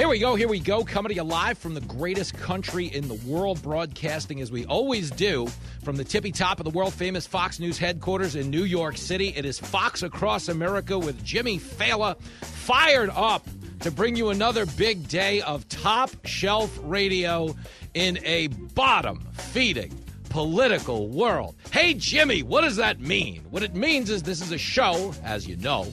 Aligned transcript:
Here 0.00 0.08
we 0.08 0.18
go, 0.18 0.34
here 0.34 0.48
we 0.48 0.60
go, 0.60 0.82
coming 0.82 1.10
to 1.10 1.14
you 1.14 1.22
live 1.22 1.58
from 1.58 1.74
the 1.74 1.82
greatest 1.82 2.32
country 2.32 2.86
in 2.86 3.06
the 3.06 3.16
world, 3.30 3.60
broadcasting 3.60 4.40
as 4.40 4.50
we 4.50 4.64
always 4.64 5.10
do 5.10 5.46
from 5.84 5.96
the 5.96 6.04
tippy 6.04 6.32
top 6.32 6.58
of 6.58 6.64
the 6.64 6.70
world 6.70 6.94
famous 6.94 7.26
Fox 7.26 7.60
News 7.60 7.76
headquarters 7.76 8.34
in 8.34 8.48
New 8.48 8.64
York 8.64 8.96
City. 8.96 9.34
It 9.36 9.44
is 9.44 9.58
Fox 9.58 10.02
Across 10.02 10.48
America 10.48 10.98
with 10.98 11.22
Jimmy 11.22 11.58
Failla, 11.58 12.18
fired 12.40 13.10
up 13.10 13.46
to 13.80 13.90
bring 13.90 14.16
you 14.16 14.30
another 14.30 14.64
big 14.64 15.06
day 15.06 15.42
of 15.42 15.68
top 15.68 16.08
shelf 16.24 16.78
radio 16.82 17.54
in 17.92 18.18
a 18.24 18.46
bottom 18.46 19.28
feeding 19.34 19.92
political 20.30 21.08
world. 21.08 21.56
Hey, 21.72 21.92
Jimmy, 21.92 22.42
what 22.42 22.62
does 22.62 22.76
that 22.76 23.00
mean? 23.00 23.42
What 23.50 23.62
it 23.62 23.74
means 23.74 24.08
is 24.08 24.22
this 24.22 24.40
is 24.40 24.50
a 24.50 24.56
show, 24.56 25.12
as 25.22 25.46
you 25.46 25.58
know 25.58 25.92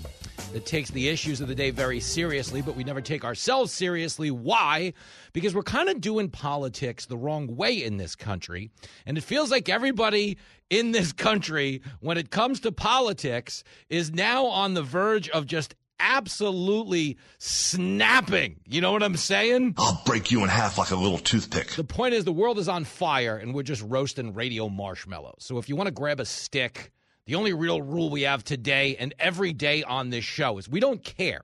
that 0.53 0.65
takes 0.65 0.89
the 0.91 1.09
issues 1.09 1.41
of 1.41 1.47
the 1.47 1.55
day 1.55 1.71
very 1.71 1.99
seriously, 1.99 2.61
but 2.61 2.75
we 2.75 2.83
never 2.83 3.01
take 3.01 3.23
ourselves 3.23 3.71
seriously. 3.71 4.31
Why? 4.31 4.93
Because 5.33 5.53
we're 5.53 5.63
kind 5.63 5.89
of 5.89 6.01
doing 6.01 6.29
politics 6.29 7.05
the 7.05 7.17
wrong 7.17 7.55
way 7.55 7.83
in 7.83 7.97
this 7.97 8.15
country. 8.15 8.71
And 9.05 9.17
it 9.17 9.21
feels 9.21 9.51
like 9.51 9.69
everybody 9.69 10.37
in 10.69 10.91
this 10.91 11.13
country, 11.13 11.81
when 11.99 12.17
it 12.17 12.29
comes 12.29 12.59
to 12.61 12.71
politics, 12.71 13.63
is 13.89 14.11
now 14.11 14.45
on 14.45 14.73
the 14.73 14.83
verge 14.83 15.29
of 15.29 15.45
just 15.45 15.75
absolutely 15.99 17.17
snapping. 17.39 18.57
You 18.67 18.81
know 18.81 18.91
what 18.91 19.03
I'm 19.03 19.17
saying? 19.17 19.75
I'll 19.77 20.01
break 20.05 20.31
you 20.31 20.43
in 20.43 20.49
half 20.49 20.77
like 20.77 20.91
a 20.91 20.95
little 20.95 21.17
toothpick. 21.17 21.69
The 21.71 21.83
point 21.83 22.13
is, 22.13 22.23
the 22.23 22.31
world 22.31 22.59
is 22.59 22.69
on 22.69 22.83
fire 22.83 23.37
and 23.37 23.53
we're 23.53 23.63
just 23.63 23.81
roasting 23.81 24.33
radio 24.33 24.69
marshmallows. 24.69 25.39
So 25.39 25.57
if 25.57 25.69
you 25.69 25.75
want 25.75 25.87
to 25.87 25.93
grab 25.93 26.19
a 26.19 26.25
stick, 26.25 26.91
the 27.27 27.35
only 27.35 27.53
real 27.53 27.81
rule 27.81 28.09
we 28.09 28.21
have 28.21 28.43
today 28.43 28.95
and 28.97 29.13
every 29.19 29.53
day 29.53 29.83
on 29.83 30.09
this 30.09 30.23
show 30.23 30.57
is 30.57 30.67
we 30.67 30.79
don't 30.79 31.03
care. 31.03 31.41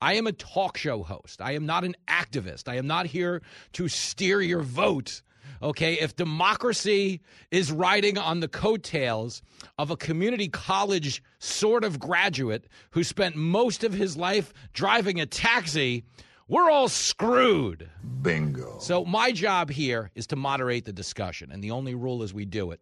I 0.00 0.14
am 0.14 0.26
a 0.26 0.32
talk 0.32 0.76
show 0.76 1.02
host. 1.02 1.40
I 1.40 1.52
am 1.52 1.64
not 1.64 1.84
an 1.84 1.96
activist. 2.06 2.68
I 2.68 2.76
am 2.76 2.86
not 2.86 3.06
here 3.06 3.40
to 3.72 3.88
steer 3.88 4.42
your 4.42 4.60
vote. 4.60 5.22
Okay, 5.62 5.94
if 5.94 6.16
democracy 6.16 7.22
is 7.50 7.72
riding 7.72 8.18
on 8.18 8.40
the 8.40 8.48
coattails 8.48 9.42
of 9.78 9.90
a 9.90 9.96
community 9.96 10.48
college 10.48 11.22
sort 11.38 11.82
of 11.82 11.98
graduate 11.98 12.66
who 12.90 13.02
spent 13.02 13.34
most 13.34 13.84
of 13.84 13.94
his 13.94 14.16
life 14.16 14.52
driving 14.74 15.18
a 15.18 15.24
taxi, 15.24 16.04
we're 16.46 16.70
all 16.70 16.88
screwed. 16.88 17.88
Bingo. 18.20 18.78
So, 18.80 19.04
my 19.04 19.32
job 19.32 19.70
here 19.70 20.10
is 20.14 20.26
to 20.28 20.36
moderate 20.36 20.84
the 20.84 20.92
discussion, 20.92 21.52
and 21.52 21.62
the 21.62 21.70
only 21.70 21.94
rule 21.94 22.22
is 22.22 22.34
we 22.34 22.44
do 22.44 22.72
it 22.72 22.80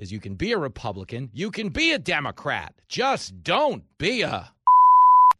is 0.00 0.10
you 0.10 0.18
can 0.18 0.34
be 0.34 0.52
a 0.52 0.58
Republican, 0.58 1.30
you 1.32 1.50
can 1.50 1.68
be 1.68 1.92
a 1.92 1.98
Democrat. 1.98 2.74
Just 2.88 3.44
don't 3.44 3.84
be 3.98 4.22
a. 4.22 4.50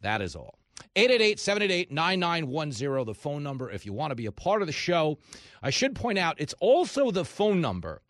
That 0.01 0.21
is 0.21 0.35
all. 0.35 0.55
888 0.95 1.39
788 1.39 1.91
9910, 1.91 3.05
the 3.05 3.13
phone 3.13 3.43
number 3.43 3.69
if 3.71 3.85
you 3.85 3.93
want 3.93 4.11
to 4.11 4.15
be 4.15 4.27
a 4.27 4.31
part 4.31 4.61
of 4.61 4.67
the 4.67 4.71
show. 4.71 5.17
I 5.63 5.71
should 5.71 5.95
point 5.95 6.19
out, 6.19 6.35
it's 6.37 6.53
also 6.59 7.11
the 7.11 7.25
phone 7.25 7.59
number 7.59 8.01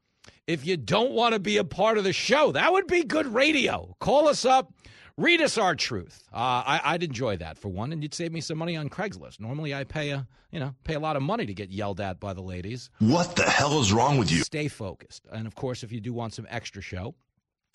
if 0.48 0.66
you 0.66 0.78
don't 0.78 1.12
want 1.12 1.34
to 1.34 1.40
be 1.40 1.58
a 1.58 1.64
part 1.64 1.98
of 1.98 2.04
the 2.04 2.14
show. 2.14 2.52
That 2.52 2.72
would 2.74 2.88
be 2.88 3.04
good 3.04 3.28
radio. 3.28 3.96
Call 4.00 4.28
us 4.28 4.44
up. 4.46 4.74
Read 5.18 5.42
us 5.42 5.58
our 5.58 5.76
truth. 5.76 6.24
Uh, 6.34 6.64
I, 6.84 6.94
would 6.94 7.04
enjoy 7.04 7.38
that 7.38 7.58
for 7.58 7.70
one, 7.70 7.92
and 7.92 8.02
you'd 8.02 8.14
save 8.14 8.32
me 8.32 8.42
some 8.42 8.58
money 8.58 8.76
on 8.76 8.90
Craigslist. 8.90 9.40
Normally, 9.40 9.74
I 9.74 9.84
pay 9.84 10.12
a 10.12 10.28
you 10.52 10.60
know 10.60 10.76
pay 10.84 10.94
a 10.94 11.00
lot 11.00 11.16
of 11.16 11.24
money 11.24 11.46
to 11.46 11.54
get 11.54 11.70
yelled 11.70 12.00
at 12.02 12.20
by 12.20 12.34
the 12.34 12.42
ladies. 12.42 12.90
What 13.00 13.36
the 13.36 13.44
hell 13.44 13.80
is 13.80 13.92
wrong 13.92 14.18
with 14.18 14.32
you? 14.32 14.40
Stay 14.44 14.68
focused, 14.68 15.26
and 15.32 15.48
of 15.48 15.56
course, 15.56 15.84
if 15.84 15.92
you 15.92 16.00
do 16.00 16.14
want 16.14 16.34
some 16.34 16.48
extra 16.50 16.82
show, 16.82 17.16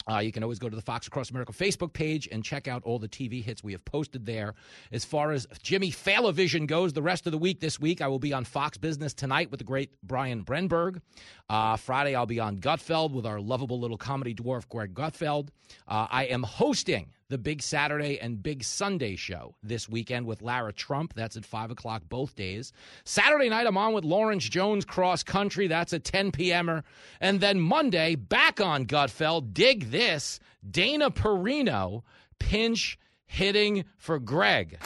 uh, 0.08 0.18
you 0.18 0.30
can 0.30 0.42
always 0.42 0.58
go 0.58 0.68
to 0.68 0.76
the 0.76 0.82
Fox 0.82 1.06
Across 1.06 1.30
America 1.30 1.52
Facebook 1.52 1.92
page 1.92 2.28
and 2.30 2.44
check 2.44 2.68
out 2.68 2.82
all 2.84 2.98
the 2.98 3.08
TV 3.08 3.42
hits 3.42 3.64
we 3.64 3.72
have 3.72 3.84
posted 3.84 4.24
there. 4.24 4.54
As 4.92 5.04
far 5.04 5.32
as 5.32 5.46
Jimmy 5.62 5.90
Vision 5.90 6.66
goes, 6.66 6.92
the 6.92 7.02
rest 7.02 7.26
of 7.26 7.32
the 7.32 7.38
week 7.38 7.60
this 7.60 7.80
week, 7.80 8.00
I 8.00 8.06
will 8.06 8.20
be 8.20 8.32
on 8.32 8.44
Fox 8.44 8.78
Business 8.78 9.14
tonight 9.14 9.50
with 9.50 9.58
the 9.58 9.64
great 9.64 9.90
Brian 10.02 10.44
Brenberg. 10.44 11.00
Uh, 11.48 11.76
Friday, 11.76 12.14
I'll 12.14 12.26
be 12.26 12.40
on 12.40 12.58
Gutfeld 12.58 13.12
with 13.12 13.26
our 13.26 13.40
lovable 13.40 13.80
little 13.80 13.98
comedy 13.98 14.34
dwarf, 14.34 14.68
Greg 14.68 14.94
Gutfeld. 14.94 15.48
Uh, 15.88 16.06
I 16.08 16.26
am 16.26 16.44
hosting 16.44 17.10
the 17.28 17.38
Big 17.38 17.62
Saturday 17.62 18.18
and 18.20 18.42
Big 18.42 18.62
Sunday 18.62 19.16
show 19.16 19.54
this 19.62 19.88
weekend 19.88 20.26
with 20.26 20.42
Lara 20.42 20.72
Trump. 20.72 21.14
That's 21.14 21.36
at 21.36 21.44
5 21.44 21.72
o'clock 21.72 22.02
both 22.08 22.36
days. 22.36 22.72
Saturday 23.04 23.48
night, 23.48 23.66
I'm 23.66 23.76
on 23.76 23.92
with 23.92 24.04
Lawrence 24.04 24.48
Jones 24.48 24.84
Cross 24.84 25.24
Country. 25.24 25.66
That's 25.66 25.92
at 25.92 26.04
10 26.04 26.32
p.m. 26.32 26.82
And 27.20 27.40
then 27.40 27.60
Monday, 27.60 28.14
back 28.14 28.60
on 28.60 28.86
Gutfeld. 28.86 29.52
Dig 29.52 29.90
this 29.90 30.38
Dana 30.68 31.10
Perino 31.10 32.02
pinch 32.38 32.98
hitting 33.26 33.84
for 33.98 34.18
Greg. 34.18 34.78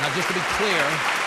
Now, 0.00 0.14
just 0.14 0.28
to 0.28 0.34
be 0.34 0.40
clear, 0.40 1.23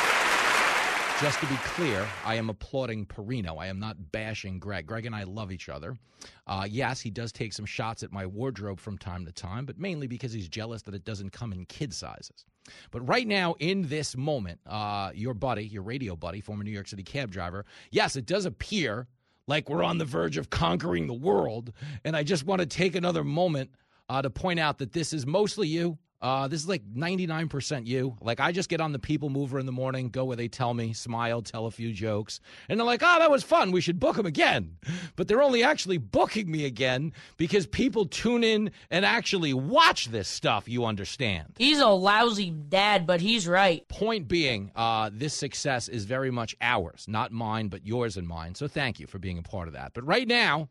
just 1.22 1.40
to 1.40 1.48
be 1.48 1.56
clear, 1.58 2.08
I 2.26 2.36
am 2.36 2.50
applauding 2.50 3.06
Perino. 3.06 3.58
I 3.60 3.68
am 3.68 3.80
not 3.80 4.12
bashing 4.12 4.60
Greg. 4.60 4.86
Greg 4.86 5.06
and 5.06 5.16
I 5.16 5.24
love 5.24 5.52
each 5.52 5.68
other. 5.68 5.98
Uh, 6.46 6.68
yes, 6.70 7.02
he 7.02 7.10
does 7.10 7.32
take 7.32 7.54
some 7.54 7.66
shots 7.66 8.04
at 8.04 8.12
my 8.12 8.26
wardrobe 8.26 8.80
from 8.80 8.98
time 8.98 9.26
to 9.26 9.32
time, 9.32 9.66
but 9.66 9.80
mainly 9.80 10.06
because 10.06 10.32
he's 10.32 10.48
jealous 10.48 10.84
that 10.84 10.94
it 10.94 11.06
doesn't 11.06 11.32
come 11.32 11.54
in 11.54 11.66
kid 11.66 11.94
sizes. 11.94 12.46
But 12.92 13.08
right 13.08 13.28
now, 13.28 13.56
in 13.60 13.88
this 13.88 14.16
moment, 14.16 14.60
uh, 14.68 15.12
your 15.16 15.34
buddy, 15.34 15.66
your 15.66 15.84
radio 15.84 16.16
buddy, 16.16 16.40
former 16.40 16.64
New 16.64 16.72
York 16.72 16.88
City 16.88 17.04
cab 17.04 17.32
driver, 17.32 17.66
yes, 17.90 18.16
it 18.16 18.26
does 18.26 18.46
appear 18.46 19.08
like 19.48 19.70
we're 19.70 19.84
on 19.84 19.98
the 19.98 20.06
verge 20.06 20.38
of 20.38 20.50
conquering 20.50 21.08
the 21.08 21.14
world. 21.14 21.74
And 22.04 22.16
I 22.16 22.24
just 22.24 22.46
want 22.46 22.60
to 22.62 22.68
take 22.68 22.96
another 22.96 23.24
moment 23.24 23.72
uh, 24.10 24.22
to 24.22 24.30
point 24.30 24.60
out 24.60 24.78
that 24.80 24.94
this 24.94 25.14
is 25.14 25.26
mostly 25.26 25.68
you. 25.68 25.98
Uh, 26.22 26.48
this 26.48 26.62
is 26.62 26.68
like 26.68 26.84
99% 26.92 27.86
you. 27.86 28.18
Like, 28.22 28.40
I 28.40 28.52
just 28.52 28.70
get 28.70 28.82
on 28.82 28.92
the 28.92 29.00
people 29.00 29.30
mover 29.30 29.60
in 29.60 29.66
the 29.66 29.72
morning, 29.72 30.10
go 30.10 30.26
where 30.26 30.36
they 30.36 30.48
tell 30.48 30.74
me, 30.74 30.94
smile, 30.94 31.42
tell 31.42 31.68
a 31.68 31.72
few 31.72 31.94
jokes. 31.94 32.40
And 32.70 32.80
they're 32.80 32.86
like, 32.86 33.04
oh, 33.04 33.20
that 33.20 33.30
was 33.30 33.44
fun. 33.44 33.72
We 33.72 33.82
should 33.82 34.00
book 34.00 34.16
them 34.16 34.26
again. 34.26 34.78
But 35.16 35.28
they're 35.28 35.44
only 35.44 35.64
actually 35.64 35.98
booking 35.98 36.50
me 36.50 36.66
again 36.66 37.14
because 37.38 37.68
people 37.68 38.06
tune 38.06 38.44
in 38.44 38.72
and 38.90 39.06
actually 39.06 39.54
watch 39.54 40.08
this 40.08 40.28
stuff, 40.28 40.68
you 40.68 40.86
understand. 40.86 41.54
He's 41.58 41.80
a 41.80 41.88
lousy 41.88 42.50
dad, 42.50 43.06
but 43.06 43.22
he's 43.22 43.48
right. 43.48 43.88
Point 43.88 44.28
being, 44.28 44.72
uh, 44.76 45.10
this 45.14 45.34
success 45.34 45.88
is 45.88 46.06
very 46.06 46.32
much 46.32 46.56
ours, 46.62 47.06
not 47.08 47.32
mine, 47.32 47.68
but 47.68 47.86
yours 47.86 48.18
and 48.18 48.28
mine. 48.28 48.56
So 48.56 48.68
thank 48.68 49.00
you 49.00 49.08
for 49.08 49.20
being 49.20 49.38
a 49.38 49.44
part 49.44 49.68
of 49.68 49.74
that. 49.76 49.94
But 49.94 50.06
right 50.06 50.28
now, 50.28 50.70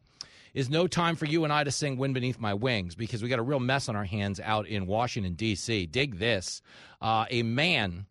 is 0.57 0.71
no 0.71 0.87
time 0.87 1.17
for 1.17 1.27
you 1.27 1.45
and 1.45 1.53
I 1.53 1.65
to 1.65 1.71
sing 1.71 1.99
Wind 1.99 2.15
Beneath 2.15 2.41
My 2.41 2.55
Wings 2.55 2.95
because 2.95 3.23
we 3.23 3.29
got 3.29 3.39
a 3.39 3.43
real 3.43 3.61
mess 3.61 3.91
on 3.91 3.95
our 3.95 4.07
hands 4.07 4.41
out 4.41 4.67
in 4.67 4.87
Washington, 4.87 5.35
D.C. 5.35 5.85
Dig 5.85 6.19
this. 6.19 6.63
Uh, 7.03 7.27
a 7.31 7.43
man 7.43 8.07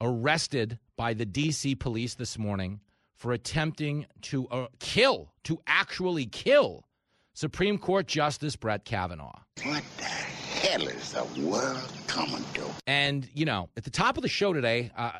arrested 0.00 0.78
by 0.96 1.12
the 1.12 1.26
D.C. 1.26 1.74
police 1.74 2.14
this 2.14 2.38
morning 2.38 2.80
for 3.14 3.34
attempting 3.34 4.06
to 4.22 4.48
uh, 4.48 4.66
kill, 4.78 5.34
to 5.44 5.60
actually 5.66 6.24
kill 6.24 6.88
Supreme 7.34 7.76
Court 7.76 8.06
Justice 8.06 8.56
Brett 8.56 8.86
Kavanaugh. 8.86 9.38
What 9.62 9.84
the 9.98 10.04
hell 10.04 10.88
is 10.88 11.12
the 11.12 11.46
world 11.46 11.92
coming 12.06 12.42
to? 12.54 12.64
And, 12.86 13.28
you 13.34 13.44
know, 13.44 13.68
at 13.76 13.84
the 13.84 13.90
top 13.90 14.16
of 14.16 14.22
the 14.22 14.30
show 14.30 14.54
today, 14.54 14.90
uh, 14.96 15.12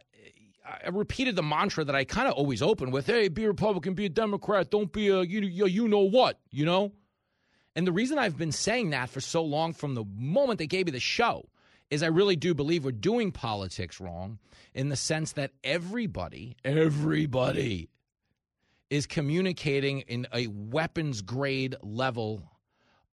I 0.85 0.89
repeated 0.89 1.37
the 1.37 1.43
mantra 1.43 1.85
that 1.85 1.95
I 1.95 2.05
kind 2.05 2.29
of 2.29 2.35
always 2.35 2.63
open 2.63 2.91
with: 2.91 3.07
"Hey, 3.07 3.29
be 3.29 3.45
a 3.45 3.49
Republican, 3.49 3.95
be 3.95 4.07
a 4.07 4.09
Democrat, 4.09 4.71
don't 4.71 4.93
be 4.93 5.09
a 5.09 5.23
you, 5.23 5.67
you 5.67 5.89
know 5.89 6.01
what," 6.01 6.41
you 6.51 6.65
know. 6.65 6.93
And 7.75 7.87
the 7.87 7.93
reason 7.93 8.19
I've 8.19 8.37
been 8.37 8.53
saying 8.53 8.91
that 8.91 9.09
for 9.09 9.21
so 9.21 9.43
long, 9.43 9.73
from 9.73 9.95
the 9.95 10.05
moment 10.05 10.59
they 10.59 10.67
gave 10.67 10.87
me 10.87 10.93
the 10.93 11.01
show, 11.01 11.49
is 11.91 12.03
I 12.03 12.07
really 12.07 12.37
do 12.37 12.55
believe 12.55 12.85
we're 12.85 12.93
doing 12.93 13.33
politics 13.33 14.01
wrong 14.01 14.39
in 14.75 14.89
the 14.89 14.97
sense 14.97 15.33
that 15.33 15.51
everybody, 15.63 16.57
everybody, 16.65 17.91
is 18.89 19.07
communicating 19.07 20.01
in 20.01 20.27
a 20.33 20.47
weapons 20.47 21.21
grade 21.23 21.77
level 21.83 22.43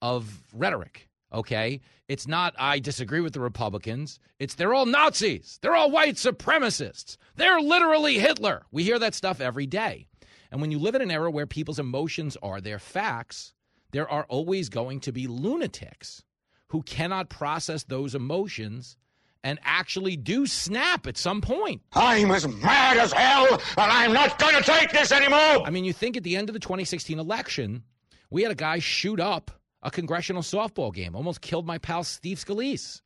of 0.01 0.44
rhetoric. 0.53 1.08
Okay. 1.31 1.81
It's 2.07 2.27
not, 2.27 2.55
I 2.57 2.79
disagree 2.79 3.21
with 3.21 3.33
the 3.33 3.39
Republicans. 3.39 4.19
It's, 4.39 4.55
they're 4.55 4.73
all 4.73 4.87
Nazis. 4.87 5.59
They're 5.61 5.75
all 5.75 5.91
white 5.91 6.15
supremacists. 6.15 7.17
They're 7.35 7.61
literally 7.61 8.17
Hitler. 8.17 8.63
We 8.71 8.83
hear 8.83 8.97
that 8.99 9.13
stuff 9.13 9.39
every 9.39 9.67
day. 9.67 10.07
And 10.51 10.59
when 10.61 10.71
you 10.71 10.79
live 10.79 10.95
in 10.95 11.01
an 11.01 11.11
era 11.11 11.29
where 11.29 11.45
people's 11.45 11.77
emotions 11.79 12.35
are 12.41 12.59
their 12.59 12.79
facts, 12.79 13.53
there 13.91 14.09
are 14.09 14.25
always 14.27 14.69
going 14.69 15.01
to 15.01 15.11
be 15.11 15.27
lunatics 15.27 16.23
who 16.69 16.81
cannot 16.81 17.29
process 17.29 17.83
those 17.83 18.15
emotions 18.15 18.97
and 19.43 19.59
actually 19.63 20.17
do 20.17 20.45
snap 20.45 21.07
at 21.07 21.17
some 21.17 21.41
point. 21.41 21.81
I'm 21.93 22.29
as 22.31 22.47
mad 22.47 22.97
as 22.97 23.13
hell, 23.13 23.47
and 23.53 23.61
I'm 23.77 24.13
not 24.13 24.37
going 24.37 24.55
to 24.55 24.63
take 24.63 24.91
this 24.91 25.11
anymore. 25.11 25.65
I 25.65 25.69
mean, 25.69 25.85
you 25.85 25.93
think 25.93 26.17
at 26.17 26.23
the 26.23 26.35
end 26.35 26.49
of 26.49 26.53
the 26.53 26.59
2016 26.59 27.17
election, 27.19 27.83
we 28.29 28.43
had 28.43 28.51
a 28.51 28.55
guy 28.55 28.79
shoot 28.79 29.19
up 29.19 29.51
a 29.81 29.91
congressional 29.91 30.41
softball 30.41 30.93
game, 30.93 31.15
almost 31.15 31.41
killed 31.41 31.65
my 31.65 31.77
pal 31.77 32.03
Steve 32.03 32.37
Scalise. 32.37 33.01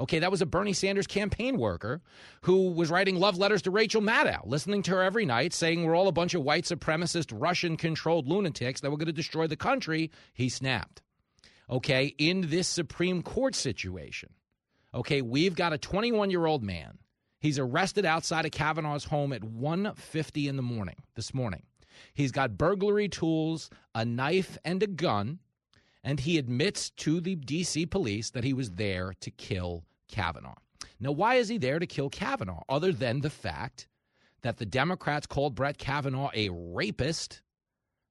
Okay, 0.00 0.18
that 0.18 0.30
was 0.30 0.42
a 0.42 0.46
Bernie 0.46 0.72
Sanders 0.72 1.06
campaign 1.06 1.58
worker 1.58 2.00
who 2.42 2.72
was 2.72 2.90
writing 2.90 3.16
love 3.16 3.38
letters 3.38 3.62
to 3.62 3.70
Rachel 3.70 4.00
Maddow, 4.00 4.40
listening 4.46 4.82
to 4.84 4.92
her 4.92 5.02
every 5.02 5.26
night, 5.26 5.52
saying 5.52 5.84
we're 5.84 5.94
all 5.94 6.08
a 6.08 6.12
bunch 6.12 6.34
of 6.34 6.42
white 6.42 6.64
supremacist, 6.64 7.32
Russian 7.32 7.76
controlled 7.76 8.26
lunatics 8.26 8.80
that 8.80 8.90
were 8.90 8.96
going 8.96 9.06
to 9.06 9.12
destroy 9.12 9.46
the 9.46 9.56
country. 9.56 10.10
He 10.32 10.48
snapped. 10.48 11.02
Okay, 11.70 12.14
in 12.18 12.48
this 12.48 12.68
Supreme 12.68 13.22
Court 13.22 13.54
situation, 13.54 14.30
okay, 14.94 15.22
we've 15.22 15.54
got 15.54 15.72
a 15.72 15.78
21 15.78 16.30
year 16.30 16.46
old 16.46 16.62
man. 16.62 16.98
He's 17.38 17.58
arrested 17.58 18.04
outside 18.04 18.44
of 18.44 18.50
Kavanaugh's 18.50 19.04
home 19.04 19.32
at 19.32 19.42
1:50 19.42 20.48
in 20.48 20.56
the 20.56 20.62
morning 20.62 20.96
this 21.14 21.34
morning. 21.34 21.64
He's 22.14 22.32
got 22.32 22.56
burglary 22.56 23.08
tools, 23.08 23.68
a 23.94 24.04
knife, 24.04 24.58
and 24.64 24.82
a 24.82 24.86
gun 24.86 25.38
and 26.04 26.20
he 26.20 26.38
admits 26.38 26.90
to 26.90 27.20
the 27.20 27.36
DC 27.36 27.90
police 27.90 28.30
that 28.30 28.44
he 28.44 28.52
was 28.52 28.72
there 28.72 29.14
to 29.20 29.30
kill 29.30 29.84
Kavanaugh. 30.08 30.54
Now, 31.00 31.12
why 31.12 31.36
is 31.36 31.48
he 31.48 31.58
there 31.58 31.78
to 31.78 31.86
kill 31.86 32.10
Kavanaugh 32.10 32.62
other 32.68 32.92
than 32.92 33.20
the 33.20 33.30
fact 33.30 33.88
that 34.42 34.58
the 34.58 34.66
Democrats 34.66 35.26
called 35.26 35.54
Brett 35.54 35.78
Kavanaugh 35.78 36.30
a 36.34 36.48
rapist 36.50 37.42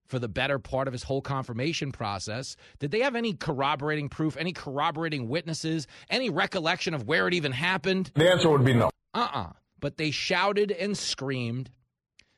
for 0.05 0.19
the 0.19 0.27
better 0.27 0.59
part 0.59 0.87
of 0.87 0.93
his 0.93 1.03
whole 1.03 1.21
confirmation 1.21 1.91
process? 1.91 2.55
Did 2.79 2.91
they 2.91 3.01
have 3.01 3.15
any 3.15 3.33
corroborating 3.33 4.09
proof, 4.09 4.37
any 4.37 4.53
corroborating 4.53 5.27
witnesses, 5.27 5.87
any 6.09 6.29
recollection 6.29 6.93
of 6.93 7.07
where 7.07 7.27
it 7.27 7.33
even 7.33 7.51
happened? 7.51 8.11
The 8.15 8.29
answer 8.29 8.49
would 8.49 8.65
be 8.65 8.73
no. 8.73 8.89
Uh 9.13 9.27
uh 9.33 9.49
But 9.79 9.97
they 9.97 10.11
shouted 10.11 10.71
and 10.71 10.97
screamed 10.97 11.69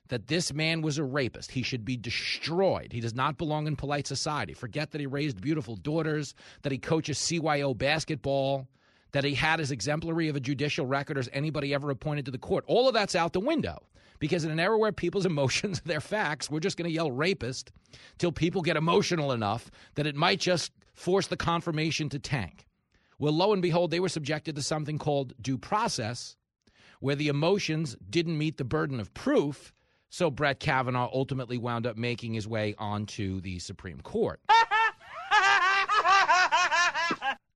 that 0.08 0.26
this 0.26 0.52
man 0.52 0.82
was 0.82 0.98
a 0.98 1.04
rapist. 1.04 1.50
He 1.50 1.62
should 1.62 1.84
be 1.84 1.96
destroyed. 1.96 2.92
He 2.92 3.00
does 3.00 3.14
not 3.14 3.38
belong 3.38 3.66
in 3.66 3.76
polite 3.76 4.06
society. 4.06 4.52
Forget 4.52 4.90
that 4.90 5.00
he 5.00 5.06
raised 5.06 5.40
beautiful 5.40 5.76
daughters, 5.76 6.34
that 6.62 6.72
he 6.72 6.78
coaches 6.78 7.18
CYO 7.18 7.76
basketball, 7.76 8.68
that 9.12 9.24
he 9.24 9.34
had 9.34 9.60
as 9.60 9.70
exemplary 9.70 10.28
of 10.28 10.36
a 10.36 10.40
judicial 10.40 10.86
record 10.86 11.16
as 11.16 11.30
anybody 11.32 11.72
ever 11.72 11.90
appointed 11.90 12.24
to 12.26 12.30
the 12.30 12.38
court. 12.38 12.64
All 12.66 12.88
of 12.88 12.94
that's 12.94 13.14
out 13.14 13.32
the 13.32 13.40
window. 13.40 13.86
Because 14.18 14.44
in 14.44 14.50
an 14.50 14.60
era 14.60 14.78
where 14.78 14.92
people's 14.92 15.26
emotions 15.34 15.80
are 15.80 15.88
their 15.88 16.00
facts, 16.00 16.50
we're 16.50 16.60
just 16.60 16.76
going 16.76 16.88
to 16.88 16.94
yell 16.94 17.10
rapist 17.10 17.70
till 18.18 18.32
people 18.32 18.62
get 18.62 18.76
emotional 18.76 19.32
enough 19.32 19.70
that 19.94 20.06
it 20.06 20.16
might 20.16 20.40
just 20.40 20.72
force 20.94 21.26
the 21.26 21.36
confirmation 21.36 22.08
to 22.10 22.18
tank. 22.18 22.66
Well, 23.18 23.32
lo 23.32 23.52
and 23.52 23.62
behold, 23.62 23.90
they 23.90 24.00
were 24.00 24.08
subjected 24.08 24.56
to 24.56 24.62
something 24.62 24.98
called 24.98 25.32
due 25.40 25.58
process, 25.58 26.36
where 27.00 27.14
the 27.14 27.28
emotions 27.28 27.96
didn't 28.08 28.38
meet 28.38 28.56
the 28.56 28.64
burden 28.64 28.98
of 28.98 29.14
proof, 29.14 29.72
so 30.14 30.30
Brett 30.30 30.60
Kavanaugh 30.60 31.10
ultimately 31.12 31.58
wound 31.58 31.88
up 31.88 31.96
making 31.96 32.34
his 32.34 32.46
way 32.46 32.76
onto 32.78 33.40
the 33.40 33.58
Supreme 33.58 34.00
Court. 34.00 34.40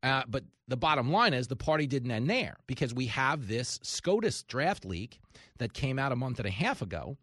Uh, 0.01 0.23
but 0.29 0.45
the 0.69 0.77
bottom 0.77 1.11
line 1.11 1.35
is 1.35 1.49
the 1.49 1.57
party 1.57 1.85
didn't 1.85 2.13
end 2.13 2.31
there 2.31 2.57
because 2.69 2.95
we 2.95 3.07
have 3.07 3.49
this 3.49 3.81
SCOTUS 3.83 4.45
draft 4.45 4.85
leak 4.85 5.19
that 5.59 5.73
came 5.73 5.99
out 5.99 6.13
a 6.13 6.17
month 6.17 6.39
and 6.39 6.47
a 6.47 6.53
half 6.53 6.81
ago 6.81 7.17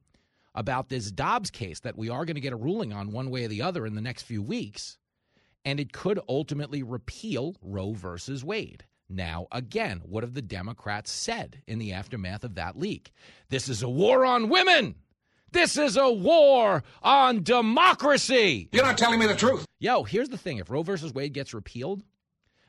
about 0.53 0.89
this 0.89 1.09
Dobbs 1.09 1.49
case 1.49 1.79
that 1.79 1.97
we 1.97 2.09
are 2.09 2.25
going 2.25 2.35
to 2.35 2.41
get 2.41 2.51
a 2.51 2.57
ruling 2.57 2.91
on 2.91 3.13
one 3.13 3.29
way 3.29 3.45
or 3.45 3.47
the 3.47 3.61
other 3.61 3.85
in 3.85 3.95
the 3.95 4.01
next 4.01 4.23
few 4.23 4.41
weeks. 4.43 4.97
And 5.63 5.79
it 5.79 5.93
could 5.93 6.19
ultimately 6.27 6.83
repeal 6.83 7.55
Roe 7.61 7.93
versus 7.93 8.43
Wade. 8.43 8.83
Now, 9.07 9.47
again, 9.53 10.01
what 10.03 10.25
have 10.25 10.33
the 10.33 10.41
Democrats 10.41 11.11
said 11.11 11.61
in 11.67 11.79
the 11.79 11.93
aftermath 11.93 12.43
of 12.43 12.55
that 12.55 12.77
leak? 12.77 13.13
This 13.47 13.69
is 13.69 13.83
a 13.83 13.89
war 13.89 14.25
on 14.25 14.49
women. 14.49 14.95
This 15.51 15.77
is 15.77 15.95
a 15.97 16.11
war 16.11 16.83
on 17.01 17.43
democracy. 17.43 18.69
You're 18.71 18.83
not 18.83 18.97
telling 18.97 19.19
me 19.19 19.27
the 19.27 19.35
truth. 19.35 19.65
Yo, 19.79 20.03
here's 20.03 20.29
the 20.29 20.37
thing 20.37 20.57
if 20.57 20.69
Roe 20.69 20.83
versus 20.83 21.13
Wade 21.13 21.33
gets 21.33 21.53
repealed, 21.53 22.03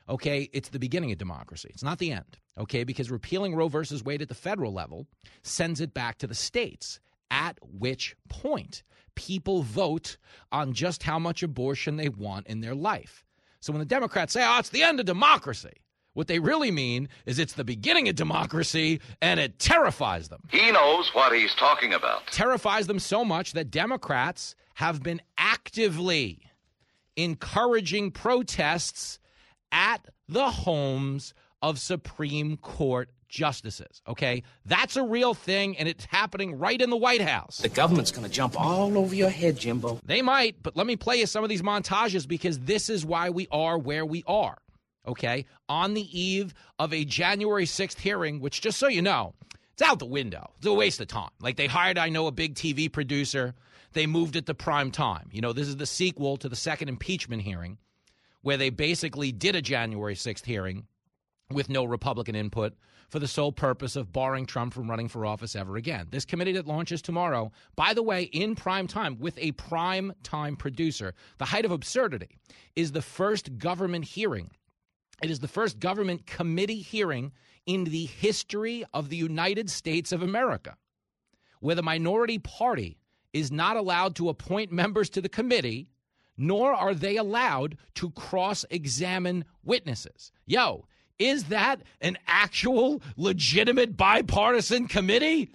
okay, 0.09 0.49
it's 0.53 0.69
the 0.69 0.79
beginning 0.79 1.11
of 1.11 1.17
democracy. 1.17 1.69
It's 1.73 1.83
not 1.83 1.99
the 1.99 2.11
end, 2.11 2.37
okay, 2.57 2.83
because 2.83 3.11
repealing 3.11 3.55
Roe 3.55 3.67
versus 3.67 4.03
Wade 4.03 4.21
at 4.21 4.29
the 4.29 4.35
federal 4.35 4.73
level 4.73 5.05
sends 5.41 5.81
it 5.81 5.93
back 5.93 6.17
to 6.19 6.27
the 6.27 6.35
states, 6.35 6.99
at 7.29 7.57
which 7.61 8.15
point 8.29 8.83
people 9.15 9.63
vote 9.63 10.17
on 10.51 10.73
just 10.73 11.03
how 11.03 11.19
much 11.19 11.43
abortion 11.43 11.97
they 11.97 12.09
want 12.09 12.47
in 12.47 12.61
their 12.61 12.75
life. 12.75 13.25
So 13.59 13.73
when 13.73 13.79
the 13.79 13.85
Democrats 13.85 14.33
say, 14.33 14.45
oh, 14.45 14.59
it's 14.59 14.69
the 14.69 14.83
end 14.83 14.99
of 14.99 15.05
democracy, 15.05 15.73
what 16.17 16.25
they 16.25 16.39
really 16.39 16.71
mean 16.71 17.09
is 17.27 17.37
it's 17.37 17.53
the 17.53 17.63
beginning 17.63 18.09
of 18.09 18.15
democracy 18.15 18.99
and 19.21 19.39
it 19.39 19.59
terrifies 19.59 20.29
them. 20.29 20.41
He 20.49 20.71
knows 20.71 21.13
what 21.13 21.31
he's 21.31 21.53
talking 21.53 21.93
about. 21.93 22.25
Terrifies 22.31 22.87
them 22.87 22.97
so 22.97 23.23
much 23.23 23.53
that 23.53 23.69
Democrats 23.69 24.55
have 24.73 25.03
been 25.03 25.21
actively 25.37 26.41
encouraging 27.15 28.09
protests 28.09 29.19
at 29.71 30.07
the 30.27 30.49
homes 30.49 31.35
of 31.61 31.77
Supreme 31.77 32.57
Court 32.57 33.11
justices. 33.29 34.01
Okay? 34.07 34.41
That's 34.65 34.95
a 34.95 35.03
real 35.03 35.35
thing, 35.35 35.77
and 35.77 35.87
it's 35.87 36.05
happening 36.05 36.57
right 36.57 36.81
in 36.81 36.89
the 36.89 36.97
White 36.97 37.21
House. 37.21 37.59
The 37.59 37.69
government's 37.69 38.09
going 38.09 38.25
to 38.25 38.31
jump 38.31 38.59
all 38.59 38.97
over 38.97 39.13
your 39.13 39.29
head, 39.29 39.59
Jimbo. 39.59 39.99
They 40.03 40.23
might, 40.23 40.63
but 40.63 40.75
let 40.75 40.87
me 40.87 40.95
play 40.95 41.17
you 41.17 41.27
some 41.27 41.43
of 41.43 41.49
these 41.51 41.61
montages 41.61 42.27
because 42.27 42.57
this 42.61 42.89
is 42.89 43.05
why 43.05 43.29
we 43.29 43.47
are 43.51 43.77
where 43.77 44.03
we 44.03 44.23
are 44.25 44.57
okay, 45.07 45.45
on 45.69 45.93
the 45.93 46.19
eve 46.19 46.53
of 46.79 46.93
a 46.93 47.05
January 47.05 47.65
6th 47.65 47.99
hearing, 47.99 48.39
which, 48.39 48.61
just 48.61 48.77
so 48.77 48.87
you 48.87 49.01
know, 49.01 49.33
it's 49.73 49.81
out 49.81 49.99
the 49.99 50.05
window. 50.05 50.51
It's 50.57 50.67
a 50.67 50.73
waste 50.73 51.01
of 51.01 51.07
time. 51.07 51.29
Like 51.39 51.55
they 51.55 51.67
hired, 51.67 51.97
I 51.97 52.09
know, 52.09 52.27
a 52.27 52.31
big 52.31 52.55
TV 52.55 52.91
producer. 52.91 53.53
They 53.93 54.07
moved 54.07 54.35
it 54.35 54.45
to 54.47 54.53
prime 54.53 54.91
time. 54.91 55.29
You 55.31 55.41
know, 55.41 55.53
this 55.53 55.67
is 55.67 55.77
the 55.77 55.85
sequel 55.85 56.37
to 56.37 56.49
the 56.49 56.55
second 56.55 56.89
impeachment 56.89 57.43
hearing, 57.43 57.77
where 58.41 58.57
they 58.57 58.69
basically 58.69 59.31
did 59.31 59.55
a 59.55 59.61
January 59.61 60.15
6th 60.15 60.45
hearing 60.45 60.87
with 61.51 61.69
no 61.69 61.83
Republican 61.83 62.35
input 62.35 62.73
for 63.09 63.19
the 63.19 63.27
sole 63.27 63.51
purpose 63.51 63.95
of 63.95 64.11
barring 64.11 64.45
Trump 64.45 64.73
from 64.73 64.89
running 64.89 65.07
for 65.07 65.25
office 65.25 65.55
ever 65.55 65.77
again. 65.77 66.07
This 66.11 66.25
committee 66.25 66.51
that 66.53 66.67
launches 66.67 67.01
tomorrow, 67.01 67.51
by 67.75 67.93
the 67.93 68.03
way, 68.03 68.23
in 68.23 68.55
prime 68.55 68.87
time 68.87 69.17
with 69.19 69.37
a 69.37 69.53
prime 69.53 70.13
time 70.23 70.55
producer, 70.55 71.13
the 71.37 71.45
height 71.45 71.65
of 71.65 71.71
absurdity, 71.71 72.37
is 72.75 72.91
the 72.91 73.01
first 73.01 73.57
government 73.57 74.05
hearing 74.05 74.51
it 75.21 75.31
is 75.31 75.39
the 75.39 75.47
first 75.47 75.79
government 75.79 76.25
committee 76.25 76.81
hearing 76.81 77.31
in 77.65 77.85
the 77.85 78.05
history 78.05 78.83
of 78.93 79.09
the 79.09 79.17
United 79.17 79.69
States 79.69 80.11
of 80.11 80.21
America 80.21 80.77
where 81.59 81.75
the 81.75 81.83
minority 81.83 82.39
party 82.39 82.97
is 83.33 83.51
not 83.51 83.77
allowed 83.77 84.15
to 84.15 84.29
appoint 84.29 84.71
members 84.71 85.09
to 85.11 85.21
the 85.21 85.29
committee, 85.29 85.89
nor 86.37 86.73
are 86.73 86.93
they 86.93 87.17
allowed 87.17 87.77
to 87.95 88.11
cross 88.11 88.65
examine 88.69 89.43
witnesses. 89.63 90.31
Yo, 90.45 90.85
is 91.19 91.45
that 91.45 91.81
an 92.01 92.17
actual 92.27 93.01
legitimate 93.15 93.97
bipartisan 93.97 94.87
committee? 94.87 95.49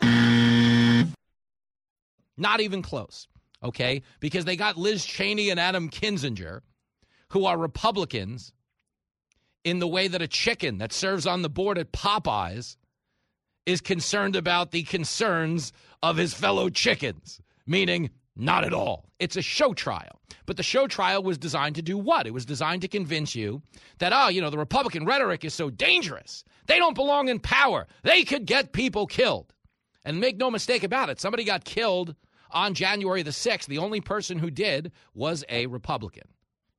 Not 2.36 2.60
even 2.60 2.82
close, 2.82 3.28
okay? 3.62 4.02
Because 4.20 4.44
they 4.44 4.56
got 4.56 4.76
Liz 4.76 5.04
Cheney 5.04 5.50
and 5.50 5.60
Adam 5.60 5.88
Kinzinger, 5.88 6.62
who 7.28 7.46
are 7.46 7.56
Republicans 7.56 8.52
in 9.64 9.78
the 9.78 9.88
way 9.88 10.08
that 10.08 10.22
a 10.22 10.28
chicken 10.28 10.78
that 10.78 10.92
serves 10.92 11.26
on 11.26 11.42
the 11.42 11.50
board 11.50 11.78
at 11.78 11.92
Popeyes 11.92 12.76
is 13.66 13.80
concerned 13.80 14.36
about 14.36 14.70
the 14.70 14.82
concerns 14.82 15.72
of 16.02 16.16
his 16.16 16.34
fellow 16.34 16.68
chickens, 16.68 17.40
meaning 17.66 18.10
not 18.34 18.64
at 18.64 18.72
all. 18.72 19.08
It's 19.18 19.36
a 19.36 19.42
show 19.42 19.72
trial. 19.72 20.20
But 20.46 20.56
the 20.56 20.62
show 20.62 20.86
trial 20.88 21.22
was 21.22 21.38
designed 21.38 21.76
to 21.76 21.82
do 21.82 21.96
what? 21.96 22.26
It 22.26 22.34
was 22.34 22.44
designed 22.44 22.82
to 22.82 22.88
convince 22.88 23.34
you 23.34 23.62
that, 23.98 24.12
oh, 24.14 24.28
you 24.28 24.40
know, 24.40 24.50
the 24.50 24.58
Republican 24.58 25.04
rhetoric 25.04 25.44
is 25.44 25.54
so 25.54 25.70
dangerous. 25.70 26.42
They 26.66 26.78
don't 26.78 26.94
belong 26.94 27.28
in 27.28 27.38
power. 27.38 27.86
They 28.02 28.24
could 28.24 28.46
get 28.46 28.72
people 28.72 29.06
killed. 29.06 29.52
And 30.04 30.18
make 30.20 30.36
no 30.36 30.50
mistake 30.50 30.82
about 30.82 31.10
it, 31.10 31.20
somebody 31.20 31.44
got 31.44 31.64
killed 31.64 32.16
on 32.50 32.74
January 32.74 33.22
the 33.22 33.30
6th. 33.30 33.66
The 33.66 33.78
only 33.78 34.00
person 34.00 34.38
who 34.38 34.50
did 34.50 34.90
was 35.14 35.44
a 35.48 35.66
Republican. 35.66 36.26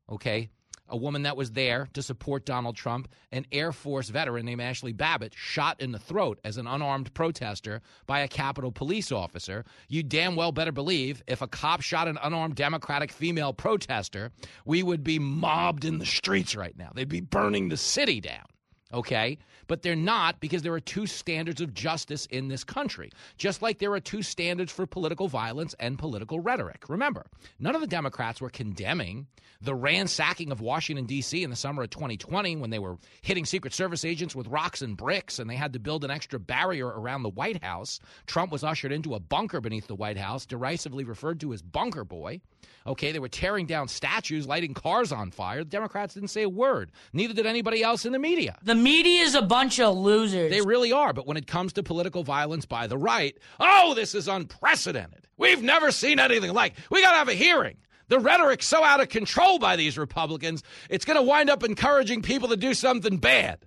Okay? 0.09 0.49
A 0.93 0.97
woman 0.97 1.23
that 1.23 1.35
was 1.35 1.51
there 1.51 1.89
to 1.93 2.03
support 2.03 2.45
Donald 2.45 2.75
Trump, 2.75 3.07
an 3.31 3.47
Air 3.51 3.71
Force 3.71 4.09
veteran 4.09 4.45
named 4.45 4.61
Ashley 4.61 4.93
Babbitt, 4.93 5.33
shot 5.33 5.81
in 5.81 5.91
the 5.91 5.97
throat 5.97 6.39
as 6.45 6.57
an 6.57 6.67
unarmed 6.67 7.11
protester 7.15 7.81
by 8.05 8.19
a 8.19 8.27
Capitol 8.27 8.71
police 8.71 9.11
officer. 9.11 9.65
You 9.89 10.03
damn 10.03 10.35
well 10.35 10.51
better 10.51 10.71
believe 10.71 11.23
if 11.25 11.41
a 11.41 11.47
cop 11.47 11.81
shot 11.81 12.07
an 12.07 12.19
unarmed 12.21 12.55
Democratic 12.55 13.11
female 13.11 13.53
protester, 13.53 14.31
we 14.65 14.83
would 14.83 15.03
be 15.03 15.17
mobbed 15.17 15.83
in 15.83 15.97
the 15.97 16.05
streets 16.05 16.55
right 16.55 16.77
now. 16.77 16.91
They'd 16.93 17.09
be 17.09 17.21
burning 17.21 17.69
the 17.69 17.77
city 17.77 18.21
down. 18.21 18.45
Okay? 18.93 19.37
But 19.67 19.81
they're 19.81 19.95
not 19.95 20.39
because 20.39 20.61
there 20.61 20.73
are 20.73 20.79
two 20.79 21.07
standards 21.07 21.61
of 21.61 21.73
justice 21.73 22.25
in 22.27 22.47
this 22.47 22.63
country, 22.63 23.11
just 23.37 23.61
like 23.61 23.79
there 23.79 23.93
are 23.93 23.99
two 23.99 24.21
standards 24.21 24.71
for 24.71 24.85
political 24.85 25.27
violence 25.27 25.75
and 25.79 25.97
political 25.97 26.39
rhetoric. 26.39 26.89
Remember, 26.89 27.25
none 27.59 27.75
of 27.75 27.81
the 27.81 27.87
Democrats 27.87 28.41
were 28.41 28.49
condemning 28.49 29.27
the 29.63 29.73
ransacking 29.73 30.51
of 30.51 30.59
Washington, 30.59 31.05
D.C. 31.05 31.41
in 31.41 31.49
the 31.49 31.55
summer 31.55 31.83
of 31.83 31.89
2020 31.89 32.57
when 32.57 32.69
they 32.69 32.79
were 32.79 32.97
hitting 33.21 33.45
Secret 33.45 33.73
Service 33.73 34.03
agents 34.03 34.35
with 34.35 34.47
rocks 34.47 34.81
and 34.81 34.97
bricks 34.97 35.39
and 35.39 35.49
they 35.49 35.55
had 35.55 35.71
to 35.73 35.79
build 35.79 36.03
an 36.03 36.11
extra 36.11 36.37
barrier 36.37 36.87
around 36.87 37.23
the 37.23 37.29
White 37.29 37.63
House. 37.63 38.01
Trump 38.27 38.51
was 38.51 38.63
ushered 38.63 38.91
into 38.91 39.15
a 39.15 39.19
bunker 39.21 39.61
beneath 39.61 39.87
the 39.87 39.95
White 39.95 40.17
House, 40.17 40.45
derisively 40.45 41.05
referred 41.05 41.39
to 41.39 41.53
as 41.53 41.61
Bunker 41.61 42.03
Boy. 42.03 42.41
Okay, 42.85 43.13
they 43.13 43.19
were 43.19 43.29
tearing 43.29 43.65
down 43.65 43.87
statues, 43.87 44.47
lighting 44.47 44.73
cars 44.73 45.13
on 45.13 45.31
fire. 45.31 45.59
The 45.59 45.69
Democrats 45.69 46.13
didn't 46.15 46.29
say 46.29 46.43
a 46.43 46.49
word. 46.49 46.91
Neither 47.13 47.33
did 47.33 47.45
anybody 47.45 47.81
else 47.81 48.05
in 48.05 48.11
the 48.11 48.19
media. 48.19 48.57
The 48.63 48.75
media 48.83 49.21
is 49.23 49.33
a 49.35 49.41
bunch 49.41 49.79
of 49.79 49.97
losers. 49.97 50.51
They 50.51 50.61
really 50.61 50.91
are. 50.91 51.13
But 51.13 51.25
when 51.25 51.37
it 51.37 51.47
comes 51.47 51.73
to 51.73 51.83
political 51.83 52.23
violence 52.23 52.65
by 52.65 52.87
the 52.87 52.97
right, 52.97 53.35
oh, 53.59 53.93
this 53.95 54.13
is 54.13 54.27
unprecedented. 54.27 55.27
We've 55.37 55.63
never 55.63 55.91
seen 55.91 56.19
anything 56.19 56.53
like. 56.53 56.75
We 56.91 57.01
got 57.01 57.11
to 57.11 57.17
have 57.17 57.29
a 57.29 57.33
hearing. 57.33 57.77
The 58.09 58.19
rhetoric's 58.19 58.67
so 58.67 58.83
out 58.83 59.01
of 59.01 59.09
control 59.09 59.59
by 59.59 59.75
these 59.75 59.97
Republicans, 59.97 60.61
it's 60.89 61.05
going 61.05 61.17
to 61.17 61.23
wind 61.23 61.49
up 61.49 61.63
encouraging 61.63 62.21
people 62.21 62.49
to 62.49 62.57
do 62.57 62.73
something 62.73 63.17
bad. 63.17 63.65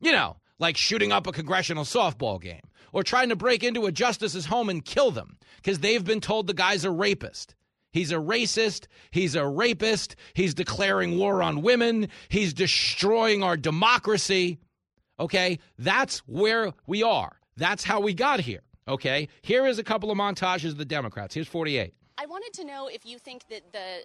You 0.00 0.12
know, 0.12 0.38
like 0.58 0.76
shooting 0.76 1.12
up 1.12 1.26
a 1.26 1.32
congressional 1.32 1.84
softball 1.84 2.40
game 2.40 2.62
or 2.92 3.02
trying 3.02 3.28
to 3.28 3.36
break 3.36 3.62
into 3.62 3.86
a 3.86 3.92
justice's 3.92 4.46
home 4.46 4.68
and 4.68 4.84
kill 4.84 5.10
them 5.10 5.36
because 5.56 5.78
they've 5.78 6.04
been 6.04 6.20
told 6.20 6.46
the 6.46 6.54
guy's 6.54 6.84
a 6.84 6.90
rapist. 6.90 7.54
He's 7.92 8.10
a 8.10 8.16
racist. 8.16 8.86
He's 9.10 9.34
a 9.34 9.46
rapist. 9.46 10.16
He's 10.34 10.54
declaring 10.54 11.18
war 11.18 11.42
on 11.42 11.62
women. 11.62 12.08
He's 12.28 12.52
destroying 12.54 13.42
our 13.42 13.56
democracy. 13.56 14.58
Okay? 15.20 15.58
That's 15.78 16.18
where 16.20 16.72
we 16.86 17.02
are. 17.02 17.38
That's 17.56 17.84
how 17.84 18.00
we 18.00 18.14
got 18.14 18.40
here. 18.40 18.62
Okay? 18.88 19.28
Here 19.42 19.66
is 19.66 19.78
a 19.78 19.84
couple 19.84 20.10
of 20.10 20.18
montages 20.18 20.70
of 20.70 20.78
the 20.78 20.84
Democrats. 20.84 21.34
Here's 21.34 21.48
48. 21.48 21.94
I 22.18 22.26
wanted 22.26 22.52
to 22.54 22.64
know 22.64 22.88
if 22.88 23.04
you 23.04 23.18
think 23.18 23.46
that 23.48 23.72
the 23.72 24.04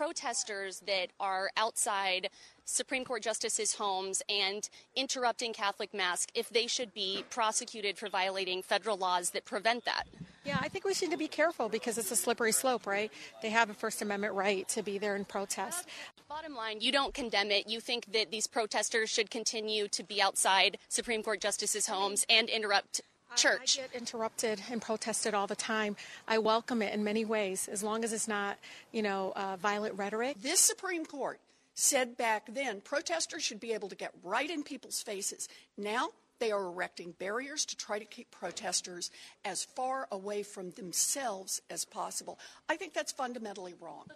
protesters 0.00 0.80
that 0.86 1.08
are 1.20 1.50
outside 1.58 2.30
Supreme 2.64 3.04
Court 3.04 3.22
justices' 3.22 3.74
homes 3.74 4.22
and 4.30 4.70
interrupting 4.96 5.52
Catholic 5.52 5.92
Mass, 5.92 6.26
if 6.34 6.48
they 6.48 6.66
should 6.66 6.94
be 6.94 7.22
prosecuted 7.28 7.98
for 7.98 8.08
violating 8.08 8.62
federal 8.62 8.96
laws 8.96 9.28
that 9.32 9.44
prevent 9.44 9.84
that. 9.84 10.04
Yeah, 10.46 10.56
I 10.58 10.68
think 10.70 10.86
we 10.86 10.94
should 10.94 11.18
be 11.18 11.28
careful 11.28 11.68
because 11.68 11.98
it's 11.98 12.10
a 12.10 12.16
slippery 12.16 12.52
slope, 12.52 12.86
right? 12.86 13.12
They 13.42 13.50
have 13.50 13.68
a 13.68 13.74
First 13.74 14.00
Amendment 14.00 14.32
right 14.32 14.66
to 14.68 14.82
be 14.82 14.96
there 14.96 15.16
and 15.16 15.28
protest. 15.28 15.86
Bottom 16.30 16.54
line, 16.54 16.80
you 16.80 16.92
don't 16.92 17.12
condemn 17.12 17.50
it. 17.50 17.68
You 17.68 17.78
think 17.78 18.10
that 18.14 18.30
these 18.30 18.46
protesters 18.46 19.10
should 19.10 19.30
continue 19.30 19.86
to 19.88 20.02
be 20.02 20.22
outside 20.22 20.78
Supreme 20.88 21.22
Court 21.22 21.42
justices' 21.42 21.88
homes 21.88 22.24
and 22.30 22.48
interrupt 22.48 23.02
church. 23.36 23.78
I, 23.78 23.82
I, 23.82 23.86
get 23.86 23.94
interrupted 23.94 24.62
and 24.70 24.80
protested 24.80 25.34
all 25.34 25.46
the 25.46 25.56
time. 25.56 25.96
I 26.28 26.38
welcome 26.38 26.82
it 26.82 26.94
in 26.94 27.04
many 27.04 27.24
ways, 27.24 27.68
as 27.68 27.82
long 27.82 28.04
as 28.04 28.12
it's 28.12 28.28
not, 28.28 28.58
you 28.92 29.02
know, 29.02 29.32
uh, 29.36 29.56
violent 29.56 29.96
rhetoric. 29.96 30.36
This 30.40 30.60
Supreme 30.60 31.04
Court 31.04 31.40
said 31.74 32.16
back 32.16 32.52
then 32.52 32.80
protesters 32.80 33.42
should 33.42 33.60
be 33.60 33.72
able 33.72 33.88
to 33.88 33.96
get 33.96 34.12
right 34.22 34.50
in 34.50 34.62
people's 34.62 35.02
faces. 35.02 35.48
Now 35.78 36.10
they 36.40 36.50
are 36.50 36.64
erecting 36.64 37.14
barriers 37.18 37.64
to 37.66 37.76
try 37.76 37.98
to 37.98 38.04
keep 38.04 38.30
protesters 38.30 39.10
as 39.44 39.64
far 39.64 40.08
away 40.10 40.42
from 40.42 40.70
themselves 40.70 41.60
as 41.70 41.84
possible. 41.84 42.38
I 42.68 42.76
think 42.76 42.94
that's 42.94 43.12
fundamentally 43.12 43.74
wrong. 43.80 44.06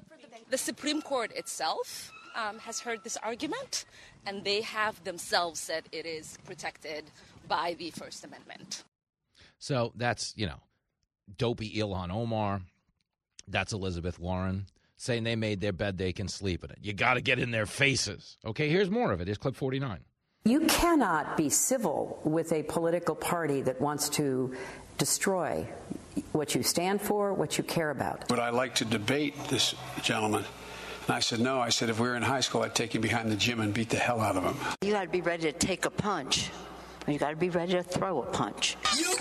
The 0.51 0.59
Supreme 0.59 1.03
Court 1.03 1.33
itself 1.33 2.11
um, 2.35 2.59
has 2.61 2.81
heard 2.81 3.05
this 3.05 3.17
argument, 3.19 3.85
and 4.27 4.43
they 4.43 4.63
have 4.63 5.05
themselves 5.05 5.61
said 5.61 5.85
it 5.93 6.07
is 6.07 6.39
protected 6.45 7.05
by 7.47 7.75
the 7.79 7.91
First 7.91 8.25
Amendment. 8.25 8.85
So 9.65 9.93
that's, 9.97 10.35
you 10.37 10.45
know, 10.45 10.61
dopey 11.39 11.77
Ilhan 11.77 12.13
Omar. 12.13 12.61
That's 13.49 13.73
Elizabeth 13.73 14.19
Warren 14.19 14.67
saying 14.99 15.25
they 15.25 15.37
made 15.37 15.63
their 15.63 15.73
bed, 15.73 15.97
they 15.97 16.13
can 16.13 16.29
sleep 16.29 16.65
in 16.65 16.71
it. 16.71 16.79
You 16.83 16.93
got 16.93 17.15
to 17.15 17.23
get 17.23 17.39
in 17.39 17.51
their 17.51 17.65
faces. 17.65 18.37
Okay, 18.45 18.69
here's 18.69 18.91
more 18.91 19.11
of 19.11 19.23
it. 19.23 19.27
Here's 19.27 19.39
clip 19.39 19.57
49. 19.57 20.01
You 20.45 20.61
cannot 20.67 21.39
be 21.39 21.49
civil 21.49 22.21
with 22.25 22.53
a 22.53 22.63
political 22.65 23.15
party 23.15 23.63
that 23.63 23.81
wants 23.81 24.11
to 24.11 24.55
destroy 24.99 25.67
what 26.33 26.55
you 26.55 26.63
stand 26.63 27.01
for, 27.01 27.33
what 27.33 27.57
you 27.57 27.65
care 27.65 27.89
about. 27.89 28.29
Would 28.29 28.41
I 28.41 28.51
like 28.51 28.75
to 28.77 28.85
debate 28.85 29.35
this 29.49 29.75
gentleman? 30.03 30.45
And 31.07 31.17
I 31.17 31.21
said, 31.21 31.41
no. 31.41 31.59
I 31.59 31.71
said, 31.71 31.89
if 31.89 31.99
we 31.99 32.07
were 32.07 32.17
in 32.17 32.23
high 32.23 32.41
school, 32.41 32.61
I'd 32.61 32.75
take 32.75 32.95
him 32.95 33.01
behind 33.01 33.33
the 33.33 33.37
gym 33.37 33.61
and 33.61 33.73
beat 33.73 33.89
the 33.89 33.97
hell 33.97 34.21
out 34.21 34.37
of 34.37 34.45
him. 34.45 34.57
You 34.83 34.93
got 34.93 35.05
to 35.05 35.09
be 35.09 35.23
ready 35.23 35.45
to 35.45 35.53
take 35.53 35.87
a 35.87 35.91
punch. 35.91 36.51
You 37.07 37.19
got 37.19 37.31
to 37.31 37.37
be 37.37 37.51
ready 37.51 37.73
to 37.73 37.83
throw 37.83 38.23
a 38.23 38.27
punch. 38.27 38.77
You 38.97 39.15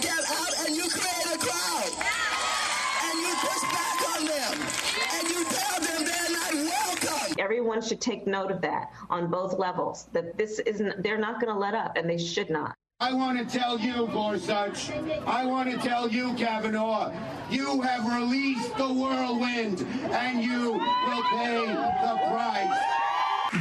Everyone 7.39 7.81
should 7.81 8.01
take 8.01 8.27
note 8.27 8.51
of 8.51 8.61
that 8.61 8.91
on 9.09 9.29
both 9.29 9.57
levels. 9.57 10.07
That 10.13 10.37
this 10.37 10.59
isn't, 10.59 11.03
they're 11.03 11.17
not 11.17 11.41
going 11.41 11.53
to 11.53 11.59
let 11.59 11.73
up, 11.73 11.97
and 11.97 12.09
they 12.09 12.17
should 12.17 12.49
not. 12.49 12.75
I 12.99 13.11
want 13.13 13.37
to 13.37 13.59
tell 13.59 13.77
you, 13.77 14.07
Gorsuch, 14.13 14.91
I 15.27 15.45
want 15.45 15.69
to 15.69 15.77
tell 15.77 16.07
you, 16.07 16.33
Kavanaugh, 16.35 17.11
you 17.49 17.81
have 17.81 18.05
released 18.07 18.77
the 18.77 18.87
whirlwind 18.87 19.81
and 19.81 20.41
you 20.41 20.71
will 20.71 21.23
pay 21.23 21.65
the 21.65 22.19
price. 22.29 22.79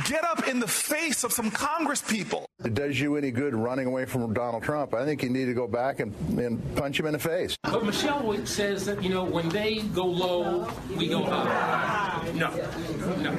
Get 0.06 0.24
up 0.24 0.48
in 0.48 0.58
the 0.58 0.66
face 0.66 1.22
of 1.22 1.32
some 1.32 1.50
Congress 1.50 2.00
people. 2.00 2.46
It 2.64 2.72
does 2.72 2.98
you 2.98 3.16
any 3.16 3.30
good 3.30 3.54
running 3.54 3.86
away 3.86 4.06
from 4.06 4.32
Donald 4.32 4.62
Trump. 4.62 4.94
I 4.94 5.04
think 5.04 5.22
you 5.22 5.28
need 5.28 5.44
to 5.46 5.54
go 5.54 5.68
back 5.68 6.00
and, 6.00 6.14
and 6.38 6.76
punch 6.76 6.98
him 6.98 7.04
in 7.04 7.12
the 7.12 7.18
face. 7.18 7.56
But 7.62 7.84
Michelle 7.84 8.46
says 8.46 8.86
that, 8.86 9.02
you 9.02 9.10
know, 9.10 9.24
when 9.24 9.50
they 9.50 9.80
go 9.80 10.06
low, 10.06 10.66
we 10.96 11.08
go 11.08 11.24
high. 11.24 12.26
No, 12.34 12.50
no. 13.20 13.32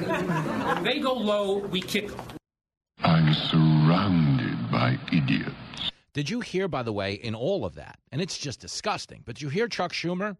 When 0.74 0.84
they 0.84 1.00
go 1.00 1.14
low, 1.14 1.58
we 1.58 1.80
kick 1.80 2.08
them. 2.08 2.20
I'm 3.02 3.34
surrounded 3.34 4.70
by 4.70 4.98
idiots. 5.12 5.50
Did 6.12 6.30
you 6.30 6.40
hear, 6.40 6.68
by 6.68 6.84
the 6.84 6.92
way, 6.92 7.14
in 7.14 7.34
all 7.34 7.64
of 7.64 7.74
that, 7.74 7.98
and 8.12 8.22
it's 8.22 8.38
just 8.38 8.60
disgusting, 8.60 9.22
but 9.26 9.42
you 9.42 9.48
hear 9.48 9.66
Chuck 9.66 9.92
Schumer? 9.92 10.36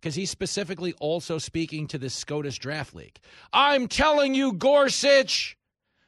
Because 0.00 0.14
he's 0.14 0.30
specifically 0.30 0.94
also 1.00 1.38
speaking 1.38 1.86
to 1.88 1.98
this 1.98 2.14
SCOTUS 2.14 2.56
draft 2.58 2.94
league. 2.94 3.18
I'm 3.52 3.88
telling 3.88 4.34
you, 4.34 4.52
Gorsuch, 4.52 5.56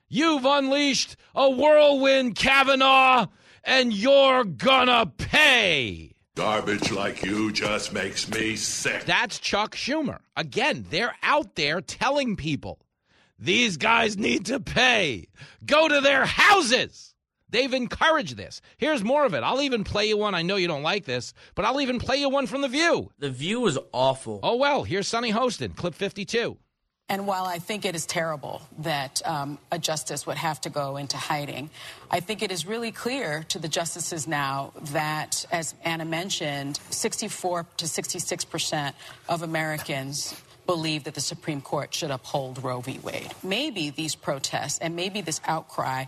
you've 0.09 0.45
unleashed 0.45 1.17
a 1.35 1.51
whirlwind, 1.51 2.37
Kavanaugh, 2.37 3.27
and 3.65 3.93
you're 3.93 4.45
gonna 4.45 5.07
pay. 5.07 6.15
Garbage 6.37 6.93
like 6.93 7.25
you 7.25 7.53
just 7.53 7.93
makes 7.93 8.31
me 8.31 8.57
sick. 8.57 9.05
That's 9.05 9.39
Chuck 9.39 9.75
Schumer. 9.75 10.21
Again, 10.37 10.87
they're 10.89 11.17
out 11.23 11.57
there 11.57 11.81
telling 11.81 12.37
people 12.37 12.79
these 13.39 13.77
guys 13.77 14.17
need 14.17 14.47
to 14.47 14.61
pay. 14.61 15.27
Go 15.67 15.89
to 15.89 16.01
their 16.01 16.25
houses. 16.25 17.10
They've 17.51 17.73
encouraged 17.73 18.37
this. 18.37 18.61
Here's 18.77 19.03
more 19.03 19.25
of 19.25 19.35
it. 19.35 19.43
I'll 19.43 19.63
even 19.63 19.85
play 19.85 20.07
you 20.09 20.17
one. 20.17 20.35
I 20.35 20.43
know 20.43 20.57
you 20.57 20.69
don't 20.69 20.83
like 20.83 21.05
this, 21.05 21.35
but 21.55 21.65
I'll 21.65 21.81
even 21.81 21.99
play 21.99 22.17
you 22.17 22.29
one 22.29 22.47
from 22.47 22.61
The 22.61 22.69
View. 22.69 23.11
The 23.19 23.31
View 23.31 23.67
is 23.67 23.79
awful. 23.93 24.41
Oh, 24.43 24.57
well, 24.57 24.85
here's 24.85 25.09
Sunny 25.09 25.33
Hostin, 25.33 25.75
clip 25.75 25.95
52. 25.95 26.57
And 27.09 27.27
while 27.27 27.45
I 27.45 27.59
think 27.59 27.85
it 27.85 27.97
is 27.97 28.07
terrible 28.07 28.63
that 28.79 29.21
um, 29.27 29.59
a 29.73 29.81
justice 29.81 30.29
would 30.29 30.37
have 30.37 30.61
to 30.61 30.71
go 30.71 30.97
into 30.97 31.17
hiding, 31.17 31.69
I 32.09 32.21
think 32.21 32.41
it 32.41 32.53
is 32.53 32.67
really 32.67 32.93
clear 32.93 33.45
to 33.49 33.59
the 33.59 33.67
justices 33.67 34.29
now 34.29 34.73
that, 34.93 35.45
as 35.51 35.75
Ana 35.85 36.05
mentioned, 36.05 36.79
64 36.91 37.67
to 37.79 37.89
66 37.89 38.45
percent 38.45 38.95
of 39.29 39.43
Americans 39.43 40.41
believe 40.71 41.03
that 41.03 41.15
the 41.15 41.21
Supreme 41.21 41.61
Court 41.61 41.93
should 41.93 42.13
uphold 42.13 42.63
Roe 42.63 42.81
v. 42.81 43.01
Wade. 43.03 43.33
Maybe 43.43 43.91
these 43.91 44.15
protests 44.15 44.79
and 44.79 44.95
maybe 44.95 45.21
this 45.21 45.41
outcry 45.45 46.05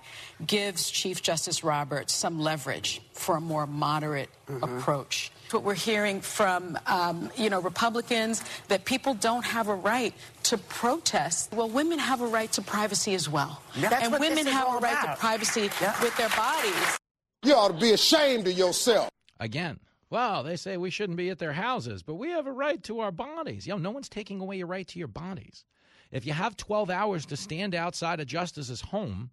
gives 0.46 0.88
Chief 0.88 1.20
Justice 1.20 1.64
Roberts 1.64 2.12
some 2.12 2.38
leverage 2.38 3.02
for 3.12 3.36
a 3.38 3.40
more 3.40 3.66
moderate 3.66 4.30
mm-hmm. 4.46 4.62
approach. 4.62 5.32
What 5.50 5.64
we're 5.64 5.74
hearing 5.74 6.20
from, 6.20 6.78
um, 6.86 7.28
you 7.36 7.50
know, 7.50 7.60
Republicans 7.60 8.44
that 8.68 8.84
people 8.84 9.14
don't 9.14 9.44
have 9.44 9.66
a 9.66 9.74
right 9.74 10.14
to 10.44 10.56
protest. 10.58 11.52
Well, 11.52 11.68
women 11.68 11.98
have 11.98 12.20
a 12.20 12.26
right 12.26 12.50
to 12.52 12.62
privacy 12.62 13.14
as 13.14 13.28
well, 13.28 13.60
yeah, 13.74 13.98
and 14.00 14.12
women 14.12 14.46
have 14.46 14.68
a 14.68 14.78
right 14.78 14.96
about. 15.02 15.16
to 15.16 15.20
privacy 15.20 15.70
yeah. 15.80 16.00
with 16.00 16.16
their 16.16 16.30
bodies. 16.30 16.98
You 17.42 17.54
ought 17.54 17.74
to 17.74 17.80
be 17.80 17.92
ashamed 17.92 18.46
of 18.46 18.54
yourself. 18.56 19.10
Again, 19.40 19.80
well, 20.12 20.42
they 20.42 20.56
say 20.56 20.76
we 20.76 20.90
shouldn't 20.90 21.16
be 21.16 21.30
at 21.30 21.38
their 21.38 21.54
houses, 21.54 22.02
but 22.02 22.16
we 22.16 22.28
have 22.28 22.46
a 22.46 22.52
right 22.52 22.82
to 22.82 23.00
our 23.00 23.10
bodies. 23.10 23.66
Yo, 23.66 23.78
no 23.78 23.90
one's 23.90 24.10
taking 24.10 24.40
away 24.40 24.58
your 24.58 24.66
right 24.66 24.86
to 24.88 24.98
your 24.98 25.08
bodies. 25.08 25.64
If 26.10 26.26
you 26.26 26.34
have 26.34 26.54
12 26.58 26.90
hours 26.90 27.24
to 27.24 27.36
stand 27.36 27.74
outside 27.74 28.20
a 28.20 28.26
justice's 28.26 28.82
home, 28.82 29.30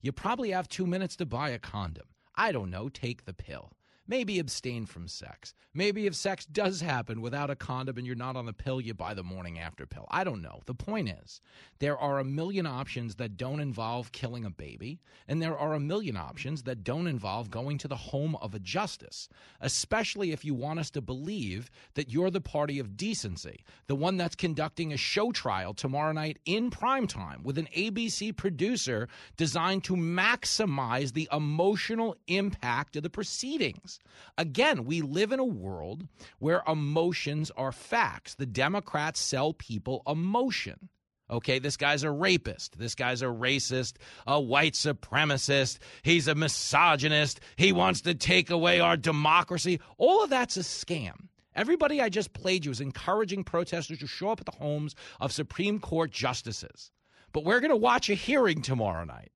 you 0.00 0.10
probably 0.10 0.50
have 0.50 0.68
two 0.68 0.84
minutes 0.84 1.14
to 1.16 1.26
buy 1.26 1.50
a 1.50 1.60
condom. 1.60 2.06
I 2.34 2.50
don't 2.50 2.72
know, 2.72 2.88
take 2.88 3.24
the 3.24 3.34
pill. 3.34 3.70
Maybe 4.06 4.38
abstain 4.38 4.86
from 4.86 5.08
sex. 5.08 5.54
Maybe 5.74 6.06
if 6.06 6.14
sex 6.14 6.46
does 6.46 6.80
happen 6.80 7.20
without 7.20 7.50
a 7.50 7.56
condom 7.56 7.98
and 7.98 8.06
you're 8.06 8.16
not 8.16 8.36
on 8.36 8.46
the 8.46 8.52
pill, 8.52 8.80
you 8.80 8.94
buy 8.94 9.12
the 9.12 9.22
morning 9.22 9.58
after 9.58 9.86
pill. 9.86 10.06
I 10.10 10.24
don't 10.24 10.40
know. 10.40 10.62
The 10.64 10.74
point 10.74 11.10
is, 11.10 11.40
there 11.80 11.98
are 11.98 12.18
a 12.18 12.24
million 12.24 12.66
options 12.66 13.16
that 13.16 13.36
don't 13.36 13.60
involve 13.60 14.12
killing 14.12 14.44
a 14.44 14.50
baby, 14.50 15.00
and 15.28 15.42
there 15.42 15.58
are 15.58 15.74
a 15.74 15.80
million 15.80 16.16
options 16.16 16.62
that 16.62 16.82
don't 16.82 17.06
involve 17.06 17.50
going 17.50 17.76
to 17.78 17.88
the 17.88 17.96
home 17.96 18.36
of 18.36 18.54
a 18.54 18.58
justice, 18.58 19.28
especially 19.60 20.32
if 20.32 20.44
you 20.44 20.54
want 20.54 20.78
us 20.78 20.90
to 20.92 21.02
believe 21.02 21.70
that 21.94 22.10
you're 22.10 22.30
the 22.30 22.40
party 22.40 22.78
of 22.78 22.96
decency, 22.96 23.64
the 23.86 23.94
one 23.94 24.16
that's 24.16 24.34
conducting 24.34 24.92
a 24.92 24.96
show 24.96 25.30
trial 25.32 25.74
tomorrow 25.74 26.12
night 26.12 26.38
in 26.46 26.70
primetime 26.70 27.42
with 27.42 27.58
an 27.58 27.68
ABC 27.76 28.34
producer 28.34 29.08
designed 29.36 29.84
to 29.84 29.94
maximize 29.94 31.12
the 31.12 31.28
emotional 31.30 32.16
impact 32.26 32.96
of 32.96 33.02
the 33.02 33.10
proceedings. 33.10 33.95
Again, 34.38 34.84
we 34.84 35.02
live 35.02 35.32
in 35.32 35.40
a 35.40 35.44
world 35.44 36.06
where 36.38 36.62
emotions 36.66 37.50
are 37.56 37.72
facts. 37.72 38.34
The 38.34 38.46
Democrats 38.46 39.20
sell 39.20 39.52
people 39.52 40.02
emotion. 40.06 40.88
Okay, 41.28 41.58
this 41.58 41.76
guy's 41.76 42.04
a 42.04 42.10
rapist. 42.10 42.78
This 42.78 42.94
guy's 42.94 43.20
a 43.20 43.26
racist, 43.26 43.94
a 44.26 44.40
white 44.40 44.74
supremacist. 44.74 45.78
He's 46.02 46.28
a 46.28 46.34
misogynist. 46.36 47.40
He 47.56 47.72
wants 47.72 48.02
to 48.02 48.14
take 48.14 48.50
away 48.50 48.78
our 48.78 48.96
democracy. 48.96 49.80
All 49.98 50.22
of 50.22 50.30
that's 50.30 50.56
a 50.56 50.60
scam. 50.60 51.28
Everybody 51.54 52.00
I 52.00 52.10
just 52.10 52.32
played 52.32 52.64
you 52.64 52.70
is 52.70 52.80
encouraging 52.80 53.42
protesters 53.42 53.98
to 53.98 54.06
show 54.06 54.28
up 54.28 54.40
at 54.40 54.46
the 54.46 54.52
homes 54.52 54.94
of 55.20 55.32
Supreme 55.32 55.80
Court 55.80 56.10
justices. 56.10 56.92
But 57.32 57.44
we're 57.44 57.60
going 57.60 57.70
to 57.70 57.76
watch 57.76 58.08
a 58.08 58.14
hearing 58.14 58.62
tomorrow 58.62 59.04
night 59.04 59.32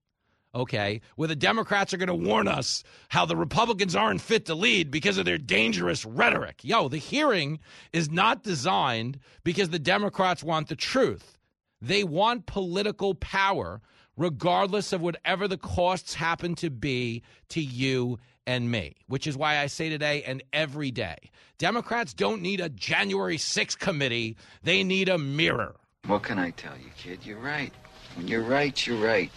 okay, 0.54 1.00
where 1.16 1.28
the 1.28 1.36
Democrats 1.36 1.92
are 1.92 1.96
going 1.96 2.08
to 2.08 2.14
warn 2.14 2.48
us 2.48 2.82
how 3.08 3.24
the 3.24 3.36
Republicans 3.36 3.94
aren't 3.94 4.20
fit 4.20 4.46
to 4.46 4.54
lead 4.54 4.90
because 4.90 5.18
of 5.18 5.24
their 5.24 5.38
dangerous 5.38 6.04
rhetoric. 6.04 6.60
Yo, 6.62 6.88
the 6.88 6.98
hearing 6.98 7.58
is 7.92 8.10
not 8.10 8.42
designed 8.42 9.18
because 9.44 9.70
the 9.70 9.78
Democrats 9.78 10.42
want 10.42 10.68
the 10.68 10.76
truth. 10.76 11.38
They 11.80 12.04
want 12.04 12.46
political 12.46 13.14
power, 13.14 13.80
regardless 14.16 14.92
of 14.92 15.00
whatever 15.00 15.48
the 15.48 15.56
costs 15.56 16.14
happen 16.14 16.54
to 16.56 16.70
be 16.70 17.22
to 17.50 17.60
you 17.60 18.18
and 18.46 18.70
me, 18.70 18.96
which 19.06 19.26
is 19.26 19.36
why 19.36 19.58
I 19.58 19.66
say 19.66 19.88
today 19.88 20.22
and 20.24 20.42
every 20.52 20.90
day 20.90 21.30
Democrats 21.60 22.14
don't 22.14 22.40
need 22.40 22.58
a 22.58 22.70
January 22.70 23.36
6th 23.36 23.78
committee, 23.78 24.34
they 24.62 24.82
need 24.82 25.10
a 25.10 25.18
mirror. 25.18 25.76
What 26.06 26.22
can 26.22 26.38
I 26.38 26.50
tell 26.52 26.72
you, 26.78 26.90
kid? 26.96 27.20
You're 27.22 27.38
right. 27.38 27.70
When 28.16 28.26
you're 28.26 28.42
right, 28.42 28.86
you're 28.86 28.96
right. 28.96 29.30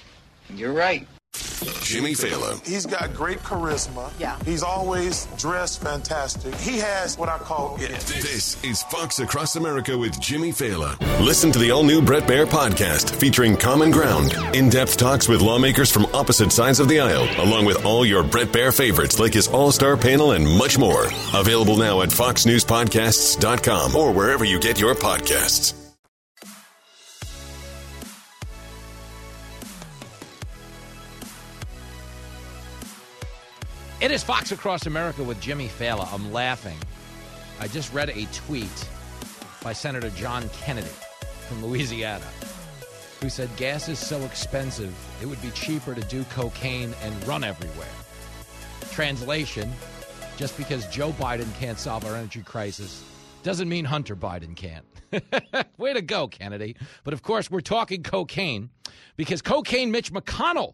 You're 0.49 0.73
right. 0.73 1.07
Jimmy 1.81 2.13
Failla. 2.13 2.65
He's 2.65 2.85
got 2.85 3.13
great 3.13 3.39
charisma. 3.39 4.11
Yeah. 4.19 4.37
He's 4.45 4.63
always 4.63 5.27
dressed 5.37 5.81
fantastic. 5.81 6.53
He 6.55 6.77
has 6.79 7.17
what 7.17 7.29
I 7.29 7.37
call 7.37 7.75
it. 7.79 7.89
This 7.89 8.61
is 8.63 8.83
Fox 8.83 9.19
Across 9.19 9.55
America 9.57 9.97
with 9.97 10.19
Jimmy 10.19 10.51
Failla. 10.51 10.97
Listen 11.23 11.51
to 11.51 11.59
the 11.59 11.71
all 11.71 11.83
new 11.83 12.01
Bret 12.01 12.23
Baier 12.23 12.45
podcast 12.45 13.11
featuring 13.15 13.55
Common 13.57 13.91
Ground, 13.91 14.33
in 14.55 14.69
depth 14.69 14.97
talks 14.97 15.27
with 15.27 15.41
lawmakers 15.41 15.91
from 15.91 16.05
opposite 16.13 16.51
sides 16.51 16.79
of 16.79 16.87
the 16.87 16.99
aisle, 16.99 17.27
along 17.43 17.65
with 17.65 17.85
all 17.85 18.05
your 18.05 18.23
Bret 18.23 18.47
Baier 18.47 18.75
favorites 18.75 19.19
like 19.19 19.33
his 19.33 19.47
all 19.47 19.71
star 19.71 19.97
panel 19.97 20.31
and 20.31 20.47
much 20.57 20.77
more. 20.77 21.05
Available 21.33 21.77
now 21.77 22.01
at 22.01 22.09
foxnewspodcasts.com 22.09 23.95
or 23.95 24.11
wherever 24.11 24.45
you 24.45 24.59
get 24.59 24.79
your 24.79 24.95
podcasts. 24.95 25.82
It 34.03 34.11
is 34.11 34.21
Fox 34.21 34.51
Across 34.51 34.85
America 34.85 35.23
with 35.23 35.39
Jimmy 35.39 35.69
Failla. 35.69 36.11
I'm 36.11 36.33
laughing. 36.33 36.77
I 37.61 37.69
just 37.69 37.93
read 37.93 38.09
a 38.09 38.25
tweet 38.33 38.89
by 39.63 39.71
Senator 39.71 40.09
John 40.09 40.49
Kennedy 40.49 40.89
from 41.47 41.65
Louisiana 41.65 42.25
who 43.21 43.29
said 43.29 43.49
gas 43.55 43.87
is 43.87 43.97
so 43.99 44.19
expensive, 44.23 44.93
it 45.21 45.25
would 45.25 45.41
be 45.41 45.51
cheaper 45.51 45.95
to 45.95 46.01
do 46.01 46.25
cocaine 46.25 46.93
and 47.01 47.25
run 47.25 47.45
everywhere. 47.45 47.87
Translation 48.91 49.71
just 50.35 50.57
because 50.57 50.85
Joe 50.87 51.13
Biden 51.13 51.47
can't 51.57 51.79
solve 51.79 52.05
our 52.05 52.17
energy 52.17 52.41
crisis 52.41 53.05
doesn't 53.41 53.69
mean 53.69 53.85
Hunter 53.85 54.17
Biden 54.17 54.53
can't. 54.53 54.85
Way 55.77 55.93
to 55.93 56.01
go, 56.01 56.27
Kennedy. 56.27 56.75
But 57.05 57.13
of 57.13 57.21
course, 57.21 57.49
we're 57.49 57.61
talking 57.61 58.03
cocaine 58.03 58.69
because 59.15 59.41
cocaine 59.41 59.91
Mitch 59.91 60.11
McConnell 60.11 60.73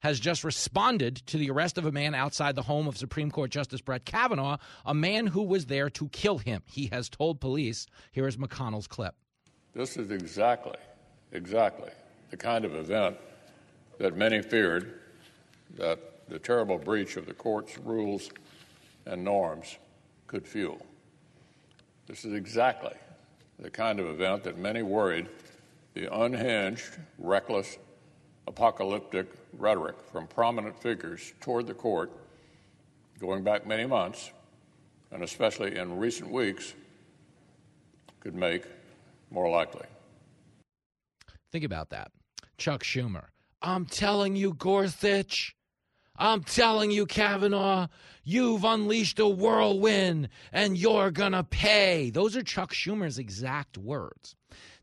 has 0.00 0.20
just 0.20 0.44
responded 0.44 1.16
to 1.26 1.36
the 1.36 1.50
arrest 1.50 1.78
of 1.78 1.86
a 1.86 1.92
man 1.92 2.14
outside 2.14 2.54
the 2.54 2.62
home 2.62 2.86
of 2.86 2.96
Supreme 2.96 3.30
Court 3.30 3.50
Justice 3.50 3.80
Brett 3.80 4.04
Kavanaugh, 4.04 4.58
a 4.86 4.94
man 4.94 5.26
who 5.26 5.42
was 5.42 5.66
there 5.66 5.90
to 5.90 6.08
kill 6.08 6.38
him. 6.38 6.62
He 6.66 6.86
has 6.86 7.08
told 7.08 7.40
police. 7.40 7.86
Here 8.12 8.26
is 8.26 8.36
McConnell's 8.36 8.86
clip. 8.86 9.14
This 9.74 9.96
is 9.96 10.10
exactly, 10.10 10.78
exactly 11.32 11.90
the 12.30 12.36
kind 12.36 12.64
of 12.64 12.74
event 12.74 13.16
that 13.98 14.16
many 14.16 14.42
feared 14.42 15.00
that 15.76 15.98
the 16.28 16.38
terrible 16.38 16.78
breach 16.78 17.16
of 17.16 17.26
the 17.26 17.34
court's 17.34 17.78
rules 17.78 18.30
and 19.06 19.24
norms 19.24 19.78
could 20.26 20.46
fuel. 20.46 20.84
This 22.06 22.24
is 22.24 22.34
exactly 22.34 22.94
the 23.58 23.70
kind 23.70 23.98
of 23.98 24.06
event 24.06 24.44
that 24.44 24.58
many 24.58 24.82
worried 24.82 25.28
the 25.94 26.14
unhinged, 26.14 26.98
reckless, 27.18 27.78
apocalyptic 28.48 29.28
rhetoric 29.52 29.96
from 30.10 30.26
prominent 30.26 30.80
figures 30.82 31.32
toward 31.40 31.66
the 31.66 31.74
court 31.74 32.10
going 33.20 33.44
back 33.44 33.66
many 33.66 33.86
months, 33.86 34.30
and 35.12 35.22
especially 35.22 35.76
in 35.76 35.98
recent 35.98 36.30
weeks, 36.30 36.74
could 38.20 38.34
make 38.34 38.64
more 39.30 39.48
likely. 39.48 39.86
Think 41.52 41.64
about 41.64 41.90
that. 41.90 42.10
Chuck 42.56 42.82
Schumer. 42.82 43.26
I'm 43.62 43.86
telling 43.86 44.36
you, 44.36 44.54
Gorsuch. 44.54 45.54
I'm 46.16 46.42
telling 46.42 46.90
you, 46.90 47.06
Kavanaugh, 47.06 47.86
you've 48.24 48.64
unleashed 48.64 49.20
a 49.20 49.28
whirlwind 49.28 50.28
and 50.52 50.76
you're 50.76 51.12
going 51.12 51.32
to 51.32 51.44
pay. 51.44 52.10
Those 52.10 52.36
are 52.36 52.42
Chuck 52.42 52.72
Schumer's 52.72 53.18
exact 53.18 53.78
words. 53.78 54.34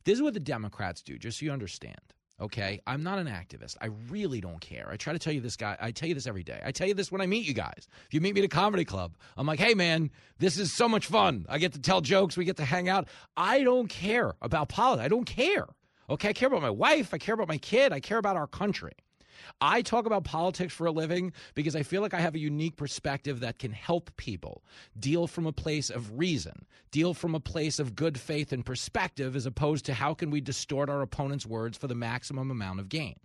This 0.06 0.15
is 0.15 0.21
what 0.21 0.34
the 0.34 0.39
Democrats 0.39 1.01
do, 1.01 1.17
just 1.17 1.39
so 1.39 1.45
you 1.45 1.51
understand. 1.51 1.99
Okay, 2.41 2.82
I'm 2.86 3.02
not 3.02 3.17
an 3.17 3.28
activist. 3.28 3.78
I 3.80 3.88
really 4.10 4.41
don't 4.41 4.60
care. 4.60 4.89
I 4.91 4.98
try 4.98 5.13
to 5.13 5.19
tell 5.19 5.32
you 5.32 5.39
this 5.39 5.56
guy. 5.56 5.78
I 5.80 5.91
tell 5.91 6.10
you 6.10 6.15
this 6.15 6.28
every 6.28 6.43
day. 6.43 6.62
I 6.65 6.71
tell 6.71 6.86
you 6.86 6.93
this 6.93 7.10
when 7.10 7.21
I 7.21 7.28
meet 7.28 7.45
you 7.45 7.54
guys. 7.54 7.88
If 8.08 8.13
you 8.13 8.19
meet 8.19 8.36
me 8.36 8.41
at 8.41 8.45
a 8.45 8.50
comedy 8.50 8.84
club, 8.84 9.15
I'm 9.38 9.48
like, 9.48 9.60
"Hey 9.60 9.74
man, 9.74 10.12
this 10.38 10.60
is 10.60 10.74
so 10.74 10.89
much 10.89 11.06
fun. 11.06 11.45
I 11.48 11.60
get 11.60 11.71
to 11.74 11.80
tell 11.82 12.02
jokes. 12.02 12.36
We 12.36 12.43
get 12.43 12.58
to 12.58 12.65
hang 12.65 12.89
out. 12.89 13.08
I 13.38 13.63
don't 13.63 13.88
care 13.88 14.34
about 14.41 14.67
politics. 14.67 15.06
I 15.06 15.08
don't 15.08 15.24
care. 15.26 15.65
Okay, 16.10 16.30
I 16.30 16.34
care 16.34 16.48
about 16.50 16.62
my 16.62 16.69
wife. 16.69 17.13
I 17.13 17.17
care 17.17 17.36
about 17.36 17.48
my 17.48 17.58
kid. 17.58 17.93
I 17.93 18.02
care 18.02 18.17
about 18.17 18.36
our 18.36 18.48
country. 18.48 18.91
I 19.62 19.81
talk 19.81 20.05
about 20.05 20.23
politics 20.23 20.73
for 20.73 20.88
a 20.88 20.91
living 20.91 21.34
because 21.53 21.75
I 21.75 21.84
feel 21.84 22.01
like 22.01 22.13
I 22.13 22.19
have 22.19 22.36
a 22.36 22.39
unique 22.39 22.75
perspective 22.75 23.39
that 23.41 23.60
can 23.60 23.71
help 23.71 24.15
people 24.17 24.63
deal 24.99 25.27
from 25.27 25.45
a 25.45 25.51
place 25.51 25.89
of 25.89 26.17
reason, 26.17 26.65
deal 26.91 27.13
from 27.13 27.36
a 27.36 27.39
place 27.39 27.79
of 27.79 27.95
good 27.95 28.19
faith 28.19 28.51
and 28.51 28.65
perspective, 28.65 29.36
as 29.36 29.45
opposed 29.45 29.86
to 29.86 29.93
how 29.93 30.13
can 30.13 30.29
we 30.29 30.41
distort 30.41 30.89
our 30.89 31.01
opponent's 31.01 31.45
words 31.45 31.77
for 31.77 31.88
the 31.88 31.95
maximum 31.95 32.51
amount 32.51 32.79
of 32.79 32.89
gain. 32.89 33.15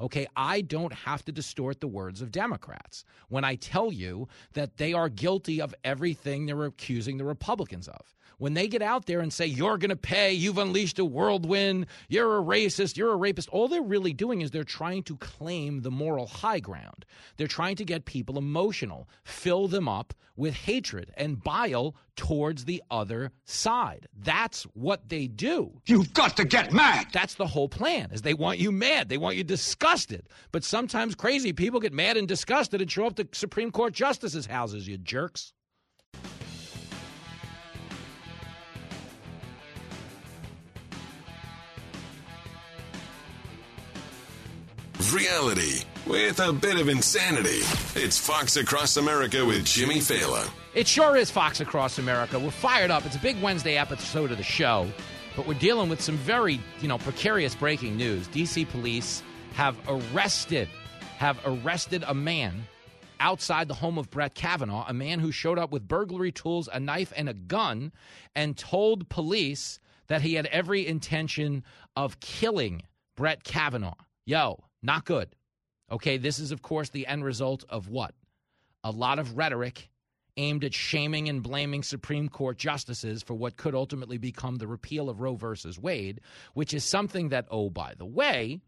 Okay, 0.00 0.26
I 0.36 0.62
don't 0.62 0.92
have 0.92 1.24
to 1.26 1.32
distort 1.32 1.80
the 1.80 1.88
words 1.88 2.20
of 2.20 2.32
Democrats 2.32 3.04
when 3.28 3.44
I 3.44 3.54
tell 3.54 3.92
you 3.92 4.28
that 4.54 4.78
they 4.78 4.92
are 4.92 5.08
guilty 5.08 5.60
of 5.60 5.74
everything 5.84 6.46
they're 6.46 6.64
accusing 6.64 7.16
the 7.16 7.24
Republicans 7.24 7.86
of. 7.86 8.14
When 8.38 8.54
they 8.54 8.68
get 8.68 8.80
out 8.80 9.04
there 9.04 9.20
and 9.20 9.30
say, 9.30 9.44
you're 9.44 9.76
going 9.76 9.90
to 9.90 9.96
pay, 9.96 10.32
you've 10.32 10.56
unleashed 10.56 10.98
a 10.98 11.04
whirlwind, 11.04 11.86
you're 12.08 12.38
a 12.38 12.42
racist, 12.42 12.96
you're 12.96 13.12
a 13.12 13.16
rapist, 13.16 13.50
all 13.50 13.68
they're 13.68 13.82
really 13.82 14.14
doing 14.14 14.40
is 14.40 14.50
they're 14.50 14.64
trying 14.64 15.02
to 15.04 15.16
claim 15.18 15.69
the 15.78 15.90
moral 15.90 16.26
high 16.26 16.58
ground. 16.58 17.04
They're 17.36 17.46
trying 17.46 17.76
to 17.76 17.84
get 17.84 18.04
people 18.04 18.36
emotional, 18.36 19.08
fill 19.22 19.68
them 19.68 19.88
up 19.88 20.12
with 20.36 20.54
hatred 20.54 21.12
and 21.16 21.42
bile 21.42 21.94
towards 22.16 22.64
the 22.64 22.82
other 22.90 23.30
side. 23.44 24.08
That's 24.18 24.64
what 24.74 25.08
they 25.08 25.26
do. 25.28 25.80
You've 25.86 26.12
got 26.12 26.36
to 26.38 26.44
get 26.44 26.72
mad. 26.72 27.06
That's 27.12 27.34
the 27.34 27.46
whole 27.46 27.68
plan. 27.68 28.10
Is 28.12 28.22
they 28.22 28.34
want 28.34 28.58
you 28.58 28.72
mad. 28.72 29.08
They 29.08 29.18
want 29.18 29.36
you 29.36 29.44
disgusted. 29.44 30.28
But 30.50 30.64
sometimes 30.64 31.14
crazy 31.14 31.52
people 31.52 31.80
get 31.80 31.92
mad 31.92 32.16
and 32.16 32.26
disgusted 32.26 32.80
and 32.80 32.90
show 32.90 33.06
up 33.06 33.16
to 33.16 33.28
Supreme 33.32 33.70
Court 33.70 33.92
justices' 33.92 34.46
houses, 34.46 34.88
you 34.88 34.98
jerks. 34.98 35.52
Reality 45.12 45.84
with 46.06 46.40
a 46.40 46.52
bit 46.52 46.78
of 46.80 46.88
insanity. 46.88 47.62
It's 47.94 48.18
Fox 48.18 48.56
Across 48.56 48.96
America 48.96 49.44
with 49.44 49.64
Jimmy 49.64 49.98
Failla. 49.98 50.48
It 50.74 50.86
sure 50.86 51.16
is 51.16 51.30
Fox 51.30 51.60
Across 51.60 51.98
America. 51.98 52.38
We're 52.38 52.50
fired 52.50 52.90
up. 52.90 53.04
It's 53.04 53.16
a 53.16 53.20
big 53.20 53.40
Wednesday 53.42 53.76
episode 53.76 54.30
of 54.30 54.36
the 54.36 54.44
show, 54.44 54.88
but 55.36 55.46
we're 55.46 55.54
dealing 55.54 55.88
with 55.88 56.00
some 56.00 56.16
very, 56.16 56.60
you 56.80 56.88
know, 56.88 56.98
precarious 56.98 57.54
breaking 57.54 57.96
news. 57.96 58.28
DC 58.28 58.68
police 58.70 59.22
have 59.54 59.76
arrested 59.88 60.68
have 61.18 61.38
arrested 61.44 62.02
a 62.06 62.14
man 62.14 62.64
outside 63.20 63.68
the 63.68 63.74
home 63.74 63.98
of 63.98 64.08
Brett 64.10 64.34
Kavanaugh, 64.34 64.86
a 64.88 64.94
man 64.94 65.18
who 65.18 65.30
showed 65.30 65.58
up 65.58 65.70
with 65.70 65.86
burglary 65.86 66.32
tools, 66.32 66.68
a 66.72 66.80
knife, 66.80 67.12
and 67.14 67.28
a 67.28 67.34
gun, 67.34 67.92
and 68.34 68.56
told 68.56 69.08
police 69.10 69.80
that 70.06 70.22
he 70.22 70.34
had 70.34 70.46
every 70.46 70.86
intention 70.86 71.62
of 71.94 72.20
killing 72.20 72.82
Brett 73.16 73.44
Kavanaugh. 73.44 73.94
Yo, 74.24 74.64
not 74.82 75.04
good. 75.04 75.34
Okay, 75.90 76.18
this 76.18 76.38
is, 76.38 76.52
of 76.52 76.62
course, 76.62 76.90
the 76.90 77.06
end 77.06 77.24
result 77.24 77.64
of 77.68 77.88
what? 77.88 78.14
A 78.84 78.90
lot 78.90 79.18
of 79.18 79.36
rhetoric 79.36 79.90
aimed 80.36 80.64
at 80.64 80.72
shaming 80.72 81.28
and 81.28 81.42
blaming 81.42 81.82
Supreme 81.82 82.28
Court 82.28 82.56
justices 82.56 83.22
for 83.22 83.34
what 83.34 83.56
could 83.56 83.74
ultimately 83.74 84.18
become 84.18 84.56
the 84.56 84.66
repeal 84.66 85.10
of 85.10 85.20
Roe 85.20 85.34
versus 85.34 85.78
Wade, 85.78 86.20
which 86.54 86.72
is 86.72 86.84
something 86.84 87.30
that, 87.30 87.46
oh, 87.50 87.68
by 87.70 87.94
the 87.98 88.06
way, 88.06 88.60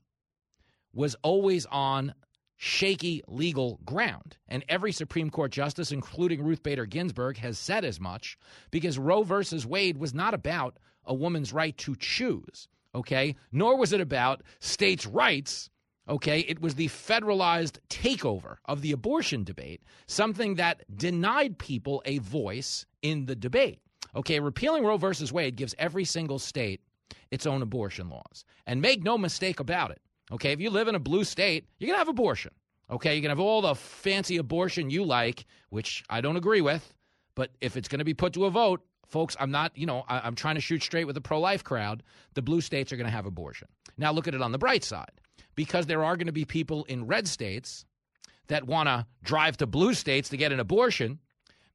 was 0.92 1.16
always 1.22 1.64
on 1.66 2.14
shaky 2.56 3.22
legal 3.26 3.80
ground. 3.84 4.36
And 4.48 4.64
every 4.68 4.92
Supreme 4.92 5.30
Court 5.30 5.50
justice, 5.50 5.90
including 5.90 6.42
Ruth 6.42 6.62
Bader 6.62 6.86
Ginsburg, 6.86 7.38
has 7.38 7.58
said 7.58 7.84
as 7.84 7.98
much 7.98 8.38
because 8.70 8.98
Roe 8.98 9.22
versus 9.22 9.66
Wade 9.66 9.96
was 9.96 10.14
not 10.14 10.34
about 10.34 10.78
a 11.04 11.14
woman's 11.14 11.52
right 11.52 11.76
to 11.78 11.96
choose, 11.96 12.68
okay? 12.94 13.34
Nor 13.50 13.76
was 13.76 13.92
it 13.92 14.00
about 14.00 14.42
states' 14.60 15.06
rights. 15.06 15.70
Okay, 16.08 16.40
it 16.40 16.60
was 16.60 16.74
the 16.74 16.88
federalized 16.88 17.78
takeover 17.88 18.56
of 18.64 18.82
the 18.82 18.92
abortion 18.92 19.44
debate, 19.44 19.82
something 20.06 20.56
that 20.56 20.82
denied 20.96 21.58
people 21.58 22.02
a 22.04 22.18
voice 22.18 22.86
in 23.02 23.26
the 23.26 23.36
debate. 23.36 23.78
Okay, 24.16 24.40
repealing 24.40 24.84
Roe 24.84 24.96
versus 24.96 25.32
Wade 25.32 25.56
gives 25.56 25.74
every 25.78 26.04
single 26.04 26.38
state 26.38 26.80
its 27.30 27.46
own 27.46 27.62
abortion 27.62 28.08
laws. 28.08 28.44
And 28.66 28.82
make 28.82 29.02
no 29.02 29.16
mistake 29.16 29.60
about 29.60 29.90
it. 29.90 30.00
Okay, 30.32 30.52
if 30.52 30.60
you 30.60 30.70
live 30.70 30.88
in 30.88 30.94
a 30.94 31.00
blue 31.00 31.24
state, 31.24 31.66
you're 31.78 31.86
going 31.86 31.94
to 31.94 32.00
have 32.00 32.08
abortion. 32.08 32.52
Okay, 32.90 33.14
you 33.14 33.22
can 33.22 33.30
have 33.30 33.40
all 33.40 33.62
the 33.62 33.74
fancy 33.74 34.36
abortion 34.36 34.90
you 34.90 35.04
like, 35.04 35.46
which 35.70 36.04
I 36.10 36.20
don't 36.20 36.36
agree 36.36 36.60
with. 36.60 36.94
But 37.34 37.50
if 37.60 37.76
it's 37.76 37.88
going 37.88 38.00
to 38.00 38.04
be 38.04 38.12
put 38.12 38.34
to 38.34 38.44
a 38.44 38.50
vote, 38.50 38.82
folks, 39.06 39.36
I'm 39.40 39.50
not, 39.50 39.72
you 39.76 39.86
know, 39.86 40.04
I, 40.08 40.26
am 40.26 40.34
trying 40.34 40.56
to 40.56 40.60
shoot 40.60 40.82
straight 40.82 41.06
with 41.06 41.14
the 41.14 41.20
pro 41.20 41.40
life 41.40 41.64
crowd. 41.64 42.02
The 42.34 42.42
blue 42.42 42.60
states 42.60 42.92
are 42.92 42.96
going 42.96 43.06
to 43.06 43.12
have 43.12 43.24
abortion. 43.24 43.68
Now, 43.96 44.12
look 44.12 44.28
at 44.28 44.34
it 44.34 44.42
on 44.42 44.52
the 44.52 44.58
bright 44.58 44.84
side 44.84 45.12
because 45.54 45.86
there 45.86 46.04
are 46.04 46.16
going 46.16 46.26
to 46.26 46.32
be 46.32 46.44
people 46.44 46.84
in 46.84 47.06
red 47.06 47.28
states 47.28 47.84
that 48.48 48.66
want 48.66 48.88
to 48.88 49.06
drive 49.22 49.56
to 49.58 49.66
blue 49.66 49.94
states 49.94 50.28
to 50.30 50.36
get 50.36 50.52
an 50.52 50.60
abortion. 50.60 51.18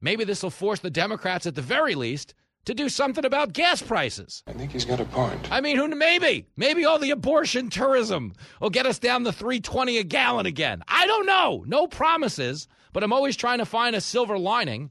Maybe 0.00 0.24
this 0.24 0.42
will 0.42 0.50
force 0.50 0.80
the 0.80 0.90
Democrats, 0.90 1.46
at 1.46 1.54
the 1.54 1.62
very 1.62 1.94
least, 1.94 2.34
to 2.66 2.74
do 2.74 2.88
something 2.88 3.24
about 3.24 3.52
gas 3.52 3.80
prices. 3.80 4.42
I 4.46 4.52
think 4.52 4.72
he's 4.72 4.84
got 4.84 5.00
a 5.00 5.04
point. 5.06 5.50
I 5.50 5.60
mean, 5.60 5.76
who 5.76 5.88
maybe, 5.88 6.46
maybe 6.56 6.84
all 6.84 6.98
the 6.98 7.10
abortion 7.10 7.70
tourism 7.70 8.34
will 8.60 8.70
get 8.70 8.86
us 8.86 8.98
down 8.98 9.24
to 9.24 9.32
320 9.32 9.98
a 9.98 10.04
gallon 10.04 10.46
again. 10.46 10.82
I 10.86 11.06
don't 11.06 11.26
know. 11.26 11.64
No 11.66 11.86
promises, 11.86 12.68
but 12.92 13.02
I'm 13.02 13.12
always 13.12 13.36
trying 13.36 13.58
to 13.58 13.64
find 13.64 13.96
a 13.96 14.00
silver 14.00 14.38
lining 14.38 14.90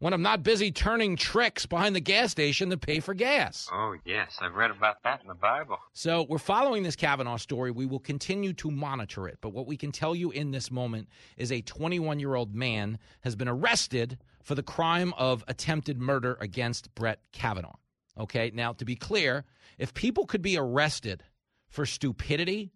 when 0.00 0.14
I'm 0.14 0.22
not 0.22 0.42
busy 0.42 0.72
turning 0.72 1.14
tricks 1.14 1.66
behind 1.66 1.94
the 1.94 2.00
gas 2.00 2.30
station 2.30 2.70
to 2.70 2.78
pay 2.78 3.00
for 3.00 3.14
gas. 3.14 3.68
Oh, 3.70 3.94
yes. 4.04 4.36
I've 4.40 4.54
read 4.54 4.70
about 4.70 5.02
that 5.04 5.20
in 5.20 5.28
the 5.28 5.34
Bible. 5.34 5.78
So 5.92 6.26
we're 6.28 6.38
following 6.38 6.82
this 6.82 6.96
Kavanaugh 6.96 7.36
story. 7.36 7.70
We 7.70 7.86
will 7.86 8.00
continue 8.00 8.54
to 8.54 8.70
monitor 8.70 9.28
it. 9.28 9.38
But 9.40 9.50
what 9.50 9.66
we 9.66 9.76
can 9.76 9.92
tell 9.92 10.14
you 10.14 10.30
in 10.30 10.50
this 10.50 10.70
moment 10.70 11.08
is 11.36 11.52
a 11.52 11.60
21 11.60 12.18
year 12.18 12.34
old 12.34 12.54
man 12.54 12.98
has 13.20 13.36
been 13.36 13.48
arrested 13.48 14.18
for 14.42 14.54
the 14.54 14.62
crime 14.62 15.12
of 15.18 15.44
attempted 15.48 16.00
murder 16.00 16.36
against 16.40 16.94
Brett 16.94 17.20
Kavanaugh. 17.32 17.76
Okay. 18.18 18.50
Now, 18.54 18.72
to 18.72 18.84
be 18.86 18.96
clear, 18.96 19.44
if 19.78 19.92
people 19.92 20.24
could 20.26 20.42
be 20.42 20.56
arrested 20.56 21.22
for 21.68 21.84
stupidity, 21.84 22.72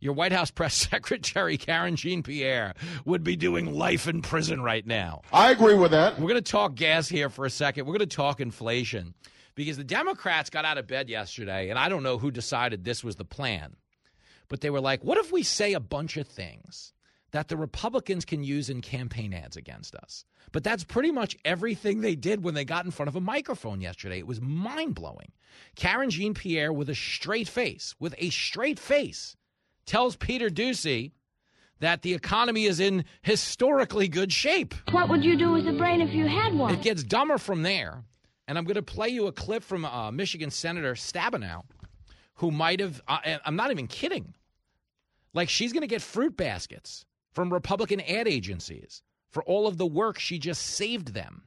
your 0.00 0.14
White 0.14 0.32
House 0.32 0.50
press 0.50 0.74
secretary, 0.90 1.56
Karine 1.56 1.96
Jean 1.96 2.22
Pierre, 2.22 2.74
would 3.04 3.22
be 3.22 3.36
doing 3.36 3.72
life 3.72 4.08
in 4.08 4.22
prison 4.22 4.62
right 4.62 4.86
now. 4.86 5.22
I 5.32 5.50
agree 5.50 5.74
with 5.74 5.92
that. 5.92 6.18
We're 6.18 6.28
going 6.28 6.42
to 6.42 6.52
talk 6.52 6.74
gas 6.74 7.08
here 7.08 7.28
for 7.28 7.44
a 7.44 7.50
second. 7.50 7.86
We're 7.86 7.96
going 7.96 8.08
to 8.08 8.16
talk 8.16 8.40
inflation 8.40 9.14
because 9.54 9.76
the 9.76 9.84
Democrats 9.84 10.50
got 10.50 10.64
out 10.64 10.78
of 10.78 10.86
bed 10.86 11.08
yesterday, 11.08 11.70
and 11.70 11.78
I 11.78 11.88
don't 11.88 12.02
know 12.02 12.18
who 12.18 12.30
decided 12.30 12.84
this 12.84 13.04
was 13.04 13.16
the 13.16 13.24
plan, 13.24 13.76
but 14.48 14.60
they 14.60 14.70
were 14.70 14.80
like, 14.80 15.04
what 15.04 15.18
if 15.18 15.30
we 15.30 15.42
say 15.42 15.74
a 15.74 15.80
bunch 15.80 16.16
of 16.16 16.26
things 16.26 16.92
that 17.32 17.48
the 17.48 17.56
Republicans 17.56 18.24
can 18.24 18.42
use 18.42 18.70
in 18.70 18.80
campaign 18.80 19.32
ads 19.34 19.56
against 19.56 19.94
us? 19.94 20.24
But 20.52 20.64
that's 20.64 20.82
pretty 20.82 21.12
much 21.12 21.36
everything 21.44 22.00
they 22.00 22.16
did 22.16 22.42
when 22.42 22.54
they 22.54 22.64
got 22.64 22.84
in 22.84 22.90
front 22.90 23.08
of 23.08 23.16
a 23.16 23.20
microphone 23.20 23.80
yesterday. 23.80 24.18
It 24.18 24.26
was 24.26 24.40
mind 24.40 24.94
blowing. 24.94 25.32
Karine 25.76 26.10
Jean 26.10 26.34
Pierre, 26.34 26.72
with 26.72 26.88
a 26.88 26.94
straight 26.94 27.46
face, 27.46 27.94
with 28.00 28.14
a 28.18 28.30
straight 28.30 28.78
face, 28.78 29.36
tells 29.90 30.14
Peter 30.14 30.48
Doocy 30.48 31.10
that 31.80 32.02
the 32.02 32.14
economy 32.14 32.66
is 32.66 32.78
in 32.78 33.04
historically 33.22 34.06
good 34.06 34.32
shape. 34.32 34.72
What 34.92 35.08
would 35.08 35.24
you 35.24 35.36
do 35.36 35.50
with 35.50 35.66
a 35.66 35.72
brain 35.72 36.00
if 36.00 36.14
you 36.14 36.28
had 36.28 36.54
one? 36.54 36.72
It 36.72 36.82
gets 36.82 37.02
dumber 37.02 37.38
from 37.38 37.62
there. 37.62 38.04
And 38.46 38.56
I'm 38.56 38.64
going 38.64 38.76
to 38.76 38.82
play 38.82 39.08
you 39.08 39.26
a 39.26 39.32
clip 39.32 39.64
from 39.64 39.84
uh, 39.84 40.12
Michigan 40.12 40.50
Senator 40.50 40.94
Stabenow, 40.94 41.64
who 42.34 42.52
might 42.52 42.78
have, 42.78 43.02
uh, 43.08 43.38
I'm 43.44 43.56
not 43.56 43.72
even 43.72 43.88
kidding. 43.88 44.34
Like, 45.34 45.48
she's 45.48 45.72
going 45.72 45.82
to 45.82 45.88
get 45.88 46.02
fruit 46.02 46.36
baskets 46.36 47.04
from 47.32 47.52
Republican 47.52 48.00
ad 48.00 48.28
agencies 48.28 49.02
for 49.32 49.42
all 49.42 49.66
of 49.66 49.76
the 49.76 49.86
work 49.86 50.20
she 50.20 50.38
just 50.38 50.62
saved 50.62 51.14
them 51.14 51.44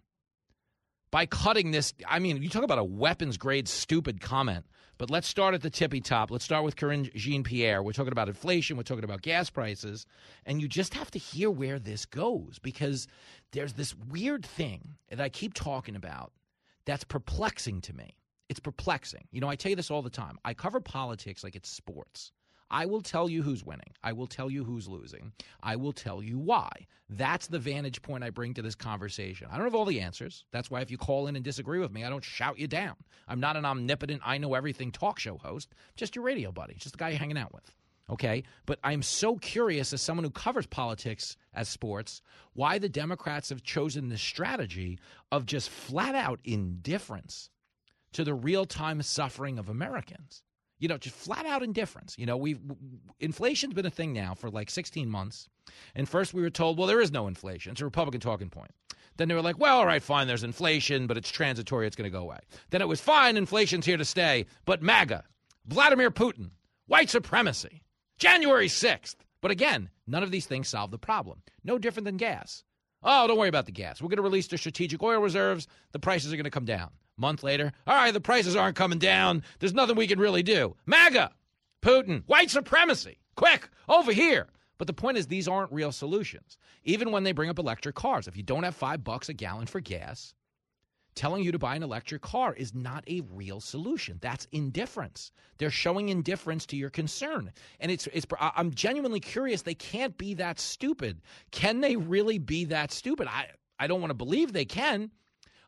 by 1.11 1.25
cutting 1.25 1.71
this. 1.71 1.93
I 2.05 2.19
mean, 2.19 2.41
you 2.41 2.49
talk 2.49 2.63
about 2.63 2.77
a 2.77 2.83
weapons 2.83 3.37
grade 3.37 3.69
stupid 3.69 4.19
comment 4.19 4.65
but 4.97 5.09
let's 5.09 5.27
start 5.27 5.53
at 5.53 5.61
the 5.61 5.69
tippy 5.69 6.01
top. 6.01 6.31
Let's 6.31 6.45
start 6.45 6.63
with 6.63 6.75
Karine 6.75 7.11
Jean 7.15 7.43
Pierre. 7.43 7.81
We're 7.81 7.93
talking 7.93 8.11
about 8.11 8.27
inflation, 8.27 8.77
we're 8.77 8.83
talking 8.83 9.03
about 9.03 9.21
gas 9.21 9.49
prices, 9.49 10.05
and 10.45 10.61
you 10.61 10.67
just 10.67 10.93
have 10.93 11.11
to 11.11 11.19
hear 11.19 11.49
where 11.49 11.79
this 11.79 12.05
goes 12.05 12.59
because 12.61 13.07
there's 13.51 13.73
this 13.73 13.95
weird 13.95 14.45
thing 14.45 14.95
that 15.09 15.21
I 15.21 15.29
keep 15.29 15.53
talking 15.53 15.95
about 15.95 16.31
that's 16.85 17.03
perplexing 17.03 17.81
to 17.81 17.93
me. 17.95 18.17
It's 18.49 18.59
perplexing. 18.59 19.27
You 19.31 19.41
know, 19.41 19.49
I 19.49 19.55
tell 19.55 19.69
you 19.69 19.75
this 19.75 19.89
all 19.89 20.01
the 20.01 20.09
time. 20.09 20.37
I 20.45 20.53
cover 20.53 20.79
politics 20.79 21.43
like 21.43 21.55
it's 21.55 21.69
sports. 21.69 22.31
I 22.73 22.87
will 22.87 23.01
tell 23.01 23.29
you 23.29 23.43
who's 23.43 23.63
winning. 23.63 23.93
I 24.03 24.13
will 24.13 24.25
tell 24.25 24.49
you 24.49 24.63
who's 24.63 24.87
losing. 24.87 25.31
I 25.61 25.75
will 25.75 25.93
tell 25.93 26.23
you 26.23 26.39
why. 26.39 26.71
That's 27.07 27.45
the 27.45 27.59
vantage 27.59 28.01
point 28.01 28.23
I 28.23 28.31
bring 28.31 28.55
to 28.55 28.63
this 28.63 28.73
conversation. 28.73 29.47
I 29.51 29.57
don't 29.57 29.67
have 29.67 29.75
all 29.75 29.85
the 29.85 30.01
answers. 30.01 30.45
That's 30.51 30.71
why 30.71 30.81
if 30.81 30.89
you 30.89 30.97
call 30.97 31.27
in 31.27 31.35
and 31.35 31.45
disagree 31.45 31.77
with 31.77 31.91
me, 31.91 32.03
I 32.03 32.09
don't 32.09 32.23
shout 32.23 32.57
you 32.57 32.65
down. 32.65 32.95
I'm 33.27 33.39
not 33.39 33.57
an 33.57 33.63
omnipotent, 33.63 34.23
I 34.25 34.39
know 34.39 34.55
everything 34.55 34.91
talk 34.91 35.19
show 35.19 35.37
host, 35.37 35.69
just 35.95 36.15
your 36.15 36.25
radio 36.25 36.51
buddy, 36.51 36.73
just 36.73 36.93
the 36.93 36.97
guy 36.97 37.09
you're 37.09 37.19
hanging 37.19 37.37
out 37.37 37.53
with. 37.53 37.75
Okay? 38.09 38.41
But 38.65 38.79
I'm 38.83 39.03
so 39.03 39.35
curious 39.35 39.93
as 39.93 40.01
someone 40.01 40.23
who 40.23 40.31
covers 40.31 40.65
politics 40.65 41.37
as 41.53 41.69
sports, 41.69 42.23
why 42.53 42.79
the 42.79 42.89
Democrats 42.89 43.49
have 43.49 43.61
chosen 43.61 44.09
this 44.09 44.21
strategy 44.23 44.97
of 45.31 45.45
just 45.45 45.69
flat 45.69 46.15
out 46.15 46.39
indifference 46.43 47.51
to 48.13 48.23
the 48.23 48.33
real 48.33 48.65
time 48.65 49.03
suffering 49.03 49.59
of 49.59 49.69
Americans 49.69 50.41
you 50.83 50.89
know, 50.89 50.97
just 50.97 51.15
flat 51.15 51.45
out 51.45 51.63
indifference. 51.63 52.17
You 52.19 52.25
know, 52.25 52.35
we've 52.35 52.59
inflation's 53.21 53.73
been 53.73 53.85
a 53.85 53.89
thing 53.89 54.11
now 54.11 54.33
for 54.33 54.49
like 54.49 54.69
16 54.69 55.07
months. 55.09 55.47
And 55.95 56.09
first 56.09 56.33
we 56.33 56.41
were 56.41 56.49
told, 56.49 56.77
well, 56.77 56.87
there 56.87 56.99
is 56.99 57.09
no 57.09 57.27
inflation. 57.27 57.71
It's 57.71 57.79
a 57.79 57.85
Republican 57.85 58.19
talking 58.19 58.49
point. 58.49 58.71
Then 59.15 59.29
they 59.29 59.33
were 59.33 59.41
like, 59.41 59.57
well, 59.57 59.77
all 59.77 59.85
right, 59.85 60.03
fine, 60.03 60.27
there's 60.27 60.43
inflation, 60.43 61.07
but 61.07 61.15
it's 61.15 61.31
transitory, 61.31 61.87
it's 61.87 61.95
going 61.95 62.11
to 62.11 62.17
go 62.17 62.21
away. 62.21 62.39
Then 62.71 62.81
it 62.81 62.89
was 62.89 62.99
fine, 62.99 63.37
inflation's 63.37 63.85
here 63.85 63.95
to 63.95 64.03
stay, 64.03 64.45
but 64.65 64.81
MAGA, 64.81 65.23
Vladimir 65.67 66.11
Putin, 66.11 66.49
white 66.87 67.09
supremacy, 67.09 67.81
January 68.17 68.67
6th. 68.67 69.15
But 69.39 69.51
again, 69.51 69.89
none 70.05 70.23
of 70.23 70.31
these 70.31 70.47
things 70.47 70.67
solve 70.67 70.91
the 70.91 70.97
problem. 70.97 71.43
No 71.63 71.77
different 71.77 72.03
than 72.03 72.17
gas. 72.17 72.65
Oh, 73.03 73.25
don't 73.25 73.37
worry 73.37 73.47
about 73.47 73.67
the 73.67 73.71
gas. 73.71 74.01
We're 74.01 74.09
going 74.09 74.17
to 74.17 74.23
release 74.23 74.47
the 74.47 74.57
strategic 74.57 75.01
oil 75.01 75.21
reserves. 75.21 75.65
The 75.93 75.99
prices 75.99 76.33
are 76.33 76.37
going 76.37 76.43
to 76.43 76.49
come 76.49 76.65
down. 76.65 76.89
Month 77.17 77.43
later, 77.43 77.71
all 77.85 77.95
right, 77.95 78.13
the 78.13 78.21
prices 78.21 78.55
aren't 78.55 78.75
coming 78.75 78.99
down. 78.99 79.43
There's 79.59 79.73
nothing 79.73 79.95
we 79.95 80.07
can 80.07 80.19
really 80.19 80.43
do. 80.43 80.75
MAGA, 80.85 81.31
Putin, 81.81 82.23
white 82.25 82.49
supremacy, 82.49 83.19
quick, 83.35 83.69
over 83.87 84.11
here. 84.11 84.47
But 84.77 84.87
the 84.87 84.93
point 84.93 85.17
is, 85.17 85.27
these 85.27 85.47
aren't 85.47 85.71
real 85.71 85.91
solutions. 85.91 86.57
Even 86.83 87.11
when 87.11 87.23
they 87.23 87.31
bring 87.31 87.49
up 87.49 87.59
electric 87.59 87.95
cars, 87.95 88.27
if 88.27 88.35
you 88.35 88.43
don't 88.43 88.63
have 88.63 88.75
five 88.75 89.03
bucks 89.03 89.29
a 89.29 89.33
gallon 89.33 89.67
for 89.67 89.79
gas, 89.79 90.33
telling 91.15 91.43
you 91.43 91.51
to 91.51 91.59
buy 91.59 91.75
an 91.75 91.83
electric 91.83 92.21
car 92.21 92.53
is 92.53 92.73
not 92.73 93.03
a 93.07 93.21
real 93.31 93.59
solution. 93.59 94.17
That's 94.21 94.47
indifference. 94.51 95.31
They're 95.57 95.69
showing 95.69 96.09
indifference 96.09 96.65
to 96.67 96.75
your 96.75 96.89
concern. 96.89 97.51
And 97.79 97.91
it's, 97.91 98.07
it's 98.07 98.25
I'm 98.39 98.73
genuinely 98.73 99.19
curious. 99.19 99.61
They 99.61 99.75
can't 99.75 100.17
be 100.17 100.33
that 100.35 100.59
stupid. 100.59 101.21
Can 101.51 101.81
they 101.81 101.95
really 101.95 102.39
be 102.39 102.65
that 102.65 102.91
stupid? 102.91 103.27
I, 103.27 103.49
I 103.79 103.87
don't 103.87 104.01
want 104.01 104.09
to 104.09 104.15
believe 104.15 104.53
they 104.53 104.65
can. 104.65 105.11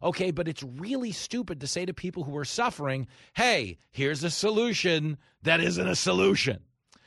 Okay, 0.04 0.32
but 0.32 0.48
it's 0.48 0.64
really 0.64 1.12
stupid 1.12 1.62
to 1.62 1.68
say 1.68 1.86
to 1.86 1.94
people 1.94 2.24
who 2.24 2.36
are 2.38 2.46
suffering, 2.46 3.08
hey, 3.34 3.78
here's 3.92 4.24
a 4.24 4.30
solution 4.30 5.18
that 5.44 5.60
isn't 5.62 5.88
a 5.88 5.96
solution. 5.96 6.60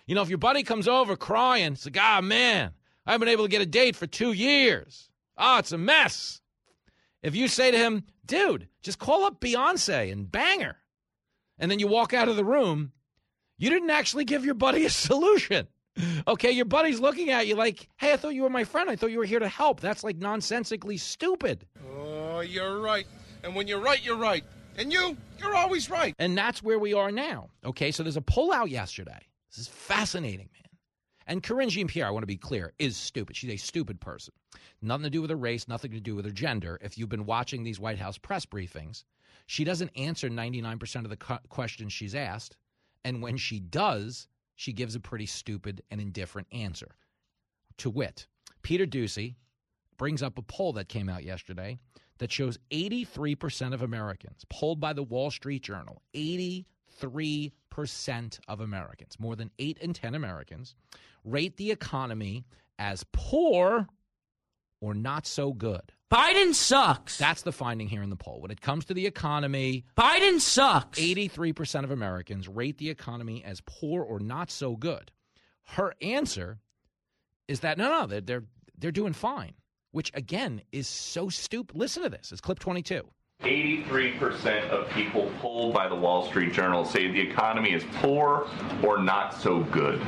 You 0.06 0.14
know, 0.14 0.22
if 0.22 0.28
your 0.28 0.38
buddy 0.38 0.62
comes 0.62 0.88
over 0.88 1.16
crying, 1.16 1.74
it's 1.74 1.84
like, 1.84 1.98
ah, 2.00 2.20
man, 2.22 2.72
I 3.06 3.12
haven't 3.12 3.26
been 3.26 3.32
able 3.32 3.44
to 3.44 3.50
get 3.50 3.60
a 3.62 3.66
date 3.66 3.94
for 3.94 4.06
two 4.06 4.32
years. 4.32 5.10
Oh, 5.36 5.58
it's 5.58 5.72
a 5.72 5.78
mess. 5.78 6.40
If 7.22 7.36
you 7.36 7.46
say 7.48 7.70
to 7.70 7.78
him, 7.78 8.04
dude, 8.24 8.68
just 8.82 8.98
call 8.98 9.24
up 9.24 9.40
Beyonce 9.40 10.10
and 10.10 10.30
bang 10.30 10.60
her, 10.60 10.76
and 11.58 11.70
then 11.70 11.78
you 11.78 11.88
walk 11.88 12.14
out 12.14 12.28
of 12.28 12.36
the 12.36 12.44
room, 12.44 12.92
you 13.58 13.70
didn't 13.70 13.90
actually 13.90 14.24
give 14.24 14.44
your 14.44 14.54
buddy 14.54 14.84
a 14.86 14.90
solution. 15.08 15.68
Okay, 16.26 16.50
your 16.50 16.64
buddy's 16.64 17.00
looking 17.00 17.30
at 17.30 17.46
you 17.46 17.54
like, 17.54 17.88
hey, 17.96 18.12
I 18.12 18.16
thought 18.16 18.34
you 18.34 18.42
were 18.42 18.50
my 18.50 18.64
friend. 18.64 18.90
I 18.90 18.96
thought 18.96 19.10
you 19.10 19.18
were 19.18 19.24
here 19.24 19.38
to 19.38 19.48
help. 19.48 19.80
That's 19.80 20.04
like 20.04 20.16
nonsensically 20.16 20.96
stupid. 20.96 21.66
Oh, 21.96 22.40
you're 22.40 22.80
right. 22.80 23.06
And 23.42 23.54
when 23.54 23.66
you're 23.66 23.80
right, 23.80 24.04
you're 24.04 24.16
right. 24.16 24.44
And 24.76 24.92
you, 24.92 25.16
you're 25.40 25.56
always 25.56 25.90
right. 25.90 26.14
And 26.18 26.36
that's 26.38 26.62
where 26.62 26.78
we 26.78 26.94
are 26.94 27.10
now. 27.10 27.50
Okay, 27.64 27.90
so 27.90 28.02
there's 28.02 28.16
a 28.16 28.22
pullout 28.22 28.70
yesterday. 28.70 29.18
This 29.50 29.58
is 29.58 29.68
fascinating, 29.68 30.48
man. 30.52 30.68
And 31.26 31.42
Karine 31.42 31.68
Jean 31.68 31.88
Pierre, 31.88 32.06
I 32.06 32.10
want 32.10 32.22
to 32.22 32.28
be 32.28 32.36
clear, 32.36 32.72
is 32.78 32.96
stupid. 32.96 33.36
She's 33.36 33.50
a 33.50 33.56
stupid 33.56 34.00
person. 34.00 34.32
Nothing 34.80 35.04
to 35.04 35.10
do 35.10 35.20
with 35.20 35.30
her 35.30 35.36
race, 35.36 35.68
nothing 35.68 35.90
to 35.90 36.00
do 36.00 36.14
with 36.14 36.24
her 36.24 36.30
gender. 36.30 36.78
If 36.80 36.96
you've 36.96 37.08
been 37.08 37.26
watching 37.26 37.64
these 37.64 37.80
White 37.80 37.98
House 37.98 38.16
press 38.16 38.46
briefings, 38.46 39.04
she 39.46 39.64
doesn't 39.64 39.90
answer 39.96 40.30
99% 40.30 41.04
of 41.04 41.10
the 41.10 41.38
questions 41.48 41.92
she's 41.92 42.14
asked. 42.14 42.56
And 43.04 43.20
when 43.22 43.36
she 43.36 43.60
does, 43.60 44.28
she 44.58 44.72
gives 44.72 44.96
a 44.96 45.00
pretty 45.00 45.24
stupid 45.24 45.82
and 45.88 46.00
indifferent 46.00 46.48
answer. 46.50 46.96
To 47.78 47.88
wit, 47.88 48.26
Peter 48.62 48.86
Doocy 48.86 49.36
brings 49.98 50.20
up 50.20 50.36
a 50.36 50.42
poll 50.42 50.72
that 50.72 50.88
came 50.88 51.08
out 51.08 51.22
yesterday 51.22 51.78
that 52.18 52.32
shows 52.32 52.58
83% 52.72 53.72
of 53.72 53.82
Americans, 53.82 54.44
polled 54.50 54.80
by 54.80 54.92
the 54.92 55.04
Wall 55.04 55.30
Street 55.30 55.62
Journal, 55.62 56.02
83% 56.12 57.44
of 58.48 58.58
Americans, 58.60 59.14
more 59.20 59.36
than 59.36 59.52
8 59.60 59.78
in 59.78 59.92
10 59.92 60.16
Americans, 60.16 60.74
rate 61.24 61.56
the 61.56 61.70
economy 61.70 62.44
as 62.80 63.04
poor 63.12 63.86
or 64.80 64.94
not 64.94 65.26
so 65.26 65.52
good. 65.52 65.92
Biden 66.10 66.54
sucks. 66.54 67.18
That's 67.18 67.42
the 67.42 67.52
finding 67.52 67.88
here 67.88 68.02
in 68.02 68.08
the 68.08 68.16
poll. 68.16 68.40
When 68.40 68.50
it 68.50 68.60
comes 68.60 68.86
to 68.86 68.94
the 68.94 69.06
economy, 69.06 69.84
Biden 69.96 70.40
sucks. 70.40 70.98
83% 70.98 71.84
of 71.84 71.90
Americans 71.90 72.48
rate 72.48 72.78
the 72.78 72.88
economy 72.88 73.44
as 73.44 73.60
poor 73.66 74.02
or 74.02 74.18
not 74.18 74.50
so 74.50 74.74
good. 74.74 75.10
Her 75.64 75.92
answer 76.00 76.60
is 77.46 77.60
that 77.60 77.76
no, 77.76 77.90
no, 77.90 78.06
they're 78.06 78.20
they're, 78.22 78.44
they're 78.78 78.90
doing 78.92 79.12
fine, 79.12 79.52
which 79.90 80.10
again 80.14 80.62
is 80.72 80.88
so 80.88 81.28
stupid. 81.28 81.76
Listen 81.76 82.02
to 82.04 82.08
this. 82.08 82.32
It's 82.32 82.40
clip 82.40 82.58
22. 82.58 83.06
83% 83.48 84.68
of 84.68 84.90
people 84.90 85.30
polled 85.40 85.72
by 85.72 85.88
the 85.88 85.94
Wall 85.94 86.26
Street 86.26 86.52
Journal 86.52 86.84
say 86.84 87.10
the 87.10 87.20
economy 87.20 87.72
is 87.72 87.82
poor 87.94 88.46
or 88.82 88.98
not 88.98 89.32
so 89.32 89.60
good. 89.60 90.00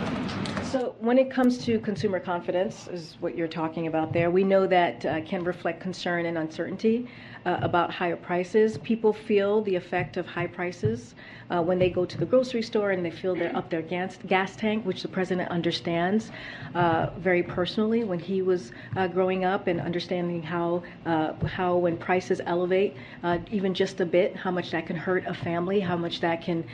So, 0.64 0.94
when 0.98 1.16
it 1.16 1.30
comes 1.30 1.64
to 1.64 1.78
consumer 1.80 2.20
confidence, 2.20 2.86
is 2.88 3.16
what 3.20 3.36
you're 3.36 3.48
talking 3.48 3.86
about 3.86 4.12
there, 4.12 4.30
we 4.30 4.44
know 4.44 4.66
that 4.66 5.06
uh, 5.06 5.20
can 5.22 5.42
reflect 5.42 5.80
concern 5.80 6.26
and 6.26 6.36
uncertainty 6.38 7.08
uh, 7.46 7.58
about 7.62 7.90
higher 7.90 8.16
prices. 8.16 8.78
People 8.78 9.12
feel 9.12 9.62
the 9.62 9.74
effect 9.74 10.16
of 10.16 10.26
high 10.26 10.46
prices 10.46 11.14
uh, 11.50 11.62
when 11.62 11.78
they 11.78 11.90
go 11.90 12.04
to 12.04 12.18
the 12.18 12.24
grocery 12.24 12.62
store 12.62 12.90
and 12.90 13.04
they 13.04 13.10
feel 13.10 13.34
they're 13.34 13.54
up 13.56 13.68
their 13.70 13.82
gas, 13.82 14.18
gas 14.26 14.56
tank, 14.56 14.84
which 14.84 15.02
the 15.02 15.08
president 15.08 15.50
understands 15.50 16.30
uh, 16.74 17.10
very 17.18 17.42
personally 17.42 18.04
when 18.04 18.18
he 18.18 18.42
was 18.42 18.72
uh, 18.96 19.06
growing 19.06 19.44
up 19.44 19.66
and 19.66 19.80
understanding 19.80 20.42
how 20.42 20.82
uh, 21.06 21.32
how 21.46 21.76
when 21.76 21.96
prices 21.96 22.40
elevate 22.46 22.96
uh, 23.24 23.38
even 23.50 23.74
just 23.74 24.00
a 24.00 24.06
bit, 24.06 24.36
how 24.36 24.50
much 24.50 24.70
that 24.70 24.86
can 24.86 24.96
hurt 24.96 25.26
a 25.26 25.34
family, 25.34 25.80
how 25.80 25.96
much 25.96 26.20
that 26.20 26.42
can 26.42 26.64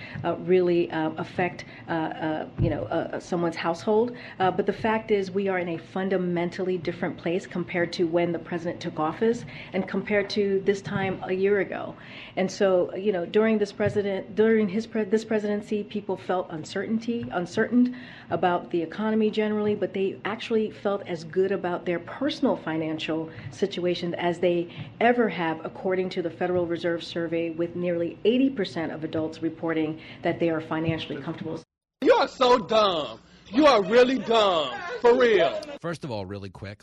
really 0.41 0.89
affect 0.93 1.65
you 1.89 2.71
know 2.71 3.19
someone's 3.19 3.57
household. 3.57 4.17
but 4.39 4.67
the 4.67 4.73
fact 4.73 5.11
is, 5.11 5.31
we 5.31 5.49
are 5.49 5.59
in 5.59 5.71
a 5.71 5.79
fundamentally 5.79 6.79
different 6.79 7.17
place 7.17 7.47
compared 7.47 7.93
to 7.93 8.05
when 8.05 8.33
the 8.33 8.39
president 8.39 8.81
took 8.81 8.99
office 8.99 9.45
and 9.73 9.89
compared 9.89 10.29
to 10.31 10.56
this 10.61 10.81
time 10.81 11.21
a 11.25 11.33
year 11.33 11.61
ago. 11.61 11.95
And 12.37 12.51
so, 12.51 12.95
you 12.95 13.13
know, 13.13 13.27
during 13.27 13.59
this 13.59 13.73
president, 13.73 14.35
during 14.35 14.69
his 14.69 14.87
pre- 14.87 15.05
this 15.05 15.25
presidency, 15.25 15.85
people 15.85 16.17
felt 16.17 16.49
uncertainty, 16.51 17.27
uncertain 17.33 17.97
about 18.31 18.71
the 18.71 18.83
economy 18.83 19.31
generally, 19.31 19.75
but 19.75 19.93
they 19.93 20.19
actually 20.25 20.71
felt 20.71 21.07
as 21.07 21.25
good 21.25 21.53
about 21.53 21.85
their 21.85 21.99
personal 22.01 22.57
financial 22.57 23.31
situation 23.51 24.15
as 24.15 24.39
they 24.39 24.69
ever 25.01 25.29
have, 25.29 25.65
according 25.65 26.09
to 26.11 26.23
the 26.23 26.31
Federal 26.31 26.67
Reserve 26.67 27.03
survey, 27.03 27.51
with 27.51 27.77
nearly 27.77 28.19
80% 28.25 28.95
of 28.95 29.05
adults 29.05 29.43
reporting 29.43 30.01
that 30.23 30.41
they 30.41 30.51
are 30.51 30.61
financially 30.61 31.21
comfortable. 31.21 31.61
You 32.03 32.15
are 32.15 32.29
so 32.29 32.59
dumb. 32.59 33.21
You 33.53 33.67
are 33.67 33.83
really 33.83 34.19
dumb. 34.19 34.71
For 35.01 35.15
real. 35.15 35.61
First 35.81 36.05
of 36.05 36.11
all, 36.11 36.27
really 36.27 36.51
quick, 36.51 36.83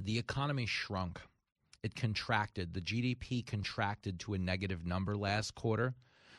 the 0.00 0.18
economy 0.18 0.66
shrunk 0.66 1.20
it 1.86 1.94
contracted. 1.94 2.74
The 2.74 2.82
GDP 2.82 3.46
contracted 3.46 4.20
to 4.20 4.34
a 4.34 4.38
negative 4.38 4.84
number 4.84 5.16
last 5.16 5.54
quarter. 5.54 5.94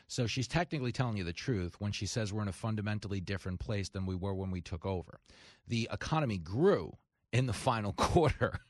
So 0.06 0.26
she's 0.26 0.46
technically 0.46 0.92
telling 0.92 1.16
you 1.16 1.24
the 1.24 1.32
truth 1.32 1.80
when 1.80 1.90
she 1.90 2.06
says 2.06 2.32
we're 2.32 2.42
in 2.42 2.48
a 2.48 2.52
fundamentally 2.52 3.20
different 3.20 3.58
place 3.58 3.88
than 3.88 4.06
we 4.06 4.14
were 4.14 4.34
when 4.34 4.50
we 4.50 4.60
took 4.60 4.86
over. 4.86 5.20
The 5.66 5.88
economy 5.92 6.38
grew 6.38 6.96
in 7.32 7.46
the 7.46 7.52
final 7.52 7.92
quarter 7.96 8.60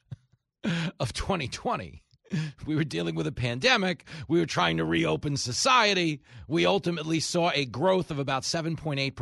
of 0.98 1.12
2020. 1.12 2.02
We 2.66 2.76
were 2.76 2.84
dealing 2.84 3.14
with 3.14 3.26
a 3.26 3.32
pandemic. 3.32 4.04
We 4.28 4.38
were 4.38 4.46
trying 4.46 4.76
to 4.76 4.84
reopen 4.84 5.36
society. 5.36 6.20
We 6.46 6.66
ultimately 6.66 7.20
saw 7.20 7.50
a 7.54 7.64
growth 7.64 8.10
of 8.10 8.18
about 8.18 8.42
7.8% 8.42 9.14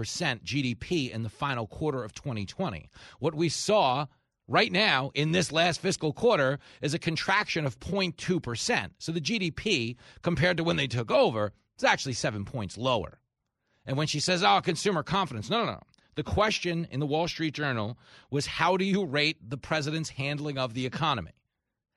GDP 0.43 1.11
in 1.11 1.23
the 1.23 1.29
final 1.29 1.67
quarter 1.67 2.03
of 2.03 2.13
2020. 2.15 2.91
What 3.21 3.35
we 3.35 3.49
saw 3.49 4.07
right 4.49 4.71
now 4.71 5.11
in 5.15 5.33
this 5.33 5.53
last 5.53 5.81
fiscal 5.81 6.13
quarter 6.13 6.59
is 6.81 6.95
a 6.95 6.99
contraction 6.99 7.67
of 7.67 7.79
0.2%. 7.81 8.91
So 8.99 9.13
the 9.13 9.21
GDP 9.21 9.97
compared 10.23 10.57
to 10.57 10.65
when 10.65 10.77
they 10.77 10.87
took 10.87 11.11
over 11.11 11.53
is 11.77 11.85
actually 11.85 12.15
7 12.15 12.45
points 12.45 12.79
lower. 12.79 13.19
And 13.87 13.97
when 13.97 14.09
she 14.09 14.21
says, 14.21 14.43
"Oh, 14.43 14.61
consumer 14.61 15.03
confidence." 15.03 15.49
No, 15.49 15.65
no, 15.65 15.73
no. 15.73 15.83
The 16.17 16.25
question 16.25 16.89
in 16.91 16.99
the 16.99 17.07
Wall 17.07 17.29
Street 17.29 17.55
Journal 17.55 17.99
was 18.31 18.47
how 18.47 18.77
do 18.77 18.85
you 18.85 19.05
rate 19.05 19.37
the 19.49 19.59
president's 19.59 20.11
handling 20.11 20.59
of 20.59 20.75
the 20.75 20.87
economy? 20.87 21.33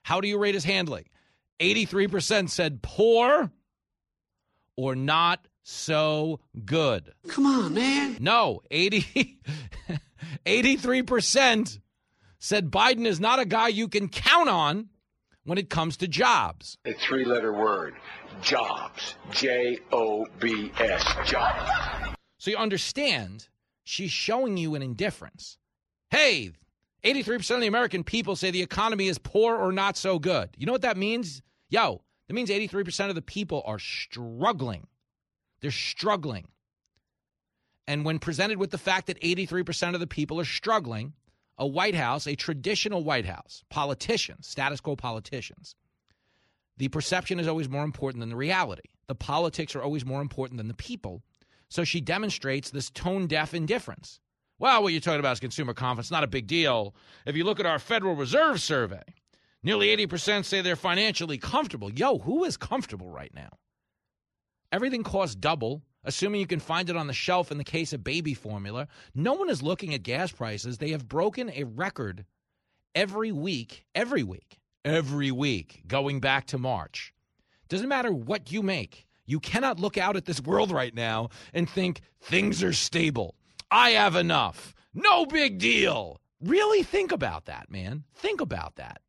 How 0.03 0.21
do 0.21 0.27
you 0.27 0.37
rate 0.37 0.55
his 0.55 0.65
handling? 0.65 1.05
83% 1.59 2.49
said 2.49 2.81
poor 2.81 3.51
or 4.75 4.95
not 4.95 5.47
so 5.63 6.39
good. 6.65 7.13
Come 7.27 7.45
on, 7.45 7.73
man. 7.73 8.17
No, 8.19 8.61
80 8.71 9.39
83% 10.45 11.79
said 12.39 12.71
Biden 12.71 13.05
is 13.05 13.19
not 13.19 13.39
a 13.39 13.45
guy 13.45 13.67
you 13.67 13.87
can 13.87 14.07
count 14.07 14.49
on 14.49 14.89
when 15.43 15.57
it 15.57 15.69
comes 15.69 15.97
to 15.97 16.07
jobs. 16.07 16.77
A 16.85 16.93
three 16.93 17.25
letter 17.25 17.53
word 17.53 17.95
jobs. 18.41 19.15
J 19.31 19.79
O 19.91 20.25
B 20.39 20.71
S. 20.79 21.03
Jobs. 21.25 21.69
So 22.37 22.51
you 22.51 22.57
understand, 22.57 23.49
she's 23.83 24.11
showing 24.11 24.57
you 24.57 24.75
an 24.75 24.81
indifference. 24.81 25.57
Hey, 26.09 26.51
83% 27.03 27.55
of 27.55 27.61
the 27.61 27.67
American 27.67 28.03
people 28.03 28.35
say 28.35 28.51
the 28.51 28.61
economy 28.61 29.07
is 29.07 29.17
poor 29.17 29.55
or 29.55 29.71
not 29.71 29.97
so 29.97 30.19
good. 30.19 30.49
You 30.57 30.65
know 30.65 30.71
what 30.71 30.81
that 30.81 30.97
means? 30.97 31.41
Yo, 31.69 32.01
that 32.27 32.33
means 32.33 32.49
83% 32.49 33.09
of 33.09 33.15
the 33.15 33.21
people 33.21 33.61
are 33.65 33.79
struggling. 33.79 34.87
They're 35.61 35.71
struggling. 35.71 36.47
And 37.87 38.05
when 38.05 38.19
presented 38.19 38.57
with 38.57 38.71
the 38.71 38.77
fact 38.77 39.07
that 39.07 39.19
83% 39.21 39.93
of 39.93 39.99
the 39.99 40.07
people 40.07 40.39
are 40.39 40.45
struggling, 40.45 41.13
a 41.59 41.67
White 41.67 41.95
House, 41.95 42.25
a 42.25 42.35
traditional 42.35 43.03
White 43.03 43.25
House, 43.25 43.63
politicians, 43.69 44.47
status 44.47 44.79
quo 44.79 44.95
politicians, 44.95 45.75
the 46.77 46.87
perception 46.87 47.39
is 47.39 47.47
always 47.47 47.69
more 47.69 47.83
important 47.83 48.21
than 48.21 48.29
the 48.29 48.37
reality. 48.37 48.89
The 49.07 49.15
politics 49.15 49.75
are 49.75 49.83
always 49.83 50.05
more 50.05 50.21
important 50.21 50.57
than 50.57 50.69
the 50.69 50.73
people. 50.73 51.21
So 51.67 51.83
she 51.83 51.99
demonstrates 51.99 52.71
this 52.71 52.89
tone 52.89 53.27
deaf 53.27 53.53
indifference. 53.53 54.21
Well, 54.57 54.81
what 54.81 54.93
you're 54.93 55.01
talking 55.01 55.19
about 55.19 55.33
is 55.33 55.39
consumer 55.41 55.73
confidence, 55.73 56.09
not 56.09 56.23
a 56.23 56.27
big 56.27 56.47
deal. 56.47 56.95
If 57.25 57.35
you 57.35 57.43
look 57.43 57.59
at 57.59 57.65
our 57.65 57.79
Federal 57.79 58.15
Reserve 58.15 58.61
survey, 58.61 59.03
nearly 59.61 59.95
80% 59.95 60.45
say 60.45 60.61
they're 60.61 60.75
financially 60.77 61.37
comfortable. 61.37 61.91
Yo, 61.91 62.19
who 62.19 62.45
is 62.45 62.55
comfortable 62.57 63.09
right 63.09 63.33
now? 63.33 63.49
Everything 64.71 65.03
costs 65.03 65.35
double 65.35 65.83
assuming 66.09 66.41
you 66.41 66.47
can 66.47 66.59
find 66.59 66.89
it 66.89 66.97
on 66.97 67.07
the 67.07 67.13
shelf 67.13 67.51
in 67.51 67.57
the 67.57 67.63
case 67.63 67.93
of 67.93 68.03
baby 68.03 68.33
formula. 68.33 68.87
No 69.15 69.33
one 69.33 69.49
is 69.49 69.63
looking 69.63 69.93
at 69.93 70.03
gas 70.03 70.31
prices. 70.31 70.77
They 70.77 70.89
have 70.91 71.07
broken 71.07 71.49
a 71.55 71.63
record 71.63 72.25
every 72.93 73.31
week, 73.31 73.85
every 73.95 74.23
week, 74.23 74.59
every 74.83 75.31
week, 75.31 75.83
going 75.87 76.19
back 76.19 76.47
to 76.47 76.57
March. 76.57 77.13
Doesn't 77.69 77.87
matter 77.87 78.11
what 78.11 78.51
you 78.51 78.61
make. 78.61 79.05
You 79.25 79.39
cannot 79.39 79.79
look 79.79 79.97
out 79.97 80.17
at 80.17 80.25
this 80.25 80.41
world 80.41 80.71
right 80.71 80.93
now 80.93 81.29
and 81.53 81.69
think 81.69 82.01
things 82.19 82.63
are 82.63 82.73
stable. 82.73 83.35
I 83.71 83.91
have 83.91 84.15
enough. 84.15 84.73
No 84.93 85.25
big 85.25 85.59
deal. 85.59 86.19
Really 86.41 86.83
think 86.83 87.11
about 87.11 87.45
that, 87.45 87.69
man. 87.69 88.03
Think 88.15 88.41
about 88.41 88.75
that. 88.77 89.01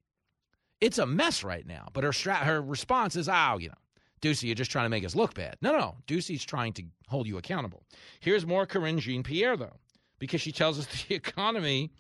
It's 0.81 0.99
a 0.99 1.07
mess 1.07 1.43
right 1.43 1.67
now. 1.67 1.89
But 1.93 2.05
her 2.05 2.13
stra- 2.13 2.35
her 2.37 2.61
response 2.61 3.17
is, 3.17 3.29
"Oh, 3.29 3.59
you 3.59 3.69
know, 3.69 3.75
Doocy, 4.23 4.45
you're 4.45 4.55
just 4.55 4.71
trying 4.71 4.85
to 4.85 4.91
make 4.91 5.05
us 5.05 5.15
look 5.15 5.35
bad. 5.35 5.57
No, 5.63 5.73
no, 5.77 5.97
Doocy's 6.07 6.45
trying 6.45 6.73
to 6.75 6.85
hold 7.09 7.27
you 7.27 7.39
accountable. 7.39 7.83
Here's 8.21 8.47
more 8.47 8.67
Karine 8.67 8.99
Jean 8.99 9.23
Pierre, 9.23 9.57
though, 9.57 9.77
because 10.19 10.41
she 10.41 10.53
tells 10.53 10.79
us 10.79 10.87
the 11.09 11.15
economy, 11.15 11.91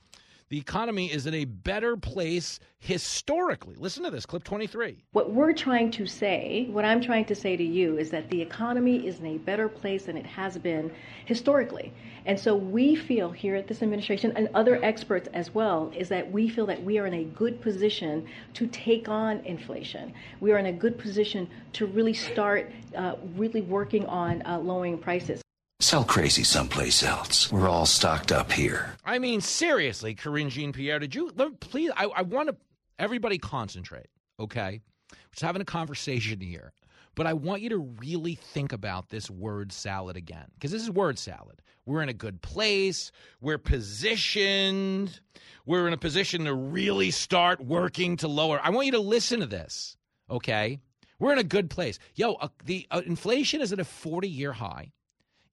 the 0.50 0.58
economy 0.58 1.06
is 1.06 1.28
in 1.28 1.34
a 1.34 1.44
better 1.44 1.96
place 1.96 2.58
historically. 2.80 3.76
Listen 3.76 4.02
to 4.02 4.10
this, 4.10 4.26
clip 4.26 4.42
23. 4.42 5.04
What 5.12 5.32
we're 5.32 5.52
trying 5.52 5.92
to 5.92 6.06
say, 6.06 6.66
what 6.70 6.84
I'm 6.84 7.00
trying 7.00 7.24
to 7.26 7.36
say 7.36 7.56
to 7.56 7.62
you, 7.62 7.98
is 7.98 8.10
that 8.10 8.28
the 8.30 8.42
economy 8.42 9.06
is 9.06 9.20
in 9.20 9.26
a 9.26 9.38
better 9.38 9.68
place 9.68 10.06
than 10.06 10.16
it 10.16 10.26
has 10.26 10.58
been 10.58 10.90
historically. 11.24 11.92
And 12.26 12.38
so 12.38 12.56
we 12.56 12.96
feel 12.96 13.30
here 13.30 13.54
at 13.54 13.68
this 13.68 13.80
administration 13.80 14.32
and 14.34 14.48
other 14.52 14.84
experts 14.84 15.28
as 15.34 15.54
well, 15.54 15.92
is 15.96 16.08
that 16.08 16.32
we 16.32 16.48
feel 16.48 16.66
that 16.66 16.82
we 16.82 16.98
are 16.98 17.06
in 17.06 17.14
a 17.14 17.24
good 17.24 17.60
position 17.60 18.26
to 18.54 18.66
take 18.66 19.08
on 19.08 19.38
inflation. 19.44 20.12
We 20.40 20.50
are 20.50 20.58
in 20.58 20.66
a 20.66 20.72
good 20.72 20.98
position 20.98 21.48
to 21.74 21.86
really 21.86 22.14
start 22.14 22.72
uh, 22.96 23.14
really 23.36 23.62
working 23.62 24.04
on 24.06 24.42
uh, 24.44 24.58
lowering 24.58 24.98
prices. 24.98 25.42
Sell 25.82 26.04
crazy 26.04 26.44
someplace 26.44 27.02
else. 27.02 27.50
We're 27.50 27.66
all 27.66 27.86
stocked 27.86 28.32
up 28.32 28.52
here. 28.52 28.96
I 29.02 29.18
mean, 29.18 29.40
seriously, 29.40 30.14
Karine 30.14 30.50
Jean 30.50 30.74
Pierre, 30.74 30.98
did 30.98 31.14
you 31.14 31.32
please? 31.58 31.90
I, 31.96 32.04
I 32.04 32.20
want 32.20 32.50
to 32.50 32.56
everybody 32.98 33.38
concentrate, 33.38 34.08
okay? 34.38 34.82
We're 35.10 35.16
just 35.32 35.42
having 35.42 35.62
a 35.62 35.64
conversation 35.64 36.38
here, 36.38 36.74
but 37.14 37.26
I 37.26 37.32
want 37.32 37.62
you 37.62 37.70
to 37.70 37.78
really 37.78 38.34
think 38.34 38.74
about 38.74 39.08
this 39.08 39.30
word 39.30 39.72
salad 39.72 40.18
again 40.18 40.48
because 40.52 40.70
this 40.70 40.82
is 40.82 40.90
word 40.90 41.18
salad. 41.18 41.62
We're 41.86 42.02
in 42.02 42.10
a 42.10 42.14
good 42.14 42.42
place. 42.42 43.10
We're 43.40 43.56
positioned. 43.56 45.18
We're 45.64 45.86
in 45.86 45.94
a 45.94 45.98
position 45.98 46.44
to 46.44 46.54
really 46.54 47.10
start 47.10 47.58
working 47.58 48.18
to 48.18 48.28
lower. 48.28 48.60
I 48.62 48.68
want 48.68 48.84
you 48.84 48.92
to 48.92 49.00
listen 49.00 49.40
to 49.40 49.46
this, 49.46 49.96
okay? 50.30 50.78
We're 51.18 51.32
in 51.32 51.38
a 51.38 51.42
good 51.42 51.70
place. 51.70 51.98
Yo, 52.16 52.34
uh, 52.34 52.48
the 52.66 52.86
uh, 52.90 53.00
inflation 53.06 53.62
is 53.62 53.72
at 53.72 53.80
a 53.80 53.84
40 53.84 54.28
year 54.28 54.52
high. 54.52 54.92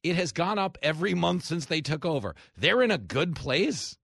It 0.03 0.15
has 0.15 0.31
gone 0.31 0.59
up 0.59 0.77
every 0.81 1.13
month 1.13 1.45
since 1.45 1.65
they 1.65 1.81
took 1.81 2.05
over. 2.05 2.35
They're 2.57 2.81
in 2.81 2.91
a 2.91 2.97
good 2.97 3.35
place. 3.35 3.97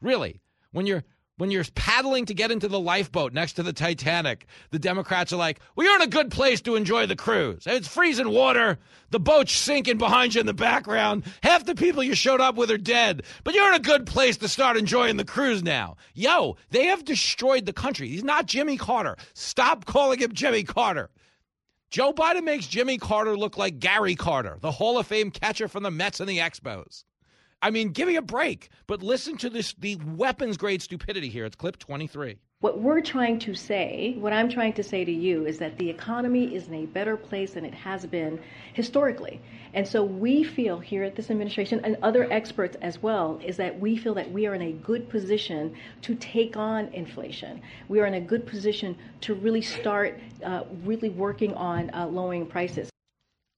Really, 0.00 0.40
when 0.72 0.86
you're 0.86 1.04
when 1.38 1.50
you're 1.50 1.64
paddling 1.74 2.26
to 2.26 2.34
get 2.34 2.50
into 2.50 2.68
the 2.68 2.78
lifeboat 2.78 3.32
next 3.32 3.54
to 3.54 3.62
the 3.62 3.72
Titanic, 3.72 4.46
the 4.70 4.78
Democrats 4.78 5.32
are 5.32 5.36
like, 5.36 5.60
well, 5.74 5.86
you're 5.86 5.96
in 5.96 6.02
a 6.02 6.06
good 6.06 6.30
place 6.30 6.60
to 6.60 6.76
enjoy 6.76 7.06
the 7.06 7.16
cruise. 7.16 7.64
It's 7.66 7.88
freezing 7.88 8.28
water, 8.28 8.78
the 9.10 9.18
boat's 9.18 9.52
sinking 9.52 9.98
behind 9.98 10.34
you 10.34 10.40
in 10.40 10.46
the 10.46 10.54
background. 10.54 11.24
Half 11.42 11.64
the 11.64 11.74
people 11.74 12.02
you 12.02 12.14
showed 12.14 12.40
up 12.40 12.54
with 12.56 12.70
are 12.70 12.78
dead, 12.78 13.22
but 13.44 13.54
you're 13.54 13.68
in 13.68 13.74
a 13.74 13.80
good 13.80 14.06
place 14.06 14.36
to 14.36 14.48
start 14.48 14.76
enjoying 14.76 15.16
the 15.16 15.24
cruise 15.24 15.62
now. 15.62 15.96
Yo, 16.14 16.56
they 16.70 16.84
have 16.84 17.04
destroyed 17.04 17.66
the 17.66 17.72
country. 17.72 18.08
He's 18.08 18.24
not 18.24 18.46
Jimmy 18.46 18.76
Carter. 18.76 19.16
Stop 19.34 19.86
calling 19.86 20.20
him 20.20 20.32
Jimmy 20.32 20.62
Carter. 20.62 21.10
Joe 21.92 22.14
Biden 22.14 22.44
makes 22.44 22.66
Jimmy 22.66 22.96
Carter 22.96 23.36
look 23.36 23.58
like 23.58 23.78
Gary 23.78 24.14
Carter, 24.14 24.56
the 24.62 24.70
Hall 24.70 24.96
of 24.96 25.06
Fame 25.06 25.30
catcher 25.30 25.68
from 25.68 25.82
the 25.82 25.90
Mets 25.90 26.20
and 26.20 26.28
the 26.28 26.38
Expos. 26.38 27.04
I 27.60 27.70
mean, 27.70 27.90
give 27.90 28.08
me 28.08 28.16
a 28.16 28.22
break. 28.22 28.70
But 28.86 29.02
listen 29.02 29.36
to 29.36 29.50
this 29.50 29.74
the 29.74 29.96
weapons 29.96 30.56
grade 30.56 30.80
stupidity 30.80 31.28
here. 31.28 31.44
It's 31.44 31.54
clip 31.54 31.78
23. 31.78 32.38
What 32.62 32.78
we're 32.78 33.00
trying 33.00 33.40
to 33.40 33.54
say, 33.56 34.14
what 34.20 34.32
I'm 34.32 34.48
trying 34.48 34.74
to 34.74 34.84
say 34.84 35.04
to 35.04 35.10
you, 35.10 35.46
is 35.46 35.58
that 35.58 35.78
the 35.78 35.90
economy 35.90 36.54
is 36.54 36.68
in 36.68 36.74
a 36.74 36.86
better 36.86 37.16
place 37.16 37.54
than 37.54 37.64
it 37.64 37.74
has 37.74 38.06
been 38.06 38.38
historically. 38.72 39.40
And 39.74 39.86
so 39.86 40.04
we 40.04 40.44
feel 40.44 40.78
here 40.78 41.02
at 41.02 41.16
this 41.16 41.28
administration 41.28 41.80
and 41.82 41.96
other 42.04 42.32
experts 42.32 42.76
as 42.80 43.02
well, 43.02 43.40
is 43.44 43.56
that 43.56 43.80
we 43.80 43.96
feel 43.96 44.14
that 44.14 44.30
we 44.30 44.46
are 44.46 44.54
in 44.54 44.62
a 44.62 44.70
good 44.70 45.08
position 45.08 45.74
to 46.02 46.14
take 46.14 46.56
on 46.56 46.86
inflation. 46.92 47.60
We 47.88 47.98
are 47.98 48.06
in 48.06 48.14
a 48.14 48.20
good 48.20 48.46
position 48.46 48.96
to 49.22 49.34
really 49.34 49.62
start 49.62 50.20
uh, 50.44 50.62
really 50.84 51.08
working 51.08 51.54
on 51.54 51.90
uh, 51.92 52.06
lowering 52.06 52.46
prices. 52.46 52.88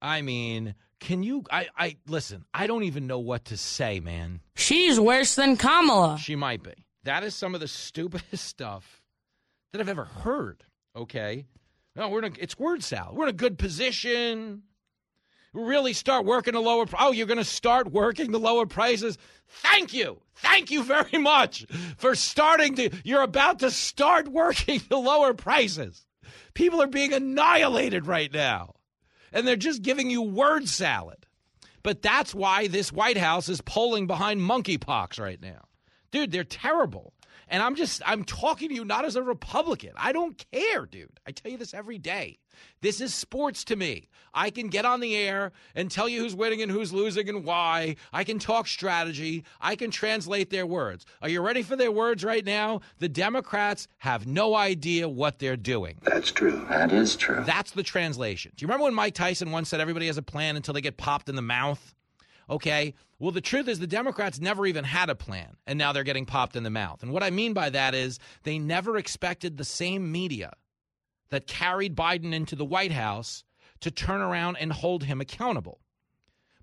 I 0.00 0.22
mean, 0.22 0.74
can 1.00 1.22
you? 1.22 1.44
I, 1.52 1.68
I 1.76 1.96
listen. 2.08 2.46
I 2.54 2.66
don't 2.66 2.84
even 2.84 3.06
know 3.06 3.18
what 3.18 3.44
to 3.46 3.58
say, 3.58 4.00
man. 4.00 4.40
She's 4.56 4.98
worse 4.98 5.34
than 5.34 5.58
Kamala. 5.58 6.16
She 6.18 6.36
might 6.36 6.62
be. 6.62 6.72
That 7.04 7.22
is 7.22 7.34
some 7.34 7.54
of 7.54 7.60
the 7.60 7.68
stupidest 7.68 8.44
stuff 8.44 9.02
that 9.72 9.80
I've 9.80 9.88
ever 9.88 10.04
heard. 10.04 10.64
Okay, 10.96 11.46
no, 11.96 12.08
we're 12.08 12.24
in 12.24 12.32
a, 12.32 12.36
it's 12.38 12.58
word 12.58 12.82
salad. 12.82 13.16
We're 13.16 13.24
in 13.24 13.30
a 13.30 13.32
good 13.32 13.58
position. 13.58 14.62
We 15.52 15.62
really 15.62 15.92
start 15.92 16.24
working 16.24 16.54
the 16.54 16.60
lower. 16.60 16.86
Oh, 16.98 17.12
you're 17.12 17.28
going 17.28 17.38
to 17.38 17.44
start 17.44 17.92
working 17.92 18.32
the 18.32 18.40
lower 18.40 18.66
prices. 18.66 19.16
Thank 19.46 19.94
you, 19.94 20.20
thank 20.36 20.70
you 20.70 20.82
very 20.82 21.18
much 21.18 21.66
for 21.96 22.14
starting 22.14 22.74
to. 22.76 22.90
You're 23.04 23.22
about 23.22 23.60
to 23.60 23.70
start 23.70 24.28
working 24.28 24.80
the 24.88 24.98
lower 24.98 25.34
prices. 25.34 26.06
People 26.54 26.82
are 26.82 26.88
being 26.88 27.12
annihilated 27.12 28.06
right 28.06 28.32
now, 28.32 28.74
and 29.32 29.46
they're 29.46 29.56
just 29.56 29.82
giving 29.82 30.10
you 30.10 30.22
word 30.22 30.68
salad. 30.68 31.26
But 31.82 32.02
that's 32.02 32.34
why 32.34 32.66
this 32.66 32.92
White 32.92 33.18
House 33.18 33.48
is 33.48 33.60
polling 33.60 34.06
behind 34.06 34.40
monkeypox 34.40 35.20
right 35.20 35.40
now. 35.40 35.66
Dude, 36.14 36.30
they're 36.30 36.44
terrible. 36.44 37.12
And 37.48 37.60
I'm 37.60 37.74
just, 37.74 38.00
I'm 38.06 38.22
talking 38.22 38.68
to 38.68 38.74
you 38.76 38.84
not 38.84 39.04
as 39.04 39.16
a 39.16 39.22
Republican. 39.24 39.90
I 39.96 40.12
don't 40.12 40.40
care, 40.52 40.86
dude. 40.86 41.18
I 41.26 41.32
tell 41.32 41.50
you 41.50 41.58
this 41.58 41.74
every 41.74 41.98
day. 41.98 42.38
This 42.82 43.00
is 43.00 43.12
sports 43.12 43.64
to 43.64 43.74
me. 43.74 44.06
I 44.32 44.50
can 44.50 44.68
get 44.68 44.84
on 44.84 45.00
the 45.00 45.16
air 45.16 45.50
and 45.74 45.90
tell 45.90 46.08
you 46.08 46.20
who's 46.22 46.36
winning 46.36 46.62
and 46.62 46.70
who's 46.70 46.92
losing 46.92 47.28
and 47.28 47.44
why. 47.44 47.96
I 48.12 48.22
can 48.22 48.38
talk 48.38 48.68
strategy. 48.68 49.42
I 49.60 49.74
can 49.74 49.90
translate 49.90 50.50
their 50.50 50.66
words. 50.66 51.04
Are 51.20 51.28
you 51.28 51.40
ready 51.40 51.64
for 51.64 51.74
their 51.74 51.90
words 51.90 52.22
right 52.22 52.44
now? 52.44 52.82
The 53.00 53.08
Democrats 53.08 53.88
have 53.98 54.24
no 54.24 54.54
idea 54.54 55.08
what 55.08 55.40
they're 55.40 55.56
doing. 55.56 55.98
That's 56.04 56.30
true. 56.30 56.64
That 56.68 56.92
is 56.92 57.16
true. 57.16 57.42
That's 57.44 57.72
the 57.72 57.82
translation. 57.82 58.52
Do 58.54 58.62
you 58.62 58.68
remember 58.68 58.84
when 58.84 58.94
Mike 58.94 59.14
Tyson 59.14 59.50
once 59.50 59.68
said 59.68 59.80
everybody 59.80 60.06
has 60.06 60.16
a 60.16 60.22
plan 60.22 60.54
until 60.54 60.74
they 60.74 60.80
get 60.80 60.96
popped 60.96 61.28
in 61.28 61.34
the 61.34 61.42
mouth? 61.42 61.92
Okay. 62.48 62.94
Well, 63.18 63.30
the 63.30 63.40
truth 63.40 63.68
is 63.68 63.78
the 63.78 63.86
Democrats 63.86 64.40
never 64.40 64.66
even 64.66 64.84
had 64.84 65.08
a 65.08 65.14
plan, 65.14 65.56
and 65.66 65.78
now 65.78 65.92
they're 65.92 66.04
getting 66.04 66.26
popped 66.26 66.56
in 66.56 66.62
the 66.62 66.70
mouth. 66.70 67.02
And 67.02 67.12
what 67.12 67.22
I 67.22 67.30
mean 67.30 67.52
by 67.52 67.70
that 67.70 67.94
is 67.94 68.18
they 68.42 68.58
never 68.58 68.96
expected 68.96 69.56
the 69.56 69.64
same 69.64 70.12
media 70.12 70.52
that 71.30 71.46
carried 71.46 71.96
Biden 71.96 72.34
into 72.34 72.54
the 72.54 72.64
White 72.64 72.92
House 72.92 73.44
to 73.80 73.90
turn 73.90 74.20
around 74.20 74.56
and 74.56 74.72
hold 74.72 75.04
him 75.04 75.20
accountable. 75.20 75.80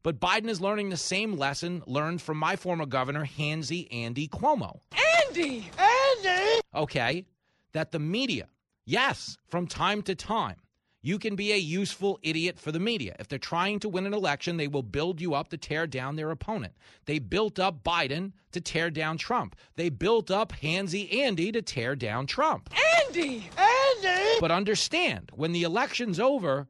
But 0.03 0.19
Biden 0.19 0.49
is 0.49 0.61
learning 0.61 0.89
the 0.89 0.97
same 0.97 1.37
lesson 1.37 1.83
learned 1.85 2.21
from 2.21 2.37
my 2.37 2.55
former 2.55 2.85
governor, 2.85 3.25
Handsy 3.25 3.87
Andy 3.91 4.27
Cuomo. 4.27 4.79
Andy! 5.27 5.69
Andy! 5.77 6.61
Okay. 6.73 7.25
That 7.73 7.91
the 7.91 7.99
media, 7.99 8.47
yes, 8.85 9.37
from 9.47 9.67
time 9.67 10.01
to 10.03 10.15
time, 10.15 10.57
you 11.01 11.17
can 11.17 11.35
be 11.35 11.51
a 11.51 11.57
useful 11.57 12.19
idiot 12.21 12.59
for 12.59 12.71
the 12.71 12.79
media. 12.79 13.15
If 13.19 13.27
they're 13.27 13.39
trying 13.39 13.79
to 13.79 13.89
win 13.89 14.05
an 14.05 14.13
election, 14.13 14.57
they 14.57 14.67
will 14.67 14.83
build 14.83 15.19
you 15.19 15.33
up 15.33 15.49
to 15.49 15.57
tear 15.57 15.87
down 15.87 16.15
their 16.15 16.31
opponent. 16.31 16.73
They 17.05 17.19
built 17.19 17.59
up 17.59 17.83
Biden 17.83 18.33
to 18.51 18.61
tear 18.61 18.91
down 18.91 19.17
Trump. 19.17 19.55
They 19.75 19.89
built 19.89 20.29
up 20.29 20.53
Handsy 20.53 21.13
Andy 21.13 21.51
to 21.51 21.61
tear 21.61 21.95
down 21.95 22.27
Trump. 22.27 22.69
Andy! 23.05 23.49
Andy! 23.57 24.37
But 24.39 24.51
understand, 24.51 25.31
when 25.33 25.51
the 25.51 25.63
election's 25.63 26.19
over, 26.19 26.67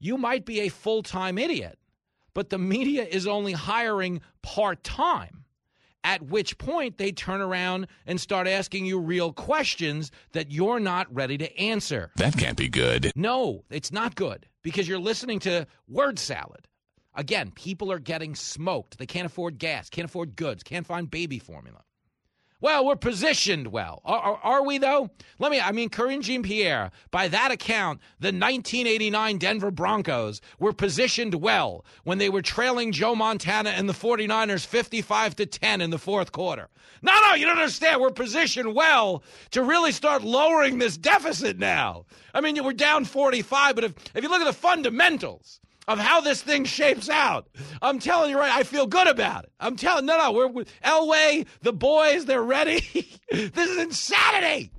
you 0.00 0.18
might 0.18 0.44
be 0.44 0.60
a 0.60 0.68
full 0.68 1.02
time 1.02 1.38
idiot, 1.38 1.78
but 2.34 2.50
the 2.50 2.58
media 2.58 3.04
is 3.04 3.26
only 3.26 3.52
hiring 3.52 4.20
part 4.42 4.82
time 4.82 5.43
at 6.04 6.22
which 6.22 6.58
point 6.58 6.98
they 6.98 7.10
turn 7.10 7.40
around 7.40 7.88
and 8.06 8.20
start 8.20 8.46
asking 8.46 8.86
you 8.86 9.00
real 9.00 9.32
questions 9.32 10.12
that 10.32 10.52
you're 10.52 10.78
not 10.78 11.12
ready 11.12 11.38
to 11.38 11.58
answer. 11.58 12.10
That 12.16 12.36
can't 12.36 12.56
be 12.56 12.68
good. 12.68 13.10
No, 13.16 13.64
it's 13.70 13.90
not 13.90 14.14
good 14.14 14.46
because 14.62 14.86
you're 14.86 14.98
listening 14.98 15.40
to 15.40 15.66
word 15.88 16.18
salad. 16.18 16.68
Again, 17.16 17.50
people 17.52 17.90
are 17.90 17.98
getting 17.98 18.34
smoked. 18.34 18.98
They 18.98 19.06
can't 19.06 19.26
afford 19.26 19.58
gas, 19.58 19.88
can't 19.88 20.04
afford 20.04 20.36
goods, 20.36 20.62
can't 20.62 20.86
find 20.86 21.10
baby 21.10 21.38
formula. 21.38 21.82
Well, 22.64 22.86
we're 22.86 22.96
positioned 22.96 23.66
well. 23.66 24.00
Are, 24.06 24.18
are, 24.18 24.40
are, 24.42 24.64
we, 24.64 24.78
though? 24.78 25.10
Let 25.38 25.52
me, 25.52 25.60
I 25.60 25.70
mean, 25.70 25.90
Karine 25.90 26.22
Jean 26.22 26.42
Pierre, 26.42 26.92
by 27.10 27.28
that 27.28 27.50
account, 27.50 28.00
the 28.20 28.28
1989 28.28 29.36
Denver 29.36 29.70
Broncos 29.70 30.40
were 30.58 30.72
positioned 30.72 31.34
well 31.34 31.84
when 32.04 32.16
they 32.16 32.30
were 32.30 32.40
trailing 32.40 32.90
Joe 32.90 33.14
Montana 33.14 33.68
and 33.68 33.86
the 33.86 33.92
49ers 33.92 34.64
55 34.64 35.36
to 35.36 35.44
10 35.44 35.82
in 35.82 35.90
the 35.90 35.98
fourth 35.98 36.32
quarter. 36.32 36.70
No, 37.02 37.12
no, 37.26 37.34
you 37.34 37.44
don't 37.44 37.58
understand. 37.58 38.00
We're 38.00 38.08
positioned 38.08 38.74
well 38.74 39.22
to 39.50 39.62
really 39.62 39.92
start 39.92 40.22
lowering 40.22 40.78
this 40.78 40.96
deficit 40.96 41.58
now. 41.58 42.06
I 42.32 42.40
mean, 42.40 42.64
we're 42.64 42.72
down 42.72 43.04
45, 43.04 43.74
but 43.74 43.84
if, 43.84 43.94
if 44.14 44.22
you 44.22 44.30
look 44.30 44.40
at 44.40 44.46
the 44.46 44.54
fundamentals, 44.54 45.60
of 45.88 45.98
how 45.98 46.20
this 46.20 46.42
thing 46.42 46.64
shapes 46.64 47.08
out. 47.08 47.48
I'm 47.82 47.98
telling 47.98 48.30
you 48.30 48.38
right, 48.38 48.52
I 48.52 48.62
feel 48.62 48.86
good 48.86 49.06
about 49.06 49.44
it. 49.44 49.52
I'm 49.60 49.76
telling 49.76 50.06
no, 50.06 50.18
no, 50.18 50.32
we're, 50.32 50.48
we're 50.48 50.64
Elway, 50.84 51.46
the 51.62 51.72
boys, 51.72 52.24
they're 52.26 52.42
ready. 52.42 52.80
this 53.30 53.70
is 53.70 53.78
insanity. 53.78 54.70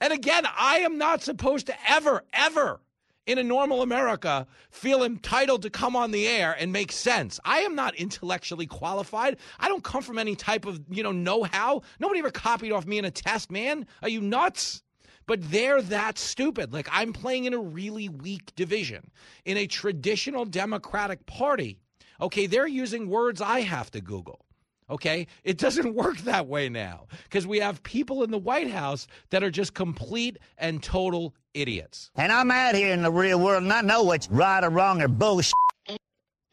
And 0.00 0.12
again, 0.12 0.44
I 0.58 0.78
am 0.78 0.98
not 0.98 1.22
supposed 1.22 1.66
to 1.66 1.74
ever, 1.88 2.22
ever 2.32 2.80
in 3.26 3.38
a 3.38 3.42
normal 3.42 3.82
America 3.82 4.46
feel 4.70 5.02
entitled 5.02 5.62
to 5.62 5.70
come 5.70 5.96
on 5.96 6.12
the 6.12 6.26
air 6.26 6.56
and 6.58 6.72
make 6.72 6.92
sense. 6.92 7.40
I 7.44 7.58
am 7.60 7.74
not 7.74 7.94
intellectually 7.96 8.66
qualified. 8.66 9.36
I 9.58 9.68
don't 9.68 9.84
come 9.84 10.02
from 10.02 10.18
any 10.18 10.36
type 10.36 10.64
of, 10.64 10.80
you 10.88 11.02
know, 11.02 11.12
know-how. 11.12 11.82
Nobody 11.98 12.20
ever 12.20 12.30
copied 12.30 12.72
off 12.72 12.86
me 12.86 12.98
in 12.98 13.04
a 13.04 13.10
test, 13.10 13.50
man. 13.50 13.86
Are 14.02 14.08
you 14.08 14.20
nuts? 14.20 14.82
But 15.26 15.50
they're 15.50 15.82
that 15.82 16.18
stupid. 16.18 16.72
Like 16.72 16.88
I'm 16.90 17.12
playing 17.12 17.44
in 17.44 17.54
a 17.54 17.58
really 17.58 18.08
weak 18.08 18.54
division. 18.54 19.10
In 19.44 19.56
a 19.56 19.66
traditional 19.66 20.44
Democratic 20.44 21.26
Party, 21.26 21.78
okay, 22.20 22.46
they're 22.46 22.66
using 22.66 23.08
words 23.08 23.40
I 23.40 23.60
have 23.60 23.90
to 23.92 24.00
Google. 24.00 24.44
Okay? 24.88 25.26
It 25.42 25.58
doesn't 25.58 25.94
work 25.96 26.18
that 26.18 26.46
way 26.46 26.68
now 26.68 27.06
because 27.24 27.46
we 27.46 27.58
have 27.58 27.82
people 27.82 28.22
in 28.22 28.30
the 28.30 28.38
White 28.38 28.70
House 28.70 29.06
that 29.30 29.42
are 29.42 29.50
just 29.50 29.74
complete 29.74 30.38
and 30.58 30.82
total 30.82 31.34
idiots. 31.54 32.10
And 32.14 32.30
I'm 32.30 32.50
out 32.50 32.74
here 32.74 32.92
in 32.92 33.02
the 33.02 33.10
real 33.10 33.40
world 33.40 33.62
and 33.62 33.72
I 33.72 33.80
know 33.80 34.04
what's 34.04 34.30
right 34.30 34.62
or 34.62 34.70
wrong 34.70 35.02
or 35.02 35.08
bullshit. 35.08 35.54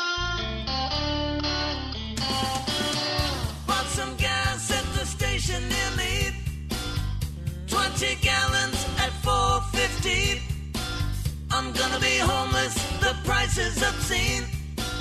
gonna 11.80 11.98
be 11.98 12.18
homeless, 12.18 12.74
the 13.00 13.14
price 13.24 13.56
is 13.56 13.82
obscene. 13.82 14.44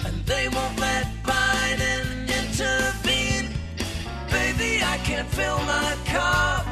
And 0.06 0.16
they 0.26 0.48
won't 0.48 0.80
let 0.80 1.06
Biden 1.24 2.06
intervene. 2.40 3.50
Baby, 4.32 4.82
I 4.94 4.98
can't 5.04 5.28
fill 5.28 5.60
my 5.76 5.92
car. 6.06 6.66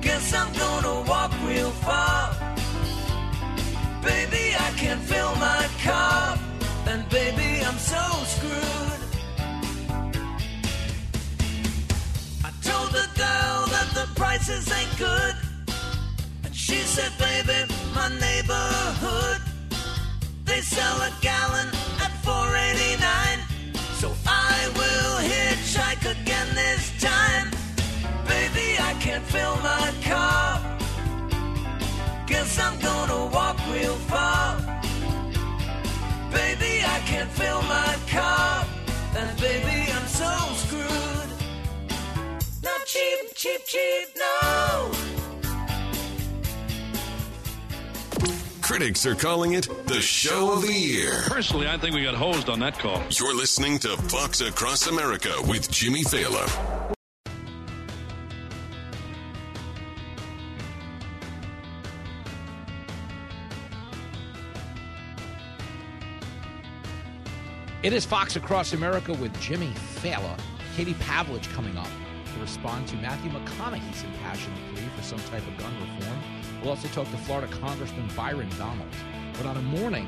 Guess 0.00 0.34
I'm 0.34 0.52
gonna 0.64 0.96
walk 1.08 1.32
real 1.46 1.70
far. 1.86 2.34
Baby, 4.02 4.44
I 4.66 4.70
can't 4.82 5.02
fill 5.02 5.34
my 5.36 5.64
car. 5.84 6.36
And 6.86 7.08
baby, 7.08 7.50
I'm 7.68 7.78
so 7.78 8.04
screwed. 8.34 9.02
I 12.48 12.50
told 12.68 12.88
the 13.00 13.06
girl 13.24 13.58
that 13.74 13.88
the 13.98 14.06
prices 14.16 14.64
ain't 14.72 14.94
good. 14.98 15.34
And 16.44 16.54
she 16.54 16.78
said, 16.94 17.12
baby, 17.18 17.72
my 18.00 18.08
neighborhood. 18.28 19.40
They 20.46 20.60
sell 20.62 20.98
a 21.08 21.12
gallon 21.20 21.68
at 22.04 22.12
4.89. 22.24 23.38
So 24.00 24.08
I 24.26 24.56
will 24.78 25.14
hitchhike 25.32 26.04
again 26.16 26.48
this 26.62 26.84
time. 27.10 27.46
Baby, 28.32 28.68
I 28.90 28.92
can't 29.04 29.26
fill 29.34 29.56
my 29.72 29.88
car. 30.10 30.46
Guess 32.26 32.50
I'm 32.64 32.76
gonna 32.88 33.22
walk 33.36 33.58
real 33.74 33.98
far. 34.12 34.46
Baby, 36.38 36.72
I 36.96 36.98
can't 37.10 37.32
fill 37.40 37.62
my 37.78 37.92
car. 38.16 38.64
And 39.18 39.30
baby, 39.46 39.78
I'm 39.96 40.08
so 40.22 40.32
screwed. 40.62 41.30
Not 42.66 42.80
cheap, 42.92 43.24
cheap, 43.40 43.62
cheap, 43.72 44.06
Critics 48.70 49.04
are 49.04 49.16
calling 49.16 49.54
it 49.54 49.68
the 49.88 50.00
show 50.00 50.52
of 50.52 50.62
the 50.62 50.72
year. 50.72 51.22
Personally, 51.26 51.66
I 51.66 51.76
think 51.76 51.92
we 51.92 52.04
got 52.04 52.14
hosed 52.14 52.48
on 52.48 52.60
that 52.60 52.78
call. 52.78 53.02
You're 53.10 53.34
listening 53.34 53.80
to 53.80 53.96
Fox 53.96 54.42
Across 54.42 54.86
America 54.86 55.32
with 55.48 55.68
Jimmy 55.72 56.04
Failla. 56.04 56.46
It 67.82 67.92
is 67.92 68.04
Fox 68.04 68.36
Across 68.36 68.74
America 68.74 69.12
with 69.14 69.36
Jimmy 69.40 69.72
Failla. 69.96 70.38
Katie 70.76 70.94
Pavlich 70.94 71.52
coming 71.54 71.76
up 71.76 71.88
to 72.34 72.40
respond 72.40 72.86
to 72.86 72.94
Matthew 72.98 73.32
McConaughey's 73.32 74.04
impassioned 74.04 74.56
plea 74.72 74.86
for 74.96 75.02
some 75.02 75.18
type 75.18 75.44
of 75.48 75.58
gun 75.58 75.74
reform. 75.80 76.39
We'll 76.60 76.70
also 76.70 76.88
talk 76.88 77.10
to 77.10 77.16
Florida 77.16 77.50
Congressman 77.60 78.06
Byron 78.14 78.48
Donalds. 78.58 78.96
But 79.38 79.46
on 79.46 79.56
a 79.56 79.62
morning 79.62 80.06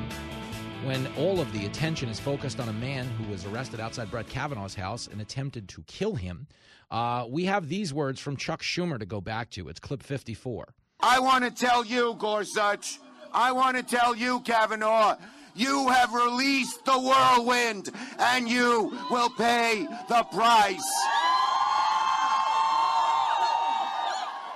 when 0.83 1.07
all 1.17 1.39
of 1.39 1.51
the 1.51 1.65
attention 1.65 2.09
is 2.09 2.19
focused 2.19 2.59
on 2.59 2.69
a 2.69 2.73
man 2.73 3.07
who 3.17 3.31
was 3.31 3.45
arrested 3.45 3.79
outside 3.79 4.11
Brett 4.11 4.27
Kavanaugh's 4.27 4.75
house 4.75 5.07
and 5.07 5.19
attempted 5.19 5.67
to 5.69 5.81
kill 5.87 6.13
him, 6.13 6.45
uh, 6.91 7.25
we 7.27 7.45
have 7.45 7.69
these 7.69 7.91
words 7.91 8.19
from 8.19 8.37
Chuck 8.37 8.61
Schumer 8.61 8.99
to 8.99 9.05
go 9.05 9.19
back 9.19 9.49
to. 9.51 9.67
It's 9.67 9.79
clip 9.79 10.03
54. 10.03 10.75
I 10.99 11.19
want 11.19 11.43
to 11.43 11.49
tell 11.49 11.83
you, 11.83 12.15
Gorsuch, 12.19 12.99
I 13.33 13.51
want 13.51 13.77
to 13.77 13.83
tell 13.83 14.15
you, 14.15 14.41
Kavanaugh, 14.41 15.17
you 15.55 15.89
have 15.89 16.13
released 16.13 16.85
the 16.85 16.99
whirlwind 16.99 17.89
and 18.19 18.47
you 18.47 18.95
will 19.09 19.29
pay 19.31 19.87
the 20.07 20.23
price. 20.31 20.91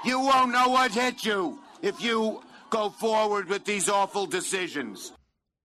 You 0.06 0.20
won't 0.20 0.52
know 0.52 0.70
what 0.70 0.92
hit 0.92 1.26
you 1.26 1.60
if 1.82 2.02
you 2.02 2.42
go 2.70 2.90
forward 2.90 3.48
with 3.50 3.66
these 3.66 3.88
awful 3.90 4.26
decisions. 4.26 5.12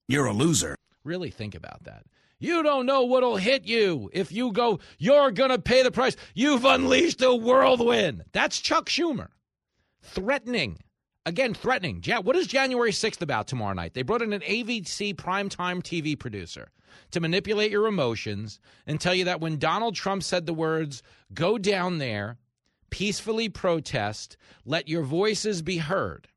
You're 0.09 0.27
a 0.27 0.33
loser. 0.33 0.77
Really 1.05 1.31
think 1.31 1.55
about 1.55 1.85
that. 1.85 2.05
You 2.39 2.63
don't 2.63 2.87
know 2.87 3.03
what'll 3.03 3.37
hit 3.37 3.65
you 3.67 4.11
if 4.13 4.33
you 4.33 4.53
go, 4.53 4.81
you're 4.99 5.31
going 5.31 5.51
to 5.51 5.61
pay 5.61 5.83
the 5.83 5.91
price. 5.93 6.17
You've 6.35 6.65
unleashed 6.65 7.23
a 7.23 7.35
whirlwind. 7.35 8.25
That's 8.33 8.61
Chuck 8.61 8.89
Schumer. 8.89 9.29
Threatening. 10.03 10.79
Again, 11.25 11.55
threatening. 11.55 12.03
Ja- 12.05 12.21
What 12.21 12.35
is 12.37 12.49
January 12.49 12.91
6th 12.91 13.23
about 13.23 13.47
tomorrow 13.47 13.75
night? 13.75 13.95
They 13.95 14.03
brought 14.03 14.23
in 14.23 14.33
an 14.33 14.41
ABC 14.41 15.15
primetime 15.15 15.81
TV 15.83 16.19
producer 16.19 16.69
to 17.13 17.21
manipulate 17.21 17.71
your 17.71 17.87
emotions 17.87 18.59
and 18.87 19.01
tell 19.01 19.15
you 19.15 19.25
that 19.27 19.41
when 19.41 19.59
Donald 19.59 19.95
Trump 19.95 20.25
said 20.25 20.47
the 20.47 20.53
words, 20.55 21.03
go 21.33 21.59
down 21.59 21.99
there, 21.99 22.39
peacefully 22.93 23.49
protest, 23.49 24.37
let 24.65 24.87
your 24.87 25.03
voices 25.03 25.63
be 25.63 25.79
heard, 25.79 26.29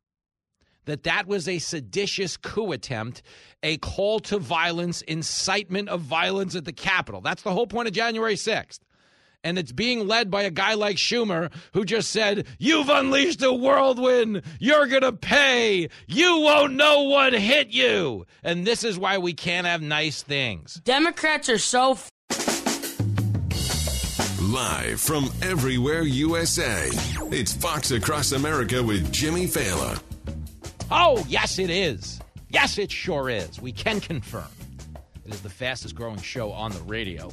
that 0.85 1.03
that 1.03 1.27
was 1.27 1.47
a 1.47 1.59
seditious 1.59 2.37
coup 2.37 2.71
attempt, 2.71 3.21
a 3.61 3.77
call 3.77 4.19
to 4.21 4.39
violence, 4.39 5.01
incitement 5.03 5.89
of 5.89 6.01
violence 6.01 6.55
at 6.55 6.65
the 6.65 6.73
Capitol. 6.73 7.21
That's 7.21 7.43
the 7.43 7.51
whole 7.51 7.67
point 7.67 7.89
of 7.89 7.93
January 7.93 8.35
6th. 8.35 8.79
And 9.43 9.59
it's 9.59 9.73
being 9.73 10.07
led 10.07 10.31
by 10.31 10.41
a 10.41 10.49
guy 10.49 10.73
like 10.73 10.95
Schumer 10.95 11.51
who 11.73 11.85
just 11.85 12.09
said, 12.09 12.47
You've 12.57 12.89
unleashed 12.89 13.43
a 13.43 13.53
whirlwind. 13.53 14.41
You're 14.59 14.87
going 14.87 15.03
to 15.03 15.11
pay. 15.11 15.89
You 16.07 16.39
won't 16.39 16.73
know 16.73 17.03
what 17.03 17.33
hit 17.33 17.69
you. 17.69 18.25
And 18.43 18.65
this 18.65 18.83
is 18.83 18.97
why 18.97 19.19
we 19.19 19.33
can't 19.33 19.67
have 19.67 19.83
nice 19.83 20.23
things. 20.23 20.81
Democrats 20.83 21.47
are 21.47 21.59
so 21.59 21.95
Live 24.55 25.01
from 25.01 25.29
everywhere 25.41 26.03
USA, 26.03 26.87
it's 27.29 27.51
Fox 27.51 27.91
Across 27.91 28.31
America 28.31 28.81
with 28.81 29.11
Jimmy 29.11 29.47
Failla. 29.47 30.01
Oh, 30.89 31.25
yes, 31.27 31.59
it 31.59 31.69
is. 31.69 32.21
Yes, 32.47 32.77
it 32.77 32.89
sure 32.89 33.29
is. 33.29 33.59
We 33.59 33.73
can 33.73 33.99
confirm. 33.99 34.47
It 35.25 35.33
is 35.33 35.41
the 35.41 35.49
fastest 35.49 35.93
growing 35.93 36.21
show 36.21 36.53
on 36.53 36.71
the 36.71 36.79
radio 36.83 37.31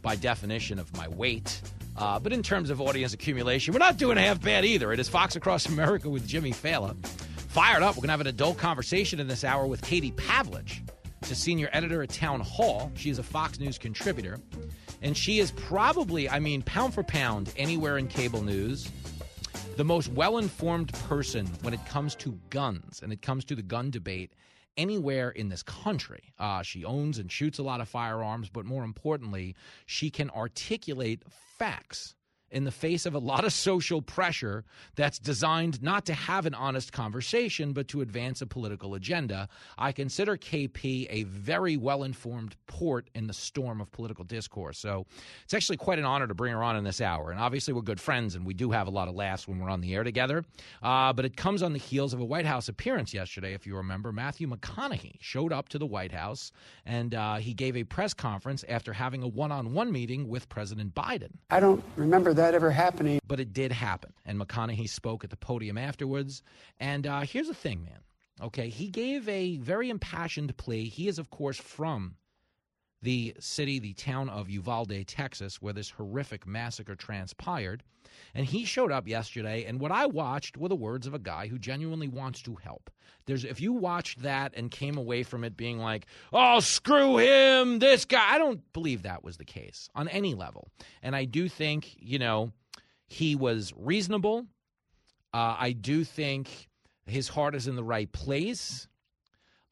by 0.00 0.14
definition 0.14 0.78
of 0.78 0.96
my 0.96 1.08
weight. 1.08 1.60
Uh, 1.96 2.20
but 2.20 2.32
in 2.32 2.40
terms 2.40 2.70
of 2.70 2.80
audience 2.80 3.12
accumulation, 3.12 3.74
we're 3.74 3.80
not 3.80 3.96
doing 3.96 4.16
half 4.16 4.40
bad 4.40 4.64
either. 4.64 4.92
It 4.92 5.00
is 5.00 5.08
Fox 5.08 5.34
Across 5.34 5.66
America 5.66 6.08
with 6.08 6.24
Jimmy 6.24 6.52
Failla. 6.52 6.94
Fired 7.48 7.82
up. 7.82 7.96
We're 7.96 8.02
going 8.02 8.08
to 8.08 8.12
have 8.12 8.20
an 8.20 8.28
adult 8.28 8.58
conversation 8.58 9.18
in 9.18 9.26
this 9.26 9.42
hour 9.42 9.66
with 9.66 9.82
Katie 9.82 10.12
Pavlich, 10.12 10.88
the 11.22 11.34
senior 11.34 11.68
editor 11.72 12.04
at 12.04 12.10
Town 12.10 12.38
Hall. 12.38 12.92
She 12.94 13.10
is 13.10 13.18
a 13.18 13.24
Fox 13.24 13.58
News 13.58 13.76
contributor. 13.76 14.38
And 15.04 15.14
she 15.14 15.38
is 15.38 15.50
probably, 15.50 16.30
I 16.30 16.40
mean, 16.40 16.62
pound 16.62 16.94
for 16.94 17.02
pound, 17.02 17.52
anywhere 17.58 17.98
in 17.98 18.08
cable 18.08 18.40
news, 18.40 18.90
the 19.76 19.84
most 19.84 20.08
well 20.08 20.38
informed 20.38 20.94
person 20.94 21.46
when 21.60 21.74
it 21.74 21.84
comes 21.84 22.14
to 22.16 22.38
guns 22.48 23.00
and 23.02 23.12
it 23.12 23.20
comes 23.20 23.44
to 23.44 23.54
the 23.54 23.62
gun 23.62 23.90
debate 23.90 24.32
anywhere 24.78 25.28
in 25.28 25.50
this 25.50 25.62
country. 25.62 26.32
Uh, 26.38 26.62
she 26.62 26.86
owns 26.86 27.18
and 27.18 27.30
shoots 27.30 27.58
a 27.58 27.62
lot 27.62 27.82
of 27.82 27.88
firearms, 27.88 28.48
but 28.48 28.64
more 28.64 28.82
importantly, 28.82 29.54
she 29.84 30.08
can 30.08 30.30
articulate 30.30 31.22
facts 31.58 32.14
in 32.54 32.64
the 32.64 32.70
face 32.70 33.04
of 33.04 33.14
a 33.14 33.18
lot 33.18 33.44
of 33.44 33.52
social 33.52 34.00
pressure 34.00 34.64
that's 34.94 35.18
designed 35.18 35.82
not 35.82 36.06
to 36.06 36.14
have 36.14 36.46
an 36.46 36.54
honest 36.54 36.92
conversation, 36.92 37.72
but 37.72 37.88
to 37.88 38.00
advance 38.00 38.40
a 38.40 38.46
political 38.46 38.94
agenda. 38.94 39.48
I 39.76 39.90
consider 39.90 40.36
KP 40.36 41.08
a 41.10 41.24
very 41.24 41.76
well 41.76 42.04
informed 42.04 42.54
port 42.68 43.10
in 43.14 43.26
the 43.26 43.34
storm 43.34 43.80
of 43.80 43.90
political 43.90 44.24
discourse. 44.24 44.78
So 44.78 45.04
it's 45.42 45.52
actually 45.52 45.78
quite 45.78 45.98
an 45.98 46.04
honor 46.04 46.28
to 46.28 46.34
bring 46.34 46.52
her 46.52 46.62
on 46.62 46.76
in 46.76 46.84
this 46.84 47.00
hour. 47.00 47.32
And 47.32 47.40
obviously, 47.40 47.74
we're 47.74 47.82
good 47.82 48.00
friends 48.00 48.36
and 48.36 48.46
we 48.46 48.54
do 48.54 48.70
have 48.70 48.86
a 48.86 48.90
lot 48.90 49.08
of 49.08 49.16
laughs 49.16 49.48
when 49.48 49.58
we're 49.58 49.70
on 49.70 49.80
the 49.80 49.92
air 49.92 50.04
together. 50.04 50.44
Uh, 50.80 51.12
but 51.12 51.24
it 51.24 51.36
comes 51.36 51.62
on 51.62 51.72
the 51.72 51.78
heels 51.78 52.14
of 52.14 52.20
a 52.20 52.24
White 52.24 52.46
House 52.46 52.68
appearance 52.68 53.12
yesterday, 53.12 53.52
if 53.52 53.66
you 53.66 53.76
remember. 53.76 54.12
Matthew 54.12 54.46
McConaughey 54.46 55.16
showed 55.20 55.52
up 55.52 55.68
to 55.70 55.78
the 55.78 55.86
White 55.86 56.12
House 56.12 56.52
and 56.86 57.16
uh, 57.16 57.36
he 57.36 57.52
gave 57.52 57.76
a 57.76 57.82
press 57.82 58.14
conference 58.14 58.64
after 58.68 58.92
having 58.92 59.24
a 59.24 59.28
one 59.28 59.50
on 59.50 59.72
one 59.72 59.90
meeting 59.90 60.28
with 60.28 60.48
President 60.48 60.94
Biden. 60.94 61.30
I 61.50 61.58
don't 61.58 61.82
remember 61.96 62.32
that 62.34 62.43
ever 62.52 62.70
happening. 62.70 63.20
But 63.26 63.40
it 63.40 63.54
did 63.54 63.72
happen. 63.72 64.12
And 64.26 64.38
McConaughey 64.38 64.90
spoke 64.90 65.24
at 65.24 65.30
the 65.30 65.36
podium 65.36 65.78
afterwards. 65.78 66.42
And 66.78 67.06
uh, 67.06 67.20
here's 67.20 67.48
the 67.48 67.54
thing, 67.54 67.84
man. 67.84 68.00
Okay, 68.42 68.68
he 68.68 68.88
gave 68.88 69.26
a 69.28 69.56
very 69.58 69.88
impassioned 69.88 70.54
plea. 70.58 70.88
He 70.88 71.08
is, 71.08 71.18
of 71.18 71.30
course, 71.30 71.56
from 71.56 72.16
the 73.04 73.34
city, 73.38 73.78
the 73.78 73.92
town 73.92 74.30
of 74.30 74.48
Uvalde, 74.48 75.06
Texas, 75.06 75.60
where 75.60 75.74
this 75.74 75.90
horrific 75.90 76.46
massacre 76.46 76.96
transpired. 76.96 77.84
And 78.34 78.46
he 78.46 78.64
showed 78.64 78.90
up 78.90 79.06
yesterday, 79.06 79.64
and 79.64 79.78
what 79.78 79.92
I 79.92 80.06
watched 80.06 80.56
were 80.56 80.68
the 80.68 80.74
words 80.74 81.06
of 81.06 81.14
a 81.14 81.18
guy 81.18 81.46
who 81.46 81.58
genuinely 81.58 82.08
wants 82.08 82.42
to 82.42 82.54
help. 82.56 82.90
There's 83.26 83.44
if 83.44 83.60
you 83.60 83.72
watched 83.72 84.22
that 84.22 84.52
and 84.56 84.70
came 84.70 84.96
away 84.96 85.22
from 85.22 85.44
it 85.44 85.56
being 85.56 85.78
like, 85.78 86.06
"Oh, 86.32 86.60
screw 86.60 87.18
him, 87.18 87.78
this 87.78 88.04
guy," 88.04 88.34
I 88.34 88.38
don't 88.38 88.60
believe 88.72 89.02
that 89.02 89.24
was 89.24 89.36
the 89.36 89.44
case 89.44 89.88
on 89.94 90.08
any 90.08 90.34
level. 90.34 90.68
And 91.02 91.14
I 91.14 91.24
do 91.24 91.48
think, 91.48 91.94
you 91.98 92.18
know, 92.18 92.52
he 93.06 93.34
was 93.34 93.72
reasonable. 93.76 94.46
Uh, 95.32 95.56
I 95.58 95.72
do 95.72 96.04
think 96.04 96.68
his 97.06 97.28
heart 97.28 97.54
is 97.54 97.66
in 97.66 97.76
the 97.76 97.84
right 97.84 98.10
place. 98.10 98.88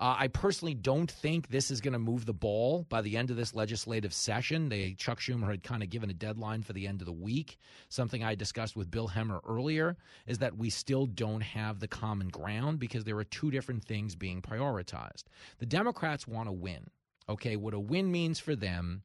Uh, 0.02 0.16
I 0.18 0.26
personally 0.26 0.74
don't 0.74 1.08
think 1.08 1.46
this 1.46 1.70
is 1.70 1.80
going 1.80 1.92
to 1.92 1.98
move 2.00 2.26
the 2.26 2.32
ball 2.32 2.84
by 2.88 3.02
the 3.02 3.16
end 3.16 3.30
of 3.30 3.36
this 3.36 3.54
legislative 3.54 4.12
session. 4.12 4.68
They 4.68 4.94
Chuck 4.94 5.20
Schumer 5.20 5.48
had 5.48 5.62
kind 5.62 5.80
of 5.80 5.90
given 5.90 6.10
a 6.10 6.12
deadline 6.12 6.62
for 6.62 6.72
the 6.72 6.88
end 6.88 7.02
of 7.02 7.06
the 7.06 7.12
week. 7.12 7.56
Something 7.88 8.24
I 8.24 8.34
discussed 8.34 8.74
with 8.74 8.90
Bill 8.90 9.06
Hemmer 9.06 9.40
earlier 9.48 9.96
is 10.26 10.38
that 10.38 10.58
we 10.58 10.70
still 10.70 11.06
don't 11.06 11.42
have 11.42 11.78
the 11.78 11.86
common 11.86 12.30
ground 12.30 12.80
because 12.80 13.04
there 13.04 13.16
are 13.16 13.22
two 13.22 13.52
different 13.52 13.84
things 13.84 14.16
being 14.16 14.42
prioritized. 14.42 15.22
The 15.58 15.66
Democrats 15.66 16.26
want 16.26 16.48
to 16.48 16.52
win. 16.52 16.90
Okay, 17.28 17.54
what 17.54 17.72
a 17.72 17.78
win 17.78 18.10
means 18.10 18.40
for 18.40 18.56
them 18.56 19.04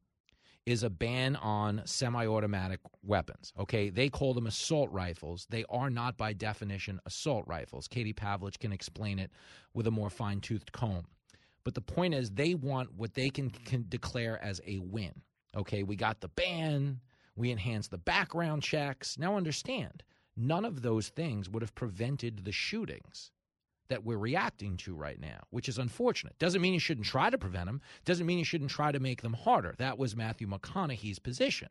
is 0.68 0.84
a 0.84 0.90
ban 0.90 1.38
on 1.38 1.82
semi 1.86 2.28
automatic 2.28 2.82
weapons. 3.02 3.54
Okay, 3.58 3.90
they 3.90 4.10
call 4.10 4.34
them 4.34 4.48
assault 4.48 4.92
rifles. 4.92 5.48
They 5.50 5.64
are 5.70 5.90
not, 5.90 6.18
by 6.18 6.34
definition, 6.34 7.00
assault 7.06 7.46
rifles. 7.48 7.88
Katie 7.88 8.14
Pavlich 8.14 8.60
can 8.60 8.74
explain 8.74 9.18
it 9.18 9.32
with 9.74 9.88
a 9.88 9.92
more 9.92 10.10
fine 10.10 10.42
toothed 10.42 10.74
comb. 10.74 11.06
But 11.64 11.74
the 11.74 11.82
point 11.82 12.14
is, 12.14 12.32
they 12.32 12.54
want 12.54 12.94
what 12.94 13.14
they 13.14 13.30
can, 13.30 13.50
can 13.50 13.86
declare 13.88 14.44
as 14.44 14.60
a 14.68 14.80
win. 14.80 15.22
Okay, 15.56 15.84
we 15.84 15.96
got 15.96 16.20
the 16.20 16.28
ban, 16.28 17.00
we 17.38 17.50
enhanced 17.50 17.92
the 17.92 17.98
background 17.98 18.62
checks. 18.62 19.18
Now, 19.18 19.38
understand, 19.38 20.04
none 20.36 20.66
of 20.66 20.82
those 20.82 21.08
things 21.08 21.50
would 21.50 21.64
have 21.64 21.76
prevented 21.76 22.44
the 22.44 22.52
shootings 22.52 23.32
that 23.90 24.04
we're 24.04 24.18
reacting 24.18 24.78
to 24.78 24.96
right 24.96 25.20
now, 25.20 25.40
which 25.50 25.70
is 25.70 25.78
unfortunate. 25.78 26.38
Doesn't 26.40 26.62
mean 26.62 26.74
you 26.74 26.80
shouldn't 26.80 27.08
try 27.08 27.30
to 27.30 27.38
prevent 27.38 27.66
them, 27.66 27.82
doesn't 28.06 28.26
mean 28.26 28.40
you 28.40 28.46
shouldn't 28.46 28.72
try 28.72 28.92
to 28.92 29.00
make 29.00 29.22
them 29.22 29.34
harder. 29.34 29.76
That 29.78 29.98
was 29.98 30.16
Matthew 30.16 30.48
McConaughey's 30.48 31.20
position. 31.20 31.70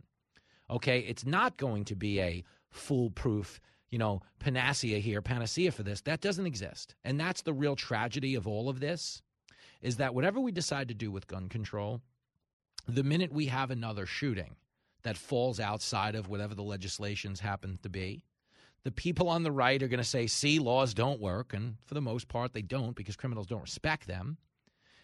Okay, 0.69 1.01
it's 1.01 1.25
not 1.25 1.57
going 1.57 1.85
to 1.85 1.95
be 1.95 2.21
a 2.21 2.45
foolproof, 2.71 3.61
you 3.91 3.99
know, 3.99 4.23
panacea 4.39 4.99
here, 4.99 5.23
panacea 5.23 5.71
for 5.71 5.83
this. 5.83 6.01
That 6.03 6.21
doesn't 6.21 6.47
exist. 6.47 6.95
And 7.05 7.21
that's 7.21 7.43
the 7.43 7.55
real 7.55 7.77
tragedy 7.77 8.35
of 8.35 8.47
all 8.47 8.69
of 8.69 8.81
this 8.81 9.23
is 9.83 9.97
that 9.97 10.15
whatever 10.15 10.41
we 10.41 10.53
decide 10.53 10.89
to 10.89 10.95
do 10.95 11.13
with 11.13 11.29
gun 11.29 11.49
control, 11.49 12.01
the 12.89 13.05
minute 13.05 13.33
we 13.33 13.47
have 13.47 13.71
another 13.71 14.07
shooting 14.07 14.57
that 15.03 15.17
falls 15.17 15.61
outside 15.61 16.15
of 16.15 16.29
whatever 16.29 16.55
the 16.55 16.63
legislations 16.63 17.41
happen 17.41 17.79
to 17.83 17.89
be, 17.89 18.25
the 18.87 18.93
people 18.93 19.29
on 19.29 19.43
the 19.43 19.51
right 19.51 19.83
are 19.83 19.89
going 19.89 19.99
to 19.99 20.05
say, 20.05 20.29
see, 20.29 20.61
laws 20.61 20.95
don't 20.95 21.21
work. 21.21 21.53
And 21.53 21.75
for 21.87 21.95
the 21.95 22.01
most 22.01 22.29
part, 22.29 22.53
they 22.53 22.63
don't 22.63 22.95
because 22.95 23.17
criminals 23.17 23.49
don't 23.49 23.61
respect 23.61 24.07
them. 24.07 24.37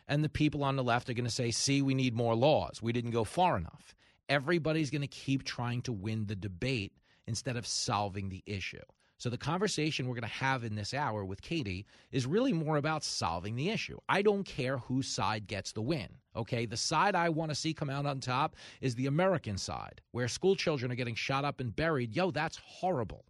And 0.06 0.22
the 0.22 0.28
people 0.28 0.62
on 0.62 0.76
the 0.76 0.84
left 0.84 1.10
are 1.10 1.14
going 1.14 1.24
to 1.24 1.32
say, 1.32 1.50
see, 1.50 1.82
we 1.82 1.92
need 1.92 2.14
more 2.14 2.36
laws. 2.36 2.80
We 2.80 2.92
didn't 2.92 3.10
go 3.10 3.24
far 3.24 3.56
enough. 3.56 3.96
Everybody's 4.28 4.90
going 4.90 5.02
to 5.02 5.08
keep 5.08 5.42
trying 5.42 5.82
to 5.82 5.92
win 5.92 6.26
the 6.26 6.36
debate 6.36 6.92
instead 7.26 7.56
of 7.56 7.66
solving 7.66 8.28
the 8.28 8.44
issue. 8.46 8.84
So 9.18 9.30
the 9.30 9.36
conversation 9.36 10.06
we're 10.06 10.14
going 10.14 10.22
to 10.22 10.28
have 10.28 10.62
in 10.62 10.76
this 10.76 10.94
hour 10.94 11.24
with 11.24 11.42
Katie 11.42 11.84
is 12.12 12.24
really 12.24 12.52
more 12.52 12.76
about 12.76 13.02
solving 13.02 13.56
the 13.56 13.70
issue. 13.70 13.98
I 14.08 14.22
don't 14.22 14.44
care 14.44 14.78
whose 14.78 15.08
side 15.08 15.48
gets 15.48 15.72
the 15.72 15.82
win. 15.82 16.06
Okay, 16.36 16.66
the 16.66 16.76
side 16.76 17.16
I 17.16 17.30
want 17.30 17.50
to 17.50 17.56
see 17.56 17.74
come 17.74 17.90
out 17.90 18.06
on 18.06 18.20
top 18.20 18.54
is 18.80 18.94
the 18.94 19.06
American 19.06 19.58
side, 19.58 20.00
where 20.12 20.28
school 20.28 20.54
children 20.54 20.92
are 20.92 20.96
getting 20.96 21.16
shot 21.16 21.44
up 21.44 21.58
and 21.58 21.74
buried. 21.74 22.14
Yo, 22.14 22.30
that's 22.30 22.60
horrible. 22.64 23.24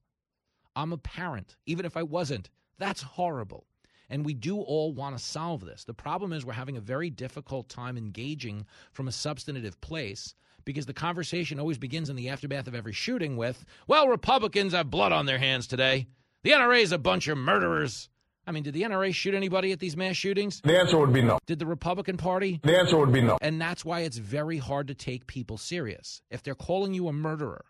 I'm 0.74 0.92
a 0.92 0.98
parent, 0.98 1.56
even 1.66 1.84
if 1.84 1.96
I 1.96 2.02
wasn't. 2.02 2.50
That's 2.78 3.02
horrible. 3.02 3.66
And 4.08 4.24
we 4.26 4.34
do 4.34 4.60
all 4.60 4.92
want 4.92 5.16
to 5.16 5.22
solve 5.22 5.64
this. 5.64 5.84
The 5.84 5.94
problem 5.94 6.32
is 6.32 6.44
we're 6.44 6.52
having 6.52 6.76
a 6.76 6.80
very 6.80 7.08
difficult 7.08 7.68
time 7.68 7.96
engaging 7.96 8.66
from 8.92 9.08
a 9.08 9.12
substantive 9.12 9.80
place 9.80 10.34
because 10.64 10.86
the 10.86 10.92
conversation 10.92 11.58
always 11.58 11.78
begins 11.78 12.10
in 12.10 12.16
the 12.16 12.28
aftermath 12.28 12.66
of 12.66 12.74
every 12.74 12.92
shooting 12.92 13.36
with, 13.36 13.64
well, 13.86 14.08
Republicans 14.08 14.74
have 14.74 14.90
blood 14.90 15.12
on 15.12 15.26
their 15.26 15.38
hands 15.38 15.66
today. 15.66 16.06
The 16.42 16.50
NRA 16.50 16.82
is 16.82 16.92
a 16.92 16.98
bunch 16.98 17.28
of 17.28 17.38
murderers. 17.38 18.08
I 18.46 18.50
mean, 18.50 18.64
did 18.64 18.74
the 18.74 18.82
NRA 18.82 19.14
shoot 19.14 19.34
anybody 19.34 19.70
at 19.70 19.78
these 19.78 19.96
mass 19.96 20.16
shootings? 20.16 20.60
The 20.62 20.78
answer 20.78 20.98
would 20.98 21.12
be 21.12 21.22
no. 21.22 21.38
Did 21.46 21.60
the 21.60 21.66
Republican 21.66 22.16
Party? 22.16 22.60
The 22.62 22.76
answer 22.76 22.98
would 22.98 23.12
be 23.12 23.20
no. 23.20 23.38
And 23.40 23.60
that's 23.60 23.84
why 23.84 24.00
it's 24.00 24.18
very 24.18 24.58
hard 24.58 24.88
to 24.88 24.94
take 24.94 25.26
people 25.28 25.56
serious. 25.56 26.22
If 26.30 26.42
they're 26.42 26.56
calling 26.56 26.92
you 26.92 27.06
a 27.06 27.12
murderer, 27.12 27.64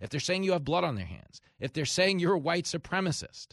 if 0.00 0.10
they're 0.10 0.20
saying 0.20 0.42
you 0.42 0.52
have 0.52 0.64
blood 0.64 0.84
on 0.84 0.96
their 0.96 1.06
hands, 1.06 1.40
if 1.58 1.72
they're 1.72 1.84
saying 1.84 2.18
you're 2.18 2.34
a 2.34 2.38
white 2.38 2.64
supremacist, 2.64 3.48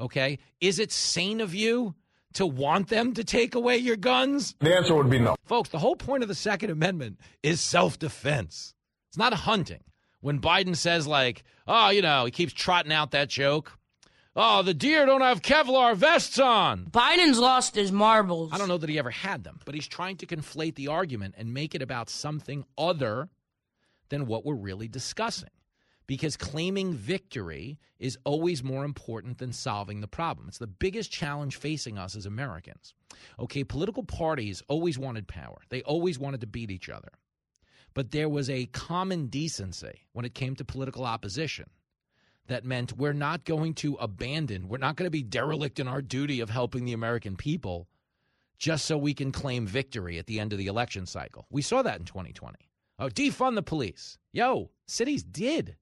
okay, 0.00 0.38
is 0.60 0.78
it 0.78 0.92
sane 0.92 1.40
of 1.40 1.54
you 1.54 1.94
to 2.34 2.46
want 2.46 2.88
them 2.88 3.14
to 3.14 3.24
take 3.24 3.54
away 3.54 3.76
your 3.76 3.96
guns? 3.96 4.54
The 4.60 4.76
answer 4.76 4.94
would 4.94 5.10
be 5.10 5.18
no. 5.18 5.36
Folks, 5.44 5.70
the 5.70 5.78
whole 5.78 5.96
point 5.96 6.22
of 6.22 6.28
the 6.28 6.34
Second 6.34 6.70
Amendment 6.70 7.20
is 7.42 7.60
self 7.60 7.98
defense, 7.98 8.74
it's 9.08 9.18
not 9.18 9.34
hunting. 9.34 9.82
When 10.20 10.40
Biden 10.40 10.74
says, 10.74 11.06
like, 11.06 11.44
oh, 11.68 11.90
you 11.90 12.02
know, 12.02 12.24
he 12.24 12.32
keeps 12.32 12.52
trotting 12.52 12.90
out 12.92 13.12
that 13.12 13.28
joke. 13.28 13.78
Oh, 14.34 14.62
the 14.62 14.74
deer 14.74 15.06
don't 15.06 15.20
have 15.20 15.42
Kevlar 15.42 15.96
vests 15.96 16.38
on. 16.38 16.86
Biden's 16.86 17.38
lost 17.38 17.74
his 17.74 17.90
marbles. 17.90 18.50
I 18.52 18.58
don't 18.58 18.68
know 18.68 18.78
that 18.78 18.90
he 18.90 18.98
ever 18.98 19.10
had 19.10 19.42
them, 19.44 19.58
but 19.64 19.74
he's 19.74 19.88
trying 19.88 20.16
to 20.18 20.26
conflate 20.26 20.74
the 20.76 20.88
argument 20.88 21.34
and 21.38 21.54
make 21.54 21.74
it 21.74 21.82
about 21.82 22.08
something 22.08 22.64
other 22.76 23.30
than 24.08 24.26
what 24.26 24.44
we're 24.44 24.54
really 24.54 24.88
discussing. 24.88 25.50
Because 26.06 26.38
claiming 26.38 26.94
victory 26.94 27.78
is 27.98 28.16
always 28.24 28.64
more 28.64 28.84
important 28.84 29.38
than 29.38 29.52
solving 29.52 30.00
the 30.00 30.08
problem. 30.08 30.48
It's 30.48 30.56
the 30.58 30.66
biggest 30.66 31.12
challenge 31.12 31.56
facing 31.56 31.98
us 31.98 32.16
as 32.16 32.24
Americans. 32.24 32.94
Okay, 33.38 33.62
political 33.62 34.04
parties 34.04 34.62
always 34.68 34.98
wanted 34.98 35.28
power, 35.28 35.58
they 35.68 35.82
always 35.82 36.18
wanted 36.18 36.40
to 36.40 36.46
beat 36.46 36.70
each 36.70 36.88
other. 36.88 37.10
But 37.94 38.10
there 38.10 38.28
was 38.28 38.48
a 38.48 38.66
common 38.66 39.26
decency 39.26 40.06
when 40.12 40.24
it 40.24 40.34
came 40.34 40.54
to 40.56 40.64
political 40.64 41.04
opposition 41.04 41.66
that 42.46 42.64
meant 42.64 42.96
we're 42.96 43.12
not 43.12 43.44
going 43.44 43.74
to 43.74 43.94
abandon, 43.94 44.68
we're 44.68 44.78
not 44.78 44.96
going 44.96 45.06
to 45.06 45.10
be 45.10 45.22
derelict 45.22 45.78
in 45.78 45.88
our 45.88 46.00
duty 46.02 46.40
of 46.40 46.48
helping 46.48 46.84
the 46.84 46.92
American 46.92 47.36
people 47.36 47.88
just 48.58 48.86
so 48.86 48.98
we 48.98 49.14
can 49.14 49.30
claim 49.30 49.66
victory 49.66 50.18
at 50.18 50.26
the 50.26 50.40
end 50.40 50.52
of 50.52 50.58
the 50.58 50.66
election 50.66 51.06
cycle. 51.06 51.46
We 51.50 51.62
saw 51.62 51.82
that 51.82 51.98
in 51.98 52.04
2020. 52.04 52.56
Oh, 52.98 53.08
defund 53.08 53.54
the 53.54 53.62
police. 53.62 54.18
Yo, 54.32 54.70
cities 54.86 55.22
did. 55.22 55.76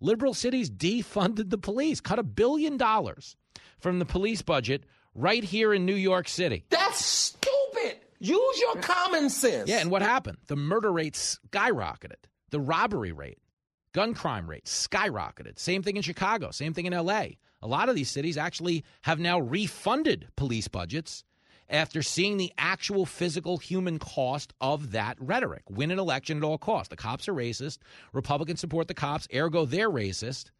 Liberal 0.00 0.34
cities 0.34 0.70
defunded 0.70 1.50
the 1.50 1.58
police, 1.58 2.00
cut 2.00 2.18
a 2.18 2.22
billion 2.22 2.76
dollars 2.76 3.36
from 3.78 3.98
the 3.98 4.04
police 4.04 4.42
budget 4.42 4.84
right 5.14 5.42
here 5.42 5.72
in 5.72 5.86
New 5.86 5.94
York 5.94 6.28
City. 6.28 6.64
That's 6.68 7.04
stupid. 7.04 7.96
Use 8.18 8.60
your 8.60 8.76
common 8.76 9.30
sense. 9.30 9.68
Yeah, 9.68 9.78
and 9.78 9.90
what 9.90 10.02
happened? 10.02 10.38
The 10.46 10.56
murder 10.56 10.92
rate 10.92 11.14
skyrocketed, 11.14 12.24
the 12.50 12.60
robbery 12.60 13.12
rate, 13.12 13.38
gun 13.92 14.14
crime 14.14 14.48
rate 14.48 14.66
skyrocketed. 14.66 15.58
Same 15.58 15.82
thing 15.82 15.96
in 15.96 16.02
Chicago, 16.02 16.50
same 16.50 16.74
thing 16.74 16.86
in 16.86 16.92
LA. 16.92 17.26
A 17.62 17.66
lot 17.66 17.88
of 17.88 17.94
these 17.94 18.10
cities 18.10 18.36
actually 18.36 18.84
have 19.02 19.18
now 19.18 19.40
refunded 19.40 20.28
police 20.36 20.68
budgets 20.68 21.24
after 21.68 22.02
seeing 22.02 22.36
the 22.36 22.52
actual 22.58 23.06
physical 23.06 23.58
human 23.58 23.98
cost 23.98 24.52
of 24.60 24.92
that 24.92 25.16
rhetoric. 25.20 25.62
Win 25.68 25.90
an 25.90 25.98
election 25.98 26.38
at 26.38 26.44
all 26.44 26.58
costs. 26.58 26.88
The 26.88 26.96
cops 26.96 27.28
are 27.28 27.34
racist. 27.34 27.78
Republicans 28.12 28.60
support 28.60 28.88
the 28.88 28.94
cops, 28.94 29.28
ergo, 29.34 29.64
they're 29.64 29.90
racist. 29.90 30.50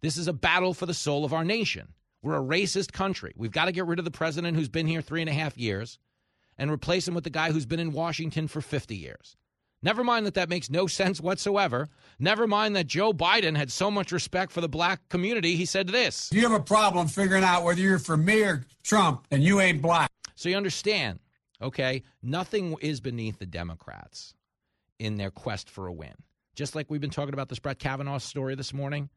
This 0.00 0.16
is 0.16 0.28
a 0.28 0.32
battle 0.32 0.74
for 0.74 0.86
the 0.86 0.94
soul 0.94 1.24
of 1.24 1.32
our 1.32 1.44
nation. 1.44 1.88
We're 2.22 2.36
a 2.36 2.42
racist 2.42 2.92
country. 2.92 3.32
We've 3.36 3.52
got 3.52 3.66
to 3.66 3.72
get 3.72 3.86
rid 3.86 3.98
of 3.98 4.04
the 4.04 4.10
president 4.10 4.56
who's 4.56 4.68
been 4.68 4.86
here 4.86 5.02
three 5.02 5.20
and 5.20 5.30
a 5.30 5.34
half 5.34 5.58
years 5.58 5.98
and 6.56 6.70
replace 6.70 7.06
him 7.06 7.14
with 7.14 7.24
the 7.24 7.30
guy 7.30 7.52
who's 7.52 7.66
been 7.66 7.80
in 7.80 7.92
Washington 7.92 8.48
for 8.48 8.60
50 8.60 8.96
years. 8.96 9.36
Never 9.82 10.02
mind 10.02 10.24
that 10.24 10.34
that 10.34 10.48
makes 10.48 10.70
no 10.70 10.86
sense 10.86 11.20
whatsoever. 11.20 11.88
Never 12.18 12.46
mind 12.46 12.74
that 12.76 12.86
Joe 12.86 13.12
Biden 13.12 13.56
had 13.56 13.70
so 13.70 13.90
much 13.90 14.12
respect 14.12 14.52
for 14.52 14.60
the 14.62 14.68
black 14.68 15.08
community, 15.10 15.56
he 15.56 15.66
said 15.66 15.88
this. 15.88 16.30
You 16.32 16.40
have 16.42 16.52
a 16.52 16.62
problem 16.62 17.08
figuring 17.08 17.44
out 17.44 17.64
whether 17.64 17.80
you're 17.80 17.98
for 17.98 18.16
me 18.16 18.42
or 18.42 18.64
Trump, 18.82 19.26
and 19.30 19.42
you 19.42 19.60
ain't 19.60 19.82
black. 19.82 20.10
So 20.34 20.48
you 20.48 20.56
understand, 20.56 21.20
okay? 21.62 22.02
Nothing 22.22 22.76
is 22.80 23.00
beneath 23.00 23.38
the 23.38 23.46
Democrats 23.46 24.34
in 24.98 25.16
their 25.16 25.30
quest 25.30 25.70
for 25.70 25.86
a 25.86 25.92
win. 25.92 26.14
Just 26.54 26.74
like 26.74 26.90
we've 26.90 27.00
been 27.00 27.10
talking 27.10 27.34
about 27.34 27.48
this 27.48 27.58
Brett 27.58 27.78
Kavanaugh 27.78 28.18
story 28.18 28.54
this 28.54 28.72
morning. 28.72 29.10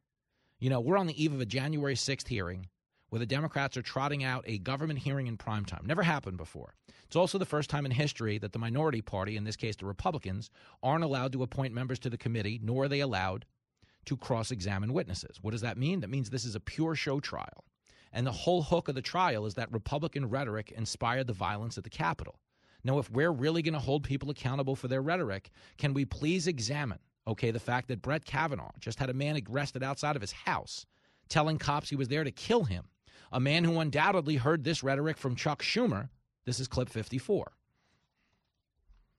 You 0.59 0.70
know, 0.70 0.80
we're 0.80 0.97
on 0.97 1.07
the 1.07 1.24
eve 1.24 1.34
of 1.34 1.41
a 1.41 1.45
January 1.45 1.95
6th 1.95 2.28
hearing 2.28 2.68
where 3.09 3.20
the 3.20 3.26
Democrats 3.26 3.78
are 3.78 3.82
trotting 3.82 4.24
out 4.24 4.43
a 4.47 4.57
government 4.57 4.99
hearing 4.99 5.28
in 5.28 5.38
prime 5.38 5.65
time. 5.65 5.86
Never 5.86 6.03
happened 6.03 6.38
before. 6.38 6.74
It's 7.05 7.15
also 7.15 7.38
the 7.38 7.45
first 7.45 7.70
time 7.70 7.86
in 7.86 7.91
history 7.91 8.38
that 8.39 8.51
the 8.51 8.59
minority 8.59 9.01
party, 9.01 9.38
in 9.38 9.43
this 9.43 9.55
case 9.55 9.76
the 9.76 9.86
Republicans, 9.86 10.49
aren't 10.84 11.03
allowed 11.03 11.32
to 11.34 11.43
appoint 11.43 11.74
members 11.74 11.99
to 11.99 12.09
the 12.09 12.18
committee, 12.18 12.59
nor 12.61 12.84
are 12.84 12.88
they 12.89 12.99
allowed 12.99 13.45
to 14.05 14.18
cross 14.18 14.51
examine 14.51 14.93
witnesses. 14.93 15.38
What 15.41 15.51
does 15.51 15.61
that 15.61 15.78
mean? 15.78 16.01
That 16.01 16.09
means 16.09 16.30
this 16.30 16.45
is 16.45 16.55
a 16.55 16.59
pure 16.59 16.95
show 16.95 17.20
trial. 17.20 17.65
And 18.14 18.26
the 18.26 18.32
whole 18.32 18.62
hook 18.62 18.88
of 18.88 18.95
the 18.95 19.01
trial 19.01 19.45
is 19.45 19.55
that 19.55 19.72
Republican 19.72 20.30
rhetoric 20.30 20.72
inspired 20.72 21.28
the 21.28 21.34
violence 21.34 21.78
at 21.78 21.84
the 21.84 21.89
Capitol. 21.89 22.39
Now, 22.84 22.99
if 22.99 23.12
we're 23.12 23.32
really 23.32 23.62
going 23.62 23.74
to 23.74 23.80
hold 23.80 24.03
people 24.03 24.30
accountable 24.30 24.76
for 24.76 24.88
their 24.88 25.01
rhetoric, 25.01 25.51
can 25.78 25.93
we 25.93 26.05
please 26.05 26.47
examine, 26.47 26.99
okay, 27.28 27.51
the 27.51 27.60
fact 27.60 27.88
that 27.89 28.01
Brett 28.01 28.26
Kavanaugh 28.26 28.72
just 28.80 28.99
had 28.99 29.10
a 29.10 29.14
man 29.14 29.39
arrested 29.49 29.84
outside 29.84 30.16
of 30.16 30.22
his 30.22 30.32
house 30.32 30.86
telling 31.28 31.58
cops 31.58 31.89
he 31.89 31.95
was 31.95 32.08
there 32.08 32.24
to 32.24 32.32
kill 32.32 32.64
him? 32.64 32.86
A 33.32 33.39
man 33.39 33.66
who 33.66 33.80
undoubtedly 33.80 34.38
heard 34.38 34.64
this 34.64 34.84
rhetoric 34.84 35.18
from 35.18 35.36
Chuck 35.36 35.62
Schumer. 35.62 36.10
This 36.45 36.62
is 36.62 36.68
clip 36.68 36.88
54. 36.88 37.51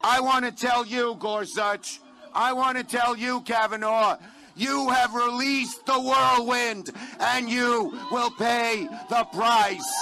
I 0.01 0.21
want 0.21 0.45
to 0.45 0.53
tell 0.53 0.87
you, 0.87 1.17
Gorsuch, 1.19 2.01
I 2.33 2.53
want 2.53 2.79
to 2.79 2.85
tell 2.85 3.17
you, 3.17 3.43
Kavanaugh, 3.43 4.17
you 4.59 4.91
have 4.91 5.15
released 5.15 5.87
the 5.87 5.99
whirlwind 5.99 6.91
and 7.21 7.49
you 7.49 7.99
will 8.11 8.31
pay 8.33 8.89
the 9.09 9.25
price. 9.33 9.93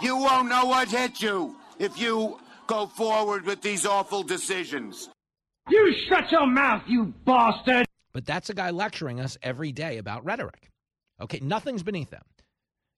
You 0.00 0.16
won't 0.16 0.48
know 0.48 0.66
what 0.66 0.88
hit 0.88 1.20
you 1.20 1.56
if 1.78 1.98
you 1.98 2.38
go 2.66 2.86
forward 2.86 3.44
with 3.44 3.62
these 3.62 3.86
awful 3.86 4.22
decisions. 4.22 5.08
You 5.68 5.94
shut 6.08 6.30
your 6.30 6.46
mouth, 6.46 6.82
you 6.86 7.12
bastard! 7.24 7.86
But 8.12 8.24
that's 8.24 8.50
a 8.50 8.54
guy 8.54 8.70
lecturing 8.70 9.20
us 9.20 9.36
every 9.42 9.72
day 9.72 9.98
about 9.98 10.24
rhetoric. 10.24 10.70
Okay, 11.20 11.40
nothing's 11.40 11.82
beneath 11.82 12.10
them. 12.10 12.22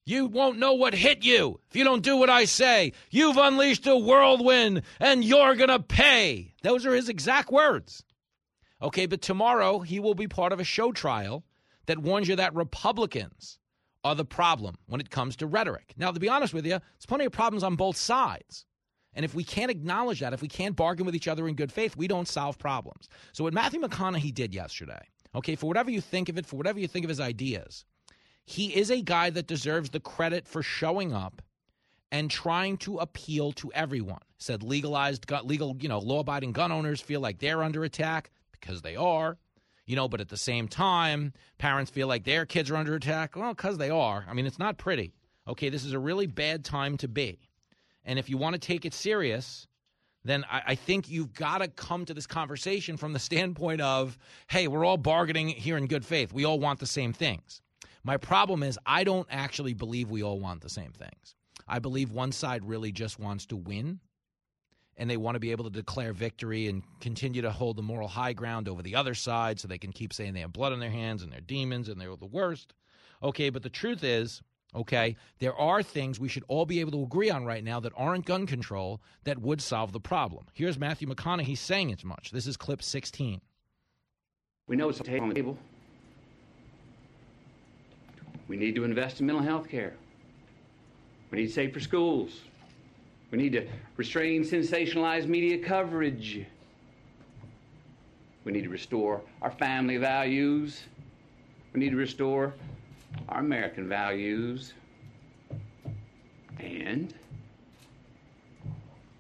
You 0.07 0.27
won't 0.27 0.59
know 0.59 0.75
what 0.75 0.95
hit 0.95 1.25
you 1.25 1.61
if 1.69 1.77
you 1.77 1.85
don't 1.85 2.03
do 2.03 2.17
what 2.17 2.31
I 2.31 2.45
say. 2.45 2.93
You've 3.11 3.37
unleashed 3.37 3.87
a 3.87 3.97
whirlwind 3.97 4.83
and 4.99 5.25
you're 5.25 5.55
going 5.55 5.69
to 5.69 5.81
pay. 5.81 6.55
Those 6.63 6.87
are 6.87 6.95
his 6.95 7.09
exact 7.09 7.51
words. 7.51 8.03
Okay, 8.83 9.07
but 9.07 9.21
tomorrow 9.21 9.81
he 9.81 10.01
will 10.01 10.15
be 10.15 10.27
part 10.27 10.53
of 10.53 10.61
a 10.61 10.65
show 10.65 10.91
trial 10.91 11.45
that 11.87 11.99
warns 11.99 12.29
you 12.29 12.37
that 12.37 12.55
Republicans 12.55 13.59
are 14.03 14.15
the 14.15 14.25
problem 14.25 14.77
when 14.87 15.01
it 15.01 15.11
comes 15.11 15.37
to 15.37 15.47
rhetoric. 15.47 15.93
Now, 15.97 16.11
to 16.11 16.21
be 16.21 16.29
honest 16.29 16.55
with 16.55 16.65
you, 16.65 16.73
there's 16.73 17.07
plenty 17.07 17.27
of 17.27 17.33
problems 17.33 17.63
on 17.63 17.77
both 17.77 17.97
sides. 17.97 18.65
And 19.13 19.25
if 19.25 19.35
we 19.35 19.45
can't 19.45 19.71
acknowledge 19.71 20.21
that, 20.21 20.33
if 20.33 20.41
we 20.41 20.49
can't 20.49 20.77
bargain 20.77 21.05
with 21.05 21.17
each 21.17 21.29
other 21.29 21.49
in 21.49 21.57
good 21.57 21.73
faith, 21.73 21.97
we 21.97 22.09
don't 22.09 22.29
solve 22.29 22.59
problems. 22.59 23.09
So, 23.33 23.45
what 23.45 23.53
Matthew 23.53 23.81
McConaughey 23.81 24.33
did 24.33 24.55
yesterday, 24.55 25.03
okay, 25.35 25.57
for 25.57 25.67
whatever 25.67 25.91
you 25.91 26.01
think 26.01 26.29
of 26.29 26.39
it, 26.39 26.47
for 26.47 26.57
whatever 26.57 26.79
you 26.79 26.87
think 26.89 27.05
of 27.05 27.09
his 27.09 27.21
ideas, 27.21 27.85
he 28.51 28.75
is 28.77 28.91
a 28.91 29.01
guy 29.01 29.31
that 29.31 29.47
deserves 29.47 29.91
the 29.91 30.01
credit 30.01 30.47
for 30.47 30.63
showing 30.63 31.13
up 31.13 31.41
and 32.11 32.31
trying 32.31 32.77
to 32.79 32.99
appeal 32.99 33.53
to 33.53 33.73
everyone. 33.73 34.21
Said 34.39 34.63
legalized, 34.63 35.27
gun, 35.27 35.47
legal, 35.47 35.77
you 35.79 35.89
know, 35.89 36.01
law-abiding 36.01 36.53
gun 36.53 36.73
owners 36.73 37.01
feel 37.01 37.21
like 37.21 37.39
they're 37.39 37.63
under 37.63 37.85
attack 37.85 38.31
because 38.51 38.83
they 38.83 38.97
are, 38.97 39.39
you 39.87 39.95
know. 39.95 40.09
But 40.09 40.21
at 40.21 40.29
the 40.29 40.37
same 40.37 40.67
time, 40.67 41.33
parents 41.59 41.91
feel 41.93 42.09
like 42.09 42.25
their 42.25 42.45
kids 42.45 42.71
are 42.71 42.77
under 42.77 42.95
attack. 42.95 43.37
Well, 43.37 43.55
because 43.55 43.79
they 43.79 43.91
are. 43.91 44.27
I 44.29 44.33
mean, 44.33 44.47
it's 44.47 44.59
not 44.59 44.79
pretty. 44.79 45.15
Okay, 45.47 45.69
this 45.69 45.85
is 45.85 45.93
a 45.93 45.99
really 45.99 46.27
bad 46.27 46.65
time 46.65 46.97
to 46.99 47.09
be. 47.09 47.39
And 48.05 48.19
if 48.19 48.29
you 48.29 48.37
want 48.37 48.55
to 48.55 48.59
take 48.59 48.85
it 48.85 48.95
serious, 48.95 49.69
then 50.25 50.45
I, 50.51 50.63
I 50.69 50.75
think 50.75 51.09
you've 51.09 51.35
got 51.35 51.59
to 51.59 51.69
come 51.69 52.05
to 52.07 52.15
this 52.15 52.27
conversation 52.27 52.97
from 52.97 53.13
the 53.13 53.19
standpoint 53.21 53.81
of, 53.81 54.19
hey, 54.49 54.67
we're 54.67 54.85
all 54.85 54.97
bargaining 54.97 55.49
here 55.49 55.77
in 55.77 55.87
good 55.87 56.05
faith. 56.05 56.33
We 56.33 56.45
all 56.45 56.59
want 56.59 56.81
the 56.81 56.87
same 56.87 57.13
things. 57.13 57.63
My 58.03 58.17
problem 58.17 58.63
is, 58.63 58.79
I 58.87 59.05
don't 59.05 59.29
actually 59.31 59.75
believe 59.75 60.11
we 60.11 60.23
all 60.23 60.41
want 60.41 60.63
the 60.63 60.69
same 60.69 60.93
things. 60.93 61.35
I 61.69 61.79
believe 61.79 62.11
one 62.11 62.33
side 62.33 62.65
really 62.65 62.93
just 62.93 63.19
wants 63.19 63.47
to 63.47 63.57
win 63.57 64.01
and 64.97 65.09
they 65.09 65.17
want 65.17 65.35
to 65.35 65.41
be 65.41 65.51
able 65.51 65.65
to 65.65 65.71
declare 65.71 66.13
victory 66.13 66.67
and 66.69 66.83
continue 67.01 67.41
to 67.41 67.51
hold 67.51 67.77
the 67.77 67.83
moral 67.83 68.09
high 68.09 68.35
ground 68.35 68.69
over 68.69 68.83
the 68.83 68.95
other 68.95 69.15
side 69.15 69.59
so 69.59 69.67
they 69.67 69.79
can 69.79 69.93
keep 69.93 70.13
saying 70.13 70.35
they 70.35 70.41
have 70.41 70.53
blood 70.53 70.73
on 70.73 70.81
their 70.81 70.91
hands 70.91 71.23
and 71.23 71.33
they're 71.33 71.41
demons 71.41 71.89
and 71.89 71.99
they're 71.99 72.15
the 72.17 72.27
worst. 72.27 72.75
Okay, 73.23 73.49
but 73.49 73.63
the 73.63 73.71
truth 73.71 74.05
is, 74.05 74.43
okay, 74.75 75.17
there 75.39 75.55
are 75.55 75.83
things 75.83 76.21
we 76.21 76.29
should 76.29 76.45
all 76.49 76.67
be 76.67 76.81
able 76.81 76.93
to 76.93 77.03
agree 77.03 77.31
on 77.31 77.47
right 77.47 77.65
now 77.65 77.81
that 77.81 77.93
aren't 77.97 78.27
gun 78.27 78.47
control 78.47 79.01
that 79.25 79.39
would 79.39 79.63
solve 79.63 79.93
the 79.93 80.01
problem. 80.01 80.45
Here's 80.53 80.79
Matthew 80.79 81.09
McConaughey 81.09 81.57
saying 81.57 81.93
as 81.93 82.05
much. 82.05 82.31
This 82.31 82.47
is 82.47 82.57
clip 82.57 82.83
16. 82.83 83.41
We 84.67 84.77
know 84.77 84.91
it's 84.91 85.01
on 85.01 85.29
the 85.29 85.35
table. 85.35 85.59
We 88.51 88.57
need 88.57 88.75
to 88.75 88.83
invest 88.83 89.21
in 89.21 89.27
mental 89.27 89.45
health 89.45 89.69
care. 89.69 89.95
We 91.31 91.39
need 91.39 91.53
safer 91.53 91.79
schools. 91.79 92.41
We 93.31 93.39
need 93.39 93.53
to 93.53 93.65
restrain 93.97 94.43
sensationalized 94.43 95.29
media 95.29 95.57
coverage. 95.65 96.45
We 98.43 98.51
need 98.51 98.65
to 98.65 98.69
restore 98.69 99.21
our 99.41 99.53
family 99.53 99.99
values. 99.99 100.83
We 101.73 101.79
need 101.79 101.91
to 101.91 101.97
restore 101.97 102.55
our 103.29 103.39
American 103.39 103.89
values. 103.89 104.73
And 106.59 107.15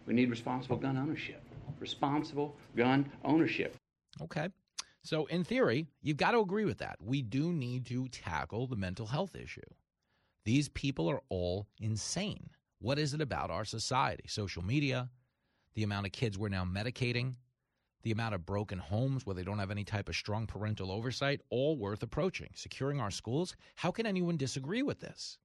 we 0.06 0.14
need 0.14 0.28
responsible 0.28 0.76
gun 0.76 0.96
ownership. 0.96 1.40
Responsible 1.78 2.56
gun 2.76 3.08
ownership. 3.24 3.76
Okay. 4.22 4.48
So, 5.02 5.26
in 5.26 5.44
theory, 5.44 5.86
you've 6.02 6.18
got 6.18 6.32
to 6.32 6.40
agree 6.40 6.64
with 6.64 6.78
that. 6.78 6.96
We 7.00 7.22
do 7.22 7.52
need 7.52 7.86
to 7.86 8.08
tackle 8.08 8.66
the 8.66 8.76
mental 8.76 9.06
health 9.06 9.34
issue. 9.34 9.60
These 10.44 10.68
people 10.68 11.08
are 11.10 11.22
all 11.28 11.66
insane. 11.80 12.50
What 12.80 12.98
is 12.98 13.14
it 13.14 13.20
about 13.20 13.50
our 13.50 13.64
society? 13.64 14.24
Social 14.26 14.62
media, 14.62 15.10
the 15.74 15.82
amount 15.82 16.06
of 16.06 16.12
kids 16.12 16.38
we're 16.38 16.48
now 16.48 16.64
medicating, 16.64 17.34
the 18.02 18.10
amount 18.10 18.34
of 18.34 18.46
broken 18.46 18.78
homes 18.78 19.24
where 19.24 19.34
they 19.34 19.42
don't 19.42 19.58
have 19.58 19.70
any 19.70 19.84
type 19.84 20.08
of 20.08 20.16
strong 20.16 20.46
parental 20.46 20.90
oversight, 20.90 21.40
all 21.50 21.76
worth 21.76 22.02
approaching. 22.02 22.50
Securing 22.54 23.00
our 23.00 23.10
schools, 23.10 23.56
how 23.76 23.90
can 23.90 24.06
anyone 24.06 24.36
disagree 24.36 24.82
with 24.82 25.00
this? 25.00 25.38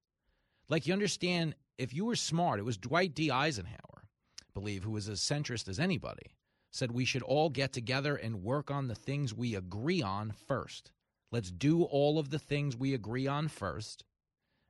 Like, 0.70 0.88
you 0.88 0.94
understand, 0.94 1.56
if 1.78 1.94
you 1.94 2.06
were 2.06 2.16
smart, 2.16 2.60
it 2.60 2.66
was 2.66 2.78
Dwight 2.78 3.14
D. 3.14 3.30
Eisenhower, 3.30 4.08
believe, 4.54 4.84
who 4.84 4.92
was 4.92 5.10
as 5.10 5.20
centrist 5.20 5.68
as 5.68 5.80
anybody, 5.80 6.36
said 6.76 6.92
we 6.92 7.06
should 7.06 7.24
all 7.24 7.50
get 7.50 7.72
together 7.72 8.16
and 8.18 8.44
work 8.44 8.70
on 8.70 8.88
the 8.88 8.96
things 8.96 9.34
we 9.34 9.56
agree 9.56 10.02
on 10.02 10.32
first. 10.32 10.92
Let's 11.32 11.50
do 11.50 11.84
all 11.84 12.20
of 12.20 12.30
the 12.30 12.40
things 12.40 12.76
we 12.76 12.94
agree 12.94 13.28
on 13.28 13.48
first, 13.48 14.04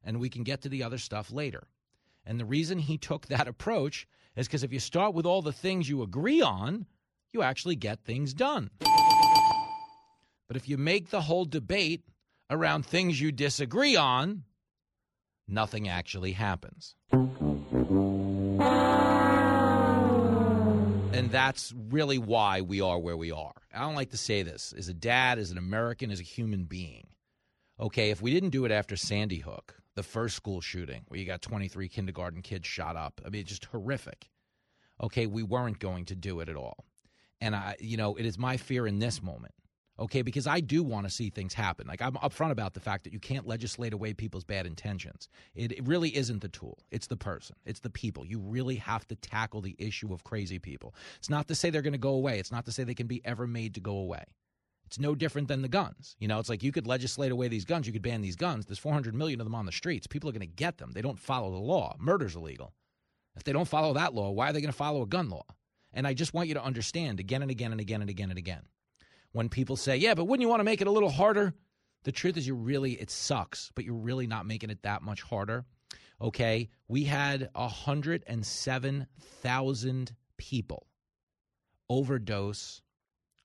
and 0.04 0.20
we 0.20 0.30
can 0.30 0.44
get 0.44 0.62
to 0.62 0.70
the 0.70 0.84
other 0.84 1.00
stuff 1.00 1.32
later. 1.32 1.68
And 2.24 2.40
the 2.40 2.46
reason 2.46 2.78
he 2.78 3.00
took 3.00 3.26
that 3.28 3.48
approach 3.48 4.08
is 4.36 4.48
because 4.48 4.64
if 4.64 4.72
you 4.72 4.80
start 4.80 5.16
with 5.16 5.26
all 5.26 5.42
the 5.42 5.52
things 5.52 5.90
you 5.90 6.04
agree 6.04 6.42
on, 6.42 6.86
you 7.34 7.42
actually 7.42 7.76
get 7.76 8.00
things 8.02 8.34
done. 8.34 8.70
But 10.48 10.58
if 10.58 10.70
you 10.70 10.78
make 10.78 11.10
the 11.10 11.22
whole 11.22 11.46
debate 11.46 12.04
around 12.52 12.86
things 12.86 13.20
you 13.20 13.32
disagree 13.32 13.96
on, 13.96 14.44
nothing 15.48 15.90
actually 15.90 16.34
happens. 16.34 16.96
And 21.26 21.32
that's 21.32 21.74
really 21.90 22.20
why 22.20 22.62
we 22.62 22.82
are 22.82 23.00
where 23.00 23.18
we 23.18 23.32
are. 23.32 23.56
I 23.74 23.80
don't 23.80 23.96
like 23.96 24.12
to 24.12 24.18
say 24.18 24.44
this 24.44 24.76
as 24.78 24.90
a 24.90 24.94
dad, 24.94 25.40
as 25.40 25.50
an 25.50 25.58
American, 25.58 26.12
as 26.12 26.20
a 26.20 26.24
human 26.24 26.66
being. 26.66 27.08
Okay, 27.80 28.12
if 28.12 28.22
we 28.22 28.32
didn't 28.32 28.52
do 28.52 28.64
it 28.64 28.72
after 28.72 28.96
Sandy 28.96 29.40
Hook, 29.40 29.74
the 29.96 30.04
first 30.04 30.36
school 30.36 30.62
shooting 30.62 31.02
where 31.08 31.20
you 31.20 31.26
got 31.26 31.42
23 31.42 31.90
kindergarten 31.90 32.44
kids 32.44 32.68
shot 32.68 32.96
up, 32.96 33.22
I 33.26 33.30
mean, 33.30 33.42
it's 33.42 33.50
just 33.50 33.66
horrific. 33.66 34.30
Okay, 35.02 35.26
we 35.26 35.42
weren't 35.42 35.80
going 35.80 36.06
to 36.06 36.16
do 36.16 36.42
it 36.42 36.48
at 36.48 36.56
all. 36.56 36.86
And 37.42 37.56
I, 37.56 37.76
you 37.80 37.98
know, 37.98 38.16
it 38.18 38.28
is 38.28 38.38
my 38.38 38.58
fear 38.58 38.86
in 38.86 39.00
this 39.00 39.24
moment 39.24 39.56
okay? 40.00 40.22
Because 40.22 40.48
I 40.48 40.60
do 40.60 40.84
want 40.84 41.06
to 41.06 41.12
see 41.12 41.30
things 41.30 41.54
happen. 41.54 41.88
Like 41.88 42.02
I'm 42.02 42.14
upfront 42.16 42.52
about 42.52 42.74
the 42.74 42.80
fact 42.80 43.04
that 43.04 43.14
you 43.14 43.20
can't 43.20 43.48
legislate 43.48 43.94
away 43.94 44.14
people's 44.14 44.44
bad 44.44 44.66
intentions. 44.66 45.30
It, 45.54 45.72
it, 45.72 45.88
really 45.88 46.16
isn't 46.16 46.42
the 46.42 46.50
tool. 46.50 46.80
It's 46.92 47.08
the 47.08 47.18
person. 47.18 47.56
It's 47.66 47.80
the 47.80 47.90
people. 47.90 48.26
You 48.26 48.40
really 48.40 48.76
have 48.76 49.08
to 49.08 49.16
tackle 49.16 49.62
the 49.62 49.76
issue 49.78 50.14
of 50.14 50.24
crazy 50.24 50.60
people. 50.60 50.96
It's 51.18 51.30
not 51.30 51.48
to 51.48 51.56
say 51.56 51.70
they're 51.70 51.82
going 51.82 51.94
to 51.94 52.00
go 52.00 52.14
away. 52.14 52.40
It's 52.40 52.52
not 52.52 52.66
to 52.66 52.72
say 52.72 52.84
they 52.84 52.94
can 52.94 53.08
be 53.08 53.22
ever 53.26 53.48
made 53.48 53.76
to 53.76 53.80
go 53.80 53.98
away. 53.98 54.26
It's 54.86 55.00
no 55.00 55.16
different 55.16 55.48
than 55.48 55.62
the 55.62 55.68
guns. 55.68 56.16
You 56.20 56.28
know, 56.28 56.40
it's 56.40 56.50
like 56.50 56.62
you 56.62 56.72
could 56.72 56.86
legislate 56.86 57.32
away 57.32 57.48
these 57.48 57.66
guns. 57.66 57.88
You 57.88 57.94
could 57.94 58.04
ban 58.04 58.22
these 58.22 58.36
guns. 58.36 58.66
There's 58.66 58.80
400 58.80 59.16
million 59.16 59.42
of 59.42 59.46
them 59.46 59.56
on 59.56 59.66
the 59.66 59.72
streets. 59.72 60.06
People 60.06 60.30
are 60.30 60.34
going 60.34 60.42
to 60.42 60.48
get 60.48 60.78
them. 60.78 60.92
They 60.94 61.02
don't 61.02 61.20
follow 61.20 61.52
the 61.52 61.58
law. 61.58 61.96
Murder's 62.00 62.36
illegal. 62.36 62.74
If 63.36 63.44
they 63.44 63.52
don't 63.52 63.68
follow 63.68 63.94
that 63.94 64.14
law, 64.14 64.30
why 64.30 64.50
are 64.50 64.54
they 64.54 64.62
going 64.62 64.72
to 64.72 64.78
follow 64.78 65.02
a 65.02 65.08
gun 65.08 65.30
law? 65.30 65.46
And 65.92 66.06
I 66.06 66.14
just 66.14 66.34
want 66.34 66.48
you 66.48 66.54
to 66.54 66.64
understand 66.64 67.20
again 67.20 67.42
and 67.42 67.50
again 67.50 67.72
and 67.72 67.82
again 67.82 68.02
and 68.02 68.10
again 68.10 68.30
and 68.30 68.38
again 68.38 68.62
when 69.36 69.50
people 69.50 69.76
say, 69.76 69.98
yeah, 69.98 70.14
but 70.14 70.24
wouldn't 70.24 70.44
you 70.44 70.48
want 70.48 70.62
to 70.62 70.66
make 70.66 70.80
it 70.80 70.88
a 70.88 70.92
little 70.92 71.10
harder? 71.10 71.54
The 72.06 72.14
truth 72.14 72.38
is, 72.38 72.48
you 72.48 72.56
really, 72.56 72.94
it 72.94 73.12
sucks, 73.12 73.70
but 73.76 73.84
you're 73.84 73.94
really 73.94 74.28
not 74.28 74.46
making 74.46 74.70
it 74.70 74.84
that 74.84 75.02
much 75.02 75.22
harder. 75.22 75.66
Okay. 76.22 76.70
We 76.88 77.04
had 77.04 77.50
107,000 77.54 80.16
people 80.38 80.88
overdose 81.90 82.82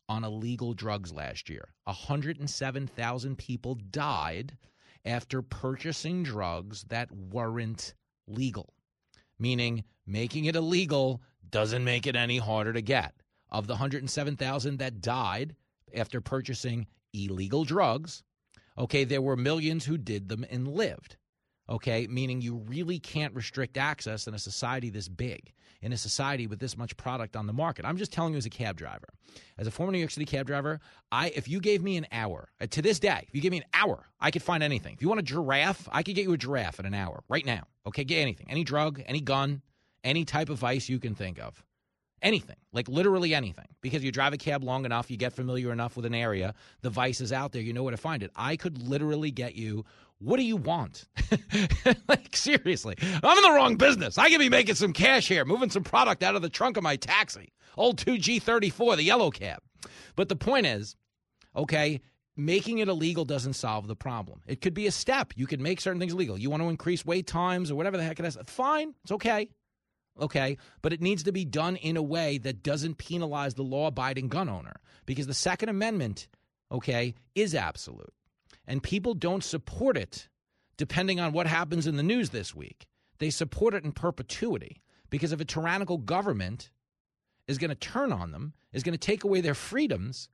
on 0.08 0.22
illegal 0.22 0.74
drugs 0.74 1.12
last 1.12 1.50
year. 1.50 1.74
107,000 1.84 3.36
people 3.36 3.74
died 3.74 4.56
after 5.04 5.42
purchasing 5.42 6.22
drugs 6.22 6.84
that 6.84 7.10
weren't 7.10 7.94
legal, 8.28 8.74
meaning 9.40 9.82
making 10.06 10.44
it 10.44 10.54
illegal 10.54 11.20
doesn't 11.50 11.82
make 11.82 12.06
it 12.06 12.14
any 12.14 12.38
harder 12.38 12.74
to 12.74 12.80
get. 12.80 13.12
Of 13.50 13.66
the 13.66 13.72
107,000 13.72 14.78
that 14.78 15.00
died, 15.00 15.56
after 15.94 16.20
purchasing 16.20 16.86
illegal 17.12 17.64
drugs. 17.64 18.22
Okay, 18.78 19.04
there 19.04 19.22
were 19.22 19.36
millions 19.36 19.84
who 19.84 19.98
did 19.98 20.28
them 20.28 20.44
and 20.50 20.68
lived. 20.68 21.16
Okay, 21.68 22.08
meaning 22.08 22.40
you 22.40 22.56
really 22.66 22.98
can't 22.98 23.34
restrict 23.34 23.76
access 23.76 24.26
in 24.26 24.34
a 24.34 24.38
society 24.38 24.90
this 24.90 25.08
big, 25.08 25.52
in 25.82 25.92
a 25.92 25.96
society 25.96 26.48
with 26.48 26.58
this 26.58 26.76
much 26.76 26.96
product 26.96 27.36
on 27.36 27.46
the 27.46 27.52
market. 27.52 27.84
I'm 27.84 27.96
just 27.96 28.12
telling 28.12 28.32
you 28.32 28.38
as 28.38 28.46
a 28.46 28.50
cab 28.50 28.76
driver. 28.76 29.08
As 29.56 29.68
a 29.68 29.70
former 29.70 29.92
New 29.92 29.98
York 29.98 30.10
City 30.10 30.26
cab 30.26 30.46
driver, 30.46 30.80
I 31.12 31.28
if 31.28 31.46
you 31.46 31.60
gave 31.60 31.80
me 31.80 31.96
an 31.96 32.08
hour, 32.10 32.48
uh, 32.60 32.66
to 32.70 32.82
this 32.82 32.98
day, 32.98 33.24
if 33.28 33.34
you 33.34 33.40
give 33.40 33.52
me 33.52 33.58
an 33.58 33.64
hour, 33.72 34.08
I 34.20 34.32
could 34.32 34.42
find 34.42 34.64
anything. 34.64 34.94
If 34.94 35.02
you 35.02 35.08
want 35.08 35.20
a 35.20 35.22
giraffe, 35.22 35.88
I 35.92 36.02
could 36.02 36.16
get 36.16 36.24
you 36.24 36.32
a 36.32 36.38
giraffe 36.38 36.80
in 36.80 36.86
an 36.86 36.94
hour, 36.94 37.22
right 37.28 37.46
now. 37.46 37.62
Okay, 37.86 38.02
get 38.02 38.18
anything. 38.18 38.46
Any 38.50 38.64
drug, 38.64 39.00
any 39.06 39.20
gun, 39.20 39.62
any 40.02 40.24
type 40.24 40.48
of 40.48 40.58
vice 40.58 40.88
you 40.88 40.98
can 40.98 41.14
think 41.14 41.38
of. 41.38 41.62
Anything, 42.22 42.56
like 42.72 42.88
literally 42.88 43.34
anything. 43.34 43.66
Because 43.80 44.04
you 44.04 44.12
drive 44.12 44.32
a 44.32 44.36
cab 44.36 44.62
long 44.62 44.84
enough, 44.84 45.10
you 45.10 45.16
get 45.16 45.32
familiar 45.32 45.72
enough 45.72 45.96
with 45.96 46.04
an 46.04 46.14
area, 46.14 46.54
the 46.82 46.90
vice 46.90 47.20
is 47.20 47.32
out 47.32 47.52
there, 47.52 47.62
you 47.62 47.72
know 47.72 47.82
where 47.82 47.92
to 47.92 47.96
find 47.96 48.22
it. 48.22 48.30
I 48.36 48.56
could 48.56 48.82
literally 48.82 49.30
get 49.30 49.54
you 49.54 49.84
what 50.20 50.36
do 50.36 50.42
you 50.42 50.56
want? 50.56 51.06
like, 52.08 52.36
seriously, 52.36 52.94
I'm 53.00 53.38
in 53.38 53.42
the 53.42 53.52
wrong 53.54 53.76
business. 53.76 54.18
I 54.18 54.28
could 54.28 54.38
be 54.38 54.50
making 54.50 54.74
some 54.74 54.92
cash 54.92 55.26
here, 55.26 55.46
moving 55.46 55.70
some 55.70 55.82
product 55.82 56.22
out 56.22 56.36
of 56.36 56.42
the 56.42 56.50
trunk 56.50 56.76
of 56.76 56.82
my 56.82 56.96
taxi. 56.96 57.54
Old 57.76 57.96
2G34, 57.96 58.96
the 58.96 59.02
yellow 59.02 59.30
cab. 59.30 59.60
But 60.16 60.28
the 60.28 60.36
point 60.36 60.66
is, 60.66 60.94
okay, 61.56 62.02
making 62.36 62.78
it 62.78 62.88
illegal 62.88 63.24
doesn't 63.24 63.54
solve 63.54 63.86
the 63.86 63.96
problem. 63.96 64.42
It 64.46 64.60
could 64.60 64.74
be 64.74 64.86
a 64.86 64.92
step. 64.92 65.32
You 65.36 65.46
could 65.46 65.60
make 65.60 65.80
certain 65.80 66.00
things 66.00 66.12
illegal. 66.12 66.36
You 66.36 66.50
want 66.50 66.62
to 66.62 66.68
increase 66.68 67.04
wait 67.06 67.26
times 67.26 67.70
or 67.70 67.74
whatever 67.74 67.96
the 67.96 68.02
heck 68.02 68.20
it 68.20 68.26
is. 68.26 68.36
Fine, 68.46 68.94
it's 69.02 69.12
okay. 69.12 69.48
Okay, 70.20 70.58
but 70.82 70.92
it 70.92 71.00
needs 71.00 71.22
to 71.22 71.32
be 71.32 71.44
done 71.44 71.76
in 71.76 71.96
a 71.96 72.02
way 72.02 72.38
that 72.38 72.62
doesn't 72.62 72.98
penalize 72.98 73.54
the 73.54 73.62
law 73.62 73.86
abiding 73.86 74.28
gun 74.28 74.48
owner 74.48 74.76
because 75.06 75.26
the 75.26 75.34
Second 75.34 75.70
Amendment, 75.70 76.28
okay, 76.70 77.14
is 77.34 77.54
absolute 77.54 78.12
and 78.70 78.84
people 78.84 79.14
don't 79.14 79.42
support 79.42 79.96
it 79.96 80.28
depending 80.76 81.18
on 81.18 81.32
what 81.32 81.48
happens 81.48 81.88
in 81.88 81.96
the 81.96 82.04
news 82.04 82.30
this 82.30 82.54
week. 82.54 82.86
They 83.18 83.30
support 83.30 83.74
it 83.74 83.84
in 83.84 83.90
perpetuity 83.90 84.80
because 85.10 85.32
if 85.32 85.40
a 85.40 85.44
tyrannical 85.44 85.98
government 85.98 86.70
is 87.48 87.58
going 87.58 87.70
to 87.70 87.74
turn 87.74 88.12
on 88.12 88.30
them, 88.30 88.54
is 88.72 88.84
going 88.84 88.94
to 88.94 88.98
take 88.98 89.24
away 89.24 89.40
their 89.40 89.56
freedoms, 89.56 90.28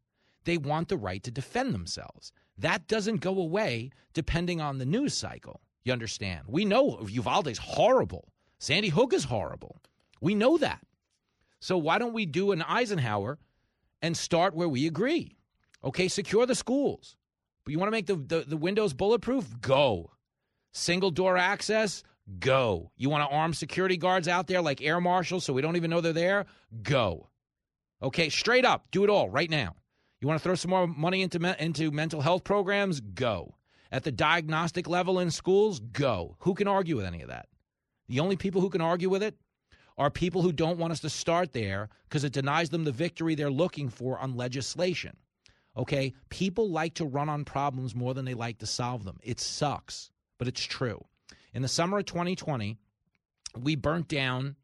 they 0.44 0.58
want 0.58 0.88
the 0.88 0.98
right 0.98 1.22
to 1.24 1.30
defend 1.30 1.72
themselves. 1.72 2.30
That 2.58 2.86
doesn't 2.86 3.22
go 3.22 3.38
away 3.38 3.90
depending 4.12 4.60
on 4.60 4.76
the 4.76 4.86
news 4.86 5.14
cycle. 5.14 5.62
You 5.82 5.94
understand? 5.94 6.42
We 6.46 6.66
know 6.66 7.00
Uvalde's 7.08 7.58
horrible. 7.58 8.28
Sandy 8.58 8.88
Hook 8.88 9.12
is 9.12 9.24
horrible. 9.24 9.80
We 10.20 10.34
know 10.34 10.56
that. 10.58 10.80
So 11.60 11.76
why 11.76 11.98
don't 11.98 12.14
we 12.14 12.26
do 12.26 12.52
an 12.52 12.62
Eisenhower 12.62 13.38
and 14.02 14.16
start 14.16 14.54
where 14.54 14.68
we 14.68 14.86
agree? 14.86 15.36
Okay, 15.84 16.08
secure 16.08 16.46
the 16.46 16.54
schools. 16.54 17.16
But 17.64 17.72
you 17.72 17.78
want 17.78 17.88
to 17.88 17.92
make 17.92 18.06
the, 18.06 18.16
the, 18.16 18.44
the 18.46 18.56
windows 18.56 18.92
bulletproof? 18.92 19.60
Go. 19.60 20.10
Single 20.72 21.10
door 21.10 21.36
access? 21.36 22.02
Go. 22.38 22.90
You 22.96 23.08
want 23.08 23.28
to 23.28 23.34
arm 23.34 23.54
security 23.54 23.96
guards 23.96 24.28
out 24.28 24.46
there 24.46 24.60
like 24.60 24.82
air 24.82 25.00
marshals 25.00 25.44
so 25.44 25.52
we 25.52 25.62
don't 25.62 25.76
even 25.76 25.90
know 25.90 26.00
they're 26.00 26.12
there? 26.12 26.46
Go. 26.82 27.28
Okay, 28.02 28.28
straight 28.28 28.64
up, 28.64 28.86
do 28.90 29.04
it 29.04 29.10
all 29.10 29.30
right 29.30 29.48
now. 29.48 29.74
You 30.20 30.28
want 30.28 30.40
to 30.40 30.42
throw 30.42 30.54
some 30.54 30.70
more 30.70 30.86
money 30.86 31.22
into 31.22 31.38
me- 31.38 31.54
into 31.58 31.90
mental 31.90 32.20
health 32.20 32.44
programs? 32.44 33.00
Go. 33.00 33.54
At 33.92 34.02
the 34.04 34.12
diagnostic 34.12 34.88
level 34.88 35.18
in 35.18 35.30
schools? 35.30 35.80
Go. 35.80 36.36
Who 36.40 36.54
can 36.54 36.68
argue 36.68 36.96
with 36.96 37.06
any 37.06 37.22
of 37.22 37.28
that? 37.28 37.48
The 38.08 38.20
only 38.20 38.36
people 38.36 38.60
who 38.60 38.70
can 38.70 38.80
argue 38.80 39.10
with 39.10 39.22
it 39.22 39.36
are 39.98 40.10
people 40.10 40.42
who 40.42 40.52
don't 40.52 40.78
want 40.78 40.92
us 40.92 41.00
to 41.00 41.10
start 41.10 41.52
there 41.52 41.88
because 42.08 42.24
it 42.24 42.32
denies 42.32 42.70
them 42.70 42.84
the 42.84 42.92
victory 42.92 43.34
they're 43.34 43.50
looking 43.50 43.88
for 43.88 44.18
on 44.18 44.36
legislation. 44.36 45.16
Okay? 45.76 46.14
People 46.28 46.70
like 46.70 46.94
to 46.94 47.04
run 47.04 47.28
on 47.28 47.44
problems 47.44 47.94
more 47.94 48.14
than 48.14 48.24
they 48.24 48.34
like 48.34 48.58
to 48.58 48.66
solve 48.66 49.04
them. 49.04 49.18
It 49.22 49.40
sucks, 49.40 50.10
but 50.38 50.48
it's 50.48 50.62
true. 50.62 51.04
In 51.54 51.62
the 51.62 51.68
summer 51.68 51.98
of 51.98 52.06
2020, 52.06 52.76
we 53.58 53.76
burnt 53.76 54.08
down 54.08 54.56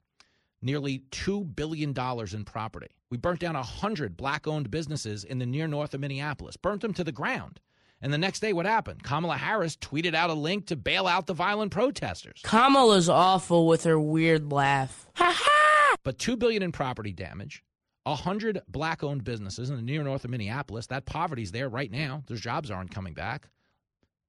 nearly 0.61 1.01
$2 1.11 1.57
billion 1.57 1.95
in 2.33 2.45
property. 2.45 2.91
We 3.11 3.17
burnt 3.17 3.41
down 3.41 3.55
100 3.55 4.17
black 4.17 4.47
owned 4.47 4.71
businesses 4.71 5.25
in 5.25 5.39
the 5.39 5.47
near 5.47 5.67
north 5.67 5.95
of 5.95 6.01
Minneapolis, 6.01 6.57
burnt 6.57 6.83
them 6.83 6.95
to 6.95 7.05
the 7.05 7.13
ground. 7.13 7.61
And 8.03 8.13
the 8.13 8.19
next 8.19 8.41
day, 8.41 8.53
what 8.53 8.67
happened? 8.67 9.05
Kamala 9.05 9.37
Harris 9.37 9.77
tweeted 9.77 10.15
out 10.15 10.29
a 10.29 10.35
link 10.35 10.67
to 10.67 10.77
bail 10.77 11.07
out 11.07 11.29
the 11.29 11.35
violent 11.35 11.71
protesters. 11.71 12.41
Kamala's 12.43 13.09
awful 13.09 13.69
with 13.69 13.85
her 13.85 13.99
weird 13.99 14.53
laugh. 14.53 15.07
Ha 15.15 15.33
ha! 15.35 15.95
But 16.03 16.19
2 16.19 16.37
billion 16.37 16.65
in 16.65 16.73
property 16.73 17.13
damage, 17.13 17.63
100 18.03 18.63
black 18.67 19.05
owned 19.05 19.23
businesses 19.23 19.71
in 19.71 19.77
the 19.77 19.83
near 19.83 20.03
north 20.03 20.25
of 20.25 20.31
Minneapolis. 20.33 20.89
That 20.89 21.07
poverty's 21.07 21.53
there 21.53 21.69
right 21.69 21.93
now. 21.93 22.25
Those 22.27 22.41
jobs 22.41 22.73
aren't 22.73 22.91
coming 22.91 23.15
back. 23.15 23.49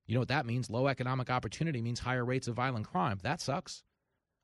You 0.05 0.13
know 0.13 0.21
what 0.21 0.27
that 0.27 0.45
means? 0.45 0.69
Low 0.69 0.87
economic 0.87 1.31
opportunity 1.31 1.81
means 1.81 1.99
higher 1.99 2.23
rates 2.23 2.47
of 2.47 2.55
violent 2.55 2.87
crime. 2.87 3.19
That 3.23 3.41
sucks. 3.41 3.83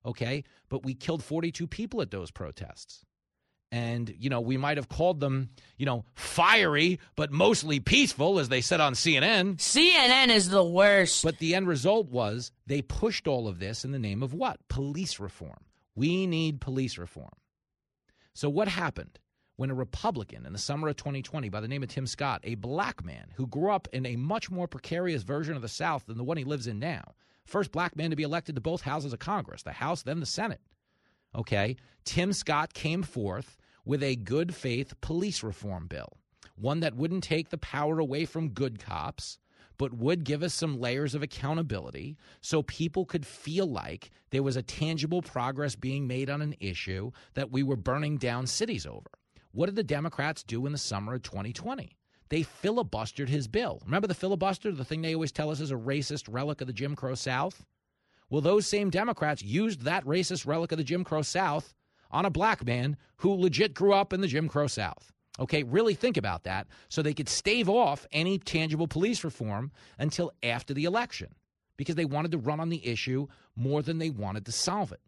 Okay. 0.05 0.43
But 0.69 0.83
we 0.83 0.95
killed 0.95 1.23
42 1.23 1.67
people 1.67 2.01
at 2.01 2.09
those 2.09 2.31
protests. 2.31 3.05
And, 3.71 4.13
you 4.17 4.31
know, 4.31 4.41
we 4.41 4.57
might 4.57 4.77
have 4.77 4.89
called 4.89 5.19
them, 5.19 5.49
you 5.77 5.85
know, 5.85 6.03
fiery, 6.15 6.99
but 7.15 7.31
mostly 7.31 7.79
peaceful, 7.79 8.39
as 8.39 8.49
they 8.49 8.61
said 8.61 8.81
on 8.81 8.93
CNN. 8.93 9.57
CNN 9.57 10.29
is 10.29 10.49
the 10.49 10.63
worst. 10.63 11.23
But 11.23 11.37
the 11.37 11.53
end 11.53 11.67
result 11.67 12.09
was 12.09 12.51
they 12.65 12.81
pushed 12.81 13.27
all 13.27 13.47
of 13.47 13.59
this 13.59 13.85
in 13.85 13.91
the 13.91 13.99
name 13.99 14.23
of 14.23 14.33
what? 14.33 14.59
Police 14.69 15.19
reform. 15.19 15.59
We 15.95 16.25
need 16.25 16.61
police 16.61 16.97
reform. 16.97 17.33
So, 18.33 18.49
what 18.49 18.67
happened 18.67 19.19
when 19.57 19.69
a 19.69 19.75
Republican 19.75 20.45
in 20.45 20.53
the 20.53 20.57
summer 20.57 20.87
of 20.87 20.95
2020 20.95 21.49
by 21.49 21.59
the 21.59 21.67
name 21.67 21.83
of 21.83 21.89
Tim 21.89 22.07
Scott, 22.07 22.39
a 22.45 22.55
black 22.55 23.03
man 23.03 23.33
who 23.35 23.45
grew 23.45 23.71
up 23.71 23.89
in 23.91 24.05
a 24.05 24.15
much 24.15 24.49
more 24.49 24.69
precarious 24.69 25.23
version 25.23 25.57
of 25.57 25.61
the 25.61 25.67
South 25.67 26.05
than 26.05 26.17
the 26.17 26.23
one 26.23 26.37
he 26.37 26.45
lives 26.45 26.65
in 26.65 26.79
now, 26.79 27.13
first 27.43 27.73
black 27.73 27.97
man 27.97 28.09
to 28.11 28.15
be 28.15 28.23
elected 28.23 28.55
to 28.55 28.61
both 28.61 28.81
houses 28.81 29.11
of 29.11 29.19
Congress, 29.19 29.63
the 29.63 29.73
House, 29.73 30.03
then 30.03 30.21
the 30.21 30.25
Senate, 30.25 30.61
okay, 31.35 31.75
Tim 32.05 32.33
Scott 32.33 32.73
came 32.73 33.03
forth 33.03 33.57
with 33.85 34.03
a 34.03 34.15
good 34.15 34.53
faith 34.53 34.93
police 35.01 35.43
reform 35.43 35.87
bill, 35.87 36.17
one 36.55 36.79
that 36.81 36.95
wouldn't 36.95 37.23
take 37.23 37.49
the 37.49 37.57
power 37.57 37.99
away 37.99 38.25
from 38.25 38.49
good 38.49 38.79
cops 38.79 39.39
but 39.79 39.93
would 39.93 40.25
give 40.25 40.43
us 40.43 40.53
some 40.53 40.79
layers 40.79 41.15
of 41.15 41.23
accountability 41.23 42.17
so 42.41 42.61
people 42.63 43.05
could 43.05 43.25
feel 43.25 43.65
like 43.65 44.11
there 44.29 44.43
was 44.43 44.57
a 44.57 44.61
tangible 44.61 45.23
progress 45.23 45.73
being 45.73 46.05
made 46.05 46.29
on 46.29 46.41
an 46.41 46.53
issue 46.59 47.09
that 47.33 47.49
we 47.49 47.63
were 47.63 47.77
burning 47.77 48.17
down 48.17 48.45
cities 48.45 48.85
over. 48.85 49.09
What 49.53 49.67
did 49.67 49.75
the 49.75 49.83
Democrats 49.83 50.43
do 50.43 50.65
in 50.65 50.73
the 50.73 50.77
summer 50.77 51.15
of 51.15 51.23
2020? 51.23 51.97
They 52.27 52.43
filibustered 52.43 53.29
his 53.29 53.47
bill. 53.47 53.81
Remember 53.85 54.05
the 54.05 54.13
filibuster, 54.13 54.71
the 54.71 54.85
thing 54.85 55.01
they 55.01 55.15
always 55.15 55.31
tell 55.31 55.49
us 55.49 55.61
is 55.61 55.71
a 55.71 55.75
racist 55.75 56.31
relic 56.31 56.61
of 56.61 56.67
the 56.67 56.73
Jim 56.73 56.95
Crow 56.95 57.15
South? 57.15 57.65
Well, 58.29 58.41
those 58.41 58.67
same 58.67 58.89
Democrats 58.89 59.41
used 59.41 59.81
that 59.81 60.05
racist 60.05 60.45
relic 60.45 60.71
of 60.71 60.77
the 60.77 60.83
Jim 60.83 61.03
Crow 61.03 61.21
South 61.21 61.73
on 62.11 62.25
a 62.25 62.29
black 62.29 62.65
man 62.65 62.97
who 63.17 63.33
legit 63.33 63.73
grew 63.73 63.93
up 63.93 64.13
in 64.13 64.21
the 64.21 64.27
Jim 64.27 64.47
Crow 64.47 64.67
South. 64.67 65.11
Okay, 65.39 65.63
really 65.63 65.93
think 65.93 66.17
about 66.17 66.43
that 66.43 66.67
so 66.89 67.01
they 67.01 67.13
could 67.13 67.29
stave 67.29 67.69
off 67.69 68.05
any 68.11 68.37
tangible 68.37 68.87
police 68.87 69.23
reform 69.23 69.71
until 69.97 70.31
after 70.43 70.73
the 70.73 70.83
election 70.83 71.29
because 71.77 71.95
they 71.95 72.05
wanted 72.05 72.31
to 72.31 72.37
run 72.37 72.59
on 72.59 72.69
the 72.69 72.85
issue 72.85 73.25
more 73.55 73.81
than 73.81 73.99
they 73.99 74.09
wanted 74.09 74.45
to 74.45 74.51
solve 74.51 74.91
it. 74.91 74.99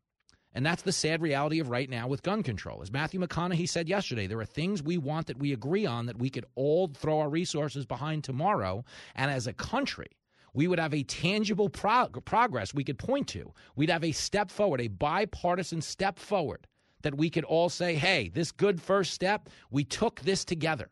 And 0.54 0.66
that's 0.66 0.82
the 0.84 0.92
sad 0.92 1.22
reality 1.22 1.60
of 1.60 1.70
right 1.70 1.90
now 1.90 2.08
with 2.08 2.24
gun 2.24 2.44
control. 2.44 2.82
As 2.82 2.92
Matthew 2.92 3.20
McConaughey 3.20 3.68
said 3.70 3.88
yesterday, 3.88 4.28
there 4.28 4.40
are 4.40 4.46
things 4.46 4.84
we 4.84 4.98
want 4.98 5.28
that 5.28 5.40
we 5.40 5.54
agree 5.54 5.86
on 5.86 6.06
that 6.08 6.20
we 6.20 6.30
could 6.30 6.46
all 6.56 6.88
throw 6.88 7.20
our 7.20 7.30
resources 7.30 7.86
behind 7.86 8.24
tomorrow. 8.24 8.84
And 9.16 9.32
as 9.32 9.48
a 9.48 9.54
country, 9.54 10.10
we 10.54 10.68
would 10.68 10.80
have 10.80 10.94
a 10.94 11.04
tangible 11.04 11.70
prog- 11.70 12.24
progress 12.26 12.74
we 12.74 12.84
could 12.84 12.98
point 12.98 13.28
to. 13.30 13.54
We'd 13.76 13.90
have 13.90 14.04
a 14.04 14.12
step 14.12 14.52
forward, 14.52 14.82
a 14.82 14.88
bipartisan 14.88 15.82
step 15.82 16.20
forward 16.20 16.68
that 17.04 17.16
we 17.16 17.30
could 17.30 17.46
all 17.46 17.70
say, 17.70 17.96
hey, 17.96 18.30
this 18.30 18.52
good 18.52 18.82
first 18.82 19.14
step, 19.14 19.50
we 19.70 19.84
took 19.84 20.22
this 20.22 20.46
together. 20.46 20.90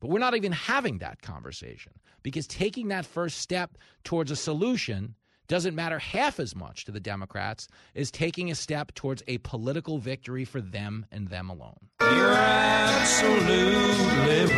But 0.00 0.10
we're 0.10 0.18
not 0.18 0.36
even 0.36 0.52
having 0.52 0.98
that 0.98 1.22
conversation 1.22 1.92
because 2.22 2.46
taking 2.46 2.88
that 2.88 3.06
first 3.06 3.38
step 3.38 3.78
towards 4.04 4.30
a 4.30 4.36
solution 4.36 5.14
doesn't 5.48 5.74
matter 5.74 5.98
half 5.98 6.38
as 6.40 6.54
much 6.54 6.84
to 6.84 6.92
the 6.92 7.00
Democrats 7.00 7.68
as 7.94 8.10
taking 8.10 8.50
a 8.50 8.54
step 8.54 8.92
towards 8.94 9.22
a 9.26 9.38
political 9.38 9.98
victory 9.98 10.44
for 10.44 10.60
them 10.60 11.06
and 11.10 11.28
them 11.28 11.48
alone. 11.48 11.76
You're 12.00 12.32
absolutely 12.32 13.66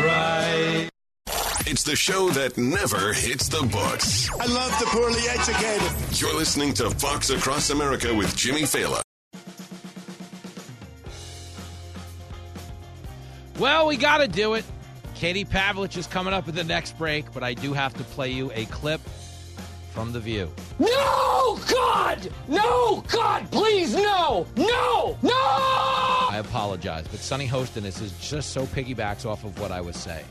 right. 0.02 0.88
It's 1.70 1.82
the 1.82 1.96
show 1.96 2.30
that 2.30 2.56
never 2.56 3.12
hits 3.12 3.46
the 3.50 3.60
books. 3.60 4.30
I 4.40 4.46
love 4.46 4.74
the 4.80 4.86
poorly 4.86 5.20
educated. 5.28 6.18
You're 6.18 6.34
listening 6.34 6.72
to 6.72 6.88
Fox 6.88 7.28
Across 7.28 7.68
America 7.68 8.14
with 8.14 8.34
Jimmy 8.34 8.62
Failla. 8.62 9.02
Well, 13.58 13.86
we 13.86 13.98
got 13.98 14.18
to 14.18 14.28
do 14.28 14.54
it. 14.54 14.64
Katie 15.14 15.44
Pavlich 15.44 15.98
is 15.98 16.06
coming 16.06 16.32
up 16.32 16.48
at 16.48 16.54
the 16.54 16.64
next 16.64 16.96
break, 16.96 17.30
but 17.34 17.42
I 17.42 17.52
do 17.52 17.74
have 17.74 17.92
to 17.98 18.02
play 18.04 18.30
you 18.30 18.50
a 18.54 18.64
clip 18.66 19.02
from 19.90 20.12
The 20.12 20.20
View. 20.20 20.50
No, 20.78 21.60
God! 21.68 22.32
No, 22.48 23.04
God, 23.08 23.50
please, 23.50 23.94
no! 23.94 24.46
No! 24.56 25.18
No! 25.20 25.34
I 25.34 26.36
apologize, 26.38 27.06
but 27.08 27.20
Sunny 27.20 27.46
Hostiness 27.46 28.00
is 28.00 28.12
just 28.26 28.52
so 28.52 28.64
piggybacks 28.64 29.26
off 29.26 29.44
of 29.44 29.60
what 29.60 29.70
I 29.70 29.82
was 29.82 29.96
saying. 29.96 30.24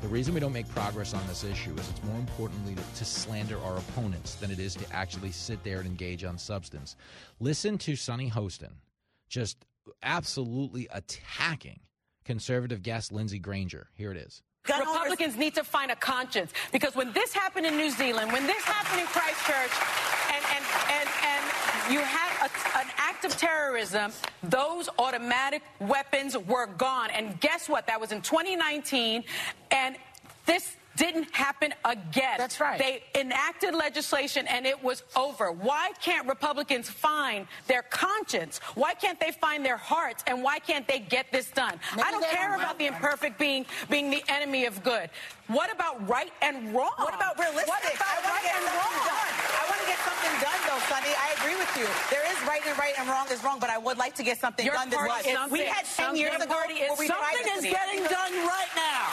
The 0.00 0.08
reason 0.08 0.32
we 0.32 0.38
don't 0.38 0.52
make 0.52 0.68
progress 0.68 1.12
on 1.12 1.26
this 1.26 1.42
issue 1.42 1.72
is 1.72 1.90
it's 1.90 2.04
more 2.04 2.16
importantly 2.18 2.76
to, 2.76 2.82
to 2.98 3.04
slander 3.04 3.58
our 3.62 3.78
opponents 3.78 4.36
than 4.36 4.50
it 4.50 4.60
is 4.60 4.76
to 4.76 4.84
actually 4.92 5.32
sit 5.32 5.62
there 5.64 5.78
and 5.78 5.86
engage 5.86 6.22
on 6.22 6.38
substance. 6.38 6.94
Listen 7.40 7.76
to 7.78 7.96
Sunny 7.96 8.30
Hostin 8.30 8.74
just 9.28 9.64
absolutely 10.02 10.86
attacking 10.92 11.80
conservative 12.24 12.82
guest 12.82 13.10
Lindsey 13.10 13.40
Granger. 13.40 13.88
Here 13.94 14.12
it 14.12 14.18
is. 14.18 14.42
Republicans 14.68 15.36
need 15.36 15.54
to 15.54 15.64
find 15.64 15.90
a 15.90 15.96
conscience 15.96 16.52
because 16.72 16.94
when 16.94 17.12
this 17.12 17.32
happened 17.32 17.66
in 17.66 17.76
New 17.76 17.90
Zealand, 17.90 18.32
when 18.32 18.46
this 18.46 18.62
happened 18.64 19.00
in 19.00 19.06
Christchurch, 19.06 19.72
and 20.28 20.44
and 20.54 20.64
and, 20.92 21.08
and 21.24 21.92
you 21.92 22.00
had 22.00 22.37
a, 22.40 22.78
an 22.78 22.86
act 22.96 23.24
of 23.24 23.36
terrorism, 23.36 24.12
those 24.42 24.88
automatic 24.98 25.62
weapons 25.80 26.36
were 26.36 26.66
gone. 26.66 27.10
And 27.10 27.40
guess 27.40 27.68
what? 27.68 27.86
That 27.86 28.00
was 28.00 28.12
in 28.12 28.22
2019, 28.22 29.24
and 29.70 29.96
this 30.46 30.76
didn't 30.98 31.34
happen 31.34 31.72
again. 31.84 32.36
That's 32.36 32.60
right. 32.60 32.78
They 32.78 33.02
enacted 33.18 33.74
legislation 33.74 34.46
and 34.48 34.66
it 34.66 34.82
was 34.82 35.04
over. 35.16 35.52
Why 35.52 35.92
can't 36.02 36.26
Republicans 36.28 36.90
find 36.90 37.46
their 37.68 37.82
conscience? 37.82 38.58
Why 38.74 38.94
can't 38.94 39.18
they 39.20 39.30
find 39.30 39.64
their 39.64 39.76
hearts? 39.76 40.24
And 40.26 40.42
why 40.42 40.58
can't 40.58 40.86
they 40.88 40.98
get 40.98 41.30
this 41.30 41.50
done? 41.50 41.78
I 42.02 42.10
don't 42.10 42.26
care 42.26 42.54
about 42.56 42.78
the 42.78 42.86
imperfect 42.86 43.38
being 43.38 43.64
being 43.88 44.10
the 44.10 44.22
enemy 44.28 44.66
of 44.66 44.82
good. 44.82 45.08
What 45.46 45.72
about 45.72 46.06
right 46.08 46.32
and 46.42 46.74
wrong? 46.74 46.92
What 46.98 47.14
about 47.14 47.38
realistic? 47.38 47.68
What 47.68 47.80
about 47.80 48.04
I 48.04 48.20
want 48.20 48.26
right 48.26 48.42
to 48.42 48.48
get 48.48 48.56
and 48.58 48.64
something 48.68 48.98
wrong? 49.00 49.06
done. 49.08 49.32
I 49.48 49.64
want 49.70 49.80
to 49.80 49.88
get 49.88 50.00
something 50.04 50.34
done, 50.44 50.60
though, 50.68 50.82
Sunny. 50.92 51.12
I 51.16 51.28
agree 51.40 51.56
with 51.56 51.72
you. 51.78 51.86
There 52.12 52.26
is 52.28 52.36
right 52.44 52.60
and 52.68 52.76
right 52.76 52.92
and 52.98 53.08
wrong 53.08 53.26
is 53.32 53.40
wrong, 53.42 53.56
but 53.56 53.70
I 53.70 53.78
would 53.78 53.96
like 53.96 54.14
to 54.16 54.24
get 54.26 54.36
something 54.38 54.66
Your 54.66 54.74
done 54.74 54.90
this 54.90 55.00
month. 55.00 55.24
We 55.24 55.32
something- 55.32 55.64
had 55.64 55.86
10 55.86 56.16
years 56.16 56.32
your 56.36 56.42
ago 56.42 56.52
party 56.52 56.74
is 56.84 56.90
where 56.90 56.98
we 57.00 57.06
something 57.06 57.48
is 57.56 57.64
getting 57.64 58.04
done 58.04 58.32
right 58.44 58.72
now. 58.76 59.08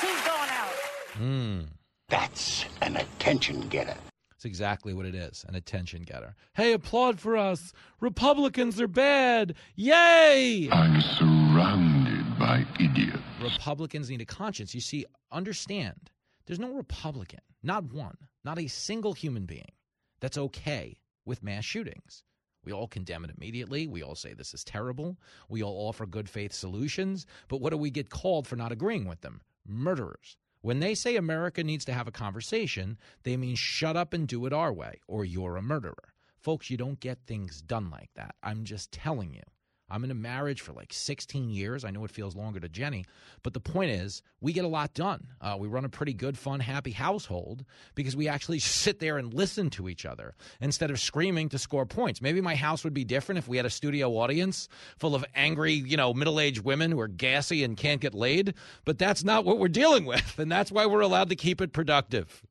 She's 0.00 0.20
going 0.22 0.50
out. 0.54 0.73
Hmm. 1.14 1.62
That's 2.08 2.64
an 2.82 2.96
attention 2.96 3.68
getter. 3.68 3.94
That's 4.30 4.44
exactly 4.44 4.92
what 4.92 5.06
it 5.06 5.14
is 5.14 5.44
an 5.48 5.54
attention 5.54 6.02
getter. 6.02 6.34
Hey, 6.54 6.72
applaud 6.72 7.20
for 7.20 7.36
us. 7.36 7.72
Republicans 8.00 8.80
are 8.80 8.88
bad. 8.88 9.54
Yay! 9.76 10.68
I'm 10.70 11.00
surrounded 11.00 12.38
by 12.38 12.66
idiots. 12.80 13.18
Republicans 13.40 14.10
need 14.10 14.20
a 14.20 14.26
conscience. 14.26 14.74
You 14.74 14.80
see, 14.80 15.06
understand 15.30 16.10
there's 16.46 16.58
no 16.58 16.74
Republican, 16.74 17.40
not 17.62 17.92
one, 17.92 18.16
not 18.44 18.58
a 18.58 18.66
single 18.66 19.12
human 19.12 19.46
being 19.46 19.72
that's 20.20 20.36
okay 20.36 20.98
with 21.24 21.42
mass 21.42 21.64
shootings. 21.64 22.22
We 22.64 22.72
all 22.72 22.88
condemn 22.88 23.24
it 23.24 23.30
immediately. 23.36 23.86
We 23.86 24.02
all 24.02 24.14
say 24.14 24.34
this 24.34 24.52
is 24.52 24.64
terrible. 24.64 25.16
We 25.48 25.62
all 25.62 25.88
offer 25.88 26.06
good 26.06 26.28
faith 26.28 26.52
solutions. 26.52 27.26
But 27.48 27.60
what 27.60 27.70
do 27.70 27.76
we 27.76 27.90
get 27.90 28.10
called 28.10 28.46
for 28.46 28.56
not 28.56 28.72
agreeing 28.72 29.06
with 29.06 29.20
them? 29.20 29.42
Murderers. 29.66 30.36
When 30.64 30.80
they 30.80 30.94
say 30.94 31.16
America 31.16 31.62
needs 31.62 31.84
to 31.84 31.92
have 31.92 32.08
a 32.08 32.10
conversation, 32.10 32.96
they 33.22 33.36
mean 33.36 33.54
shut 33.54 33.98
up 33.98 34.14
and 34.14 34.26
do 34.26 34.46
it 34.46 34.52
our 34.54 34.72
way, 34.72 34.98
or 35.06 35.22
you're 35.22 35.58
a 35.58 35.62
murderer. 35.62 36.14
Folks, 36.40 36.70
you 36.70 36.78
don't 36.78 36.98
get 37.00 37.18
things 37.26 37.60
done 37.60 37.90
like 37.90 38.08
that. 38.14 38.34
I'm 38.42 38.64
just 38.64 38.90
telling 38.90 39.34
you. 39.34 39.42
I'm 39.90 40.02
in 40.02 40.10
a 40.10 40.14
marriage 40.14 40.60
for 40.62 40.72
like 40.72 40.92
16 40.92 41.50
years. 41.50 41.84
I 41.84 41.90
know 41.90 42.04
it 42.04 42.10
feels 42.10 42.34
longer 42.34 42.58
to 42.60 42.68
Jenny, 42.68 43.04
but 43.42 43.52
the 43.52 43.60
point 43.60 43.90
is, 43.90 44.22
we 44.40 44.52
get 44.52 44.64
a 44.64 44.68
lot 44.68 44.94
done. 44.94 45.28
Uh, 45.40 45.56
we 45.58 45.68
run 45.68 45.84
a 45.84 45.88
pretty 45.88 46.14
good, 46.14 46.38
fun, 46.38 46.60
happy 46.60 46.90
household 46.90 47.64
because 47.94 48.16
we 48.16 48.26
actually 48.26 48.58
sit 48.60 48.98
there 48.98 49.18
and 49.18 49.34
listen 49.34 49.70
to 49.70 49.88
each 49.88 50.06
other 50.06 50.34
instead 50.60 50.90
of 50.90 50.98
screaming 50.98 51.48
to 51.50 51.58
score 51.58 51.86
points. 51.86 52.22
Maybe 52.22 52.40
my 52.40 52.54
house 52.54 52.82
would 52.84 52.94
be 52.94 53.04
different 53.04 53.38
if 53.38 53.48
we 53.48 53.56
had 53.56 53.66
a 53.66 53.70
studio 53.70 54.10
audience 54.10 54.68
full 54.98 55.14
of 55.14 55.24
angry, 55.34 55.74
you 55.74 55.96
know, 55.96 56.14
middle 56.14 56.40
aged 56.40 56.64
women 56.64 56.90
who 56.90 57.00
are 57.00 57.08
gassy 57.08 57.62
and 57.62 57.76
can't 57.76 58.00
get 58.00 58.14
laid, 58.14 58.54
but 58.84 58.98
that's 58.98 59.22
not 59.22 59.44
what 59.44 59.58
we're 59.58 59.68
dealing 59.68 60.06
with, 60.06 60.38
and 60.38 60.50
that's 60.50 60.72
why 60.72 60.86
we're 60.86 61.00
allowed 61.00 61.28
to 61.28 61.36
keep 61.36 61.60
it 61.60 61.72
productive. 61.72 62.42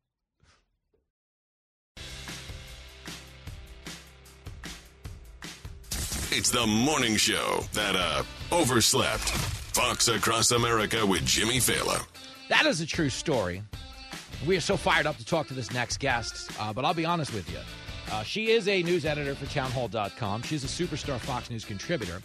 It's 6.35 6.49
the 6.49 6.65
morning 6.65 7.15
show 7.15 7.63
that 7.73 7.95
uh 7.95 8.23
overslept. 8.55 9.29
Fox 9.73 10.07
Across 10.07 10.51
America 10.51 11.05
with 11.05 11.25
Jimmy 11.25 11.57
Failla. 11.57 12.05
That 12.49 12.65
is 12.65 12.81
a 12.81 12.85
true 12.85 13.09
story. 13.09 13.61
We 14.45 14.57
are 14.57 14.61
so 14.61 14.75
fired 14.77 15.05
up 15.07 15.17
to 15.17 15.25
talk 15.25 15.47
to 15.47 15.53
this 15.53 15.71
next 15.71 15.99
guest, 15.99 16.51
uh, 16.59 16.73
but 16.73 16.85
I'll 16.85 16.93
be 16.93 17.05
honest 17.05 17.33
with 17.33 17.49
you. 17.51 17.57
Uh, 18.11 18.23
she 18.23 18.51
is 18.51 18.67
a 18.67 18.83
news 18.83 19.05
editor 19.05 19.33
for 19.35 19.45
townhall.com. 19.47 20.41
She's 20.43 20.63
a 20.63 20.67
superstar 20.67 21.17
Fox 21.19 21.49
News 21.49 21.65
contributor, 21.65 22.21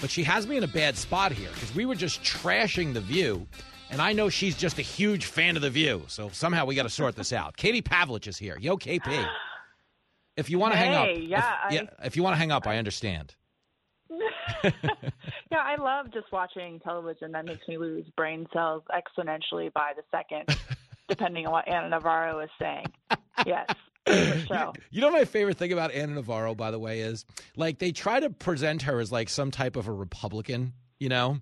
but 0.00 0.10
she 0.10 0.22
has 0.24 0.46
me 0.46 0.56
in 0.56 0.64
a 0.64 0.68
bad 0.68 0.96
spot 0.96 1.30
here 1.32 1.50
because 1.54 1.72
we 1.74 1.86
were 1.86 1.94
just 1.94 2.22
trashing 2.22 2.94
The 2.94 3.00
View, 3.00 3.46
and 3.90 4.00
I 4.00 4.12
know 4.12 4.28
she's 4.28 4.56
just 4.56 4.78
a 4.78 4.82
huge 4.82 5.26
fan 5.26 5.54
of 5.56 5.62
The 5.62 5.70
View, 5.70 6.02
so 6.08 6.28
somehow 6.32 6.64
we 6.66 6.74
got 6.74 6.84
to 6.84 6.88
sort 6.90 7.14
this 7.16 7.32
out. 7.32 7.56
Katie 7.56 7.82
Pavlich 7.82 8.26
is 8.26 8.38
here. 8.38 8.56
Yo, 8.60 8.76
KP. 8.76 9.28
If 10.36 10.48
you 10.50 10.58
want 10.58 10.72
to 10.72 10.78
hang 10.78 10.94
up, 10.94 11.08
yeah, 11.16 11.38
if, 11.38 11.44
I- 11.44 11.68
yeah, 11.74 11.82
if 12.04 12.16
you 12.16 12.22
want 12.22 12.34
to 12.34 12.38
hang 12.38 12.50
up, 12.52 12.66
I 12.66 12.78
understand. 12.78 13.34
Yeah, 14.64 15.58
I 15.64 15.76
love 15.76 16.12
just 16.12 16.30
watching 16.32 16.78
television. 16.80 17.32
That 17.32 17.44
makes 17.44 17.66
me 17.66 17.76
lose 17.76 18.04
brain 18.16 18.46
cells 18.52 18.82
exponentially 18.90 19.72
by 19.72 19.92
the 19.96 20.02
second, 20.10 20.56
depending 21.08 21.46
on 21.46 21.52
what 21.52 21.68
Ana 21.68 21.88
Navarro 21.88 22.40
is 22.40 22.50
saying. 22.58 22.86
Yes. 23.46 23.66
favorite. 24.06 24.76
You 24.90 25.00
know, 25.00 25.10
my 25.10 25.24
favorite 25.24 25.56
thing 25.58 25.72
about 25.72 25.92
Ana 25.92 26.14
Navarro, 26.14 26.54
by 26.54 26.70
the 26.70 26.78
way, 26.78 27.00
is 27.00 27.24
like 27.56 27.78
they 27.78 27.90
try 27.92 28.20
to 28.20 28.30
present 28.30 28.82
her 28.82 29.00
as 29.00 29.10
like 29.10 29.28
some 29.28 29.50
type 29.50 29.76
of 29.76 29.88
a 29.88 29.92
Republican. 29.92 30.72
You 30.98 31.08
know, 31.08 31.40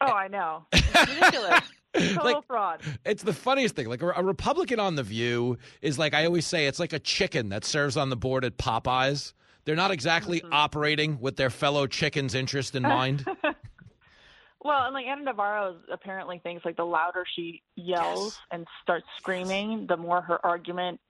Oh, 0.00 0.06
I 0.06 0.28
know. 0.28 0.64
It's 0.72 1.14
ridiculous. 1.14 1.60
Total 2.14 2.24
Like- 2.24 2.46
fraud. 2.46 2.80
it's 3.04 3.24
the 3.24 3.32
funniest 3.32 3.74
thing. 3.74 3.88
Like 3.88 4.00
a, 4.02 4.10
a 4.10 4.22
Republican 4.22 4.78
on 4.78 4.94
the 4.94 5.02
View 5.02 5.58
is 5.82 5.98
like 5.98 6.14
I 6.14 6.24
always 6.24 6.46
say, 6.46 6.66
it's 6.66 6.78
like 6.78 6.92
a 6.92 7.00
chicken 7.00 7.48
that 7.48 7.64
serves 7.64 7.96
on 7.96 8.08
the 8.10 8.16
board 8.16 8.44
at 8.44 8.56
Popeyes. 8.58 9.32
They're 9.70 9.76
not 9.76 9.92
exactly 9.92 10.40
mm-hmm. 10.40 10.52
operating 10.52 11.20
with 11.20 11.36
their 11.36 11.48
fellow 11.48 11.86
chicken's 11.86 12.34
interest 12.34 12.74
in 12.74 12.82
mind. 12.82 13.24
Well, 14.62 14.82
and 14.84 14.92
like 14.92 15.06
Ana 15.06 15.22
Navarro 15.22 15.76
apparently 15.90 16.38
thinks 16.42 16.66
like 16.66 16.76
the 16.76 16.84
louder 16.84 17.24
she 17.34 17.62
yells 17.76 18.38
and 18.50 18.66
starts 18.82 19.06
screaming, 19.16 19.86
the 19.88 19.96
more 19.96 20.20
her 20.20 20.44
argument 20.44 21.00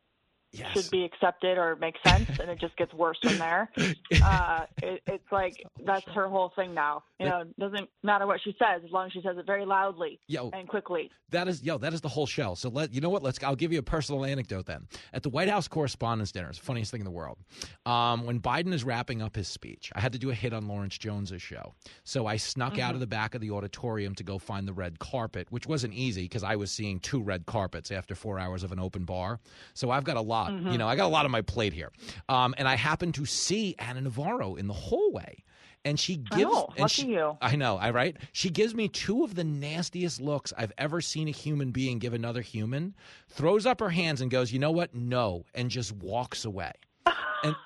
should 0.53 0.90
be 0.90 1.05
accepted 1.05 1.59
or 1.59 1.76
make 1.76 1.94
sense, 2.03 2.28
and 2.40 2.51
it 2.51 2.59
just 2.61 2.76
gets 2.76 2.92
worse 2.94 3.18
from 3.22 3.38
there. 3.38 3.70
Uh, 4.22 4.66
it, 4.82 5.03
it's 5.07 5.32
like 5.32 5.62
that's 5.86 6.05
her 6.14 6.28
whole 6.28 6.53
thing 6.55 6.74
now. 6.74 7.03
You 7.18 7.26
know, 7.26 7.40
it 7.42 7.59
doesn't 7.59 7.88
matter 8.03 8.26
what 8.26 8.40
she 8.42 8.55
says 8.59 8.82
as 8.84 8.90
long 8.90 9.07
as 9.07 9.12
she 9.12 9.22
says 9.22 9.36
it 9.38 9.46
very 9.46 9.64
loudly 9.64 10.18
Yo. 10.26 10.51
and 10.53 10.68
quickly. 10.68 11.11
That 11.30 11.46
is 11.48 11.62
yo, 11.62 11.78
that 11.78 11.94
is 11.94 12.01
the 12.01 12.09
whole 12.09 12.26
show. 12.26 12.55
So 12.55 12.68
let 12.70 12.92
you 12.92 13.01
know 13.01 13.09
what? 13.09 13.22
Let's. 13.22 13.42
I'll 13.42 13.55
give 13.57 13.72
you 13.72 13.78
a 13.78 13.82
personal 13.84 14.24
anecdote 14.24 14.66
then. 14.66 14.88
At 15.12 15.22
the 15.22 15.28
White 15.30 15.48
House 15.48 15.68
Correspondents' 15.68 16.32
Dinner, 16.32 16.48
it's 16.48 16.59
the 16.59 16.64
funniest 16.64 16.90
thing 16.90 17.01
in 17.01 17.05
the 17.05 17.11
world. 17.12 17.38
Um, 17.86 18.26
when 18.26 18.40
Biden 18.40 18.72
is 18.72 18.82
wrapping 18.82 19.22
up 19.22 19.36
his 19.36 19.46
speech, 19.46 19.92
I 19.94 20.01
had 20.01 20.12
to 20.12 20.18
do 20.18 20.30
a 20.30 20.34
hit 20.34 20.53
on 20.53 20.66
Lawrence 20.66 20.98
Jones's 20.98 21.40
show, 21.40 21.74
so 22.05 22.26
I 22.26 22.36
snuck 22.36 22.78
out 22.78 22.92
Mhm. 22.92 22.94
of 22.94 23.01
the 23.01 23.07
back 23.07 23.34
of 23.36 23.40
the 23.40 23.53
auditorium 23.53 24.14
to 24.16 24.24
go 24.24 24.38
find 24.38 24.66
the 24.66 24.72
red 24.72 24.98
carpet, 24.98 25.46
which 25.51 25.66
wasn't 25.68 25.94
easy 25.94 26.22
because 26.22 26.42
I 26.42 26.57
was 26.57 26.70
seeing 26.72 26.98
two 26.98 27.22
red 27.22 27.46
carpets 27.46 27.90
after 27.92 28.14
four 28.16 28.38
hours 28.40 28.64
of 28.64 28.72
an 28.72 28.80
open 28.80 29.05
bar. 29.05 29.38
So 29.74 29.90
I've 29.90 30.05
got 30.05 30.16
a 30.16 30.20
lot. 30.20 30.39
Mhm. 30.49 30.72
You 30.72 30.78
know, 30.78 30.88
I 30.88 30.97
got 30.97 31.07
a 31.07 31.09
lot 31.09 31.24
on 31.24 31.30
my 31.30 31.43
plate 31.43 31.72
here. 31.72 31.91
Um, 32.28 32.55
and 32.59 32.66
I 32.68 32.76
happened 32.76 33.14
to 33.14 33.26
see 33.26 33.74
Ana 33.78 34.01
Navarro 34.01 34.55
in 34.57 34.66
the 34.66 34.74
hallway. 34.74 35.45
And 35.82 35.99
she 35.99 36.16
gives, 36.16 36.45
Oh, 36.53 36.66
and 36.72 36.80
lucky 36.80 37.03
she- 37.03 37.09
you. 37.09 37.38
I 37.41 37.57
know, 37.57 37.78
I 37.78 37.91
right. 37.91 38.14
She 38.32 38.51
gives 38.51 38.74
me 38.74 38.88
two 38.88 39.24
of 39.24 39.34
the 39.34 39.45
nastiest 39.45 40.20
looks 40.20 40.53
I've 40.59 40.72
ever 40.76 41.01
seen 41.01 41.26
a 41.26 41.30
human 41.30 41.70
being 41.70 41.99
give 41.99 42.12
another 42.12 42.43
human. 42.43 42.95
Throws 43.28 43.64
up 43.64 43.80
her 43.80 43.88
hands 43.88 44.20
and 44.20 44.30
goes, 44.30 44.53
"You 44.53 44.59
know 44.59 44.72
what? 44.72 44.95
No," 44.95 45.47
and 45.55 45.70
just 45.70 45.93
walks 45.93 46.45
away. 46.45 46.72
And 47.43 47.57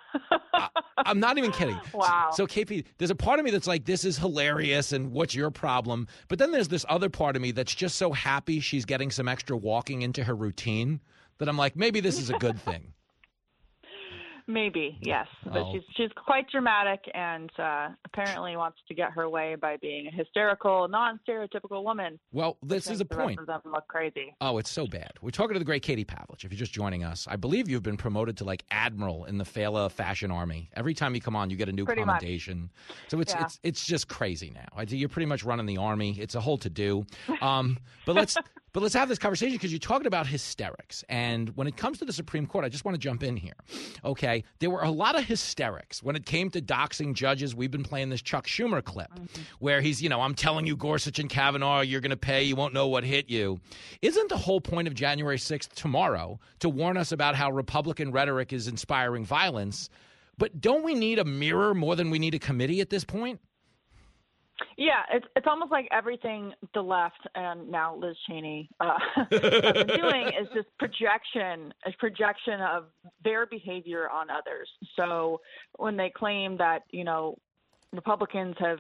I, 0.53 0.69
I'm 0.99 1.19
not 1.19 1.39
even 1.39 1.51
kidding. 1.51 1.81
Wow. 1.93 2.31
So, 2.33 2.47
KP, 2.47 2.85
there's 2.99 3.11
a 3.11 3.17
part 3.17 3.41
of 3.41 3.45
me 3.45 3.51
that's 3.51 3.67
like, 3.67 3.85
"This 3.85 4.05
is 4.05 4.17
hilarious," 4.17 4.93
and 4.93 5.11
what's 5.11 5.35
your 5.35 5.51
problem? 5.51 6.07
But 6.29 6.39
then 6.39 6.53
there's 6.53 6.69
this 6.69 6.87
other 6.89 7.11
part 7.11 7.35
of 7.35 7.43
me 7.43 7.51
that's 7.51 7.75
just 7.75 7.97
so 7.97 8.13
happy 8.13 8.61
she's 8.61 8.85
getting 8.85 9.11
some 9.11 9.27
extra 9.27 9.57
walking 9.57 10.03
into 10.03 10.23
her 10.23 10.37
routine 10.37 11.01
that 11.39 11.49
I'm 11.49 11.57
like, 11.57 11.77
maybe 11.77 12.01
this 12.01 12.19
is 12.21 12.31
a 12.31 12.39
good 12.39 12.61
thing. 12.61 12.93
Maybe 14.47 14.99
yes, 15.01 15.27
but 15.43 15.57
Oh. 15.63 15.73
she's 15.73 15.83
she's 15.97 16.11
quite 16.23 16.51
dramatic 16.51 17.01
and 17.15 17.49
uh, 17.59 17.89
apparently 18.05 18.59
wants 18.59 18.77
to 18.89 18.95
get 18.95 19.11
her 19.13 19.27
way 19.27 19.55
by 19.55 19.79
being 19.79 20.07
a 20.07 20.11
hysterical, 20.11 20.87
non-stereotypical 20.87 21.83
woman. 21.83 22.21
Well, 22.31 22.59
this 22.63 22.91
is 22.91 23.01
a 23.01 23.05
makes 23.05 23.09
the 23.09 23.17
rest 23.17 23.27
point. 23.27 23.41
of 23.41 23.47
them 23.47 23.61
look 23.73 23.89
crazy. 23.89 24.35
Oh, 24.43 24.59
it's 24.59 24.69
so 24.69 24.87
bad. 24.87 25.13
We're 25.23 25.31
talking 25.31 25.55
to 25.55 25.59
the 25.59 25.65
great 25.65 25.81
Katie 25.83 26.05
Pavlich. 26.05 26.45
If 26.45 26.53
you're 26.53 26.59
just 26.59 26.75
joining 26.75 27.05
us, 27.05 27.27
I 27.27 27.37
believe 27.37 27.71
you've 27.71 27.83
been 27.83 27.97
promoted 27.97 28.37
to 28.37 28.45
like 28.45 28.65
admiral 28.71 29.25
in 29.25 29.39
the 29.39 29.45
Failla 29.45 29.91
Fashion 29.91 30.31
Army. 30.31 30.69
Every 30.75 30.93
time 30.93 31.15
you 31.15 31.23
come 31.23 31.37
on, 31.37 31.49
you 31.49 31.57
get 31.57 31.71
a 31.71 31.73
new 31.73 31.87
Pretty 31.87 32.05
much. 32.05 32.19
commendation. 32.21 32.71
So 33.09 33.21
it's 33.21 33.33
Yeah. 33.33 33.45
it's 33.45 33.61
it's 33.63 33.87
just 33.87 34.09
crazy 34.09 34.51
now. 34.51 34.67
I, 34.77 34.83
you're 34.83 35.09
pretty 35.09 35.25
much 35.27 35.43
running 35.43 35.65
the 35.65 35.79
army. 35.79 36.21
It's 36.21 36.35
a 36.35 36.41
whole 36.43 36.59
to 36.59 36.69
do. 36.69 37.07
Um, 37.41 37.79
but 38.05 38.15
let's 38.15 38.37
But 38.75 38.83
let's 38.83 38.95
have 38.95 39.09
this 39.09 39.21
conversation 39.21 39.55
because 39.55 39.73
you're 39.73 39.79
talking 39.79 40.09
about 40.09 40.27
hysterics. 40.27 41.05
And 41.09 41.57
when 41.57 41.69
it 41.69 41.77
comes 41.77 41.99
to 42.01 42.05
the 42.05 42.13
Supreme 42.13 42.45
Court, 42.45 42.65
I 42.65 42.69
just 42.69 42.85
want 42.85 42.97
to 42.97 42.99
jump 42.99 43.23
in 43.23 43.37
here. 43.37 43.55
Okay. 44.05 44.43
There 44.59 44.69
were 44.69 44.83
a 44.83 44.91
lot 44.91 45.17
of 45.17 45.25
hysterics 45.25 46.03
when 46.03 46.17
it 46.17 46.27
came 46.27 46.51
to 46.51 46.61
doxing 46.61 47.15
judges. 47.15 47.55
We've 47.55 47.71
been 47.71 47.85
playing 47.85 48.11
this 48.11 48.21
Chuck 48.21 48.49
Schumer 48.49 48.83
clip 48.83 49.15
mm-hmm. 49.15 49.43
where 49.61 49.81
he's, 49.81 50.03
you 50.03 50.09
know, 50.09 50.21
I'm 50.21 50.35
telling 50.35 50.67
you, 50.67 50.77
Gorsuch 50.77 51.21
and 51.21 51.31
Kavanaugh, 51.31 51.83
you're 51.83 52.01
going 52.01 52.11
to 52.11 52.17
pay. 52.17 52.43
You 52.43 52.57
won't 52.57 52.75
know 52.75 52.89
what 52.89 53.05
hit 53.05 53.31
you. 53.31 53.61
Isn't 54.03 54.29
the 54.29 54.37
whole 54.37 54.61
point 54.61 54.89
of 54.89 54.95
January 54.95 55.39
6th 55.39 55.73
tomorrow 55.75 56.41
to 56.59 56.69
warn 56.69 56.97
us 56.97 57.13
about 57.13 57.37
how 57.37 57.53
Republican 57.53 58.11
rhetoric 58.11 58.53
is 58.53 58.67
inspiring 58.67 59.25
violence? 59.25 59.89
But 60.37 60.61
don't 60.61 60.83
we 60.83 60.95
need 60.95 61.21
a 61.21 61.25
mirror 61.25 61.75
more 61.75 61.95
than 61.95 62.11
we 62.11 62.19
need 62.19 62.35
a 62.35 62.41
committee 62.41 62.81
at 62.81 62.91
this 62.91 63.05
point? 63.05 63.41
Yeah, 64.77 65.03
it's 65.13 65.27
it's 65.37 65.47
almost 65.49 65.73
like 65.73 65.89
everything 65.91 66.53
the 66.75 66.83
left 66.83 67.27
and 67.35 67.71
now 67.71 67.97
Liz 67.97 68.17
Cheney 68.29 68.69
uh, 68.81 68.99
have 69.15 69.31
been 69.31 69.87
doing 69.87 70.29
is 70.29 70.49
just 70.55 70.69
projection, 70.79 71.73
a 71.87 71.93
projection 71.99 72.61
of 72.61 72.85
their 73.25 73.47
behavior 73.47 74.09
on 74.09 74.31
others. 74.31 74.69
So 74.97 75.41
when 75.77 75.97
they 75.97 76.11
claim 76.15 76.57
that 76.59 76.83
you 76.91 77.05
know 77.05 77.37
Republicans 77.93 78.57
have 78.59 78.79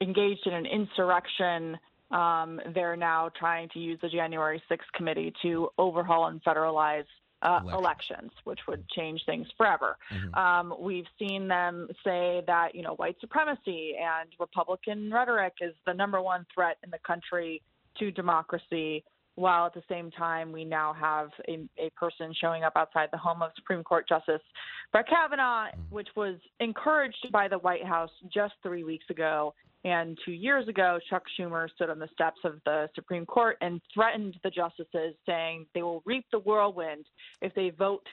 engaged 0.00 0.46
in 0.46 0.52
an 0.52 0.66
insurrection, 0.66 1.76
um, 2.10 2.60
they're 2.74 2.96
now 2.96 3.30
trying 3.38 3.68
to 3.70 3.78
use 3.78 3.98
the 4.02 4.08
January 4.08 4.62
6th 4.70 4.78
committee 4.94 5.32
to 5.42 5.68
overhaul 5.78 6.26
and 6.26 6.42
federalize 6.44 7.04
uh, 7.42 7.60
elections, 7.72 8.30
which 8.44 8.60
would 8.66 8.88
change 8.88 9.22
things 9.26 9.46
forever. 9.56 9.96
Um, 10.34 10.74
we've 10.80 11.06
seen 11.18 11.48
them 11.48 11.88
say 12.04 12.42
that 12.46 12.74
you 12.74 12.82
know 12.82 12.94
white 12.94 13.16
supremacy 13.20 13.94
and 14.00 14.28
Republican 14.40 15.10
rhetoric 15.12 15.54
is 15.60 15.74
the 15.86 15.94
number 15.94 16.20
one 16.20 16.46
threat 16.54 16.78
in 16.84 16.90
the 16.90 16.98
country 17.06 17.62
to 17.98 18.10
democracy. 18.10 19.04
While 19.34 19.66
at 19.66 19.74
the 19.74 19.84
same 19.88 20.10
time, 20.10 20.50
we 20.50 20.64
now 20.64 20.92
have 20.94 21.28
a, 21.46 21.60
a 21.78 21.90
person 21.90 22.34
showing 22.40 22.64
up 22.64 22.72
outside 22.74 23.08
the 23.12 23.18
home 23.18 23.40
of 23.40 23.52
Supreme 23.54 23.84
Court 23.84 24.08
Justice 24.08 24.42
Brett 24.90 25.08
Kavanaugh, 25.08 25.68
which 25.90 26.08
was 26.16 26.36
encouraged 26.58 27.28
by 27.30 27.46
the 27.46 27.58
White 27.58 27.84
House 27.84 28.10
just 28.34 28.54
three 28.64 28.82
weeks 28.82 29.04
ago. 29.10 29.54
And 29.84 30.18
two 30.24 30.32
years 30.32 30.66
ago, 30.68 30.98
Chuck 31.08 31.22
Schumer 31.38 31.70
stood 31.70 31.88
on 31.88 31.98
the 31.98 32.08
steps 32.12 32.40
of 32.44 32.60
the 32.64 32.88
Supreme 32.94 33.24
Court 33.24 33.56
and 33.60 33.80
threatened 33.94 34.36
the 34.42 34.50
justices, 34.50 35.14
saying 35.24 35.66
they 35.74 35.82
will 35.82 36.02
reap 36.04 36.26
the 36.32 36.40
whirlwind 36.40 37.06
if 37.42 37.54
they 37.54 37.70
vote 37.70 38.06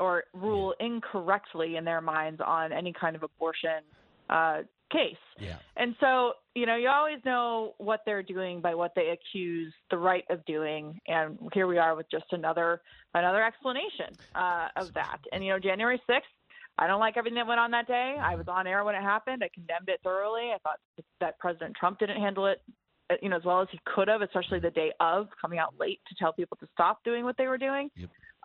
or 0.00 0.24
rule 0.34 0.74
incorrectly 0.80 1.76
in 1.76 1.84
their 1.84 2.00
minds 2.00 2.40
on 2.44 2.72
any 2.72 2.92
kind 2.92 3.14
of 3.14 3.22
abortion 3.22 3.82
uh, 4.30 4.62
case. 4.90 5.14
Yeah. 5.38 5.56
And 5.76 5.94
so, 6.00 6.32
you 6.54 6.66
know, 6.66 6.76
you 6.76 6.88
always 6.88 7.18
know 7.24 7.74
what 7.78 8.00
they're 8.04 8.22
doing 8.22 8.60
by 8.60 8.74
what 8.74 8.92
they 8.96 9.10
accuse 9.10 9.72
the 9.90 9.98
right 9.98 10.24
of 10.28 10.44
doing, 10.44 11.00
and 11.06 11.38
here 11.52 11.66
we 11.66 11.78
are 11.78 11.94
with 11.94 12.10
just 12.10 12.26
another 12.32 12.82
another 13.14 13.42
explanation 13.44 14.14
uh, 14.34 14.68
of 14.76 14.92
that. 14.94 15.18
And 15.32 15.44
you 15.44 15.52
know, 15.52 15.58
January 15.58 16.00
sixth. 16.06 16.30
I 16.78 16.86
don't 16.86 17.00
like 17.00 17.16
everything 17.16 17.36
that 17.36 17.46
went 17.46 17.60
on 17.60 17.70
that 17.72 17.86
day. 17.86 18.16
I 18.20 18.34
was 18.34 18.46
on 18.48 18.66
air 18.66 18.82
when 18.84 18.94
it 18.94 19.02
happened. 19.02 19.42
I 19.44 19.50
condemned 19.52 19.88
it 19.88 20.00
thoroughly. 20.02 20.50
I 20.54 20.58
thought 20.62 20.78
that 21.20 21.38
President 21.38 21.76
Trump 21.78 21.98
didn't 21.98 22.20
handle 22.20 22.46
it, 22.46 22.62
uh, 23.10 23.14
you 23.20 23.28
know, 23.28 23.36
as 23.36 23.44
well 23.44 23.60
as 23.60 23.68
he 23.70 23.78
could 23.84 24.08
have, 24.08 24.22
especially 24.22 24.58
the 24.58 24.70
day 24.70 24.92
of, 24.98 25.28
coming 25.40 25.58
out 25.58 25.74
late 25.78 26.00
to 26.08 26.14
tell 26.18 26.32
people 26.32 26.56
to 26.60 26.68
stop 26.72 27.04
doing 27.04 27.24
what 27.24 27.36
they 27.36 27.46
were 27.46 27.58
doing. 27.58 27.90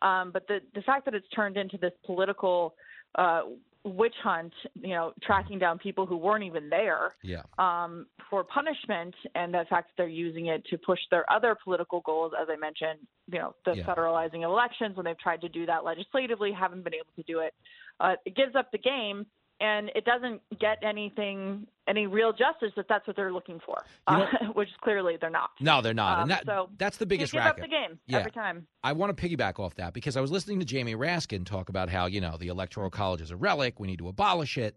Um, 0.02 0.32
but 0.32 0.48
the 0.48 0.60
the 0.76 0.82
fact 0.82 1.06
that 1.06 1.16
it's 1.16 1.28
turned 1.30 1.58
into 1.58 1.78
this 1.78 1.94
political 2.06 2.76
uh, 3.18 3.44
witch 3.84 4.16
hunt, 4.22 4.54
you 4.76 4.90
know, 4.90 5.14
tracking 5.24 5.58
down 5.58 5.80
people 5.80 6.06
who 6.06 6.18
weren't 6.18 6.44
even 6.44 6.70
there 6.70 7.16
Yeah. 7.24 7.44
um, 7.58 8.08
for 8.30 8.44
punishment, 8.44 9.16
and 9.36 9.54
the 9.54 9.66
fact 9.70 9.90
that 9.90 9.94
they're 9.98 10.08
using 10.08 10.48
it 10.48 10.66
to 10.66 10.78
push 10.78 11.00
their 11.10 11.30
other 11.32 11.56
political 11.64 12.02
goals, 12.02 12.34
as 12.40 12.48
I 12.50 12.58
mentioned, 12.58 13.00
you 13.32 13.40
know, 13.40 13.56
the 13.66 13.76
Yeah. 13.78 13.86
federalizing 13.86 14.44
of 14.44 14.52
elections 14.52 14.98
when 14.98 15.06
they've 15.06 15.18
tried 15.18 15.42
to 15.42 15.50
do 15.50 15.66
that 15.68 15.84
legislatively, 15.86 16.52
haven't 16.52 16.84
been 16.84 16.94
able 16.94 17.14
to 17.16 17.24
do 17.24 17.40
it. 17.40 17.54
Uh, 18.00 18.16
it 18.26 18.36
gives 18.36 18.56
up 18.56 18.72
the 18.72 18.78
game, 18.78 19.26
and 19.60 19.90
it 19.96 20.06
doesn't 20.06 20.42
get 20.60 20.78
anything, 20.84 21.66
any 21.88 22.06
real 22.06 22.32
justice 22.32 22.72
if 22.78 22.88
that's 22.88 23.08
what 23.08 23.16
they're 23.16 23.32
looking 23.34 23.60
for, 23.66 23.78
You 24.10 24.18
know- 24.18 24.24
uh, 24.24 24.46
which 24.54 24.70
clearly 24.82 25.18
they're 25.20 25.30
not. 25.30 25.50
No, 25.60 25.82
they're 25.82 25.94
not. 25.94 26.18
Um, 26.18 26.22
and 26.24 26.32
that, 26.32 26.46
so 26.46 26.70
that's 26.78 26.98
the 26.98 27.06
biggest 27.06 27.34
you 27.34 27.40
give 27.40 27.46
racket. 27.46 27.64
up 27.64 27.70
the 27.70 27.72
game 27.76 28.00
Yeah. 28.06 28.20
every 28.20 28.32
time. 28.32 28.68
I 28.84 28.94
want 28.94 29.16
to 29.18 29.28
piggyback 29.30 29.60
off 29.60 29.76
that 29.76 29.94
because 29.94 30.16
I 30.16 30.22
was 30.22 30.32
listening 30.32 30.60
to 30.60 30.66
Jamie 30.66 30.96
Raskin 30.96 31.46
talk 31.46 31.70
about 31.70 31.90
how, 31.90 32.06
you 32.06 32.22
know, 32.22 32.38
the 32.38 32.48
Electoral 32.50 32.90
College 32.90 33.22
is 33.22 33.32
a 33.32 33.36
relic. 33.36 33.80
We 33.80 33.88
need 33.88 34.00
to 34.00 34.08
abolish 34.08 34.58
it. 34.58 34.76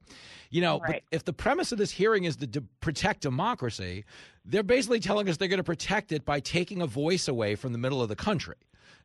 You 0.51 0.61
know, 0.63 0.79
but 0.81 0.89
Right. 0.89 1.05
if 1.11 1.25
the 1.25 1.33
premise 1.33 1.73
of 1.73 1.79
this 1.79 1.91
hearing 1.91 2.25
is 2.25 2.37
to 2.37 2.47
de- 2.47 2.63
protect 2.81 3.21
democracy, 3.23 4.05
they're 4.45 4.63
basically 4.63 5.01
telling 5.01 5.29
us 5.29 5.37
they're 5.37 5.49
going 5.49 5.59
to 5.59 5.65
protect 5.65 6.13
it 6.13 6.25
by 6.25 6.41
taking 6.41 6.81
a 6.83 6.87
voice 6.87 7.29
away 7.29 7.55
from 7.55 7.73
the 7.73 7.79
middle 7.79 8.03
of 8.03 8.09
the 8.09 8.17
country 8.17 8.57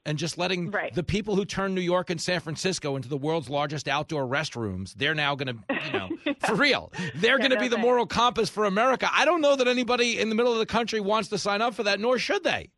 and 0.06 0.18
just 0.18 0.38
letting 0.38 0.72
the 0.94 1.04
people 1.04 1.36
who 1.36 1.46
turned 1.46 1.74
New 1.74 1.82
York 1.82 2.10
and 2.10 2.22
San 2.22 2.40
Francisco 2.40 2.96
into 2.96 3.10
the 3.10 3.18
world's 3.18 3.50
largest 3.50 3.88
outdoor 3.88 4.26
restrooms, 4.26 4.94
they're 4.94 5.16
now 5.16 5.36
going 5.36 5.58
to, 5.58 5.76
you 5.86 5.92
know, 5.94 6.10
for 6.46 6.56
real, 6.56 6.92
they're 7.16 7.38
going 7.38 7.50
to 7.50 7.56
no 7.56 7.62
be 7.62 7.68
the 7.68 7.78
moral 7.78 8.06
compass 8.06 8.50
for 8.50 8.66
America. 8.66 9.10
I 9.12 9.26
don't 9.26 9.42
know 9.42 9.56
that 9.56 9.68
anybody 9.68 10.20
in 10.20 10.30
the 10.30 10.36
middle 10.36 10.54
of 10.54 10.60
the 10.60 10.66
country 10.66 11.00
wants 11.00 11.30
to 11.30 11.38
sign 11.38 11.62
up 11.62 11.74
for 11.74 11.84
that, 11.84 12.00
nor 12.00 12.20
should 12.20 12.44
they. 12.44 12.70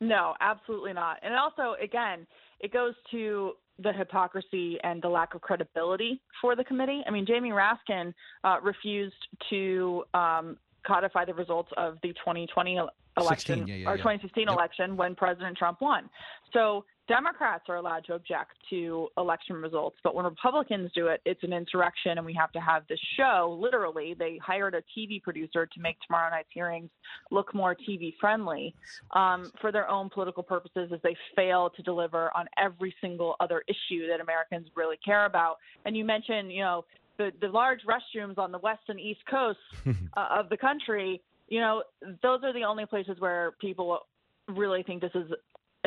No, 0.00 0.34
absolutely 0.40 0.92
not. 0.92 1.18
And 1.22 1.34
also, 1.34 1.74
again, 1.82 2.26
it 2.60 2.72
goes 2.72 2.94
to 3.10 3.52
the 3.80 3.92
hypocrisy 3.92 4.78
and 4.82 5.00
the 5.02 5.08
lack 5.08 5.34
of 5.34 5.40
credibility 5.40 6.20
for 6.40 6.56
the 6.56 6.64
committee. 6.64 7.02
I 7.06 7.10
mean, 7.10 7.26
Jamie 7.26 7.50
Raskin 7.50 8.12
uh, 8.44 8.56
refused 8.62 9.14
to 9.50 10.04
um, 10.14 10.56
codify 10.86 11.24
the 11.24 11.34
results 11.34 11.70
of 11.76 11.98
the 12.02 12.08
2020 12.14 12.80
election 13.16 13.64
16, 13.64 13.66
yeah, 13.66 13.74
yeah, 13.74 13.88
or 13.88 13.96
yeah. 13.96 14.02
2016 14.02 14.44
Yep. 14.46 14.52
election 14.52 14.96
when 14.96 15.14
President 15.14 15.56
Trump 15.56 15.80
won. 15.80 16.08
So 16.52 16.84
Democrats 17.08 17.64
are 17.68 17.76
allowed 17.76 18.04
to 18.04 18.14
object 18.14 18.52
to 18.68 19.08
election 19.16 19.56
results, 19.56 19.96
but 20.04 20.14
when 20.14 20.26
Republicans 20.26 20.90
do 20.94 21.06
it, 21.06 21.22
it's 21.24 21.42
an 21.42 21.54
insurrection, 21.54 22.18
and 22.18 22.24
we 22.24 22.34
have 22.34 22.52
to 22.52 22.60
have 22.60 22.86
this 22.86 23.00
show. 23.16 23.58
Literally, 23.60 24.14
they 24.18 24.38
hired 24.44 24.74
a 24.74 24.82
TV 24.96 25.22
producer 25.22 25.66
to 25.66 25.80
make 25.80 25.96
tomorrow 26.06 26.30
night's 26.30 26.50
hearings 26.52 26.90
look 27.30 27.54
more 27.54 27.74
TV 27.74 28.12
friendly 28.20 28.74
um, 29.12 29.50
for 29.60 29.72
their 29.72 29.88
own 29.88 30.10
political 30.10 30.42
purposes, 30.42 30.90
as 30.92 31.00
they 31.02 31.16
fail 31.34 31.70
to 31.70 31.82
deliver 31.82 32.30
on 32.36 32.46
every 32.58 32.94
single 33.00 33.36
other 33.40 33.64
issue 33.68 34.06
that 34.06 34.20
Americans 34.20 34.68
really 34.76 34.98
care 35.02 35.24
about. 35.24 35.56
And 35.86 35.96
you 35.96 36.04
mentioned, 36.04 36.52
you 36.52 36.60
know, 36.60 36.84
the 37.18 37.32
the 37.40 37.48
large 37.48 37.80
restrooms 37.82 38.38
on 38.38 38.52
the 38.52 38.58
west 38.58 38.82
and 38.88 38.98
east 38.98 39.20
coast 39.30 39.58
uh, 40.16 40.28
of 40.30 40.48
the 40.48 40.56
country. 40.56 41.20
You 41.48 41.60
know, 41.60 41.82
those 42.22 42.40
are 42.42 42.52
the 42.52 42.64
only 42.64 42.86
places 42.86 43.18
where 43.18 43.52
people 43.60 44.00
really 44.48 44.82
think 44.82 45.02
this 45.02 45.14
is 45.14 45.30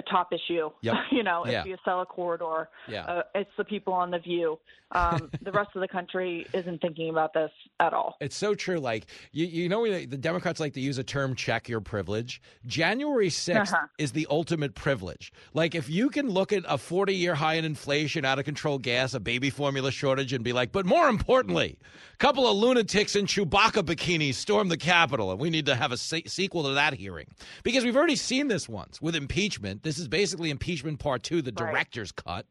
a 0.08 0.10
top 0.10 0.34
issue. 0.34 0.70
Yep. 0.82 0.96
you 1.12 1.24
know, 1.24 1.46
Yeah. 1.46 1.64
it's 1.66 1.82
the 1.86 1.92
Acela 1.92 2.08
corridor. 2.08 2.70
Yeah. 2.88 3.06
Uh, 3.06 3.24
it's 3.36 3.50
the 3.58 3.64
people 3.66 3.94
on 3.94 4.12
the 4.12 4.20
View. 4.20 4.60
Um, 4.94 5.30
the 5.42 5.54
rest 5.54 5.70
of 5.74 5.80
the 5.80 5.88
country 5.88 6.46
isn't 6.54 6.82
thinking 6.82 7.10
about 7.10 7.34
this 7.34 7.50
at 7.80 7.94
all. 7.94 8.18
It's 8.20 8.36
so 8.36 8.54
true. 8.56 8.78
Like 8.78 9.06
you, 9.32 9.46
you 9.46 9.70
know, 9.70 9.86
the 9.86 10.18
Democrats 10.18 10.60
like 10.60 10.74
to 10.74 10.82
use 10.82 10.98
a 10.98 11.04
term 11.04 11.34
"check 11.34 11.70
your 11.70 11.80
privilege." 11.80 12.42
January 12.66 13.30
6th 13.30 13.72
Uh-huh. 13.74 13.88
is 13.98 14.12
the 14.12 14.28
ultimate 14.30 14.76
privilege. 14.76 15.32
Like 15.54 15.76
if 15.76 15.90
you 15.90 16.10
can 16.10 16.28
look 16.30 16.52
at 16.52 16.64
a 16.68 16.78
forty-year 16.78 17.36
high 17.36 17.54
in 17.54 17.64
inflation, 17.64 18.26
out 18.26 18.38
of 18.38 18.44
control 18.44 18.80
gas, 18.80 19.14
a 19.14 19.22
baby 19.22 19.50
formula 19.50 19.92
shortage, 19.92 20.34
and 20.34 20.44
be 20.44 20.52
like, 20.52 20.74
but 20.74 20.86
more 20.86 21.08
importantly, 21.08 21.78
a 22.14 22.18
couple 22.18 22.46
of 22.46 22.58
lunatics 22.58 23.16
in 23.16 23.26
Chewbacca 23.28 23.84
bikinis 23.84 24.34
storm 24.36 24.68
the 24.68 24.76
Capitol, 24.78 25.32
and 25.32 25.40
we 25.40 25.50
need 25.50 25.68
to 25.68 25.76
have 25.76 25.94
a 25.94 25.98
se- 25.98 26.24
sequel 26.28 26.64
to 26.64 26.72
that 26.72 26.94
hearing 26.96 27.28
because 27.64 27.86
we've 27.86 27.96
already 27.96 28.18
seen 28.18 28.50
this 28.50 28.68
once 28.68 29.02
with 29.02 29.16
impeachment. 29.16 29.84
This 29.84 29.91
is 29.98 30.08
basically 30.08 30.50
impeachment 30.50 31.00
part 31.00 31.24
two, 31.24 31.42
the 31.42 31.52
director's 31.52 32.12
cut. 32.12 32.46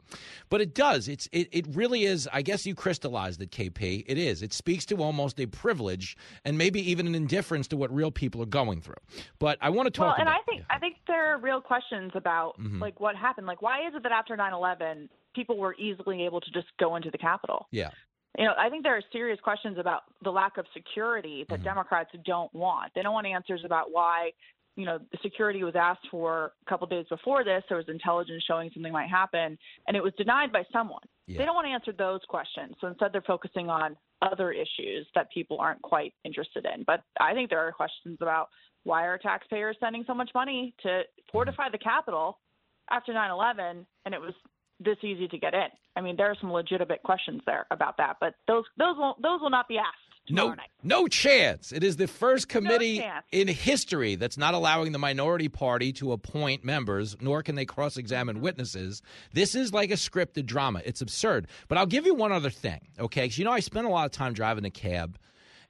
But 0.49 0.61
it 0.61 0.75
does. 0.75 1.09
It's 1.09 1.29
it, 1.33 1.49
it 1.53 1.67
really 1.75 2.05
is. 2.05 2.29
I 2.33 2.43
guess 2.43 2.67
you 2.67 2.75
crystallized 2.75 3.41
it, 3.43 3.51
KP. 3.51 4.05
It 4.07 4.19
is. 4.19 4.43
It 4.43 4.53
speaks 4.53 4.85
to 4.87 5.03
almost 5.03 5.39
a 5.41 5.47
privilege 5.47 6.17
and 6.45 6.57
maybe 6.59 6.81
even 6.91 7.07
an 7.07 7.15
indifference 7.15 7.69
to 7.69 7.77
what 7.77 7.95
real 7.95 8.11
people 8.11 8.43
are 8.43 8.47
going 8.47 8.81
through. 8.81 8.95
But 9.39 9.59
I 9.61 9.71
want 9.71 9.87
to 9.87 9.91
talk 9.91 10.07
well, 10.07 10.15
and 10.19 10.29
about. 10.29 10.41
I 10.41 10.43
think 10.45 10.63
I 10.71 10.79
think 10.79 10.97
there 11.07 11.35
are 11.35 11.39
real 11.39 11.61
questions 11.61 12.13
about 12.15 12.59
Mhm. 12.61 12.81
like 12.81 12.99
what 13.01 13.17
happened. 13.17 13.47
Like, 13.47 13.63
why 13.63 13.87
is 13.87 13.95
it 13.95 14.03
that 14.03 14.13
after 14.13 14.37
9/11, 14.37 15.09
people 15.35 15.57
were 15.59 15.75
easily 15.77 16.25
able 16.25 16.41
to 16.41 16.51
just 16.51 16.67
go 16.79 16.97
into 16.97 17.11
the 17.11 17.19
Capitol? 17.19 17.67
yeah. 17.71 17.91
You 18.39 18.45
know, 18.45 18.55
I 18.57 18.71
think 18.71 18.85
there 18.85 18.97
are 18.97 19.03
serious 19.11 19.41
questions 19.41 19.77
about 19.77 20.03
the 20.23 20.31
lack 20.31 20.57
of 20.57 20.65
security 20.73 21.45
that 21.49 21.65
Democrats 21.65 22.11
don't 22.25 22.55
want. 22.55 22.95
They 22.95 23.03
don't 23.03 23.13
want 23.13 23.27
answers 23.27 23.65
about 23.65 23.91
why, 23.91 24.31
you 24.77 24.87
know, 24.87 24.99
the 25.13 25.19
security 25.23 25.63
was 25.65 25.75
asked 25.77 26.07
for 26.11 26.53
a 26.67 26.71
couple 26.71 26.87
days 26.87 27.07
before 27.09 27.45
this. 27.45 27.63
There 27.69 27.77
was 27.77 27.89
intelligence 27.89 28.43
showing 28.47 28.71
something 28.73 28.93
might 28.93 29.11
happen, 29.11 29.59
and 29.87 29.97
it 29.97 30.03
was 30.03 30.13
denied 30.17 30.53
by 30.53 30.65
someone. 30.73 31.03
They 31.29 31.45
don't 31.45 31.55
want 31.55 31.67
to 31.67 31.73
answer 31.73 31.93
those 31.93 32.21
questions. 32.29 32.75
So 32.81 32.89
instead, 32.89 33.13
they're 33.13 33.23
focusing 33.23 33.69
on 33.69 33.97
other 34.21 34.51
issues 34.51 35.07
that 35.15 35.31
people 35.33 35.61
aren't 35.61 35.81
quite 35.83 36.13
interested 36.25 36.67
in. 36.75 36.83
But 36.85 37.03
I 37.21 37.35
think 37.35 37.51
there 37.51 37.61
are 37.61 37.71
questions 37.71 38.19
about 38.21 38.49
why 38.83 39.07
are 39.07 39.17
taxpayers 39.17 39.77
sending 39.79 40.03
so 40.07 40.15
much 40.15 40.31
money 40.35 40.75
to 40.83 41.03
fortify 41.31 41.69
the 41.71 41.79
Capitol 41.79 42.39
after 42.91 43.13
9/11, 43.13 43.87
and 44.05 44.15
it 44.15 44.21
was 44.21 44.35
this 44.81 44.97
easy 45.03 45.29
to 45.29 45.39
get 45.39 45.55
in. 45.55 45.69
I 45.95 46.01
mean, 46.01 46.17
there 46.17 46.31
are 46.31 46.37
some 46.41 46.53
legitimate 46.53 47.03
questions 47.03 47.43
there 47.47 47.67
about 47.71 47.97
that, 47.99 48.17
but 48.21 48.35
those 48.49 48.65
those 48.77 48.97
will 48.97 49.17
those 49.23 49.41
will 49.41 49.51
not 49.51 49.69
be 49.69 49.79
asked 49.79 50.10
No, 50.29 50.55
no 50.83 51.09
chance. 51.09 51.73
It 51.73 51.83
is 51.83 51.97
the 51.97 52.07
first 52.07 52.49
committee 52.49 52.99
chance. 52.99 53.25
in 53.33 53.49
history 53.49 54.15
that's 54.15 54.37
not 54.37 54.55
allowing 54.55 54.93
the 54.93 54.99
minority 54.99 55.49
party 55.49 55.93
to 55.95 56.13
appoint 56.13 56.65
members, 56.65 57.17
nor 57.21 57.43
can 57.43 57.55
they 57.55 57.65
cross 57.65 57.97
examine 57.97 58.41
witnesses. 58.41 59.03
This 59.33 59.55
is 59.55 59.73
like 59.73 59.91
a 59.91 59.95
scripted 59.95 60.47
drama. 60.47 60.83
It's 60.85 61.01
absurd. 61.01 61.49
But 61.69 61.79
I'll 61.79 61.87
give 61.87 62.07
you 62.07 62.15
one 62.15 62.33
other 62.33 62.51
thing, 62.51 62.81
okay? 62.99 63.23
Because, 63.23 63.39
you 63.39 63.45
know, 63.45 63.53
I 63.53 63.61
spent 63.61 63.87
a 63.87 63.91
lot 63.91 64.07
of 64.07 64.13
time 64.13 64.33
driving 64.33 64.65
a 64.65 64.71
cab. 64.71 65.19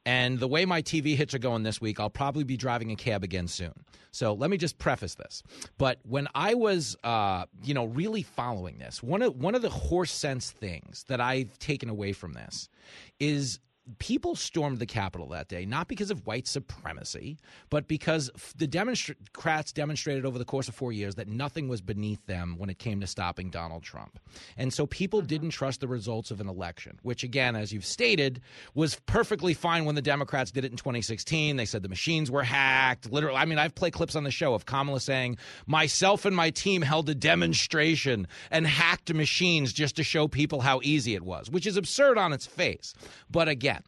And 0.06 0.38
the 0.38 0.48
way 0.48 0.64
my 0.64 0.80
TV 0.80 1.14
hits 1.14 1.34
are 1.34 1.38
going 1.38 1.62
this 1.62 1.78
week, 1.80 2.00
I'll 2.00 2.08
probably 2.08 2.42
be 2.42 2.56
driving 2.56 2.90
a 2.90 2.96
cab 2.96 3.22
again 3.22 3.46
soon. 3.48 3.74
So 4.12 4.32
let 4.32 4.48
me 4.48 4.56
just 4.56 4.78
preface 4.78 5.14
this. 5.14 5.42
But 5.76 5.98
when 6.04 6.26
I 6.34 6.54
was, 6.54 6.96
uh, 7.04 7.44
you 7.62 7.74
know, 7.74 7.84
really 7.84 8.22
following 8.22 8.78
this, 8.78 9.02
one 9.02 9.20
of 9.20 9.36
one 9.36 9.54
of 9.54 9.60
the 9.60 9.68
horse 9.68 10.10
sense 10.10 10.50
things 10.50 11.04
that 11.08 11.20
I've 11.20 11.58
taken 11.58 11.90
away 11.90 12.12
from 12.12 12.32
this 12.32 12.70
is 13.18 13.60
people 13.98 14.36
stormed 14.36 14.78
the 14.78 14.86
Capitol 14.86 15.28
that 15.28 15.48
day, 15.48 15.64
not 15.64 15.88
because 15.88 16.10
of 16.10 16.26
white 16.26 16.46
supremacy, 16.46 17.38
but 17.68 17.88
because 17.88 18.30
the 18.56 18.66
Democrats 18.66 19.72
demonstrated 19.72 20.24
over 20.24 20.38
the 20.38 20.44
course 20.44 20.68
of 20.68 20.74
four 20.74 20.92
years 20.92 21.16
that 21.16 21.28
nothing 21.28 21.68
was 21.68 21.80
beneath 21.80 22.24
them 22.26 22.54
when 22.58 22.70
it 22.70 22.78
came 22.78 23.00
to 23.00 23.06
stopping 23.06 23.50
Donald 23.50 23.82
Trump. 23.82 24.18
And 24.56 24.72
so 24.72 24.86
people 24.86 25.20
mm-hmm. 25.20 25.28
didn't 25.28 25.50
trust 25.50 25.80
the 25.80 25.88
results 25.88 26.30
of 26.30 26.40
an 26.40 26.48
election, 26.48 26.98
which, 27.02 27.22
again, 27.22 27.56
as 27.56 27.72
you've 27.72 27.84
stated, 27.84 28.40
was 28.74 29.00
perfectly 29.06 29.54
fine 29.54 29.84
when 29.84 29.94
the 29.94 30.02
Democrats 30.02 30.50
did 30.50 30.64
it 30.64 30.70
in 30.70 30.76
2016. 30.76 31.56
They 31.56 31.64
said 31.64 31.82
the 31.82 31.88
machines 31.88 32.30
were 32.30 32.42
hacked. 32.42 33.10
Literally, 33.10 33.36
I 33.36 33.44
mean, 33.44 33.58
I've 33.58 33.74
played 33.74 33.92
clips 33.92 34.16
on 34.16 34.24
the 34.24 34.30
show 34.30 34.54
of 34.54 34.66
Kamala 34.66 35.00
saying, 35.00 35.38
Myself 35.66 36.24
and 36.24 36.36
my 36.36 36.50
team 36.50 36.82
held 36.82 37.08
a 37.08 37.14
demonstration 37.14 38.26
and 38.50 38.66
hacked 38.66 39.12
machines 39.12 39.72
just 39.72 39.96
to 39.96 40.04
show 40.04 40.28
people 40.28 40.60
how 40.60 40.80
easy 40.82 41.14
it 41.14 41.22
was, 41.22 41.50
which 41.50 41.66
is 41.66 41.76
absurd 41.76 42.18
on 42.18 42.32
its 42.32 42.46
face. 42.46 42.94
But 43.30 43.48
again, 43.48 43.79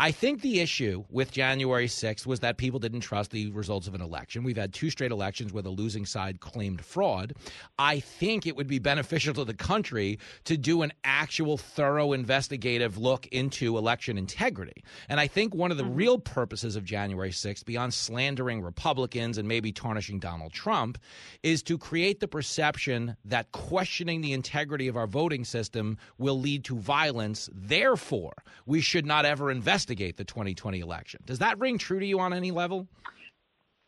I 0.00 0.12
think 0.12 0.40
the 0.40 0.60
issue 0.60 1.04
with 1.10 1.30
January 1.30 1.86
6th 1.86 2.24
was 2.24 2.40
that 2.40 2.56
people 2.56 2.80
didn't 2.80 3.00
trust 3.00 3.32
the 3.32 3.50
results 3.50 3.86
of 3.86 3.94
an 3.94 4.00
election. 4.00 4.42
We've 4.44 4.56
had 4.56 4.72
two 4.72 4.88
straight 4.88 5.12
elections 5.12 5.52
where 5.52 5.62
the 5.62 5.68
losing 5.68 6.06
side 6.06 6.40
claimed 6.40 6.82
fraud. 6.82 7.34
I 7.78 8.00
think 8.00 8.46
it 8.46 8.56
would 8.56 8.66
be 8.66 8.78
beneficial 8.78 9.34
to 9.34 9.44
the 9.44 9.52
country 9.52 10.18
to 10.44 10.56
do 10.56 10.80
an 10.80 10.92
actual 11.04 11.58
thorough 11.58 12.14
investigative 12.14 12.96
look 12.96 13.26
into 13.26 13.76
election 13.76 14.16
integrity. 14.16 14.82
And 15.10 15.20
I 15.20 15.26
think 15.26 15.54
one 15.54 15.70
of 15.70 15.76
the 15.76 15.82
mm-hmm. 15.82 15.94
real 15.96 16.18
purposes 16.18 16.76
of 16.76 16.84
January 16.84 17.30
6th, 17.30 17.66
beyond 17.66 17.92
slandering 17.92 18.62
Republicans 18.62 19.36
and 19.36 19.46
maybe 19.46 19.70
tarnishing 19.70 20.18
Donald 20.18 20.54
Trump, 20.54 20.96
is 21.42 21.62
to 21.64 21.76
create 21.76 22.20
the 22.20 22.28
perception 22.28 23.16
that 23.26 23.52
questioning 23.52 24.22
the 24.22 24.32
integrity 24.32 24.88
of 24.88 24.96
our 24.96 25.06
voting 25.06 25.44
system 25.44 25.98
will 26.16 26.40
lead 26.40 26.64
to 26.64 26.78
violence. 26.78 27.50
Therefore, 27.52 28.32
we 28.64 28.80
should 28.80 29.04
not 29.04 29.26
ever 29.30 29.50
investigate 29.50 30.16
the 30.16 30.24
2020 30.24 30.80
election. 30.80 31.22
Does 31.24 31.38
that 31.38 31.58
ring 31.58 31.78
true 31.78 32.00
to 32.00 32.06
you 32.06 32.20
on 32.20 32.32
any 32.32 32.50
level? 32.50 32.86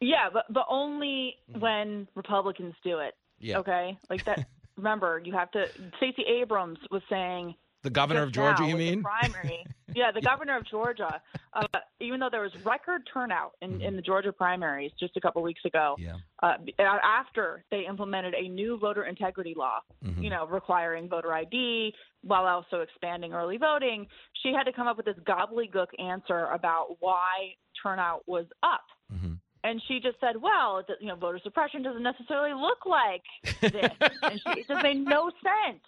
Yeah, 0.00 0.30
but 0.32 0.44
but 0.50 0.66
only 0.68 1.36
mm-hmm. 1.50 1.60
when 1.60 2.08
Republicans 2.14 2.74
do 2.82 2.98
it. 2.98 3.14
Yeah. 3.38 3.58
Okay, 3.58 3.98
like 4.08 4.24
that. 4.24 4.46
remember, 4.76 5.20
you 5.24 5.32
have 5.32 5.50
to. 5.52 5.66
Stacey 5.98 6.24
Abrams 6.40 6.78
was 6.90 7.02
saying 7.10 7.54
The 7.82 7.90
governor 7.90 8.22
of 8.22 8.32
Georgia, 8.32 8.62
now 8.62 8.68
you 8.68 8.76
mean? 8.76 9.02
primary. 9.02 9.64
yeah, 9.94 10.12
the 10.12 10.20
governor 10.20 10.56
of 10.56 10.64
Georgia. 10.66 11.20
Uh, 11.52 11.66
even 12.00 12.20
though 12.20 12.28
there 12.30 12.42
was 12.42 12.52
record 12.64 13.02
turnout 13.12 13.52
in, 13.60 13.80
in 13.82 13.96
the 13.96 14.02
Georgia 14.02 14.32
primaries 14.32 14.92
just 15.00 15.16
a 15.16 15.20
couple 15.20 15.42
weeks 15.42 15.64
ago, 15.64 15.96
Yeah. 15.98 16.16
uh, 16.42 16.54
after 16.78 17.64
they 17.70 17.84
implemented 17.88 18.34
a 18.34 18.48
new 18.48 18.78
voter 18.78 19.04
integrity 19.04 19.54
law, 19.56 19.80
Mm-hmm. 20.04 20.22
you 20.22 20.30
know, 20.30 20.46
requiring 20.46 21.08
voter 21.08 21.32
ID 21.32 21.92
while 22.22 22.44
also 22.46 22.80
expanding 22.82 23.32
early 23.32 23.56
voting, 23.56 24.06
she 24.42 24.52
had 24.52 24.64
to 24.64 24.72
come 24.72 24.86
up 24.86 24.96
with 24.96 25.06
this 25.06 25.18
gobbledygook 25.24 25.88
answer 25.98 26.46
about 26.46 26.96
why 27.00 27.54
turnout 27.82 28.22
was 28.28 28.46
up. 28.62 28.84
Mm-hmm. 29.12 29.34
And 29.64 29.80
she 29.86 30.00
just 30.00 30.18
said, 30.20 30.36
"Well, 30.40 30.82
you 31.00 31.06
know, 31.06 31.14
voter 31.14 31.38
suppression 31.42 31.82
doesn't 31.84 32.02
necessarily 32.02 32.52
look 32.52 32.84
like 32.84 33.22
this," 33.60 33.90
and 34.22 34.40
she, 34.40 34.60
it 34.60 34.66
just 34.68 34.82
made 34.82 35.04
no 35.04 35.30
sense. 35.42 35.80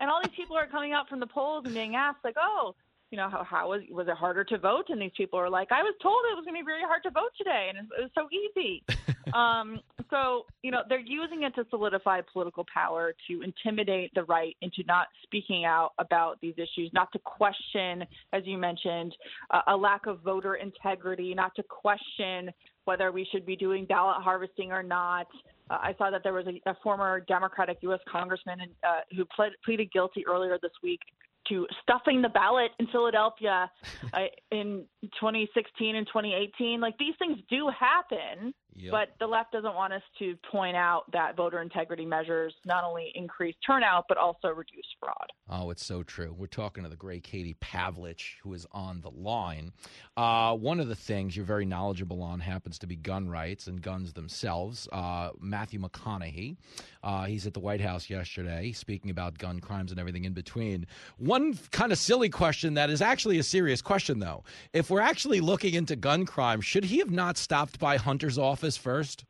And 0.00 0.10
all 0.10 0.20
these 0.22 0.34
people 0.36 0.56
are 0.56 0.66
coming 0.66 0.92
out 0.92 1.08
from 1.08 1.20
the 1.20 1.26
polls 1.26 1.64
and 1.66 1.74
being 1.74 1.94
asked, 1.94 2.24
like, 2.24 2.36
"Oh, 2.38 2.74
you 3.10 3.18
know, 3.18 3.28
how, 3.28 3.44
how 3.44 3.68
was 3.70 3.82
was 3.90 4.08
it 4.08 4.16
harder 4.16 4.44
to 4.44 4.58
vote?" 4.58 4.86
And 4.88 5.00
these 5.00 5.12
people 5.16 5.38
are 5.38 5.50
like, 5.50 5.72
"I 5.72 5.82
was 5.82 5.94
told 6.02 6.24
it 6.30 6.36
was 6.36 6.44
going 6.44 6.54
to 6.54 6.62
be 6.62 6.66
very 6.66 6.82
hard 6.82 7.02
to 7.04 7.10
vote 7.10 7.30
today, 7.36 7.70
and 7.70 7.78
it, 7.78 7.84
it 7.98 8.02
was 8.02 8.10
so 8.14 8.28
easy." 8.30 8.82
um, 9.34 9.80
so, 10.10 10.46
you 10.62 10.70
know, 10.70 10.82
they're 10.88 10.98
using 10.98 11.42
it 11.42 11.54
to 11.56 11.64
solidify 11.70 12.20
political 12.32 12.64
power, 12.72 13.14
to 13.28 13.42
intimidate 13.42 14.12
the 14.14 14.22
right 14.24 14.56
into 14.62 14.82
not 14.86 15.08
speaking 15.22 15.64
out 15.64 15.92
about 15.98 16.40
these 16.40 16.54
issues, 16.56 16.90
not 16.92 17.10
to 17.12 17.18
question, 17.18 18.04
as 18.32 18.42
you 18.44 18.58
mentioned, 18.58 19.14
uh, 19.50 19.62
a 19.68 19.76
lack 19.76 20.06
of 20.06 20.20
voter 20.20 20.54
integrity, 20.54 21.34
not 21.34 21.54
to 21.56 21.62
question 21.64 22.50
whether 22.84 23.10
we 23.10 23.26
should 23.32 23.46
be 23.46 23.56
doing 23.56 23.86
ballot 23.86 24.22
harvesting 24.22 24.70
or 24.70 24.82
not. 24.82 25.26
Uh, 25.70 25.78
I 25.80 25.94
saw 25.98 26.10
that 26.10 26.22
there 26.22 26.32
was 26.32 26.46
a, 26.46 26.70
a 26.70 26.76
former 26.82 27.20
Democratic 27.20 27.78
U.S. 27.82 28.00
congressman 28.10 28.60
uh, 28.60 29.00
who 29.16 29.24
pled, 29.24 29.52
pleaded 29.64 29.92
guilty 29.92 30.26
earlier 30.26 30.58
this 30.60 30.72
week 30.82 31.00
to 31.48 31.66
stuffing 31.82 32.22
the 32.22 32.28
ballot 32.28 32.70
in 32.78 32.86
Philadelphia 32.88 33.70
uh, 34.12 34.18
in 34.50 34.84
2016 35.02 35.96
and 35.96 36.06
2018. 36.06 36.80
Like 36.80 36.96
these 36.98 37.14
things 37.18 37.38
do 37.48 37.68
happen, 37.68 38.54
Yep. 38.76 38.90
but 38.90 39.08
the 39.20 39.26
left 39.26 39.52
doesn't 39.52 39.74
want 39.74 39.92
us 39.92 40.02
to 40.18 40.36
point 40.50 40.76
out 40.76 41.04
that 41.12 41.36
voter 41.36 41.62
integrity 41.62 42.04
measures 42.04 42.52
not 42.64 42.82
only 42.82 43.12
increase 43.14 43.54
turnout 43.64 44.06
but 44.08 44.16
also 44.18 44.48
reduce 44.48 44.86
fraud. 44.98 45.30
Oh, 45.48 45.70
it's 45.70 45.84
so 45.84 46.02
true. 46.02 46.34
We're 46.36 46.46
talking 46.46 46.82
to 46.82 46.90
the 46.90 46.96
great 46.96 47.22
Katie 47.22 47.54
Pavlich, 47.62 48.32
who 48.42 48.52
is 48.54 48.66
on 48.72 49.00
the 49.02 49.10
line. 49.10 49.72
Uh, 50.16 50.54
one 50.56 50.80
of 50.80 50.88
the 50.88 50.96
things 50.96 51.36
you're 51.36 51.44
very 51.44 51.66
knowledgeable 51.66 52.22
on 52.22 52.40
happens 52.40 52.78
to 52.78 52.86
be 52.86 52.96
gun 52.96 53.28
rights 53.28 53.66
and 53.66 53.80
guns 53.80 54.12
themselves. 54.14 54.88
Uh, 54.90 55.30
Matthew 55.38 55.78
McConaughey, 55.80 56.56
uh, 57.02 57.24
he's 57.24 57.46
at 57.46 57.54
the 57.54 57.60
White 57.60 57.80
House 57.80 58.08
yesterday 58.10 58.72
speaking 58.72 59.10
about 59.10 59.38
gun 59.38 59.60
crimes 59.60 59.90
and 59.90 60.00
everything 60.00 60.24
in 60.24 60.32
between. 60.32 60.86
One 61.18 61.58
kind 61.70 61.92
of 61.92 61.98
silly 61.98 62.30
question 62.30 62.74
that 62.74 62.90
is 62.90 63.02
actually 63.02 63.38
a 63.38 63.42
serious 63.42 63.82
question, 63.82 64.18
though. 64.18 64.42
If 64.72 64.90
we're 64.90 65.00
actually 65.00 65.40
looking 65.40 65.74
into 65.74 65.94
gun 65.94 66.24
crime, 66.26 66.60
should 66.60 66.84
he 66.84 66.98
have 66.98 67.10
not 67.10 67.36
stopped 67.36 67.78
by 67.78 67.98
Hunter's 67.98 68.38
office 68.38 68.63
first? 68.76 69.24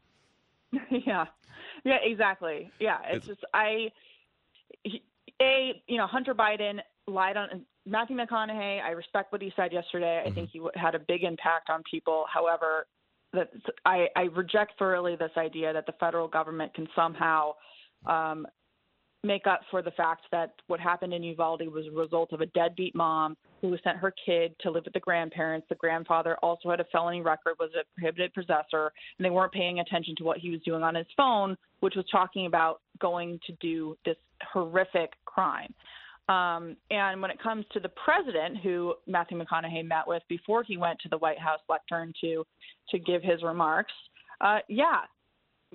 yeah, 0.91 1.27
yeah, 1.85 1.99
exactly. 2.03 2.71
Yeah, 2.81 2.99
it's, 3.11 3.27
just 3.27 3.41
I, 3.53 3.91
he- 4.83 5.05
a 5.41 5.83
you 5.87 5.99
know 5.99 6.07
Hunter 6.07 6.35
Biden 6.35 6.79
lied 7.07 7.37
on 7.37 7.65
Matthew 7.87 8.17
McConaughey. 8.17 8.83
I 8.83 8.91
respect 8.91 9.33
what 9.33 9.43
he 9.43 9.53
said 9.57 9.73
yesterday. 9.73 10.23
I 10.27 10.31
think 10.31 10.51
he 10.51 10.61
had 10.75 10.95
a 10.95 10.99
big 10.99 11.23
impact 11.23 11.71
on 11.71 11.83
people. 11.91 12.25
However, 12.33 12.87
that 13.33 13.51
I, 13.85 14.07
I 14.17 14.23
reject 14.23 14.73
thoroughly 14.79 15.17
this 15.17 15.33
idea 15.37 15.73
that 15.73 15.87
the 15.87 15.93
federal 16.01 16.29
government 16.29 16.73
can 16.75 16.89
somehow 16.95 17.55
um, 18.07 18.47
make 19.25 19.47
up 19.47 19.61
for 19.71 19.83
the 19.83 19.91
fact 19.93 20.23
that 20.31 20.53
what 20.67 20.79
happened 20.79 21.15
in 21.15 21.23
Uvalde 21.23 21.67
was 21.73 21.87
a 21.87 21.91
result 21.91 22.33
of 22.33 22.41
a 22.41 22.47
deadbeat 22.47 22.95
mom 22.95 23.37
who 23.61 23.77
sent 23.83 23.97
her 23.97 24.13
kid 24.25 24.55
to 24.61 24.71
live 24.71 24.85
with 24.85 24.93
the 24.93 25.01
grandparents. 25.01 25.67
The 25.69 25.75
grandfather 25.77 26.37
also 26.43 26.71
had 26.71 26.81
a 26.81 26.85
felony 26.93 27.23
record, 27.23 27.55
was 27.59 27.71
a 27.75 27.85
prohibited 27.99 28.35
possessor, 28.35 28.93
and 29.19 29.25
they 29.25 29.31
weren't 29.31 29.53
paying 29.53 29.81
attention 29.81 30.15
to 30.17 30.25
what 30.25 30.39
he 30.39 30.51
was 30.51 30.61
doing 30.61 30.83
on 30.83 30.95
his 30.95 31.07
phone, 31.17 31.57
which 31.81 31.95
was 31.97 32.05
talking 32.13 32.47
about 32.47 32.83
going 33.01 33.41
to 33.47 33.53
do 33.61 33.97
this 34.05 34.17
horrific 34.53 35.13
crime. 35.25 35.73
Um, 36.29 36.77
and 36.91 37.21
when 37.21 37.31
it 37.31 37.43
comes 37.43 37.67
to 37.73 37.81
the 37.81 37.91
president, 38.03 38.59
who 38.63 38.95
Matthew 39.07 39.39
McConaughey 39.39 39.87
met 39.87 40.07
with 40.07 40.23
before 40.29 40.63
he 40.63 40.77
went 40.77 40.99
to 41.01 41.09
the 41.09 41.19
White 41.19 41.39
House 41.39 41.61
lectern 41.69 42.13
to 42.23 42.47
to 42.91 42.99
give 42.99 43.23
his 43.23 43.43
remarks, 43.43 43.93
uh, 44.41 44.59
yeah, 44.69 45.01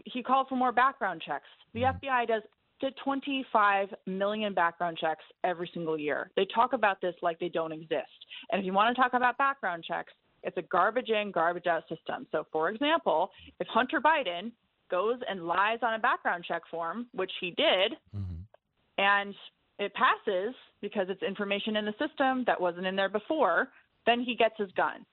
he 0.05 0.23
called 0.23 0.47
for 0.47 0.55
more 0.55 0.71
background 0.71 1.21
checks. 1.25 1.45
The 1.73 1.81
FBI 1.81 2.27
does 2.27 2.41
did 2.80 2.93
25 3.03 3.89
million 4.05 4.53
background 4.53 4.97
checks 4.99 5.23
every 5.43 5.69
single 5.73 5.97
year. 5.97 6.32
They 6.36 6.47
talk 6.53 6.73
about 6.73 7.01
this 7.01 7.15
like 7.21 7.39
they 7.39 7.49
don't 7.49 7.71
exist. 7.71 8.07
And 8.51 8.59
if 8.59 8.65
you 8.65 8.73
want 8.73 8.95
to 8.95 9.01
talk 9.01 9.13
about 9.13 9.38
background 9.38 9.84
checks, 9.88 10.13
it's 10.43 10.57
a 10.57 10.61
garbage 10.61 11.09
in, 11.09 11.32
garbage 11.32 11.67
out 11.67 11.84
system. 11.89 12.25
So, 12.32 12.45
for 12.51 12.69
example, 12.69 13.30
if 13.59 13.67
Hunter 13.67 13.99
Biden 13.99 14.51
goes 14.89 15.19
and 15.30 15.45
lies 15.45 15.80
on 15.82 15.93
a 15.93 15.99
background 15.99 16.45
check 16.47 16.61
form, 16.71 17.07
which 17.13 17.32
he 17.41 17.51
did, 17.51 17.93
mm-hmm. 18.15 18.41
and 18.97 19.36
it 19.77 19.93
passes 19.93 20.55
because 20.82 21.07
it's 21.09 21.23
information 21.23 21.75
in 21.75 21.86
the 21.86 21.93
system 21.99 22.43
that 22.47 22.59
wasn't 22.59 22.86
in 22.86 22.95
there 22.95 23.09
before, 23.09 23.69
then 24.05 24.21
he 24.21 24.36
gets 24.36 24.55
his 24.57 24.71
gun. 24.75 25.05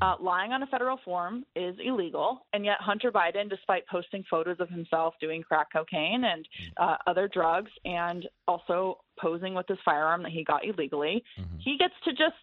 Uh, 0.00 0.14
lying 0.20 0.52
on 0.52 0.62
a 0.62 0.66
federal 0.66 0.98
form 1.04 1.44
is 1.54 1.76
illegal, 1.84 2.46
and 2.52 2.64
yet 2.64 2.76
Hunter 2.80 3.12
Biden, 3.12 3.48
despite 3.48 3.86
posting 3.86 4.24
photos 4.30 4.56
of 4.58 4.68
himself 4.68 5.14
doing 5.20 5.42
crack 5.42 5.68
cocaine 5.72 6.24
and 6.24 6.46
uh, 6.78 6.96
other 7.06 7.28
drugs, 7.32 7.70
and 7.84 8.28
also 8.48 8.98
posing 9.20 9.54
with 9.54 9.66
his 9.68 9.78
firearm 9.84 10.22
that 10.24 10.32
he 10.32 10.42
got 10.44 10.64
illegally, 10.64 11.22
he 11.58 11.76
gets 11.78 11.94
to 12.04 12.10
just 12.10 12.34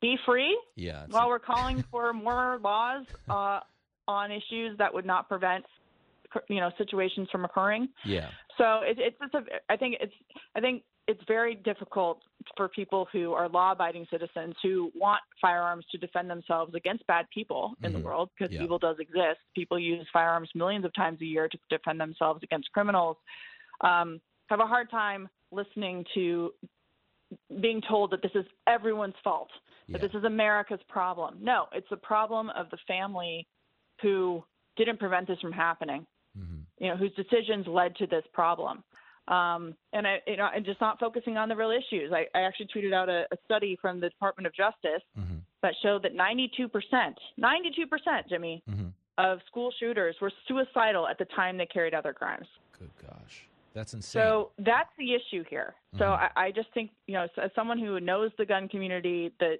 be 0.00 0.16
free 0.24 0.58
Yeah. 0.76 1.04
while 1.10 1.28
we're 1.28 1.38
calling 1.38 1.84
for 1.90 2.12
more 2.12 2.58
laws 2.62 3.04
uh, 3.28 3.60
on 4.08 4.30
issues 4.32 4.76
that 4.78 4.92
would 4.92 5.04
not 5.06 5.28
prevent, 5.28 5.64
you 6.48 6.60
know, 6.60 6.70
situations 6.78 7.28
from 7.30 7.44
occurring. 7.44 7.88
yeah. 8.06 8.28
So 8.58 8.80
it, 8.84 8.98
it's 8.98 9.16
just 9.20 9.34
a, 9.34 9.42
I 9.70 9.76
think 9.76 9.96
it's 10.00 10.12
I 10.54 10.60
think 10.60 10.82
it's 11.08 11.20
very 11.26 11.54
difficult 11.56 12.22
for 12.56 12.68
people 12.68 13.08
who 13.12 13.32
are 13.32 13.48
law-abiding 13.48 14.06
citizens 14.10 14.54
who 14.62 14.90
want 14.94 15.20
firearms 15.40 15.84
to 15.90 15.98
defend 15.98 16.30
themselves 16.30 16.74
against 16.74 17.06
bad 17.06 17.26
people 17.30 17.74
in 17.82 17.92
the 17.92 17.98
Mhm. 17.98 18.04
world 18.04 18.30
because 18.36 18.52
Yeah. 18.52 18.62
evil 18.62 18.78
does 18.78 18.98
exist. 18.98 19.40
People 19.54 19.78
use 19.78 20.08
firearms 20.10 20.54
millions 20.54 20.84
of 20.84 20.92
times 20.92 21.20
a 21.20 21.26
year 21.26 21.48
to 21.48 21.58
defend 21.68 22.00
themselves 22.00 22.42
against 22.42 22.70
criminals. 22.72 23.16
Um, 23.80 24.20
have 24.48 24.60
a 24.60 24.66
hard 24.66 24.90
time 24.90 25.28
listening 25.50 26.04
to 26.14 26.54
being 27.60 27.80
told 27.80 28.10
that 28.10 28.22
this 28.22 28.34
is 28.34 28.46
everyone's 28.66 29.16
fault, 29.24 29.50
that 29.88 30.00
this 30.00 30.14
is 30.14 30.24
America's 30.24 30.82
problem. 30.84 31.38
No, 31.40 31.68
it's 31.72 31.88
the 31.88 31.96
problem 31.96 32.50
of 32.50 32.70
the 32.70 32.76
family 32.86 33.46
who 34.00 34.44
didn't 34.76 34.98
prevent 34.98 35.26
this 35.26 35.40
from 35.40 35.52
happening. 35.52 36.06
You 36.78 36.88
know, 36.88 36.96
whose 36.96 37.12
decisions 37.14 37.66
led 37.66 37.94
to 37.96 38.06
this 38.06 38.26
problem. 38.32 38.82
Um, 39.28 39.74
and 39.92 40.06
I, 40.06 40.18
you 40.26 40.36
know, 40.36 40.48
and 40.54 40.64
just 40.64 40.80
not 40.80 40.98
focusing 40.98 41.36
on 41.36 41.48
the 41.48 41.56
real 41.56 41.70
issues. 41.70 42.12
I, 42.12 42.26
I 42.36 42.42
actually 42.42 42.68
tweeted 42.74 42.92
out 42.92 43.08
a, 43.08 43.24
a 43.32 43.36
study 43.44 43.78
from 43.80 44.00
the 44.00 44.08
Department 44.08 44.46
of 44.46 44.54
Justice 44.54 45.02
mm-hmm. 45.18 45.36
that 45.62 45.74
showed 45.82 46.02
that 46.02 46.16
92%, 46.16 46.68
92%, 47.40 48.28
Jimmy, 48.28 48.62
mm-hmm. 48.68 48.86
of 49.18 49.38
school 49.46 49.72
shooters 49.78 50.16
were 50.20 50.32
suicidal 50.48 51.06
at 51.06 51.18
the 51.18 51.26
time 51.36 51.56
they 51.56 51.66
carried 51.66 51.94
out 51.94 52.02
their 52.02 52.12
crimes. 52.12 52.46
Good 52.76 52.90
gosh, 53.00 53.46
that's 53.74 53.94
insane. 53.94 54.20
So 54.20 54.50
that's 54.58 54.90
the 54.98 55.14
issue 55.14 55.44
here. 55.48 55.74
So 55.98 56.04
mm-hmm. 56.04 56.38
I, 56.38 56.46
I 56.46 56.50
just 56.50 56.68
think, 56.74 56.90
you 57.06 57.14
know, 57.14 57.28
as 57.40 57.50
someone 57.54 57.78
who 57.78 58.00
knows 58.00 58.32
the 58.38 58.44
gun 58.44 58.68
community, 58.68 59.32
that 59.38 59.58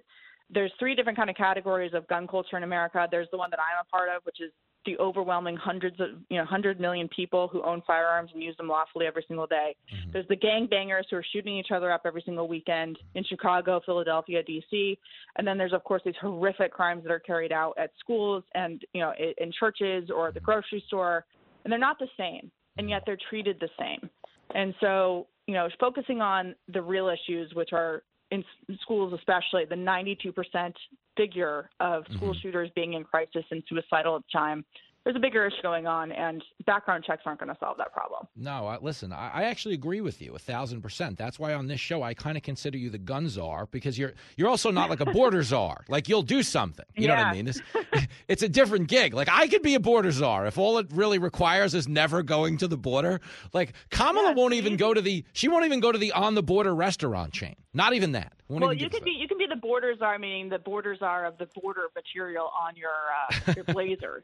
there's 0.49 0.71
three 0.77 0.93
different 0.93 1.17
kind 1.17 1.29
of 1.29 1.37
categories 1.37 1.93
of 1.93 2.05
gun 2.07 2.27
culture 2.27 2.57
in 2.57 2.63
America. 2.63 3.07
There's 3.09 3.29
the 3.31 3.37
one 3.37 3.49
that 3.51 3.59
I'm 3.59 3.81
a 3.81 3.89
part 3.89 4.09
of, 4.09 4.23
which 4.23 4.41
is 4.41 4.51
the 4.85 4.97
overwhelming 4.97 5.55
hundreds 5.55 5.99
of, 5.99 6.09
you 6.29 6.37
know, 6.37 6.45
hundred 6.45 6.79
million 6.79 7.07
people 7.15 7.47
who 7.47 7.61
own 7.63 7.81
firearms 7.85 8.31
and 8.33 8.43
use 8.43 8.55
them 8.57 8.67
lawfully 8.67 9.05
every 9.05 9.23
single 9.27 9.47
day. 9.47 9.75
Mm-hmm. 9.93 10.11
There's 10.11 10.27
the 10.27 10.35
gangbangers 10.35 11.03
who 11.09 11.17
are 11.17 11.25
shooting 11.31 11.57
each 11.57 11.71
other 11.73 11.91
up 11.91 12.01
every 12.05 12.21
single 12.25 12.47
weekend 12.47 12.97
in 13.15 13.23
Chicago, 13.23 13.81
Philadelphia, 13.85 14.43
D.C. 14.43 14.97
And 15.37 15.47
then 15.47 15.57
there's, 15.57 15.73
of 15.73 15.83
course, 15.83 16.01
these 16.05 16.15
horrific 16.21 16.71
crimes 16.71 17.03
that 17.03 17.11
are 17.11 17.19
carried 17.19 17.51
out 17.51 17.73
at 17.77 17.91
schools 17.99 18.43
and, 18.55 18.83
you 18.93 19.01
know, 19.01 19.13
in 19.37 19.51
churches 19.59 20.09
or 20.13 20.31
the 20.31 20.39
mm-hmm. 20.39 20.45
grocery 20.45 20.83
store. 20.87 21.25
And 21.63 21.71
they're 21.71 21.79
not 21.79 21.99
the 21.99 22.09
same, 22.17 22.51
and 22.77 22.89
yet 22.89 22.97
mm-hmm. 22.97 23.03
they're 23.05 23.17
treated 23.29 23.57
the 23.59 23.69
same. 23.79 24.09
And 24.53 24.73
so, 24.81 25.27
you 25.47 25.53
know, 25.53 25.67
focusing 25.79 26.21
on 26.21 26.55
the 26.73 26.81
real 26.81 27.09
issues, 27.09 27.53
which 27.53 27.69
are 27.73 28.03
in 28.33 28.43
schools, 28.81 29.13
especially 29.13 29.65
the 29.65 29.75
92% 29.75 30.73
figure 31.15 31.69
of 31.79 32.03
school 32.15 32.29
mm-hmm. 32.29 32.39
shooters 32.41 32.69
being 32.75 32.93
in 32.93 33.03
crisis 33.03 33.45
and 33.51 33.63
suicidal 33.69 34.15
at 34.15 34.23
the 34.23 34.37
time, 34.37 34.65
there's 35.03 35.15
a 35.15 35.19
bigger 35.19 35.45
issue 35.45 35.61
going 35.61 35.85
on, 35.85 36.11
and 36.11 36.41
background 36.65 37.03
checks 37.03 37.23
aren't 37.25 37.39
going 37.39 37.53
to 37.53 37.59
solve 37.59 37.77
that 37.77 37.91
problem. 37.91 38.25
No, 38.37 38.67
I, 38.67 38.77
listen, 38.79 39.11
I, 39.11 39.29
I 39.33 39.43
actually 39.43 39.73
agree 39.73 39.99
with 39.99 40.21
you 40.21 40.33
a 40.33 40.39
thousand 40.39 40.81
percent. 40.81 41.17
That's 41.17 41.37
why 41.37 41.53
on 41.53 41.67
this 41.67 41.79
show 41.79 42.01
I 42.03 42.13
kind 42.13 42.37
of 42.37 42.43
consider 42.43 42.77
you 42.77 42.89
the 42.89 42.97
gun 42.97 43.27
czar 43.27 43.67
because 43.69 43.97
you're 43.97 44.13
you're 44.37 44.47
also 44.47 44.71
not 44.71 44.89
like 44.89 45.01
a 45.01 45.05
border 45.05 45.43
czar. 45.43 45.83
Like 45.89 46.07
you'll 46.07 46.21
do 46.21 46.41
something. 46.41 46.85
You 46.95 47.07
know 47.07 47.15
what 47.15 47.25
I 47.25 47.33
mean? 47.33 47.45
This, 47.45 47.61
it's 48.27 48.43
a 48.43 48.49
different 48.49 48.87
gig. 48.87 49.13
Like 49.13 49.27
I 49.29 49.47
could 49.47 49.61
be 49.61 49.75
a 49.75 49.79
border 49.79 50.11
czar 50.11 50.45
if 50.45 50.57
all 50.57 50.77
it 50.77 50.87
really 50.93 51.19
requires 51.19 51.73
is 51.73 51.87
never 51.87 52.23
going 52.23 52.57
to 52.57 52.67
the 52.67 52.77
border. 52.77 53.19
Like 53.51 53.73
Kamala 53.89 54.33
won't 54.33 54.53
even 54.53 54.77
go 54.77 54.93
to 54.93 55.01
the 55.01 55.25
she 55.33 55.49
won't 55.49 55.65
even 55.65 55.81
go 55.81 55.91
to 55.91 55.97
the 55.97 56.13
on 56.13 56.35
the 56.35 56.43
border 56.43 56.73
restaurant 56.73 57.33
chain. 57.33 57.55
Not 57.73 57.93
even 57.93 58.11
that. 58.11 58.33
Won't 58.49 58.61
well, 58.61 58.73
even 58.73 58.83
you 58.83 58.89
could 58.89 59.03
be 59.03 59.11
you 59.11 59.27
can 59.27 59.37
be 59.39 59.47
the 59.47 59.55
borders 59.55 59.97
czar, 59.99 60.19
meaning 60.19 60.49
the 60.49 60.59
borders 60.59 60.99
czar 60.99 61.25
of 61.25 61.37
the 61.39 61.47
border 61.59 61.87
material 61.95 62.51
on 62.61 62.75
your 62.75 62.91
uh, 62.91 63.53
your 63.55 63.63
blazers. 63.73 64.23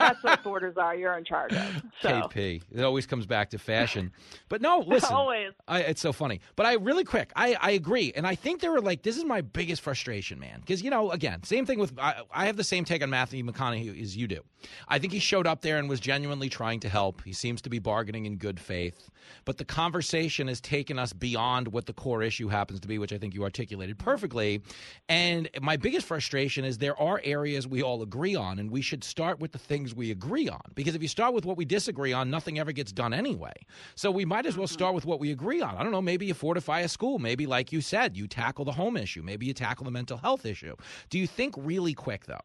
That's 0.00 0.22
what 0.22 0.42
borders 0.42 0.76
are. 0.76 0.96
you're 0.96 1.16
in 1.16 1.24
charge 1.24 1.52
of. 1.52 1.82
So. 2.00 2.08
KP. 2.08 2.62
It 2.72 2.82
always 2.82 3.06
comes 3.06 3.26
back 3.26 3.50
to 3.50 3.58
fashion. 3.58 4.10
But 4.48 4.62
no, 4.62 4.82
listen. 4.86 5.14
Always. 5.14 5.52
I, 5.68 5.80
it's 5.80 6.00
so 6.00 6.12
funny. 6.12 6.40
But 6.56 6.66
I 6.66 6.74
really 6.74 7.04
quick, 7.04 7.30
I, 7.36 7.56
I 7.60 7.72
agree. 7.72 8.12
And 8.16 8.26
I 8.26 8.34
think 8.34 8.60
there 8.60 8.72
were 8.72 8.80
like, 8.80 9.02
this 9.02 9.16
is 9.16 9.24
my 9.24 9.42
biggest 9.42 9.82
frustration, 9.82 10.40
man. 10.40 10.60
Because, 10.60 10.82
you 10.82 10.90
know, 10.90 11.10
again, 11.10 11.42
same 11.42 11.66
thing 11.66 11.78
with, 11.78 11.92
I, 11.98 12.22
I 12.32 12.46
have 12.46 12.56
the 12.56 12.64
same 12.64 12.84
take 12.84 13.02
on 13.02 13.10
Matthew 13.10 13.44
McConaughey 13.44 14.00
as 14.00 14.16
you 14.16 14.26
do. 14.26 14.40
I 14.88 14.98
think 14.98 15.12
he 15.12 15.18
showed 15.18 15.46
up 15.46 15.60
there 15.60 15.78
and 15.78 15.88
was 15.88 16.00
genuinely 16.00 16.48
trying 16.48 16.80
to 16.80 16.88
help. 16.88 17.22
He 17.22 17.32
seems 17.32 17.60
to 17.62 17.70
be 17.70 17.78
bargaining 17.78 18.26
in 18.26 18.36
good 18.36 18.58
faith. 18.58 19.10
But 19.44 19.58
the 19.58 19.64
conversation 19.64 20.48
has 20.48 20.60
taken 20.60 20.98
us 20.98 21.12
beyond 21.12 21.68
what 21.68 21.86
the 21.86 21.92
core 21.92 22.22
issue 22.22 22.48
happens 22.48 22.80
to 22.80 22.88
be, 22.88 22.98
which 22.98 23.12
I 23.12 23.18
think 23.18 23.34
you 23.34 23.42
articulated 23.42 23.98
perfectly. 23.98 24.62
And 25.08 25.48
my 25.60 25.76
biggest 25.76 26.06
frustration 26.06 26.64
is 26.64 26.78
there 26.78 27.00
are 27.00 27.20
areas 27.24 27.66
we 27.66 27.82
all 27.82 28.02
agree 28.02 28.34
on, 28.34 28.58
and 28.58 28.70
we 28.70 28.82
should 28.82 29.04
start 29.04 29.40
with 29.40 29.52
the 29.52 29.58
things 29.58 29.89
we 29.94 30.10
agree 30.10 30.48
on. 30.48 30.60
Because 30.74 30.94
if 30.94 31.02
you 31.02 31.08
start 31.08 31.34
with 31.34 31.44
what 31.44 31.56
we 31.56 31.64
disagree 31.64 32.12
on, 32.12 32.30
nothing 32.30 32.58
ever 32.58 32.72
gets 32.72 32.92
done 32.92 33.12
anyway. 33.12 33.54
So 33.94 34.10
we 34.10 34.24
might 34.24 34.46
as 34.46 34.56
well 34.56 34.66
mm-hmm. 34.66 34.74
start 34.74 34.94
with 34.94 35.06
what 35.06 35.20
we 35.20 35.30
agree 35.30 35.60
on. 35.60 35.76
I 35.76 35.82
don't 35.82 35.92
know, 35.92 36.02
maybe 36.02 36.26
you 36.26 36.34
fortify 36.34 36.80
a 36.80 36.88
school. 36.88 37.18
Maybe, 37.18 37.46
like 37.46 37.72
you 37.72 37.80
said, 37.80 38.16
you 38.16 38.26
tackle 38.26 38.64
the 38.64 38.72
home 38.72 38.96
issue. 38.96 39.22
Maybe 39.22 39.46
you 39.46 39.54
tackle 39.54 39.84
the 39.84 39.90
mental 39.90 40.18
health 40.18 40.46
issue. 40.46 40.76
Do 41.08 41.18
you 41.18 41.26
think, 41.26 41.54
really 41.56 41.94
quick, 41.94 42.26
though, 42.26 42.38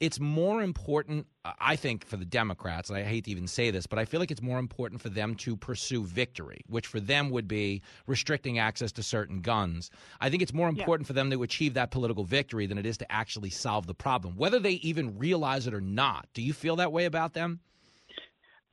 it's 0.00 0.20
more 0.20 0.62
important, 0.62 1.26
I 1.44 1.76
think, 1.76 2.04
for 2.06 2.16
the 2.16 2.24
Democrats, 2.24 2.90
and 2.90 2.98
I 2.98 3.02
hate 3.02 3.24
to 3.24 3.30
even 3.30 3.46
say 3.46 3.70
this, 3.70 3.86
but 3.86 3.98
I 3.98 4.04
feel 4.04 4.20
like 4.20 4.30
it's 4.30 4.42
more 4.42 4.58
important 4.58 5.00
for 5.00 5.08
them 5.08 5.34
to 5.36 5.56
pursue 5.56 6.04
victory, 6.04 6.60
which 6.68 6.86
for 6.86 7.00
them 7.00 7.30
would 7.30 7.48
be 7.48 7.82
restricting 8.06 8.58
access 8.58 8.92
to 8.92 9.02
certain 9.02 9.40
guns. 9.40 9.90
I 10.20 10.30
think 10.30 10.42
it's 10.42 10.52
more 10.54 10.70
Yeah. 10.70 10.80
important 10.80 11.06
for 11.06 11.12
them 11.12 11.30
to 11.30 11.42
achieve 11.42 11.74
that 11.74 11.90
political 11.90 12.24
victory 12.24 12.66
than 12.66 12.78
it 12.78 12.86
is 12.86 12.98
to 12.98 13.12
actually 13.12 13.50
solve 13.50 13.86
the 13.86 13.94
problem, 13.94 14.36
whether 14.36 14.58
they 14.58 14.74
even 14.74 15.18
realize 15.18 15.66
it 15.66 15.74
or 15.74 15.80
not. 15.80 16.28
Do 16.34 16.42
you 16.42 16.52
feel 16.52 16.76
that 16.76 16.92
way 16.92 17.04
about 17.04 17.32
them? 17.34 17.60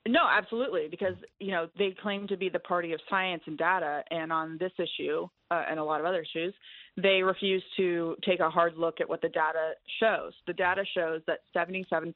No, 0.06 0.28
absolutely, 0.30 0.90
because 0.90 1.16
you 1.40 1.52
know 1.52 1.70
they 1.78 1.92
claim 1.92 2.28
to 2.28 2.36
be 2.36 2.50
the 2.50 2.60
party 2.60 2.92
of 2.92 3.00
science 3.10 3.44
and 3.46 3.58
data, 3.58 4.04
and 4.12 4.34
on 4.34 4.58
this 4.58 4.74
issue 4.78 5.30
uh, 5.50 5.64
and 5.70 5.80
a 5.80 5.84
lot 5.84 6.02
of 6.02 6.06
other 6.06 6.22
issues, 6.22 6.54
they 6.98 7.24
refuse 7.24 7.64
to 7.78 8.16
take 8.24 8.40
a 8.40 8.50
hard 8.50 8.78
look 8.78 9.02
at 9.02 9.10
what 9.10 9.22
the 9.22 9.30
data 9.30 9.74
shows. 10.00 10.34
The 10.46 10.54
data 10.54 10.84
shows 10.94 11.22
that 11.28 11.40
77% 11.56 12.14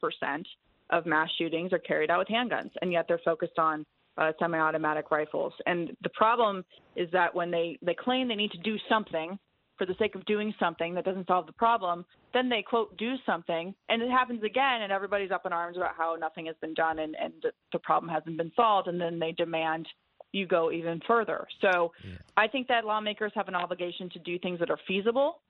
of 0.90 1.06
mass 1.06 1.28
shootings 1.36 1.72
are 1.72 1.78
carried 1.78 2.10
out 2.10 2.20
with 2.20 2.28
handguns, 2.28 2.70
and 2.80 2.92
yet 2.92 3.06
they're 3.08 3.20
focused 3.24 3.58
on 3.58 3.84
uh, 4.16 4.32
semi-automatic 4.38 5.10
rifles. 5.10 5.52
And 5.66 5.96
the 6.02 6.08
problem 6.10 6.64
is 6.96 7.08
that 7.12 7.34
when 7.34 7.50
they 7.50 7.78
they 7.82 7.94
claim 7.94 8.28
they 8.28 8.34
need 8.34 8.50
to 8.52 8.58
do 8.58 8.76
something 8.88 9.38
for 9.76 9.86
the 9.86 9.94
sake 9.98 10.16
of 10.16 10.24
doing 10.24 10.52
something 10.58 10.94
that 10.94 11.04
doesn't 11.04 11.28
solve 11.28 11.46
the 11.46 11.52
problem, 11.52 12.04
then 12.34 12.48
they 12.48 12.62
quote 12.62 12.96
do 12.96 13.14
something, 13.24 13.74
and 13.88 14.02
it 14.02 14.10
happens 14.10 14.42
again, 14.42 14.82
and 14.82 14.92
everybody's 14.92 15.30
up 15.30 15.46
in 15.46 15.52
arms 15.52 15.76
about 15.76 15.94
how 15.96 16.16
nothing 16.18 16.46
has 16.46 16.56
been 16.60 16.74
done 16.74 16.98
and, 16.98 17.14
and 17.22 17.32
the 17.72 17.78
problem 17.78 18.10
hasn't 18.10 18.36
been 18.36 18.52
solved, 18.56 18.88
and 18.88 19.00
then 19.00 19.18
they 19.18 19.32
demand 19.32 19.86
you 20.32 20.46
go 20.46 20.70
even 20.70 21.00
further. 21.06 21.46
So 21.60 21.92
I 22.36 22.48
think 22.48 22.68
that 22.68 22.84
lawmakers 22.84 23.32
have 23.34 23.48
an 23.48 23.54
obligation 23.54 24.10
to 24.10 24.18
do 24.18 24.38
things 24.38 24.58
that 24.60 24.70
are 24.70 24.78
feasible 24.86 25.40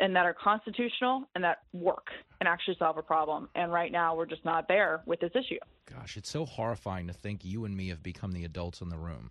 and 0.00 0.14
that 0.14 0.24
are 0.24 0.34
constitutional 0.34 1.24
and 1.34 1.42
that 1.42 1.58
work 1.72 2.06
and 2.40 2.48
actually 2.48 2.76
solve 2.78 2.98
a 2.98 3.02
problem. 3.02 3.48
And 3.54 3.72
right 3.72 3.90
now 3.90 4.14
we're 4.14 4.26
just 4.26 4.44
not 4.44 4.68
there 4.68 5.02
with 5.06 5.20
this 5.20 5.32
issue. 5.34 5.58
Gosh, 5.92 6.16
it's 6.16 6.30
so 6.30 6.44
horrifying 6.44 7.08
to 7.08 7.12
think 7.12 7.44
you 7.44 7.64
and 7.64 7.76
me 7.76 7.88
have 7.88 8.02
become 8.02 8.32
the 8.32 8.44
adults 8.44 8.80
in 8.80 8.90
the 8.90 8.96
room. 8.96 9.30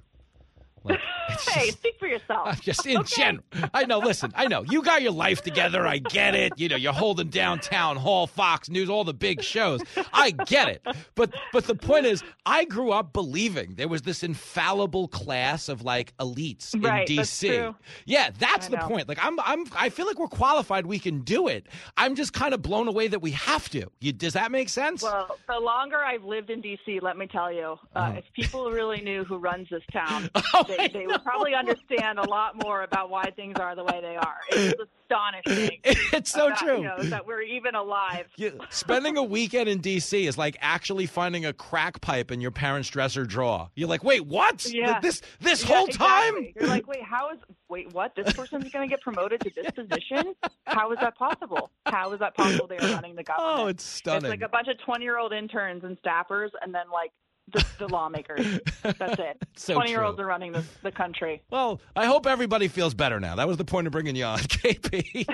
Like, 0.88 1.00
hey, 1.50 1.70
speak 1.72 1.96
for 2.00 2.08
yourself. 2.08 2.60
just 2.62 2.86
in 2.86 3.04
general. 3.06 3.44
I 3.74 3.86
know. 3.86 4.00
Listen, 4.00 4.32
I 4.36 4.48
know 4.48 4.64
you 4.64 4.82
got 4.82 5.02
your 5.02 5.12
life 5.12 5.42
together. 5.42 5.86
I 5.86 5.98
get 5.98 6.36
it. 6.36 6.54
You 6.58 6.70
know, 6.70 6.76
you're 6.76 6.94
holding 6.94 7.30
down 7.30 7.60
Town 7.60 7.98
Hall, 7.98 8.28
Fox 8.28 8.70
News, 8.70 8.90
all 8.90 9.04
the 9.04 9.14
big 9.14 9.42
shows. 9.44 9.82
I 10.14 10.32
get 10.32 10.68
it. 10.70 10.88
But 11.16 11.34
but 11.54 11.66
the 11.66 11.76
point 11.76 12.06
is, 12.06 12.24
I 12.46 12.66
grew 12.66 12.92
up 12.92 13.14
believing 13.14 13.76
there 13.76 13.88
was 13.88 14.04
this 14.04 14.24
infallible 14.24 15.08
class 15.10 15.70
of 15.70 15.82
like 15.84 16.16
elites 16.18 16.74
in 16.74 16.82
Right, 16.82 17.06
D.C. 17.08 17.50
that's. 17.50 17.76
Yeah, 18.06 18.30
that's 18.38 18.68
I 18.68 18.70
the 18.70 18.78
know. 18.78 18.88
point. 18.88 19.08
Like 19.10 19.20
I'm 19.24 19.40
I'm 19.42 19.66
I 19.76 19.90
feel 19.90 20.06
like 20.08 20.18
we're 20.20 20.28
qualified. 20.28 20.86
We 20.86 21.00
can 21.00 21.22
do 21.22 21.48
it. 21.48 21.68
I'm 21.98 22.16
just 22.16 22.34
kind 22.34 22.54
of 22.54 22.62
blown 22.62 22.88
away 22.88 23.08
that 23.08 23.22
we 23.22 23.32
have 23.32 23.70
to. 23.70 23.88
You, 24.00 24.14
does 24.14 24.34
that 24.34 24.52
make 24.52 24.70
sense? 24.70 25.04
Well, 25.04 25.38
the 25.48 25.60
longer 25.60 25.98
I've 25.98 26.24
lived 26.24 26.50
in 26.50 26.62
D.C., 26.62 27.00
let 27.02 27.18
me 27.18 27.28
tell 27.28 27.52
you, 27.52 27.78
uh, 27.96 28.00
Uh-huh. 28.00 28.14
if 28.20 28.26
people 28.34 28.72
really 28.72 29.02
knew 29.02 29.24
who 29.24 29.38
runs 29.38 29.68
this 29.70 29.84
town, 29.92 30.30
Oh, 30.54 30.64
they, 30.94 31.00
they 31.00 31.08
would 31.08 31.24
probably 31.24 31.54
understand 31.54 32.20
a 32.20 32.30
lot 32.30 32.62
more 32.64 32.84
about 32.84 33.10
why 33.10 33.32
things 33.32 33.58
are 33.60 33.76
the 33.76 33.84
way 33.84 34.00
they 34.02 34.16
are. 34.16 34.38
It's 34.52 34.82
astonishing. 35.10 35.80
It's 36.14 36.32
so 36.32 36.48
about, 36.48 36.58
true. 36.60 36.78
You 36.78 36.84
know, 36.84 37.04
that 37.04 37.28
we're 37.28 37.42
even 37.42 37.76
alive. 37.76 38.28
You, 38.38 38.60
spending 38.70 39.18
a 39.18 39.24
weekend 39.24 39.70
in 39.70 39.80
D.C. 39.80 40.26
is 40.26 40.38
like 40.38 40.58
actually 40.62 41.06
finding 41.06 41.46
a 41.46 41.54
crack 41.54 42.02
pipe 42.02 42.32
in 42.32 42.42
your 42.42 42.52
parents' 42.52 42.90
dresser 42.90 43.26
drawer. 43.26 43.70
You're 43.76 43.90
like, 43.90 44.04
wait, 44.04 44.26
what? 44.26 44.66
Yeah. 44.72 44.92
Like 44.92 45.02
this 45.02 45.22
this 45.40 45.64
Yeah, 45.68 45.76
whole 45.76 45.88
time? 45.88 46.38
exactly. 46.38 46.54
You're 46.56 46.70
like, 46.70 46.88
wait, 46.88 47.04
how 47.04 47.32
is 47.32 47.40
wait 47.70 47.94
what? 47.94 48.16
This 48.16 48.34
person's 48.34 48.70
going 48.72 48.88
to 48.88 48.94
get 48.94 49.02
promoted 49.02 49.42
to 49.42 49.52
this 49.56 49.72
position? 49.72 50.34
How 50.66 50.92
is 50.92 51.00
that 51.02 51.18
possible? 51.18 51.70
How 51.86 52.12
is 52.14 52.20
that 52.20 52.36
possible? 52.36 52.68
They 52.68 52.78
are 52.78 52.92
running 52.94 53.16
the 53.16 53.24
government. 53.24 53.60
Oh, 53.60 53.68
it's 53.68 53.84
stunning. 53.84 54.24
It's 54.24 54.30
like 54.30 54.42
a 54.42 54.50
bunch 54.50 54.68
of 54.70 54.80
twenty-year-old 54.84 55.34
interns 55.34 55.84
and 55.84 55.98
staffers, 56.02 56.50
and 56.62 56.74
then 56.74 56.90
like 56.92 57.12
the, 57.52 57.66
the 57.80 57.88
lawmakers. 57.88 58.60
That's 58.84 59.20
it. 59.20 59.38
So 59.60 59.74
Twenty-year-olds 59.74 60.20
are 60.20 60.26
running 60.26 60.52
the, 60.52 60.64
the 60.84 60.92
country. 60.92 61.42
Well, 61.50 61.82
I 61.96 62.06
hope 62.06 62.28
everybody 62.28 62.68
feels 62.68 62.94
better 62.94 63.20
now. 63.20 63.36
That 63.36 63.48
was 63.48 63.58
the 63.58 63.66
point 63.66 63.88
of 63.88 63.92
bringing 63.92 64.16
you 64.16 64.24
on, 64.26 64.38
KP. 64.40 65.28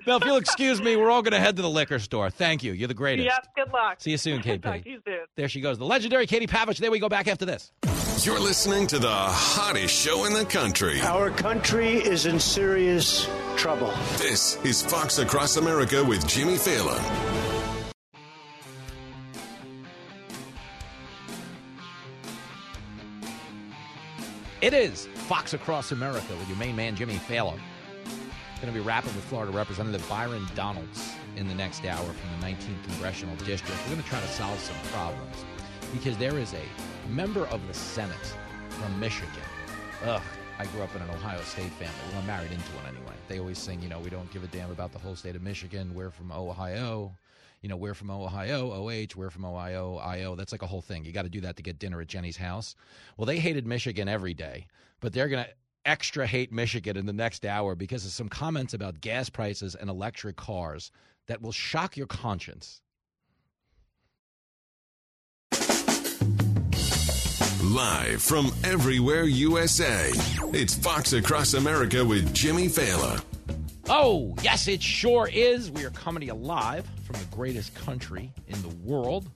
now, 0.06 0.16
if 0.16 0.24
you'll 0.24 0.36
excuse 0.36 0.82
me, 0.82 0.96
we're 0.96 1.10
all 1.10 1.22
going 1.22 1.32
to 1.32 1.40
head 1.40 1.56
to 1.56 1.62
the 1.62 1.70
liquor 1.70 1.98
store. 1.98 2.28
Thank 2.28 2.62
you. 2.62 2.72
You're 2.72 2.88
the 2.88 2.94
greatest. 2.94 3.24
Yep. 3.24 3.54
Good 3.56 3.72
luck. 3.72 4.00
See 4.00 4.10
you 4.10 4.18
soon, 4.18 4.42
KP. 4.42 4.62
Talk 4.62 4.82
to 4.82 4.90
you 4.90 5.00
soon. 5.02 5.20
There 5.36 5.48
she 5.48 5.62
goes. 5.62 5.78
The 5.78 5.86
legendary 5.86 6.26
Katie 6.26 6.46
Pavlich. 6.46 6.76
There 6.76 6.90
we 6.90 6.98
go 6.98 7.08
back 7.08 7.26
after 7.26 7.46
this. 7.46 7.72
You're 8.20 8.38
listening 8.40 8.86
to 8.88 8.98
the 8.98 9.08
hottest 9.08 9.94
show 9.94 10.26
in 10.26 10.34
the 10.34 10.44
country. 10.44 11.00
Our 11.00 11.30
country 11.30 11.94
is 11.94 12.26
in 12.26 12.38
serious 12.38 13.28
trouble. 13.56 13.92
This 14.18 14.62
is 14.64 14.82
Fox 14.82 15.18
Across 15.18 15.56
America 15.56 16.04
with 16.04 16.26
Jimmy 16.28 16.56
Failla. 16.56 16.98
It 24.60 24.74
is 24.74 25.06
Fox 25.06 25.54
Across 25.54 25.92
America 25.92 26.34
with 26.36 26.48
your 26.48 26.56
main 26.56 26.74
man, 26.74 26.96
Jimmy 26.96 27.14
Failla. 27.14 27.56
Going 28.60 28.66
to 28.66 28.72
be 28.72 28.80
rapping 28.80 29.14
with 29.14 29.22
Florida 29.26 29.52
Representative 29.52 30.04
Byron 30.08 30.44
Donalds 30.56 31.12
in 31.36 31.46
the 31.46 31.54
next 31.54 31.84
hour 31.84 32.04
from 32.04 32.40
the 32.40 32.46
19th 32.46 32.82
Congressional 32.88 33.36
District. 33.36 33.80
We're 33.84 33.92
going 33.92 34.02
to 34.02 34.08
try 34.08 34.20
to 34.20 34.26
solve 34.26 34.58
some 34.58 34.74
problems 34.90 35.44
because 35.92 36.16
there 36.18 36.36
is 36.38 36.54
a 36.54 37.08
member 37.08 37.46
of 37.46 37.64
the 37.68 37.74
Senate 37.74 38.16
from 38.68 38.98
Michigan. 38.98 39.30
Ugh, 40.02 40.22
I 40.58 40.66
grew 40.66 40.82
up 40.82 40.92
in 40.96 41.02
an 41.02 41.10
Ohio 41.10 41.40
State 41.42 41.70
family. 41.74 41.94
Well, 42.10 42.20
I'm 42.20 42.26
married 42.26 42.50
into 42.50 42.68
one 42.72 42.86
anyway. 42.86 43.14
They 43.28 43.38
always 43.38 43.58
sing, 43.58 43.80
you 43.80 43.88
know, 43.88 44.00
we 44.00 44.10
don't 44.10 44.28
give 44.32 44.42
a 44.42 44.48
damn 44.48 44.72
about 44.72 44.90
the 44.90 44.98
whole 44.98 45.14
state 45.14 45.36
of 45.36 45.42
Michigan. 45.42 45.94
We're 45.94 46.10
from 46.10 46.32
Ohio. 46.32 47.12
You 47.60 47.68
know, 47.68 47.76
we're 47.76 47.94
from 47.94 48.10
Ohio, 48.10 48.72
OH, 48.72 49.16
we're 49.16 49.30
from 49.30 49.44
Ohio, 49.44 49.96
IO. 49.96 50.36
That's 50.36 50.52
like 50.52 50.62
a 50.62 50.66
whole 50.66 50.80
thing. 50.80 51.04
You 51.04 51.12
got 51.12 51.22
to 51.22 51.28
do 51.28 51.40
that 51.40 51.56
to 51.56 51.62
get 51.62 51.78
dinner 51.78 52.00
at 52.00 52.06
Jenny's 52.06 52.36
house. 52.36 52.76
Well, 53.16 53.26
they 53.26 53.38
hated 53.38 53.66
Michigan 53.66 54.08
every 54.08 54.34
day, 54.34 54.66
but 55.00 55.12
they're 55.12 55.28
going 55.28 55.44
to 55.44 55.50
extra 55.84 56.26
hate 56.26 56.52
Michigan 56.52 56.96
in 56.96 57.06
the 57.06 57.12
next 57.12 57.44
hour 57.44 57.74
because 57.74 58.04
of 58.04 58.12
some 58.12 58.28
comments 58.28 58.74
about 58.74 59.00
gas 59.00 59.28
prices 59.28 59.74
and 59.74 59.90
electric 59.90 60.36
cars 60.36 60.92
that 61.26 61.42
will 61.42 61.52
shock 61.52 61.96
your 61.96 62.06
conscience. 62.06 62.80
Live 67.62 68.22
from 68.22 68.50
everywhere 68.64 69.24
USA, 69.24 70.10
it's 70.54 70.74
Fox 70.74 71.12
Across 71.12 71.54
America 71.54 72.04
with 72.04 72.32
Jimmy 72.32 72.68
Failla. 72.68 73.22
Oh, 73.90 74.34
yes, 74.42 74.68
it 74.68 74.82
sure 74.82 75.30
is. 75.32 75.70
We 75.70 75.82
are 75.86 75.90
coming 75.90 76.20
to 76.20 76.26
you 76.26 76.34
live 76.34 76.86
from 77.04 77.16
the 77.18 77.24
greatest 77.34 77.74
country 77.74 78.30
in 78.46 78.60
the 78.60 78.68
world, 78.84 79.30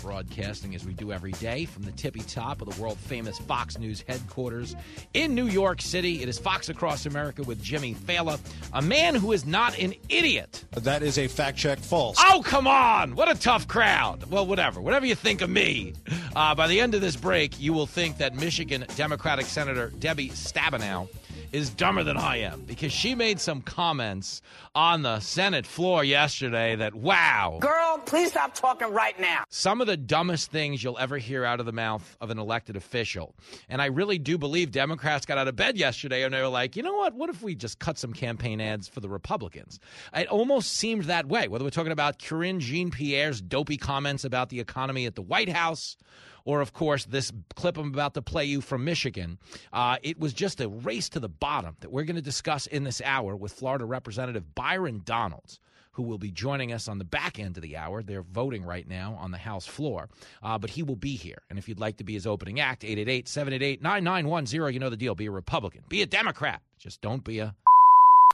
broadcasting 0.00 0.76
as 0.76 0.84
we 0.84 0.92
do 0.92 1.10
every 1.10 1.32
day 1.32 1.64
from 1.64 1.82
the 1.82 1.90
tippy 1.90 2.20
top 2.20 2.62
of 2.62 2.72
the 2.72 2.80
world 2.80 2.98
famous 2.98 3.36
Fox 3.40 3.80
News 3.80 4.04
headquarters 4.06 4.76
in 5.12 5.34
New 5.34 5.48
York 5.48 5.80
City. 5.80 6.22
It 6.22 6.28
is 6.28 6.38
Fox 6.38 6.68
Across 6.68 7.06
America 7.06 7.42
with 7.42 7.60
Jimmy 7.64 7.94
Failla, 7.94 8.38
a 8.72 8.80
man 8.80 9.16
who 9.16 9.32
is 9.32 9.44
not 9.44 9.76
an 9.76 9.94
idiot. 10.08 10.64
That 10.70 11.02
is 11.02 11.18
a 11.18 11.26
fact 11.26 11.58
check 11.58 11.80
false. 11.80 12.16
Oh, 12.20 12.42
come 12.44 12.68
on. 12.68 13.16
What 13.16 13.28
a 13.28 13.38
tough 13.40 13.66
crowd. 13.66 14.30
Well, 14.30 14.46
whatever. 14.46 14.80
Whatever 14.80 15.06
you 15.06 15.16
think 15.16 15.40
of 15.40 15.50
me. 15.50 15.94
Uh, 16.36 16.54
by 16.54 16.68
the 16.68 16.80
end 16.80 16.94
of 16.94 17.00
this 17.00 17.16
break, 17.16 17.60
you 17.60 17.72
will 17.72 17.86
think 17.86 18.18
that 18.18 18.36
Michigan 18.36 18.86
Democratic 18.94 19.46
Senator 19.46 19.88
Debbie 19.98 20.30
Stabenow 20.30 21.08
is 21.52 21.70
dumber 21.70 22.04
than 22.04 22.16
I 22.16 22.38
am 22.38 22.62
because 22.62 22.92
she 22.92 23.14
made 23.14 23.40
some 23.40 23.62
comments 23.62 24.42
on 24.74 25.02
the 25.02 25.20
Senate 25.20 25.66
floor 25.66 26.04
yesterday 26.04 26.76
that, 26.76 26.94
wow. 26.94 27.58
Girl, 27.60 27.98
please 28.06 28.30
stop 28.30 28.54
talking 28.54 28.92
right 28.92 29.18
now. 29.18 29.44
Some 29.48 29.80
of 29.80 29.86
the 29.86 29.96
dumbest 29.96 30.50
things 30.50 30.82
you'll 30.82 30.98
ever 30.98 31.18
hear 31.18 31.44
out 31.44 31.60
of 31.60 31.66
the 31.66 31.72
mouth 31.72 32.16
of 32.20 32.30
an 32.30 32.38
elected 32.38 32.76
official. 32.76 33.34
And 33.68 33.82
I 33.82 33.86
really 33.86 34.18
do 34.18 34.38
believe 34.38 34.70
Democrats 34.70 35.26
got 35.26 35.38
out 35.38 35.48
of 35.48 35.56
bed 35.56 35.76
yesterday 35.76 36.22
and 36.22 36.32
they 36.32 36.40
were 36.40 36.48
like, 36.48 36.76
you 36.76 36.82
know 36.82 36.94
what? 36.94 37.14
What 37.14 37.30
if 37.30 37.42
we 37.42 37.54
just 37.54 37.78
cut 37.78 37.98
some 37.98 38.12
campaign 38.12 38.60
ads 38.60 38.88
for 38.88 39.00
the 39.00 39.08
Republicans? 39.08 39.80
It 40.14 40.28
almost 40.28 40.72
seemed 40.72 41.04
that 41.04 41.26
way, 41.26 41.48
whether 41.48 41.64
we're 41.64 41.70
talking 41.70 41.92
about 41.92 42.18
Karine 42.18 42.60
Jean 42.60 42.90
Pierre's 42.90 43.40
dopey 43.40 43.76
comments 43.76 44.24
about 44.24 44.50
the 44.50 44.60
economy 44.60 45.06
at 45.06 45.14
the 45.14 45.22
White 45.22 45.48
House 45.48 45.96
or 46.44 46.60
of 46.60 46.72
course 46.72 47.04
this 47.04 47.32
clip 47.54 47.76
I'm 47.76 47.88
about 47.88 48.14
to 48.14 48.22
play 48.22 48.44
you 48.44 48.60
from 48.60 48.84
Michigan. 48.84 49.38
Uh, 49.72 49.96
it 50.02 50.18
was 50.18 50.32
just 50.32 50.60
a 50.60 50.68
race 50.68 51.08
to 51.10 51.20
the 51.20 51.28
bottom 51.28 51.76
that 51.80 51.90
we're 51.90 52.04
going 52.04 52.16
to 52.16 52.22
discuss 52.22 52.66
in 52.66 52.84
this 52.84 53.00
hour 53.04 53.36
with 53.36 53.52
Florida 53.52 53.84
Representative 53.84 54.54
Byron 54.54 55.02
Donalds. 55.04 55.60
Who 55.94 56.04
will 56.04 56.18
be 56.18 56.30
joining 56.30 56.72
us 56.72 56.86
on 56.88 56.98
the 56.98 57.04
back 57.04 57.38
end 57.38 57.56
of 57.56 57.62
the 57.62 57.76
hour? 57.76 58.02
They're 58.02 58.22
voting 58.22 58.64
right 58.64 58.88
now 58.88 59.18
on 59.20 59.32
the 59.32 59.38
House 59.38 59.66
floor, 59.66 60.08
uh, 60.42 60.56
but 60.56 60.70
he 60.70 60.84
will 60.84 60.96
be 60.96 61.16
here. 61.16 61.42
And 61.50 61.58
if 61.58 61.68
you'd 61.68 61.80
like 61.80 61.96
to 61.96 62.04
be 62.04 62.14
his 62.14 62.28
opening 62.28 62.60
act, 62.60 62.84
888 62.84 63.28
788 63.28 63.82
9910, 63.82 64.72
you 64.72 64.78
know 64.78 64.88
the 64.88 64.96
deal. 64.96 65.14
Be 65.16 65.26
a 65.26 65.30
Republican, 65.30 65.82
be 65.88 66.00
a 66.00 66.06
Democrat. 66.06 66.62
Just 66.78 67.00
don't 67.00 67.24
be 67.24 67.40
a. 67.40 67.54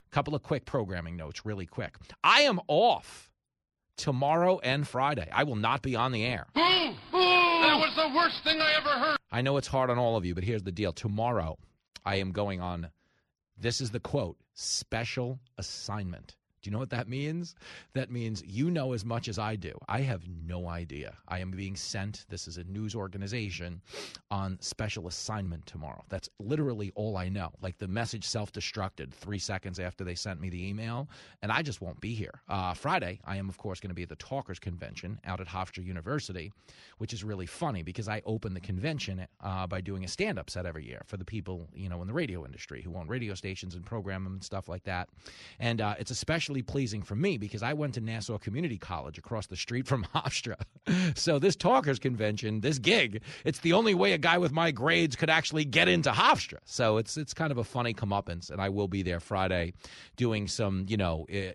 Couple 0.09 0.33
of 0.33 0.41
quick 0.41 0.65
programming 0.65 1.17
notes, 1.17 1.45
really 1.45 1.65
quick. 1.65 1.97
I 2.23 2.41
am 2.41 2.61
off 2.67 3.29
tomorrow 3.97 4.59
and 4.59 4.87
Friday. 4.87 5.27
I 5.33 5.43
will 5.43 5.57
not 5.57 5.81
be 5.81 5.95
on 5.95 6.11
the 6.11 6.23
air. 6.23 6.47
That 7.61 7.79
was 7.79 7.95
the 7.95 8.15
worst 8.15 8.43
thing 8.43 8.61
I 8.61 8.73
ever 8.77 8.89
heard. 8.89 9.17
I 9.31 9.41
know 9.41 9.57
it's 9.57 9.67
hard 9.67 9.89
on 9.89 9.97
all 9.97 10.15
of 10.15 10.25
you, 10.25 10.35
but 10.35 10.43
here's 10.43 10.63
the 10.63 10.71
deal. 10.71 10.93
Tomorrow, 10.93 11.57
I 12.05 12.15
am 12.17 12.31
going 12.31 12.61
on, 12.61 12.89
this 13.57 13.81
is 13.81 13.91
the 13.91 13.99
quote, 13.99 14.37
special 14.53 15.39
assignment. 15.57 16.35
You 16.67 16.71
know 16.71 16.79
what 16.79 16.89
that 16.89 17.07
means? 17.07 17.55
That 17.93 18.11
means 18.11 18.43
you 18.45 18.69
know 18.69 18.91
as 18.91 19.05
much 19.05 19.29
as 19.29 19.39
I 19.39 19.55
do. 19.55 19.71
I 19.87 20.01
have 20.01 20.23
no 20.45 20.67
idea. 20.67 21.15
I 21.29 21.39
am 21.39 21.49
being 21.49 21.77
sent, 21.77 22.25
this 22.27 22.45
is 22.45 22.57
a 22.57 22.65
news 22.65 22.93
organization, 22.93 23.81
on 24.31 24.57
special 24.59 25.07
assignment 25.07 25.65
tomorrow. 25.65 26.03
That's 26.09 26.29
literally 26.39 26.91
all 26.95 27.15
I 27.15 27.29
know. 27.29 27.53
Like 27.61 27.77
the 27.77 27.87
message 27.87 28.25
self 28.25 28.51
destructed 28.51 29.13
three 29.13 29.39
seconds 29.39 29.79
after 29.79 30.03
they 30.03 30.13
sent 30.13 30.41
me 30.41 30.49
the 30.49 30.67
email, 30.67 31.07
and 31.41 31.53
I 31.53 31.61
just 31.61 31.79
won't 31.79 32.01
be 32.01 32.13
here. 32.13 32.41
Uh, 32.49 32.73
Friday, 32.73 33.21
I 33.23 33.37
am, 33.37 33.47
of 33.47 33.57
course, 33.57 33.79
going 33.79 33.91
to 33.91 33.95
be 33.95 34.03
at 34.03 34.09
the 34.09 34.17
Talkers 34.17 34.59
Convention 34.59 35.21
out 35.23 35.39
at 35.39 35.47
Hofstra 35.47 35.85
University, 35.85 36.51
which 36.97 37.13
is 37.13 37.23
really 37.23 37.45
funny 37.45 37.81
because 37.81 38.09
I 38.09 38.21
open 38.25 38.53
the 38.53 38.59
convention 38.59 39.25
uh, 39.39 39.67
by 39.67 39.79
doing 39.79 40.03
a 40.03 40.07
stand 40.09 40.37
up 40.37 40.49
set 40.49 40.65
every 40.65 40.85
year 40.85 41.01
for 41.05 41.15
the 41.15 41.23
people, 41.23 41.69
you 41.73 41.87
know, 41.87 42.01
in 42.01 42.07
the 42.09 42.13
radio 42.13 42.43
industry 42.43 42.81
who 42.81 42.97
own 42.97 43.07
radio 43.07 43.35
stations 43.35 43.73
and 43.73 43.85
program 43.85 44.25
them 44.25 44.33
and 44.33 44.43
stuff 44.43 44.67
like 44.67 44.83
that. 44.83 45.07
And 45.59 45.79
uh, 45.79 45.95
it's 45.97 46.11
especially 46.11 46.56
pleasing 46.61 47.01
for 47.01 47.15
me 47.15 47.37
because 47.37 47.63
I 47.63 47.73
went 47.73 47.93
to 47.95 48.01
Nassau 48.01 48.37
Community 48.37 48.77
College 48.77 49.17
across 49.17 49.47
the 49.47 49.55
street 49.55 49.87
from 49.87 50.03
Hofstra. 50.15 50.55
so 51.15 51.39
this 51.39 51.55
Talkers 51.55 51.99
Convention, 51.99 52.61
this 52.61 52.79
gig, 52.79 53.21
it's 53.45 53.59
the 53.59 53.73
only 53.73 53.95
way 53.95 54.13
a 54.13 54.17
guy 54.17 54.37
with 54.37 54.51
my 54.51 54.71
grades 54.71 55.15
could 55.15 55.29
actually 55.29 55.65
get 55.65 55.87
into 55.87 56.11
Hofstra. 56.11 56.59
So 56.65 56.97
it's 56.97 57.17
it's 57.17 57.33
kind 57.33 57.51
of 57.51 57.57
a 57.57 57.63
funny 57.63 57.93
comeuppance, 57.93 58.49
and 58.49 58.61
I 58.61 58.69
will 58.69 58.87
be 58.87 59.03
there 59.03 59.19
Friday 59.19 59.73
doing 60.15 60.47
some, 60.47 60.85
you 60.87 60.97
know. 60.97 61.25
Eh, 61.29 61.51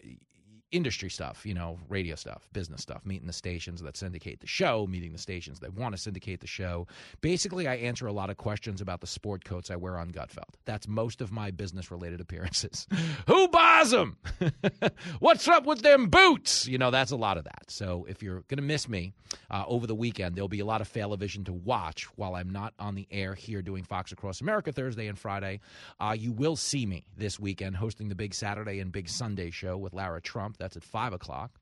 Industry 0.73 1.11
stuff, 1.11 1.45
you 1.45 1.55
know, 1.55 1.79
radio 1.89 2.15
stuff, 2.15 2.49
business 2.53 2.81
stuff, 2.83 3.05
meeting 3.05 3.27
the 3.27 3.33
stations 3.33 3.83
that 3.83 3.97
syndicate 3.97 4.41
the 4.41 4.47
show, 4.47 4.87
meeting 4.89 5.13
the 5.13 5.19
stations 5.19 5.61
that 5.61 5.75
want 5.75 5.95
to 5.95 6.01
syndicate 6.01 6.41
the 6.41 6.47
show. 6.47 6.87
Basically, 7.21 7.69
I 7.69 7.75
answer 7.77 8.07
a 8.07 8.13
lot 8.13 8.31
of 8.31 8.39
questions 8.39 8.81
about 8.81 9.03
the 9.03 9.07
sport 9.07 9.45
coats 9.45 9.71
I 9.71 9.77
wear 9.77 9.99
on 9.99 10.11
Gutfeld. 10.11 10.55
That's 10.65 10.89
most 10.89 11.21
of 11.21 11.31
my 11.31 11.51
business 11.51 11.91
related 11.91 12.21
appearances. 12.21 12.87
Who 13.27 13.49
buys 13.49 13.91
them? 13.91 14.17
What's 15.21 15.47
up 15.47 15.67
with 15.67 15.83
them 15.83 16.09
boots? 16.09 16.67
You 16.67 16.79
know, 16.79 16.91
that's 16.91 17.11
a 17.11 17.17
lot 17.17 17.37
of 17.37 17.45
that. 17.45 17.65
So 17.69 18.07
if 18.09 18.23
you're 18.23 18.41
going 18.49 18.57
to 18.57 18.63
miss 18.63 18.89
me 18.89 19.13
uh, 19.51 19.65
over 19.67 19.87
the 19.87 19.95
weekend, 19.95 20.35
there'll 20.35 20.49
be 20.49 20.61
a 20.61 20.65
lot 20.65 20.81
of 20.81 20.91
Failavision 20.91 21.45
to 21.47 21.53
watch 21.53 22.05
while 22.17 22.35
I'm 22.35 22.51
not 22.51 22.73
on 22.79 22.95
the 22.95 23.07
air 23.11 23.35
here 23.35 23.61
doing 23.61 23.85
Fox 23.85 24.13
Across 24.13 24.41
America 24.41 24.73
Thursday 24.73 25.07
and 25.07 25.19
Friday. 25.19 25.61
Uh, 26.01 26.17
you 26.19 26.33
will 26.33 26.57
see 26.57 26.87
me 26.87 27.05
this 27.17 27.39
weekend 27.39 27.77
hosting 27.77 28.09
the 28.09 28.15
Big 28.15 28.35
Saturday 28.35 28.81
and 28.81 28.91
Big 28.91 29.09
Sunday 29.09 29.51
show 29.51 29.77
with 29.77 29.93
Lara 29.93 30.21
Trump. 30.21 30.57
That's 30.63 30.77
at 30.77 30.85
5 30.85 31.13
o'clock. 31.13 31.59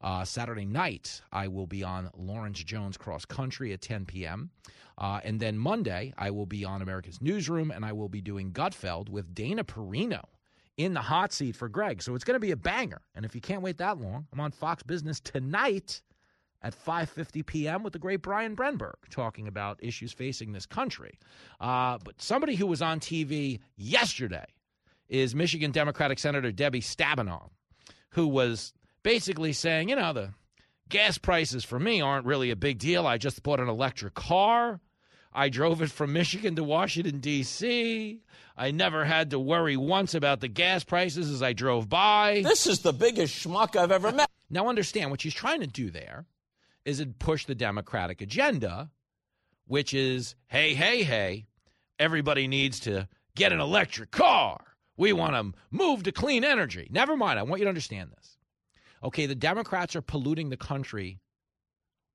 Uh, 0.00 0.24
Saturday 0.24 0.64
night, 0.64 1.20
I 1.32 1.48
will 1.48 1.66
be 1.66 1.82
on 1.82 2.10
Lawrence 2.16 2.62
Jones 2.62 2.96
Cross 2.96 3.26
Country 3.26 3.72
at 3.72 3.82
10 3.82 4.06
p.m. 4.06 4.50
Uh, 4.96 5.20
and 5.22 5.38
then 5.38 5.58
Monday, 5.58 6.14
I 6.16 6.30
will 6.30 6.46
be 6.46 6.64
on 6.64 6.80
America's 6.80 7.20
Newsroom 7.20 7.70
and 7.70 7.84
I 7.84 7.92
will 7.92 8.08
be 8.08 8.20
doing 8.20 8.52
Gutfeld 8.52 9.10
with 9.10 9.34
Dana 9.34 9.64
Perino 9.64 10.22
in 10.78 10.94
the 10.94 11.00
hot 11.00 11.32
seat 11.32 11.56
for 11.56 11.68
Greg. 11.68 12.00
So 12.00 12.14
it's 12.14 12.24
going 12.24 12.36
to 12.36 12.40
be 12.40 12.52
a 12.52 12.56
banger. 12.56 13.02
And 13.14 13.24
if 13.24 13.34
you 13.34 13.40
can't 13.40 13.60
wait 13.60 13.78
that 13.78 14.00
long, 14.00 14.26
I'm 14.32 14.40
on 14.40 14.52
Fox 14.52 14.82
Business 14.82 15.20
tonight 15.20 16.00
at 16.62 16.74
5:50 16.74 17.44
p.m. 17.44 17.82
with 17.82 17.92
the 17.92 17.98
great 17.98 18.22
Brian 18.22 18.56
Brenberg 18.56 18.94
talking 19.10 19.46
about 19.46 19.78
issues 19.82 20.12
facing 20.12 20.52
this 20.52 20.66
country. 20.66 21.18
Uh, 21.60 21.98
but 22.04 22.20
somebody 22.22 22.54
who 22.54 22.66
was 22.66 22.80
on 22.82 23.00
TV 23.00 23.60
yesterday 23.76 24.46
is 25.08 25.34
Michigan 25.34 25.70
Democratic 25.70 26.18
Senator 26.18 26.52
Debbie 26.52 26.80
Stabenow, 26.80 27.50
who 28.10 28.26
was 28.26 28.72
basically 29.02 29.52
saying, 29.52 29.88
you 29.88 29.96
know, 29.96 30.12
the 30.12 30.30
gas 30.88 31.18
prices 31.18 31.64
for 31.64 31.78
me 31.78 32.00
aren't 32.00 32.26
really 32.26 32.50
a 32.50 32.56
big 32.56 32.78
deal. 32.78 33.06
I 33.06 33.18
just 33.18 33.42
bought 33.42 33.60
an 33.60 33.68
electric 33.68 34.14
car. 34.14 34.80
I 35.32 35.50
drove 35.50 35.82
it 35.82 35.90
from 35.90 36.12
Michigan 36.12 36.56
to 36.56 36.64
Washington, 36.64 37.20
D.C. 37.20 38.22
I 38.56 38.70
never 38.70 39.04
had 39.04 39.30
to 39.30 39.38
worry 39.38 39.76
once 39.76 40.14
about 40.14 40.40
the 40.40 40.48
gas 40.48 40.84
prices 40.84 41.30
as 41.30 41.42
I 41.42 41.52
drove 41.52 41.88
by. 41.88 42.42
This 42.44 42.66
is 42.66 42.80
the 42.80 42.92
biggest 42.92 43.34
schmuck 43.44 43.76
I've 43.76 43.92
ever 43.92 44.10
met. 44.10 44.30
Now, 44.50 44.68
understand 44.68 45.10
what 45.10 45.20
she's 45.20 45.34
trying 45.34 45.60
to 45.60 45.66
do 45.66 45.90
there 45.90 46.26
is 46.84 47.00
it 47.00 47.18
push 47.18 47.44
the 47.44 47.54
Democratic 47.54 48.22
agenda, 48.22 48.90
which 49.66 49.92
is 49.92 50.34
hey, 50.48 50.74
hey, 50.74 51.02
hey, 51.02 51.46
everybody 51.98 52.48
needs 52.48 52.80
to 52.80 53.06
get 53.34 53.52
an 53.52 53.60
electric 53.60 54.10
car. 54.10 54.58
We 54.98 55.14
want 55.14 55.32
to 55.32 55.58
move 55.70 56.02
to 56.02 56.12
clean 56.12 56.44
energy. 56.44 56.88
Never 56.90 57.16
mind. 57.16 57.38
I 57.38 57.42
want 57.44 57.60
you 57.60 57.64
to 57.64 57.70
understand 57.70 58.10
this. 58.14 58.36
Okay, 59.02 59.24
the 59.24 59.34
Democrats 59.34 59.96
are 59.96 60.02
polluting 60.02 60.50
the 60.50 60.56
country 60.58 61.20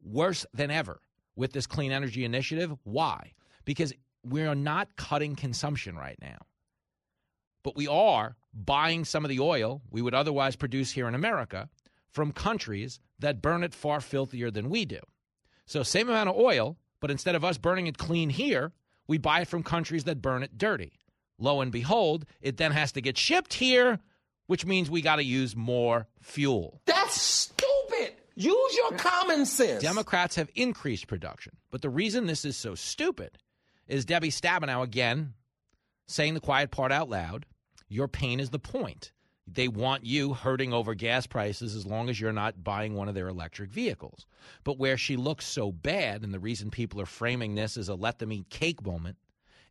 worse 0.04 0.46
than 0.54 0.70
ever 0.70 1.02
with 1.36 1.54
this 1.54 1.66
clean 1.66 1.92
energy 1.92 2.24
initiative. 2.24 2.76
Why? 2.84 3.34
because 3.66 3.94
we're 4.24 4.56
not 4.56 4.96
cutting 4.96 5.36
consumption 5.36 5.96
right 5.96 6.18
now. 6.22 6.38
But 7.64 7.76
we 7.76 7.88
are 7.88 8.36
buying 8.54 9.06
some 9.06 9.24
of 9.24 9.30
the 9.30 9.40
oil 9.40 9.82
we 9.90 10.02
would 10.02 10.14
otherwise 10.14 10.56
produce 10.56 10.92
here 10.92 11.08
in 11.08 11.16
America 11.16 11.70
from 12.12 12.32
countries 12.32 13.00
that 13.20 13.42
burn 13.42 13.64
it 13.64 13.74
far 13.74 14.02
filthier 14.02 14.52
than 14.52 14.70
we 14.70 14.86
do. 14.86 15.00
So, 15.66 15.82
same 15.82 16.10
amount 16.10 16.30
of 16.30 16.36
oil, 16.36 16.78
but 17.00 17.10
instead 17.10 17.36
of 17.36 17.46
us 17.46 17.58
burning 17.58 17.88
it 17.88 17.98
clean 17.98 18.30
here, 18.30 18.74
we 19.08 19.18
buy 19.18 19.42
it 19.42 19.48
from 19.48 19.64
countries 19.64 20.04
that 20.04 20.22
burn 20.22 20.44
it 20.44 20.58
dirty. 20.58 20.94
Lo 21.40 21.62
and 21.62 21.72
behold, 21.72 22.26
it 22.42 22.58
then 22.58 22.72
has 22.72 22.92
to 22.94 23.02
get 23.02 23.18
shipped 23.18 23.54
here, 23.54 24.00
which 24.48 24.66
means 24.66 24.90
we 24.90 25.02
got 25.02 25.18
to 25.18 25.24
use 25.24 25.56
more 25.56 26.08
fuel. 26.22 26.82
That's 26.86 27.20
stupid. 27.20 28.14
Use 28.36 28.76
your 28.78 28.98
common 28.98 29.46
sense. 29.46 29.82
Democrats 29.82 30.36
have 30.36 30.50
increased 30.56 31.08
production. 31.08 31.54
But 31.72 31.82
the 31.82 31.90
reason 31.90 32.26
this 32.26 32.46
is 32.46 32.58
so 32.58 32.76
stupid 32.76 33.38
is 33.88 34.06
Debbie 34.06 34.32
Stabenow 34.32 34.84
again 34.84 35.34
saying 36.08 36.34
the 36.34 36.40
quiet 36.40 36.72
part 36.72 36.92
out 36.92 37.10
loud. 37.10 37.46
Your 37.88 38.08
pain 38.08 38.40
is 38.40 38.50
the 38.50 38.60
point. 38.60 39.12
They 39.46 39.68
want 39.68 40.06
you 40.06 40.34
hurting 40.34 40.74
over 40.74 40.96
gas 40.96 41.28
prices 41.28 41.76
as 41.76 41.86
long 41.86 42.10
as 42.10 42.20
you're 42.20 42.32
not 42.32 42.64
buying 42.64 42.96
one 42.96 43.10
of 43.10 43.16
their 43.16 43.28
electric 43.28 43.72
vehicles. 43.72 44.26
But 44.64 44.80
where 44.80 44.98
she 44.98 45.18
looks 45.18 45.46
so 45.46 45.72
bad, 45.72 46.24
and 46.24 46.34
the 46.34 46.40
reason 46.40 46.72
people 46.72 47.02
are 47.02 47.06
framing 47.06 47.56
this 47.56 47.76
as 47.76 47.90
a 47.90 47.96
let 47.96 48.20
them 48.20 48.32
eat 48.32 48.50
cake 48.50 48.86
moment, 48.86 49.18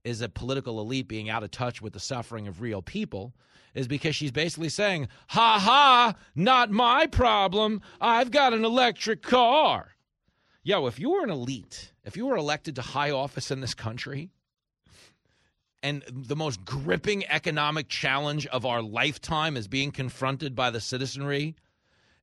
is 0.05 0.20
a 0.20 0.29
political 0.29 0.81
elite 0.81 1.09
being 1.09 1.31
out 1.31 1.43
of 1.43 1.51
touch 1.51 1.81
with 1.81 1.93
the 1.93 2.01
suffering 2.01 2.49
of 2.49 2.61
real 2.61 2.83
people, 2.83 3.35
is 3.74 3.89
because 3.89 4.15
she's 4.15 4.33
basically 4.33 4.69
saying, 4.69 5.09
ha 5.29 5.59
ha, 5.59 6.15
not 6.35 6.70
my 6.70 7.07
problem. 7.07 7.81
I've 8.01 8.31
got 8.31 8.53
an 8.53 8.65
electric 8.65 9.23
car. 9.23 9.95
Yo, 10.62 10.87
if 10.87 10.99
you 10.99 11.11
were 11.11 11.24
an 11.24 11.31
elite, 11.31 11.93
if 12.05 12.16
you 12.16 12.27
were 12.27 12.37
elected 12.37 12.77
to 12.77 12.83
high 12.83 13.11
office 13.11 13.51
in 13.51 13.61
this 13.61 13.74
country, 13.74 14.31
and 15.83 16.05
the 16.09 16.37
most 16.37 16.65
gripping 16.65 17.24
economic 17.27 17.89
challenge 17.89 18.47
of 18.47 18.65
our 18.65 18.81
lifetime 18.83 19.57
is 19.57 19.66
being 19.66 19.91
confronted 19.91 20.55
by 20.55 20.70
the 20.70 20.81
citizenry, 20.81 21.57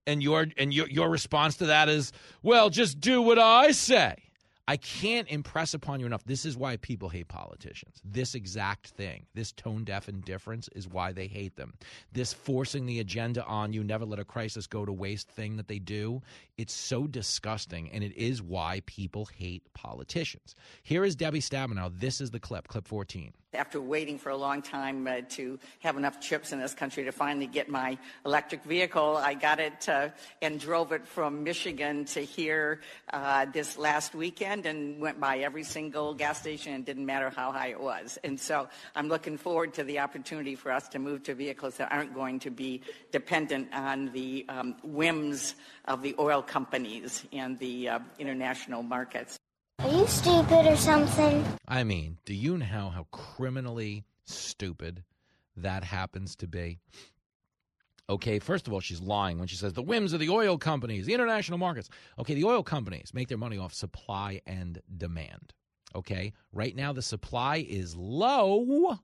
and 0.08 0.24
your 0.24 0.48
and 0.58 0.74
your 0.74 0.88
your 0.88 1.10
response 1.10 1.58
to 1.58 1.66
that 1.66 1.90
is, 1.90 2.14
well, 2.42 2.70
just 2.70 3.00
do 3.02 3.22
what 3.22 3.38
I 3.38 3.72
say. 3.72 4.29
I 4.70 4.78
can't 4.78 5.28
impress 5.30 5.74
upon 5.74 6.00
you 6.00 6.06
enough. 6.06 6.24
This 6.26 6.46
is 6.46 6.56
why 6.56 6.78
people 6.78 7.10
hate 7.10 7.28
politicians. 7.28 8.04
This 8.06 8.36
exact 8.36 8.90
thing, 8.90 9.26
this 9.34 9.52
tone 9.52 9.84
deaf 9.84 10.08
indifference, 10.08 10.70
is 10.76 10.88
why 10.88 11.12
they 11.12 11.26
hate 11.26 11.56
them. 11.56 11.74
This 12.12 12.34
forcing 12.34 12.86
the 12.86 13.00
agenda 13.00 13.44
on 13.46 13.74
you, 13.74 13.84
never 13.84 14.06
let 14.06 14.20
a 14.20 14.24
crisis 14.24 14.68
go 14.68 14.86
to 14.86 14.94
waste 14.94 15.28
thing 15.28 15.58
that 15.58 15.68
they 15.68 15.80
do, 15.80 16.22
it's 16.60 16.72
so 16.72 17.08
disgusting. 17.08 17.90
And 17.90 18.04
it 18.04 18.16
is 18.16 18.44
why 18.44 18.84
people 18.86 19.26
hate 19.26 19.64
politicians. 19.74 20.54
Here 20.84 21.04
is 21.04 21.16
Debbie 21.16 21.42
Stabenow. 21.42 21.92
This 22.00 22.22
is 22.22 22.30
the 22.30 22.40
clip, 22.40 22.68
clip 22.68 22.88
14 22.88 23.34
after 23.54 23.82
waiting 23.82 24.18
for 24.18 24.30
a 24.30 24.38
long 24.38 24.62
time 24.62 25.08
uh, 25.08 25.22
to 25.30 25.58
have 25.80 25.98
enough 25.98 26.20
chips 26.20 26.52
in 26.52 26.60
this 26.60 26.74
country 26.74 27.04
to 27.06 27.12
finally 27.12 27.48
get 27.48 27.68
my 27.68 27.98
electric 28.26 28.64
vehicle, 28.64 29.18
I 29.18 29.34
got 29.34 29.60
it 29.60 29.90
uh, 29.90 30.10
and 30.42 30.60
drove 30.60 30.92
it 30.92 31.08
from 31.08 31.44
Michigan 31.44 32.06
to 32.06 32.22
here 32.22 32.82
uh, 33.12 33.46
this 33.46 33.78
last 33.78 34.14
weekend 34.14 34.66
and 34.66 35.00
went 35.00 35.20
by 35.20 35.40
every 35.40 35.64
single 35.64 36.14
gas 36.14 36.40
station 36.40 36.74
and 36.74 36.86
didn't 36.86 37.06
matter 37.06 37.32
how 37.32 37.52
high 37.52 37.70
it 37.70 37.80
was. 37.80 38.20
And 38.24 38.40
so 38.40 38.68
I'm 38.96 39.08
looking 39.08 39.38
forward 39.38 39.74
to 39.76 39.84
the 39.84 40.00
opportunity 40.00 40.56
for 40.56 40.72
us 40.72 40.88
to 40.90 41.00
move 41.00 41.24
to 41.24 41.34
vehicles 41.34 41.78
that 41.78 41.92
aren't 41.92 42.14
going 42.14 42.40
to 42.40 42.52
be 42.52 42.82
dependent 43.12 43.74
on 43.74 44.12
the 44.12 44.46
um, 44.48 44.76
whims 44.84 45.56
of 45.86 46.04
the 46.04 46.16
oil 46.20 46.44
companies 46.44 47.26
and 47.34 47.58
the 47.58 47.90
uh, 47.90 48.00
international 48.20 48.84
markets. 48.84 49.40
Are 49.80 49.90
you 49.90 50.06
stupid 50.08 50.66
or 50.66 50.76
something? 50.76 51.46
I 51.66 51.86
mean, 51.86 52.18
do 52.26 52.34
you 52.34 52.58
know 52.58 52.92
how 52.94 53.08
criminally 53.12 54.04
stupid 54.26 55.06
that 55.56 55.86
happens 55.86 56.36
to 56.38 56.48
be? 56.48 56.80
Okay, 58.10 58.40
first 58.40 58.68
of 58.68 58.74
all, 58.74 58.82
she's 58.82 59.00
lying 59.00 59.40
when 59.40 59.48
she 59.48 59.56
says 59.56 59.72
the 59.72 59.82
whims 59.82 60.12
of 60.12 60.20
the 60.20 60.30
oil 60.30 60.58
companies, 60.58 61.06
the 61.06 61.14
international 61.14 61.58
markets. 61.58 61.90
Okay, 62.18 62.34
the 62.34 62.44
oil 62.44 62.62
companies 62.62 63.14
make 63.14 63.30
their 63.30 63.38
money 63.38 63.58
off 63.58 63.74
supply 63.74 64.42
and 64.46 64.82
demand. 64.98 65.54
Okay, 65.96 66.34
right 66.52 66.76
now 66.76 66.92
the 66.92 67.02
supply 67.02 67.66
is 67.68 67.96
low 67.96 68.98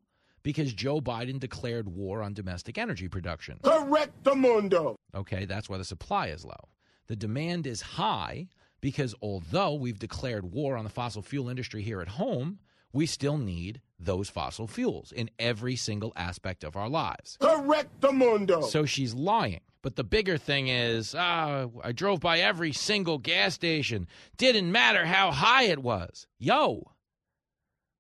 because 0.43 0.73
Joe 0.73 0.99
Biden 0.99 1.39
declared 1.39 1.88
war 1.88 2.22
on 2.22 2.34
domestic 2.34 2.77
energy 2.77 3.07
production. 3.07 3.60
Correct 3.64 4.11
mundo. 4.35 4.97
Okay, 5.15 5.45
that's 5.45 5.69
why 5.69 5.77
the 5.77 5.85
supply 5.85 6.27
is 6.27 6.43
low. 6.43 6.69
The 7.07 7.15
demand 7.15 7.65
is 7.65 7.81
high 7.81 8.49
because 8.86 9.16
although 9.20 9.74
we've 9.74 9.98
declared 9.98 10.52
war 10.52 10.78
on 10.78 10.84
the 10.84 10.91
fossil 10.91 11.24
fuel 11.24 11.49
industry 11.49 11.82
here 11.82 12.02
at 12.02 12.07
home, 12.07 12.60
we 12.94 13.07
still 13.07 13.40
need 13.40 13.82
those 13.98 14.30
fossil 14.30 14.68
fuels 14.68 15.12
in 15.12 15.28
every 15.40 15.76
single 15.76 16.14
aspect 16.16 16.64
of 16.64 16.76
our 16.76 16.88
lives. 16.88 17.36
Correct 17.41 17.99
the 17.99 18.12
mundo. 18.12 18.62
So 18.62 18.86
she's 18.86 19.16
lying. 19.16 19.62
But 19.82 19.95
the 19.95 20.03
bigger 20.03 20.38
thing 20.38 20.68
is, 20.68 21.16
uh, 21.16 21.66
I 21.84 21.94
drove 21.94 22.20
by 22.20 22.38
every 22.41 22.74
single 22.74 23.18
gas 23.18 23.56
station. 23.56 24.07
Didn't 24.38 24.72
matter 24.72 25.03
how 25.03 25.32
high 25.32 25.64
it 25.64 25.82
was. 25.82 26.28
Yo. 26.38 26.91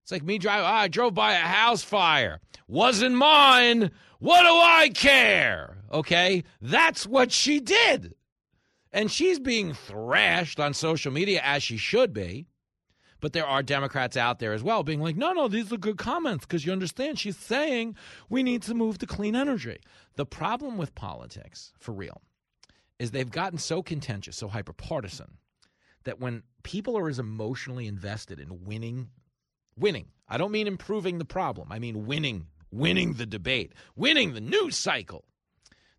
It's 0.03 0.11
like 0.11 0.21
me 0.21 0.37
driving. 0.37 0.65
Oh, 0.65 0.69
I 0.69 0.87
drove 0.87 1.15
by 1.15 1.33
a 1.33 1.37
house 1.37 1.81
fire. 1.81 2.41
Wasn't 2.67 3.15
mine. 3.15 3.89
What 4.19 4.43
do 4.43 4.49
I 4.49 4.91
care? 4.93 5.77
Okay. 5.91 6.43
That's 6.61 7.07
what 7.07 7.31
she 7.31 7.59
did. 7.59 8.13
And 8.95 9.11
she's 9.11 9.39
being 9.39 9.73
thrashed 9.73 10.57
on 10.57 10.73
social 10.73 11.11
media 11.11 11.41
as 11.43 11.61
she 11.61 11.75
should 11.75 12.13
be. 12.13 12.47
But 13.19 13.33
there 13.33 13.45
are 13.45 13.61
Democrats 13.61 14.15
out 14.15 14.39
there 14.39 14.53
as 14.53 14.63
well 14.63 14.83
being 14.83 15.01
like, 15.01 15.17
no, 15.17 15.33
no, 15.33 15.49
these 15.49 15.73
are 15.73 15.77
good 15.77 15.97
comments 15.97 16.45
because 16.45 16.65
you 16.65 16.71
understand 16.71 17.19
she's 17.19 17.35
saying 17.37 17.97
we 18.29 18.41
need 18.41 18.61
to 18.63 18.73
move 18.73 18.97
to 18.99 19.05
clean 19.05 19.35
energy. 19.35 19.79
The 20.15 20.25
problem 20.25 20.77
with 20.77 20.95
politics, 20.95 21.73
for 21.77 21.91
real, 21.91 22.21
is 22.97 23.11
they've 23.11 23.29
gotten 23.29 23.57
so 23.57 23.83
contentious, 23.83 24.37
so 24.37 24.47
hyperpartisan, 24.47 25.31
that 26.05 26.21
when 26.21 26.43
people 26.63 26.97
are 26.97 27.09
as 27.09 27.19
emotionally 27.19 27.87
invested 27.87 28.39
in 28.39 28.63
winning, 28.63 29.09
winning, 29.77 30.07
I 30.29 30.37
don't 30.37 30.51
mean 30.51 30.67
improving 30.67 31.17
the 31.17 31.25
problem, 31.25 31.69
I 31.69 31.79
mean 31.79 32.05
winning, 32.05 32.47
winning 32.71 33.13
the 33.13 33.25
debate, 33.25 33.73
winning 33.97 34.33
the 34.33 34.41
news 34.41 34.77
cycle 34.77 35.25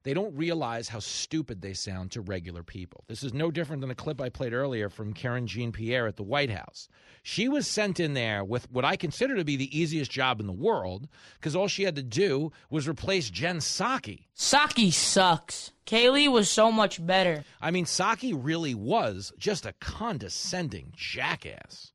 they 0.06 0.14
don't 0.14 0.36
realize 0.36 0.88
how 0.88 1.00
stupid 1.00 1.60
they 1.60 1.72
sound 1.72 2.12
to 2.12 2.20
regular 2.20 2.62
people. 2.62 3.02
This 3.08 3.24
is 3.24 3.34
no 3.34 3.50
different 3.50 3.80
than 3.80 3.90
a 3.90 3.94
clip 3.96 4.20
I 4.20 4.28
played 4.28 4.52
earlier 4.52 4.88
from 4.88 5.12
Karine 5.12 5.48
Jean 5.48 5.72
Pierre 5.72 6.06
at 6.06 6.14
the 6.14 6.22
White 6.22 6.48
House. 6.48 6.88
She 7.24 7.48
was 7.48 7.66
sent 7.66 7.98
in 7.98 8.14
there 8.14 8.44
with 8.44 8.70
what 8.70 8.84
I 8.84 8.94
consider 8.94 9.34
to 9.34 9.44
be 9.44 9.56
the 9.56 9.76
easiest 9.76 10.12
job 10.12 10.38
in 10.38 10.46
the 10.46 10.52
world 10.52 11.08
because 11.34 11.56
all 11.56 11.66
she 11.66 11.82
had 11.82 11.96
to 11.96 12.04
do 12.04 12.52
was 12.70 12.86
replace 12.86 13.30
Jen 13.30 13.56
Psaki. 13.56 14.26
Psaki 14.36 14.92
sucks. 14.92 15.72
Kayleigh 15.86 16.30
was 16.30 16.48
so 16.48 16.70
much 16.70 17.04
better. 17.04 17.42
I 17.60 17.72
mean, 17.72 17.84
Psaki 17.84 18.32
really 18.32 18.76
was 18.76 19.32
just 19.38 19.66
a 19.66 19.74
condescending 19.80 20.92
jackass. 20.94 21.90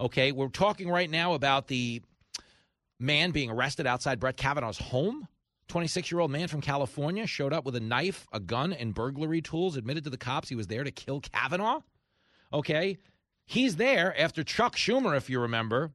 Okay, 0.00 0.32
we're 0.32 0.48
talking 0.48 0.88
right 0.88 1.10
now 1.10 1.34
about 1.34 1.68
the 1.68 2.00
man 2.98 3.32
being 3.32 3.50
arrested 3.50 3.86
outside 3.86 4.20
Brett 4.20 4.38
Kavanaugh's 4.38 4.78
home 4.78 5.28
26 5.68 6.10
year 6.10 6.20
old 6.20 6.30
man 6.30 6.48
from 6.48 6.60
California 6.60 7.26
showed 7.26 7.52
up 7.52 7.64
with 7.64 7.76
a 7.76 7.80
knife, 7.80 8.26
a 8.32 8.40
gun, 8.40 8.72
and 8.72 8.94
burglary 8.94 9.42
tools, 9.42 9.76
admitted 9.76 10.04
to 10.04 10.10
the 10.10 10.16
cops 10.16 10.48
he 10.48 10.54
was 10.54 10.66
there 10.66 10.84
to 10.84 10.90
kill 10.90 11.20
Kavanaugh. 11.20 11.80
Okay. 12.52 12.98
He's 13.44 13.76
there 13.76 14.18
after 14.18 14.42
Chuck 14.42 14.76
Schumer, 14.76 15.16
if 15.16 15.30
you 15.30 15.40
remember. 15.40 15.92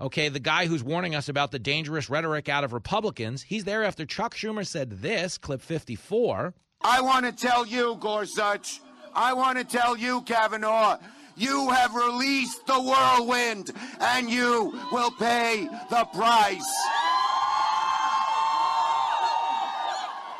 Okay. 0.00 0.28
The 0.28 0.40
guy 0.40 0.66
who's 0.66 0.82
warning 0.82 1.14
us 1.14 1.28
about 1.28 1.50
the 1.50 1.58
dangerous 1.58 2.10
rhetoric 2.10 2.48
out 2.48 2.64
of 2.64 2.72
Republicans. 2.72 3.42
He's 3.42 3.64
there 3.64 3.84
after 3.84 4.06
Chuck 4.06 4.34
Schumer 4.34 4.66
said 4.66 5.02
this, 5.02 5.38
clip 5.38 5.62
54. 5.62 6.54
I 6.82 7.00
want 7.02 7.26
to 7.26 7.32
tell 7.32 7.66
you, 7.66 7.96
Gorsuch. 8.00 8.80
I 9.14 9.32
want 9.32 9.58
to 9.58 9.64
tell 9.64 9.96
you, 9.96 10.22
Kavanaugh. 10.22 10.98
You 11.36 11.70
have 11.70 11.94
released 11.94 12.66
the 12.66 12.80
whirlwind, 12.80 13.70
and 14.00 14.28
you 14.28 14.78
will 14.92 15.10
pay 15.12 15.68
the 15.88 16.04
price. 16.12 16.70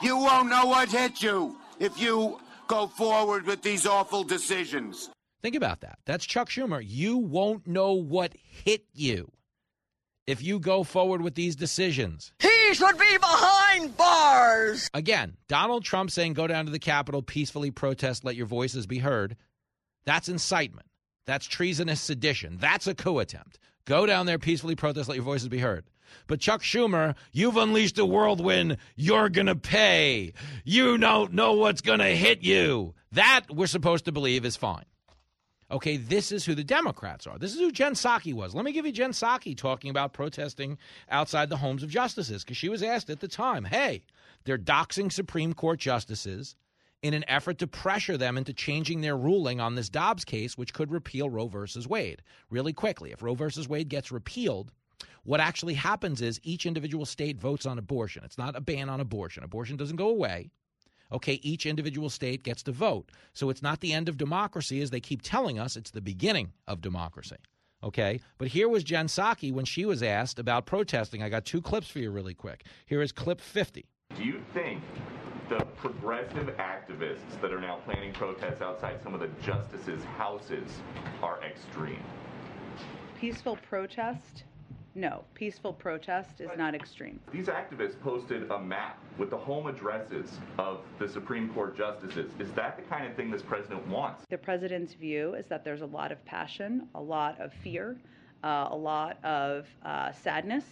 You 0.03 0.17
won't 0.17 0.49
know 0.49 0.67
what 0.67 0.89
hit 0.89 1.23
you 1.23 1.57
if 1.79 2.01
you 2.01 2.41
go 2.69 2.87
forward 2.87 3.47
with 3.47 3.63
these 3.63 3.87
awful 3.87 4.25
decisions. 4.25 5.11
Think 5.43 5.55
about 5.55 5.81
that. 5.81 5.99
That's 6.07 6.25
Chuck 6.25 6.49
Schumer. 6.49 6.83
You 6.85 7.19
won't 7.19 7.67
know 7.67 7.93
what 7.93 8.35
hit 8.65 8.85
you 8.95 9.31
if 10.27 10.43
you 10.43 10.59
go 10.59 10.85
forward 10.85 11.23
with 11.23 11.35
these 11.35 11.57
decisions. 11.57 12.33
He 12.39 12.75
should 12.75 12.97
be 12.99 13.19
behind 13.19 13.97
bars. 13.97 14.89
Again, 14.95 15.37
Donald 15.49 15.85
Trump 15.85 16.11
saying 16.11 16.35
go 16.35 16.47
down 16.47 16.67
to 16.67 16.71
the 16.71 16.79
Capitol, 16.79 17.21
peacefully 17.21 17.71
protest, 17.71 18.25
let 18.25 18.37
your 18.37 18.47
voices 18.47 18.87
be 18.87 18.99
heard. 18.99 19.37
That's 20.05 20.29
incitement. 20.29 20.87
That's 21.27 21.47
treasonous 21.47 22.01
sedition. 22.01 22.59
That's 22.59 22.87
a 22.87 22.95
coup 22.95 23.19
attempt. 23.19 23.59
Go 23.87 24.07
down 24.07 24.27
there, 24.27 24.39
peacefully 24.39 24.77
protest, 24.77 25.09
let 25.09 25.17
your 25.17 25.25
voices 25.25 25.49
be 25.49 25.59
heard. 25.59 25.85
But 26.27 26.41
Chuck 26.41 26.63
Schumer, 26.63 27.15
you've 27.33 27.57
unleashed 27.57 27.99
a 27.99 28.05
whirlwind. 28.07 28.77
You're 28.97 29.29
going 29.29 29.47
to 29.47 29.57
pay. 29.57 30.33
You 30.65 30.99
don't 30.99 31.33
know 31.33 31.55
what's 31.55 31.81
going 31.81 31.99
to 31.99 32.17
hit 32.17 32.43
you. 32.43 32.95
That 33.13 33.47
we're 33.51 33.67
supposed 33.67 34.05
to 34.05 34.13
believe 34.13 34.45
is 34.45 34.57
fine. 34.57 34.85
Okay, 35.71 35.97
this 35.97 36.33
is 36.33 36.45
who 36.45 36.57
the 36.57 36.65
Democrats 36.65 37.27
are. 37.29 37.39
This 37.39 37.55
is 37.55 37.61
who 37.61 37.71
Jen 37.71 37.93
Psaki 37.93 38.35
was. 38.35 38.55
Let 38.55 38.65
me 38.65 38.73
give 38.73 38.87
you 38.87 38.93
Jen 38.93 39.13
Psaki 39.13 39.57
talking 39.57 39.91
about 39.91 40.13
protesting 40.13 40.79
outside 41.09 41.49
the 41.49 41.59
homes 41.59 41.85
of 41.85 41.91
justices 41.91 42.43
because 42.43 42.57
she 42.57 42.69
was 42.69 42.83
asked 42.83 43.09
at 43.09 43.21
the 43.21 43.29
time, 43.29 43.65
hey, 43.65 44.03
they're 44.45 44.59
doxing 44.59 45.13
Supreme 45.13 45.53
Court 45.53 45.79
justices 45.79 46.57
in 47.03 47.15
an 47.15 47.25
effort 47.29 47.59
to 47.59 47.67
pressure 47.67 48.17
them 48.17 48.37
into 48.37 48.53
changing 48.53 49.01
their 49.01 49.17
ruling 49.17 49.61
on 49.61 49.77
this 49.77 49.89
Dobbs 49.89 50.25
case, 50.25 50.59
which 50.59 50.75
could 50.75 50.91
repeal 50.91 51.31
Roe 51.31 51.47
versus 51.47 51.87
Wade 51.87 52.21
really 52.51 52.73
quickly. 52.73 53.13
If 53.13 53.23
Roe 53.23 53.35
versus 53.35 53.69
Wade 53.69 53.89
gets 53.89 54.11
repealed, 54.11 54.73
what 55.25 55.41
actually 55.41 55.75
happens 55.75 56.21
is 56.23 56.41
each 56.43 56.67
individual 56.67 57.05
state 57.05 57.39
votes 57.39 57.67
on 57.67 57.79
abortion. 57.79 58.25
It's 58.25 58.39
not 58.39 58.57
a 58.57 58.61
ban 58.61 58.89
on 58.89 59.01
abortion. 59.01 59.45
Abortion 59.45 59.77
doesn't 59.77 59.97
go 59.97 60.09
away 60.09 60.51
okay, 61.13 61.41
each 61.43 61.67
individual 61.67 62.11
state 62.11 62.43
gets 62.43 62.63
to 62.65 62.73
vote. 62.73 63.11
So 63.33 63.51
it's 63.51 63.63
not 63.63 63.81
the 63.81 63.93
end 63.93 64.09
of 64.09 64.17
democracy, 64.17 64.81
as 64.81 64.91
they 64.91 65.01
keep 65.01 65.23
telling 65.23 65.59
us, 65.59 65.77
it's 65.77 65.91
the 65.91 66.01
beginning 66.01 66.53
of 66.67 66.81
democracy. 66.81 67.37
Okay, 67.83 68.21
but 68.37 68.49
here 68.49 68.69
was 68.69 68.85
Jen 68.85 69.07
Psaki 69.07 69.53
when 69.53 69.65
she 69.65 69.87
was 69.87 70.03
asked 70.03 70.39
about 70.39 70.67
protesting. 70.67 71.23
I 71.23 71.31
got 71.31 71.47
two 71.47 71.63
clips 71.63 71.89
for 71.89 71.99
you 71.99 72.11
really 72.11 72.35
quick. 72.35 72.65
Here 72.85 73.01
is 73.01 73.11
clip 73.11 73.41
50. 73.41 73.87
Do 74.17 74.23
you 74.23 74.43
think 74.53 74.83
the 75.49 75.65
progressive 75.77 76.55
activists 76.59 77.41
that 77.41 77.53
are 77.53 77.61
now 77.61 77.77
planning 77.87 78.13
protests 78.13 78.61
outside 78.61 79.03
some 79.03 79.15
of 79.15 79.21
the 79.21 79.31
justices' 79.43 80.05
houses 80.05 80.71
are 81.23 81.41
extreme? 81.43 82.03
Peaceful 83.19 83.57
protest 83.57 84.45
no, 84.95 85.23
peaceful 85.35 85.73
protest 85.73 86.41
is 86.41 86.51
not 86.57 86.75
extreme. 86.75 87.21
These 87.33 87.47
activists 87.47 88.01
posted 88.01 88.51
a 88.51 88.59
map 88.59 88.99
with 89.19 89.31
the 89.31 89.37
home 89.37 89.69
addresses 89.69 90.39
of 90.59 90.81
the 90.99 91.09
Supreme 91.09 91.49
Court 91.51 91.77
justices. 91.77 92.33
Is 92.41 92.51
that 92.53 92.77
the 92.77 92.83
kind 92.83 93.07
of 93.07 93.15
thing 93.15 93.31
this 93.31 93.43
president 93.43 93.87
wants? 93.87 94.25
The 94.29 94.39
president's 94.39 94.95
view 94.95 95.35
is 95.35 95.47
that 95.47 95.65
there's 95.65 95.83
a 95.83 95.87
lot 95.87 96.11
of 96.11 96.25
passion, 96.25 96.89
a 96.97 97.01
lot 97.01 97.41
of 97.41 97.53
fear, 97.53 97.97
uh, 98.43 98.69
a 98.71 98.77
lot 98.77 99.23
of 99.25 99.67
uh, 99.85 100.11
sadness 100.13 100.65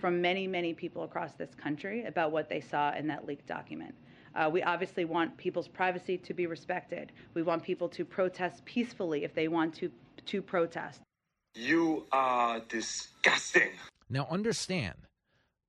from 0.00 0.22
many, 0.22 0.46
many 0.46 0.72
people 0.72 1.02
across 1.02 1.32
this 1.32 1.54
country 1.54 2.04
about 2.04 2.32
what 2.32 2.48
they 2.48 2.60
saw 2.60 2.94
in 2.94 3.06
that 3.08 3.26
leaked 3.26 3.46
document. 3.46 3.94
Uh, 4.34 4.48
we 4.50 4.62
obviously 4.62 5.04
want 5.04 5.36
people's 5.36 5.68
privacy 5.68 6.16
to 6.18 6.34
be 6.34 6.46
respected. 6.46 7.12
We 7.34 7.42
want 7.42 7.62
people 7.62 7.88
to 7.90 8.04
protest 8.04 8.64
peacefully 8.64 9.24
if 9.24 9.34
they 9.34 9.48
want 9.48 9.74
to 9.76 9.90
to 10.26 10.42
protest. 10.42 11.02
You 11.58 12.04
are 12.12 12.60
disgusting. 12.68 13.70
Now, 14.10 14.28
understand, 14.30 15.06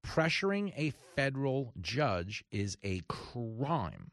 pressuring 0.05 0.73
a 0.76 0.91
federal 1.15 1.72
judge 1.80 2.43
is 2.51 2.77
a 2.84 3.01
crime. 3.07 4.11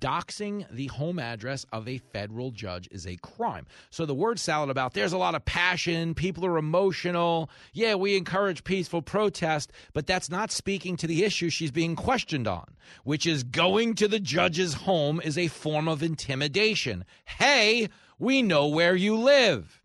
Doxing 0.00 0.66
the 0.68 0.88
home 0.88 1.20
address 1.20 1.64
of 1.72 1.86
a 1.86 1.98
federal 1.98 2.50
judge 2.50 2.88
is 2.90 3.06
a 3.06 3.14
crime. 3.18 3.68
So 3.90 4.04
the 4.04 4.16
word 4.16 4.40
salad 4.40 4.68
about 4.68 4.94
there's 4.94 5.12
a 5.12 5.18
lot 5.18 5.36
of 5.36 5.44
passion, 5.44 6.12
people 6.12 6.44
are 6.44 6.58
emotional. 6.58 7.50
Yeah, 7.72 7.94
we 7.94 8.16
encourage 8.16 8.64
peaceful 8.64 9.00
protest, 9.00 9.70
but 9.92 10.08
that's 10.08 10.28
not 10.28 10.50
speaking 10.50 10.96
to 10.96 11.06
the 11.06 11.22
issue 11.22 11.50
she's 11.50 11.70
being 11.70 11.94
questioned 11.94 12.48
on, 12.48 12.74
which 13.04 13.26
is 13.26 13.44
going 13.44 13.94
to 13.94 14.08
the 14.08 14.18
judge's 14.18 14.74
home 14.74 15.20
is 15.22 15.38
a 15.38 15.46
form 15.46 15.86
of 15.86 16.02
intimidation. 16.02 17.04
Hey, 17.24 17.88
we 18.18 18.42
know 18.42 18.66
where 18.66 18.96
you 18.96 19.14
live. 19.14 19.80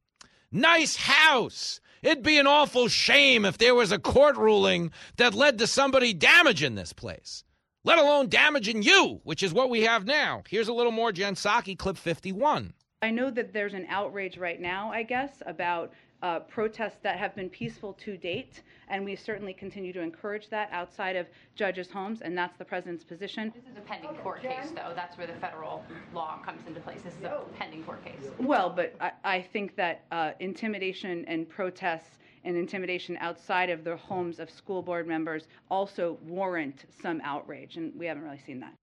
Nice 0.52 0.98
house. 0.98 1.80
It'd 2.02 2.24
be 2.24 2.38
an 2.38 2.48
awful 2.48 2.90
shame 2.90 3.46
if 3.46 3.58
there 3.58 3.74
was 3.74 3.92
a 3.94 4.00
court 4.00 4.36
ruling 4.36 4.92
that 5.16 5.34
led 5.34 5.60
to 5.60 5.68
somebody 5.68 6.14
damaging 6.14 6.76
this 6.76 6.92
place, 6.92 7.46
let 7.86 8.00
alone 8.00 8.28
damaging 8.28 8.84
you, 8.84 9.22
which 9.24 9.44
is 9.44 9.54
what 9.54 9.70
we 9.70 9.82
have 9.84 10.06
now. 10.06 10.44
Here's 10.50 10.68
a 10.68 10.74
little 10.74 10.92
more 10.92 11.14
Jen 11.14 11.36
Psaki, 11.36 11.78
clip 11.78 11.96
51. 11.96 12.74
I 13.02 13.12
know 13.12 13.32
that 13.32 13.54
there's 13.54 13.74
an 13.74 13.86
outrage 13.90 14.38
right 14.38 14.60
now, 14.60 14.92
I 14.92 15.04
guess, 15.04 15.42
about 15.46 15.94
uh, 16.22 16.40
protests 16.42 16.98
that 17.04 17.18
have 17.18 17.36
been 17.36 17.50
peaceful 17.50 17.94
to 17.94 18.18
date, 18.18 18.62
and 18.90 19.04
we 19.04 19.16
certainly 19.16 19.54
continue 19.54 19.92
to 19.94 20.02
encourage 20.02 20.50
that 20.50 20.70
outside 20.72 21.16
of 21.16 21.28
judges' 21.56 21.90
homes, 21.90 22.22
and 22.22 22.38
that's 22.38 22.58
the 22.58 22.66
president's 22.66 23.04
position. 23.04 23.52
This 23.56 23.72
is 23.72 23.78
a 23.78 23.82
pending 23.82 24.16
court 24.18 24.42
case, 24.42 24.72
though. 24.76 24.94
That's 24.96 25.18
where 25.18 25.28
the 25.28 25.34
federal 25.34 25.84
law 26.14 26.40
comes 26.46 26.62
into 26.68 26.80
place. 26.80 27.02
This 27.02 27.16
is 27.16 27.24
a 27.24 27.42
pending 27.58 27.84
court 27.84 28.04
case. 28.04 28.30
Well, 28.40 28.70
but 28.70 28.96
I, 29.00 29.12
I 29.24 29.42
think 29.42 29.76
that 29.78 30.06
uh, 30.12 30.32
intimidation 30.40 31.26
and 31.26 31.50
protests 31.50 32.20
and 32.44 32.56
intimidation 32.56 33.18
outside 33.20 33.70
of 33.70 33.84
the 33.84 33.96
homes 33.96 34.40
of 34.40 34.50
school 34.50 34.82
board 34.82 35.08
members 35.08 35.48
also 35.70 36.18
warrant 36.24 36.86
some 37.02 37.22
outrage, 37.24 37.78
and 37.78 37.94
we 37.98 38.06
haven't 38.06 38.24
really 38.24 38.42
seen 38.46 38.60
that. 38.60 38.74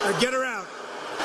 Uh, 0.00 0.18
get 0.20 0.32
her 0.32 0.44
out. 0.44 0.66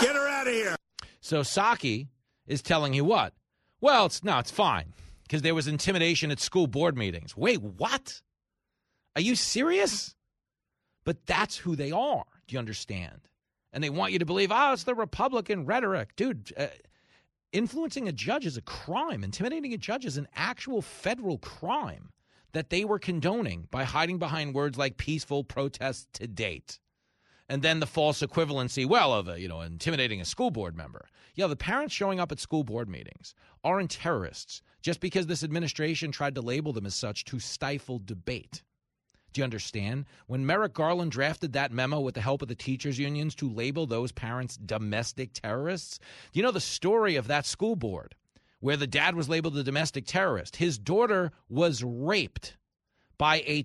Get 0.02 0.16
her 0.16 0.28
out 0.28 0.48
of 0.48 0.54
here. 0.54 0.76
So 1.22 1.42
Psaki 1.42 2.08
is 2.48 2.62
telling 2.62 2.94
you 2.94 3.06
what? 3.06 3.34
Well, 3.82 4.08
it's 4.08 4.24
no, 4.24 4.40
it's 4.40 4.52
fine 4.52 4.94
because 5.26 5.42
there 5.42 5.56
was 5.56 5.68
intimidation 5.68 6.32
at 6.32 6.40
school 6.40 6.68
board 6.68 6.96
meetings. 6.96 7.36
Wait, 7.36 7.62
what? 7.62 8.22
Are 9.16 9.22
you 9.22 9.36
serious? 9.36 10.16
But 11.04 11.26
that's 11.26 11.58
who 11.58 11.76
they 11.76 11.92
are. 11.92 12.26
Do 12.48 12.54
you 12.54 12.60
understand? 12.60 13.28
And 13.74 13.84
they 13.84 13.90
want 13.90 14.14
you 14.14 14.20
to 14.20 14.26
believe, 14.26 14.52
oh, 14.52 14.74
it's 14.74 14.84
the 14.84 14.96
Republican 14.96 15.66
rhetoric. 15.66 16.16
Dude, 16.16 16.54
uh, 16.58 16.68
influencing 17.52 18.08
a 18.08 18.12
judge 18.12 18.46
is 18.46 18.58
a 18.58 18.62
crime. 18.62 19.24
Intimidating 19.24 19.74
a 19.74 19.78
judge 19.78 20.06
is 20.06 20.18
an 20.18 20.28
actual 20.36 20.82
federal 20.82 21.38
crime 21.40 22.12
that 22.54 22.70
they 22.70 22.86
were 22.86 23.00
condoning 23.00 23.68
by 23.72 23.84
hiding 23.84 24.18
behind 24.18 24.54
words 24.54 24.78
like 24.78 24.98
peaceful 24.98 25.44
protests 25.44 26.08
to 26.14 26.28
date. 26.28 26.80
And 27.48 27.62
then 27.62 27.80
the 27.80 27.86
false 27.86 28.22
equivalency, 28.22 28.88
well, 28.88 29.14
of 29.14 29.28
a, 29.28 29.40
you 29.40 29.48
know, 29.48 29.62
intimidating 29.62 30.20
a 30.20 30.26
school 30.26 30.50
board 30.50 30.76
member. 30.76 31.08
Yeah, 31.36 31.48
the 31.48 31.56
parents 31.56 31.94
showing 31.94 32.20
up 32.20 32.32
at 32.32 32.40
school 32.40 32.64
board 32.64 32.90
meetings 32.90 33.36
aren't 33.64 33.92
terrorists 33.92 34.62
just 34.82 35.00
because 35.00 35.28
this 35.28 35.44
administration 35.44 36.12
tried 36.12 36.36
to 36.36 36.42
label 36.42 36.74
them 36.74 36.86
as 36.86 36.96
such 36.96 37.26
to 37.26 37.40
stifle 37.40 38.02
debate. 38.04 38.64
Do 39.34 39.42
you 39.42 39.44
understand? 39.44 40.06
When 40.28 40.46
Merrick 40.46 40.74
Garland 40.74 41.12
drafted 41.12 41.54
that 41.54 41.72
memo 41.72 42.00
with 42.00 42.16
the 42.16 42.22
help 42.22 42.42
of 42.42 42.48
the 42.48 42.56
teachers' 42.56 42.98
unions 42.98 43.36
to 43.36 43.52
label 43.52 43.86
those 43.86 44.14
parents 44.14 44.56
domestic 44.56 45.34
terrorists, 45.34 46.00
do 46.32 46.40
you 46.40 46.44
know 46.44 46.52
the 46.52 46.62
story 46.62 47.18
of 47.18 47.28
that 47.28 47.46
school 47.46 47.76
board 47.76 48.16
where 48.62 48.78
the 48.78 48.88
dad 48.88 49.14
was 49.14 49.28
labeled 49.28 49.58
a 49.58 49.64
domestic 49.64 50.06
terrorist? 50.06 50.56
His 50.56 50.80
daughter 50.80 51.32
was 51.50 51.84
raped 51.84 52.56
by 53.18 53.44
a 53.46 53.64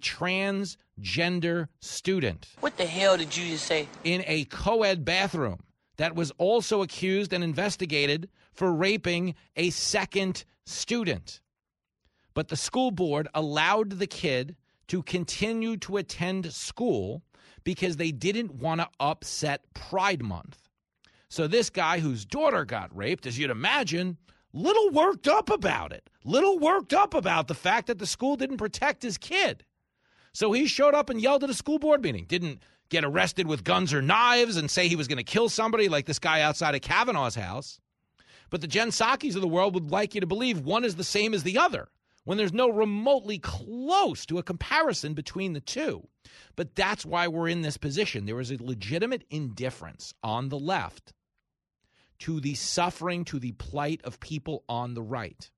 transgender 1.01 1.68
student. 1.81 2.48
What 2.60 2.77
the 2.77 2.86
hell 2.86 3.16
did 3.16 3.36
you 3.36 3.51
just 3.52 3.66
say? 3.66 3.89
In 4.05 4.24
a 4.27 4.44
co 4.44 4.82
ed 4.82 5.05
bathroom 5.05 5.60
that 5.97 6.14
was 6.14 6.31
also 6.39 6.82
accused 6.82 7.32
and 7.32 7.44
investigated 7.44 8.28
for 8.52 8.72
raping 8.72 9.35
a 9.56 9.70
second 9.70 10.44
student. 10.66 11.40
But 12.35 12.48
the 12.48 12.56
school 12.56 12.90
board 12.90 13.28
allowed 13.35 13.90
the 13.90 14.06
kid 14.06 14.56
to 14.89 15.02
continue 15.02 15.77
to 15.78 15.98
attend 15.98 16.52
school 16.52 17.22
because 17.64 17.97
they 17.97 18.12
didn't 18.12 18.55
want 18.55 18.81
to 18.81 18.89
upset 18.98 19.62
Pride 19.74 20.22
Month. 20.22 20.59
So 21.28 21.47
this 21.47 21.70
guy 21.70 22.01
whose 22.01 22.24
daughter 22.24 22.64
got 22.64 22.97
raped, 22.97 23.27
as 23.27 23.39
you'd 23.39 23.51
imagine, 23.51 24.16
little 24.52 24.90
worked 24.90 25.28
up 25.28 25.51
about 25.51 25.93
it. 25.93 26.09
Little 26.24 26.59
worked 26.59 26.93
up 26.93 27.14
about 27.14 27.47
the 27.47 27.55
fact 27.55 27.86
that 27.86 27.98
the 27.98 28.06
school 28.06 28.36
didn't 28.36 28.56
protect 28.56 29.02
his 29.02 29.16
kid. 29.16 29.64
So 30.32 30.52
he 30.52 30.66
showed 30.66 30.94
up 30.94 31.11
and 31.11 31.20
yelled 31.20 31.44
at 31.44 31.51
a 31.51 31.55
school 31.55 31.78
board 31.78 32.02
meeting. 32.02 32.24
Didn't 32.27 32.62
get 32.89 33.05
arrested 33.05 33.47
with 33.47 33.65
guns 33.65 33.94
or 33.94 34.02
knives 34.02 34.57
and 34.57 34.70
say 34.70 34.89
he 34.89 34.97
was 34.97 35.09
going 35.09 35.19
to 35.19 35.24
kill 35.24 35.48
somebody 35.48 35.89
like 35.89 36.07
this 36.07 36.19
guy 36.19 36.40
outside 36.40 36.74
of 36.74 36.81
Kavanaugh's 36.81 37.35
house. 37.35 37.81
But 38.51 38.61
the 38.61 38.66
Jen 38.66 38.89
of 38.89 39.40
the 39.40 39.48
world 39.48 39.74
would 39.74 39.90
like 39.90 40.15
you 40.15 40.20
to 40.20 40.27
believe 40.27 40.61
one 40.61 40.85
is 40.85 40.97
the 40.97 41.05
same 41.05 41.35
as 41.35 41.44
the 41.44 41.59
other 41.59 41.89
when 42.24 42.36
there's 42.36 42.52
no 42.52 42.69
remotely 42.69 43.39
close 43.39 44.27
to 44.27 44.39
a 44.39 44.43
comparison 44.43 45.15
between 45.15 45.52
the 45.52 45.61
two. 45.61 46.07
But 46.57 46.74
that's 46.74 47.07
why 47.07 47.28
we're 47.28 47.48
in 47.48 47.62
this 47.62 47.77
position. 47.77 48.27
There 48.27 48.40
is 48.40 48.51
a 48.51 48.62
legitimate 48.62 49.24
indifference 49.31 50.12
on 50.23 50.48
the 50.48 50.59
left 50.59 51.12
to 52.20 52.40
the 52.40 52.55
suffering, 52.55 53.24
to 53.27 53.39
the 53.39 53.52
plight 53.52 54.02
of 54.05 54.20
people 54.20 54.65
on 54.69 54.94
the 54.94 55.02
right. 55.02 55.51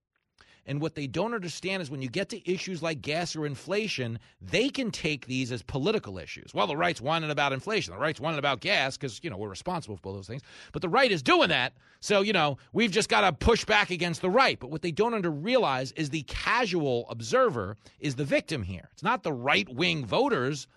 And 0.64 0.80
what 0.80 0.94
they 0.94 1.06
don't 1.08 1.34
understand 1.34 1.82
is 1.82 1.90
when 1.90 2.02
you 2.02 2.08
get 2.08 2.28
to 2.28 2.50
issues 2.50 2.82
like 2.82 3.02
gas 3.02 3.34
or 3.34 3.46
inflation, 3.46 4.18
they 4.40 4.68
can 4.68 4.90
take 4.92 5.26
these 5.26 5.50
as 5.50 5.62
political 5.62 6.18
issues. 6.18 6.54
Well, 6.54 6.68
the 6.68 6.76
right's 6.76 7.00
whining 7.00 7.30
about 7.30 7.52
inflation, 7.52 7.94
the 7.94 8.00
right's 8.00 8.20
whining 8.20 8.38
about 8.38 8.60
gas 8.60 8.96
because, 8.96 9.20
you 9.24 9.30
know, 9.30 9.36
we're 9.36 9.48
responsible 9.48 9.96
for 9.96 10.12
those 10.12 10.28
things. 10.28 10.42
But 10.70 10.82
the 10.82 10.88
right 10.88 11.10
is 11.10 11.22
doing 11.22 11.48
that. 11.48 11.72
So, 12.00 12.20
you 12.20 12.32
know, 12.32 12.58
we've 12.72 12.92
just 12.92 13.08
got 13.08 13.22
to 13.22 13.32
push 13.32 13.64
back 13.64 13.90
against 13.90 14.22
the 14.22 14.30
right. 14.30 14.58
But 14.58 14.70
what 14.70 14.82
they 14.82 14.92
don't 14.92 15.14
under 15.14 15.30
realize 15.30 15.92
is 15.92 16.10
the 16.10 16.22
casual 16.22 17.06
observer 17.10 17.76
is 17.98 18.14
the 18.14 18.24
victim 18.24 18.62
here. 18.62 18.88
It's 18.92 19.02
not 19.02 19.24
the 19.24 19.32
right 19.32 19.68
wing 19.68 20.06
voters, 20.06 20.68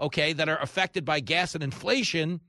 okay, 0.00 0.32
that 0.32 0.48
are 0.48 0.60
affected 0.60 1.04
by 1.04 1.20
gas 1.20 1.54
and 1.54 1.62
inflation 1.62 2.40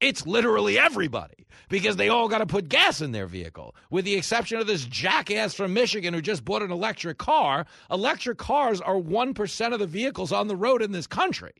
it's 0.00 0.26
literally 0.26 0.78
everybody 0.78 1.46
because 1.68 1.96
they 1.96 2.08
all 2.08 2.28
got 2.28 2.38
to 2.38 2.46
put 2.46 2.68
gas 2.68 3.00
in 3.00 3.12
their 3.12 3.26
vehicle, 3.26 3.74
with 3.90 4.04
the 4.04 4.14
exception 4.14 4.58
of 4.58 4.66
this 4.66 4.84
jackass 4.84 5.54
from 5.54 5.74
Michigan 5.74 6.14
who 6.14 6.22
just 6.22 6.44
bought 6.44 6.62
an 6.62 6.70
electric 6.70 7.18
car. 7.18 7.66
Electric 7.90 8.38
cars 8.38 8.80
are 8.80 8.94
1% 8.94 9.72
of 9.72 9.78
the 9.78 9.86
vehicles 9.86 10.32
on 10.32 10.48
the 10.48 10.56
road 10.56 10.82
in 10.82 10.92
this 10.92 11.06
country, 11.06 11.52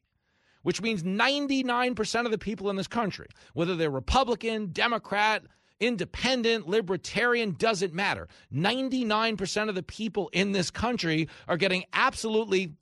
which 0.63 0.81
means 0.81 1.03
99% 1.03 2.25
of 2.25 2.31
the 2.31 2.39
people 2.39 2.71
in 2.71 2.77
this 2.77 2.89
country, 2.89 3.27
whether 3.55 3.77
they're 3.77 3.91
Republican, 3.91 4.71
Democrat, 4.73 5.43
independent, 5.81 6.67
libertarian, 6.69 7.55
doesn't 7.59 7.95
matter. 7.95 8.29
99% 8.55 9.69
of 9.69 9.75
the 9.75 9.83
people 9.83 10.29
in 10.33 10.53
this 10.53 10.71
country 10.71 11.29
are 11.47 11.57
getting 11.57 11.85
absolutely 11.93 12.73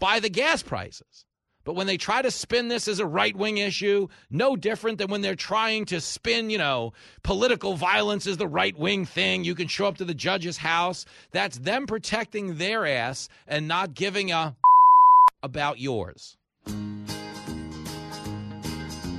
by 0.00 0.20
the 0.20 0.30
gas 0.30 0.62
prices. 0.62 1.26
But 1.64 1.74
when 1.74 1.86
they 1.86 1.96
try 1.96 2.22
to 2.22 2.30
spin 2.30 2.68
this 2.68 2.88
as 2.88 3.00
a 3.00 3.06
right 3.06 3.34
wing 3.34 3.58
issue, 3.58 4.08
no 4.30 4.54
different 4.54 4.98
than 4.98 5.08
when 5.08 5.22
they're 5.22 5.34
trying 5.34 5.86
to 5.86 6.00
spin, 6.00 6.50
you 6.50 6.58
know, 6.58 6.92
political 7.22 7.74
violence 7.74 8.26
is 8.26 8.36
the 8.36 8.46
right 8.46 8.78
wing 8.78 9.06
thing. 9.06 9.44
You 9.44 9.54
can 9.54 9.68
show 9.68 9.86
up 9.86 9.96
to 9.98 10.04
the 10.04 10.14
judge's 10.14 10.58
house. 10.58 11.06
That's 11.32 11.58
them 11.58 11.86
protecting 11.86 12.58
their 12.58 12.86
ass 12.86 13.28
and 13.48 13.66
not 13.66 13.94
giving 13.94 14.30
a 14.30 14.56
about 15.42 15.80
yours. 15.80 16.36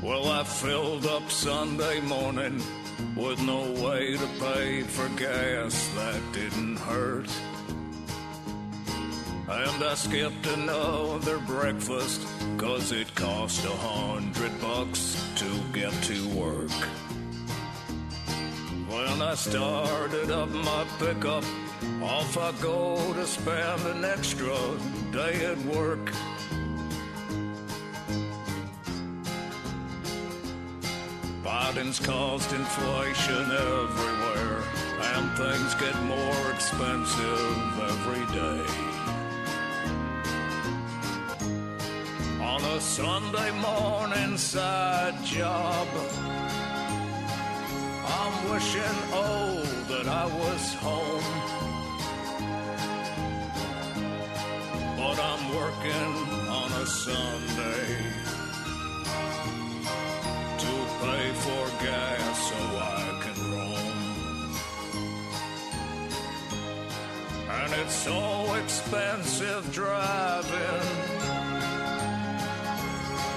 Well, 0.01 0.29
I 0.29 0.43
filled 0.43 1.07
up 1.07 1.31
Sunday 1.31 1.99
morning 2.01 2.61
with 3.15 3.41
no 3.41 3.71
way 3.83 4.15
to 4.15 4.27
pay 4.39 4.83
for 4.83 5.07
gas. 5.17 5.89
That 5.95 6.21
didn't 6.31 6.77
hurt. 6.77 7.27
And 9.47 9.83
I 9.83 9.93
skipped 9.93 10.47
another 10.47 11.37
breakfast, 11.37 12.25
cause 12.57 12.91
it 12.91 13.13
cost 13.13 13.63
a 13.63 13.69
hundred 13.69 14.59
bucks 14.59 15.23
to 15.35 15.45
get 15.71 15.93
to 16.03 16.27
work. 16.29 16.71
When 18.89 19.21
I 19.21 19.35
started 19.35 20.31
up 20.31 20.49
my 20.49 20.85
pickup, 20.97 21.43
off 22.01 22.35
I 22.39 22.53
go 22.59 23.13
to 23.13 23.27
spend 23.27 23.81
an 23.85 24.03
extra 24.03 24.57
day 25.11 25.45
at 25.45 25.59
work. 25.65 26.11
Biden's 31.43 31.99
caused 31.99 32.51
inflation 32.51 33.51
everywhere, 33.51 34.63
and 35.13 35.37
things 35.37 35.75
get 35.75 35.95
more 36.05 36.51
expensive 36.51 37.79
every 37.79 38.25
day. 38.33 38.94
A 42.75 42.81
Sunday 42.81 43.51
morning 43.51 44.37
side 44.37 45.15
job, 45.23 45.87
I'm 48.05 48.49
wishing, 48.51 48.97
oh, 49.13 49.63
that 49.87 50.07
I 50.07 50.25
was 50.25 50.73
home. 50.83 51.23
But 54.97 55.17
I'm 55.29 55.55
working 55.55 56.15
on 56.49 56.71
a 56.83 56.85
Sunday 56.85 57.87
to 60.63 60.73
pay 61.01 61.31
for 61.45 61.65
gas 61.81 62.35
so 62.49 62.59
I 62.77 63.19
can 63.23 63.37
roam. 63.53 63.99
And 67.57 67.73
it's 67.81 67.95
so 67.95 68.53
expensive 68.55 69.63
driving, 69.71 71.24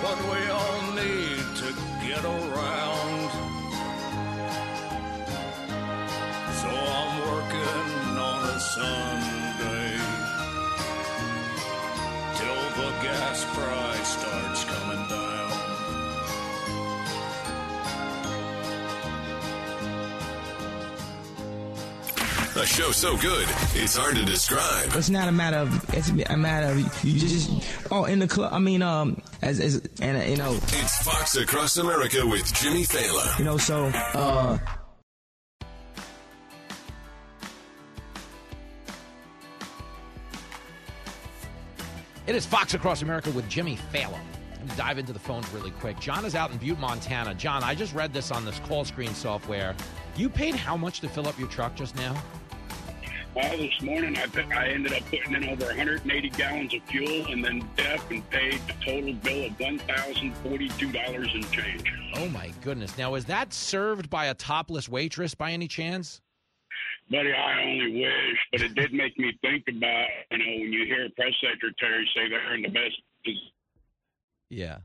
but 0.02 0.18
we 0.30 0.40
all 0.50 0.82
need 0.94 1.42
to 1.62 1.68
get 2.06 2.24
around. 2.24 3.30
So 6.60 6.68
I'm 6.98 7.12
working 7.30 8.18
on 8.30 8.40
a 8.56 8.60
Sunday 8.60 9.98
till 12.36 12.62
the 12.78 12.90
gas 13.02 13.44
price 13.54 14.08
starts 14.18 14.47
A 22.58 22.66
show 22.66 22.90
so 22.90 23.16
good, 23.18 23.46
it's 23.74 23.96
hard 23.96 24.16
to 24.16 24.24
describe. 24.24 24.90
It's 24.96 25.08
not 25.08 25.28
a 25.28 25.32
matter 25.32 25.58
of. 25.58 25.94
It's 25.94 26.08
a 26.08 26.36
matter 26.36 26.66
of 26.72 27.04
you 27.04 27.20
just. 27.20 27.50
Oh, 27.92 28.04
in 28.04 28.18
the 28.18 28.26
club. 28.26 28.52
I 28.52 28.58
mean, 28.58 28.82
um, 28.82 29.22
as 29.42 29.60
as 29.60 29.80
and 30.00 30.16
uh, 30.16 30.24
you 30.24 30.36
know. 30.36 30.54
It's 30.54 31.02
Fox 31.04 31.36
Across 31.36 31.76
America 31.76 32.26
with 32.26 32.52
Jimmy 32.54 32.82
Failla. 32.82 33.38
You 33.38 33.44
know, 33.44 33.58
so 33.58 33.86
uh. 33.86 34.58
It 42.26 42.34
is 42.34 42.44
Fox 42.44 42.74
Across 42.74 43.02
America 43.02 43.30
with 43.30 43.48
Jimmy 43.48 43.78
Failla. 43.92 44.18
Let 44.50 44.64
me 44.64 44.72
dive 44.76 44.98
into 44.98 45.12
the 45.12 45.20
phones 45.20 45.48
really 45.50 45.70
quick. 45.70 46.00
John 46.00 46.24
is 46.24 46.34
out 46.34 46.50
in 46.50 46.58
Butte, 46.58 46.80
Montana. 46.80 47.34
John, 47.34 47.62
I 47.62 47.76
just 47.76 47.94
read 47.94 48.12
this 48.12 48.32
on 48.32 48.44
this 48.44 48.58
call 48.60 48.84
screen 48.84 49.14
software. 49.14 49.76
You 50.16 50.28
paid 50.28 50.56
how 50.56 50.76
much 50.76 50.98
to 51.02 51.08
fill 51.08 51.28
up 51.28 51.38
your 51.38 51.46
truck 51.46 51.76
just 51.76 51.94
now? 51.94 52.20
Well, 53.34 53.56
this 53.58 53.80
morning 53.82 54.16
I, 54.16 54.26
I 54.56 54.68
ended 54.68 54.92
up 54.94 55.02
putting 55.10 55.34
in 55.34 55.48
over 55.48 55.66
180 55.66 56.28
gallons 56.30 56.74
of 56.74 56.82
fuel 56.84 57.26
and 57.26 57.44
then 57.44 57.62
DEF 57.76 58.10
and 58.10 58.28
paid 58.30 58.60
the 58.66 58.72
total 58.84 59.12
bill 59.14 59.44
of 59.46 59.52
$1,042 59.58 61.34
and 61.34 61.50
change. 61.52 61.92
Oh 62.14 62.28
my 62.28 62.50
goodness! 62.62 62.96
Now 62.98 63.14
is 63.14 63.24
that 63.26 63.52
served 63.52 64.10
by 64.10 64.26
a 64.26 64.34
topless 64.34 64.88
waitress 64.88 65.34
by 65.34 65.52
any 65.52 65.68
chance? 65.68 66.20
Buddy, 67.10 67.32
I 67.32 67.62
only 67.62 68.00
wish, 68.02 68.38
but 68.52 68.60
it 68.62 68.74
did 68.74 68.92
make 68.92 69.16
me 69.18 69.32
think 69.40 69.64
about, 69.68 70.06
you 70.30 70.38
know, 70.38 70.44
when 70.60 70.72
you 70.72 70.84
hear 70.86 71.06
a 71.06 71.10
press 71.10 71.32
secretary 71.40 72.08
say 72.14 72.28
they're 72.28 72.54
in 72.54 72.62
the 72.62 72.68
best 72.68 73.00
Yeah. 74.50 74.78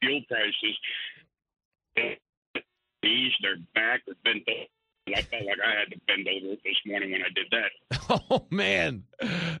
fuel 0.00 0.20
prices, 0.28 2.16
ease 3.04 3.32
their 3.42 3.56
back 3.74 4.02
or 4.08 4.14
bent 4.24 4.44
over. 4.48 4.66
I 5.08 5.22
felt 5.22 5.44
like 5.44 5.58
I 5.64 5.78
had 5.78 5.90
to 5.92 6.00
bend 6.06 6.26
over 6.28 6.56
this 6.64 6.76
morning 6.84 7.12
when 7.12 7.22
I 7.22 7.28
did 7.34 7.46
that. 7.52 7.70
Oh 8.30 8.46
man, 8.50 9.02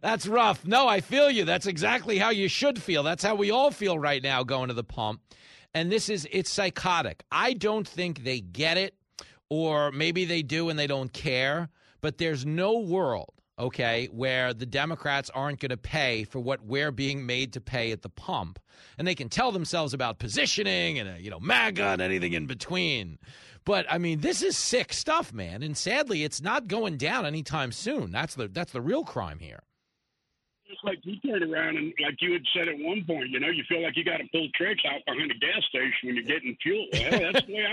that's 0.00 0.26
rough. 0.26 0.64
No, 0.64 0.86
I 0.86 1.00
feel 1.00 1.30
you. 1.30 1.44
That's 1.44 1.66
exactly 1.66 2.16
how 2.16 2.30
you 2.30 2.48
should 2.48 2.80
feel. 2.80 3.02
That's 3.02 3.24
how 3.24 3.34
we 3.34 3.50
all 3.50 3.72
feel 3.72 3.98
right 3.98 4.22
now 4.22 4.44
going 4.44 4.68
to 4.68 4.74
the 4.74 4.84
pump. 4.84 5.20
And 5.74 5.90
this 5.90 6.08
is 6.08 6.28
it's 6.30 6.50
psychotic. 6.50 7.24
I 7.32 7.54
don't 7.54 7.86
think 7.86 8.22
they 8.22 8.40
get 8.40 8.78
it 8.78 8.94
or 9.48 9.90
maybe 9.92 10.24
they 10.24 10.42
do 10.42 10.68
and 10.68 10.78
they 10.78 10.86
don't 10.86 11.12
care, 11.12 11.68
but 12.00 12.18
there's 12.18 12.46
no 12.46 12.78
world, 12.78 13.32
okay, 13.58 14.08
where 14.12 14.54
the 14.54 14.66
Democrats 14.66 15.30
aren't 15.34 15.60
going 15.60 15.70
to 15.70 15.76
pay 15.76 16.24
for 16.24 16.38
what 16.40 16.64
we're 16.64 16.92
being 16.92 17.26
made 17.26 17.52
to 17.54 17.60
pay 17.60 17.92
at 17.92 18.02
the 18.02 18.08
pump. 18.08 18.58
And 18.98 19.06
they 19.06 19.14
can 19.14 19.28
tell 19.28 19.52
themselves 19.52 19.92
about 19.92 20.18
positioning 20.18 20.98
and, 20.98 21.08
uh, 21.08 21.12
you 21.18 21.30
know, 21.30 21.40
MAGA 21.40 21.82
and 21.82 22.02
anything 22.02 22.32
in 22.32 22.46
between. 22.46 23.18
But 23.66 23.84
I 23.90 23.98
mean, 23.98 24.20
this 24.20 24.42
is 24.42 24.56
sick 24.56 24.92
stuff, 24.94 25.34
man. 25.34 25.62
And 25.62 25.76
sadly, 25.76 26.24
it's 26.24 26.40
not 26.40 26.68
going 26.68 26.96
down 26.96 27.26
anytime 27.26 27.72
soon. 27.72 28.10
That's 28.12 28.34
the 28.34 28.48
that's 28.48 28.72
the 28.72 28.80
real 28.80 29.04
crime 29.04 29.40
here. 29.40 29.60
It's 30.68 30.80
like 30.82 30.98
you 31.02 31.16
turn 31.20 31.42
around 31.52 31.76
and, 31.76 31.92
like 32.04 32.16
you 32.20 32.32
had 32.32 32.42
said 32.52 32.66
at 32.68 32.74
one 32.78 33.04
point, 33.06 33.28
you 33.30 33.38
know, 33.38 33.48
you 33.48 33.62
feel 33.68 33.82
like 33.84 33.96
you 33.96 34.02
got 34.04 34.16
to 34.16 34.24
pull 34.32 34.48
tricks 34.56 34.82
out 34.84 35.00
behind 35.06 35.30
a 35.30 35.34
gas 35.34 35.62
station 35.68 35.92
when 36.02 36.16
you're 36.16 36.24
getting 36.24 36.56
fuel. 36.60 36.86
Well, 36.92 37.32
that's 37.32 37.46
the 37.46 37.54
way 37.54 37.66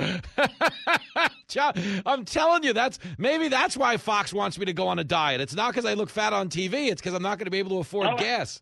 I 0.00 1.18
felt. 1.18 1.32
John, 1.48 1.74
I'm 2.06 2.24
telling 2.24 2.62
you, 2.64 2.72
that's 2.72 2.98
maybe 3.18 3.48
that's 3.48 3.76
why 3.76 3.96
Fox 3.98 4.32
wants 4.32 4.58
me 4.58 4.64
to 4.66 4.72
go 4.72 4.88
on 4.88 4.98
a 4.98 5.04
diet. 5.04 5.40
It's 5.42 5.54
not 5.54 5.72
because 5.72 5.84
I 5.84 5.94
look 5.94 6.08
fat 6.08 6.32
on 6.32 6.48
TV. 6.48 6.90
It's 6.90 7.00
because 7.02 7.14
I'm 7.14 7.22
not 7.22 7.38
going 7.38 7.44
to 7.46 7.50
be 7.50 7.58
able 7.58 7.70
to 7.70 7.78
afford 7.78 8.06
Oh, 8.08 8.16
gas. 8.16 8.60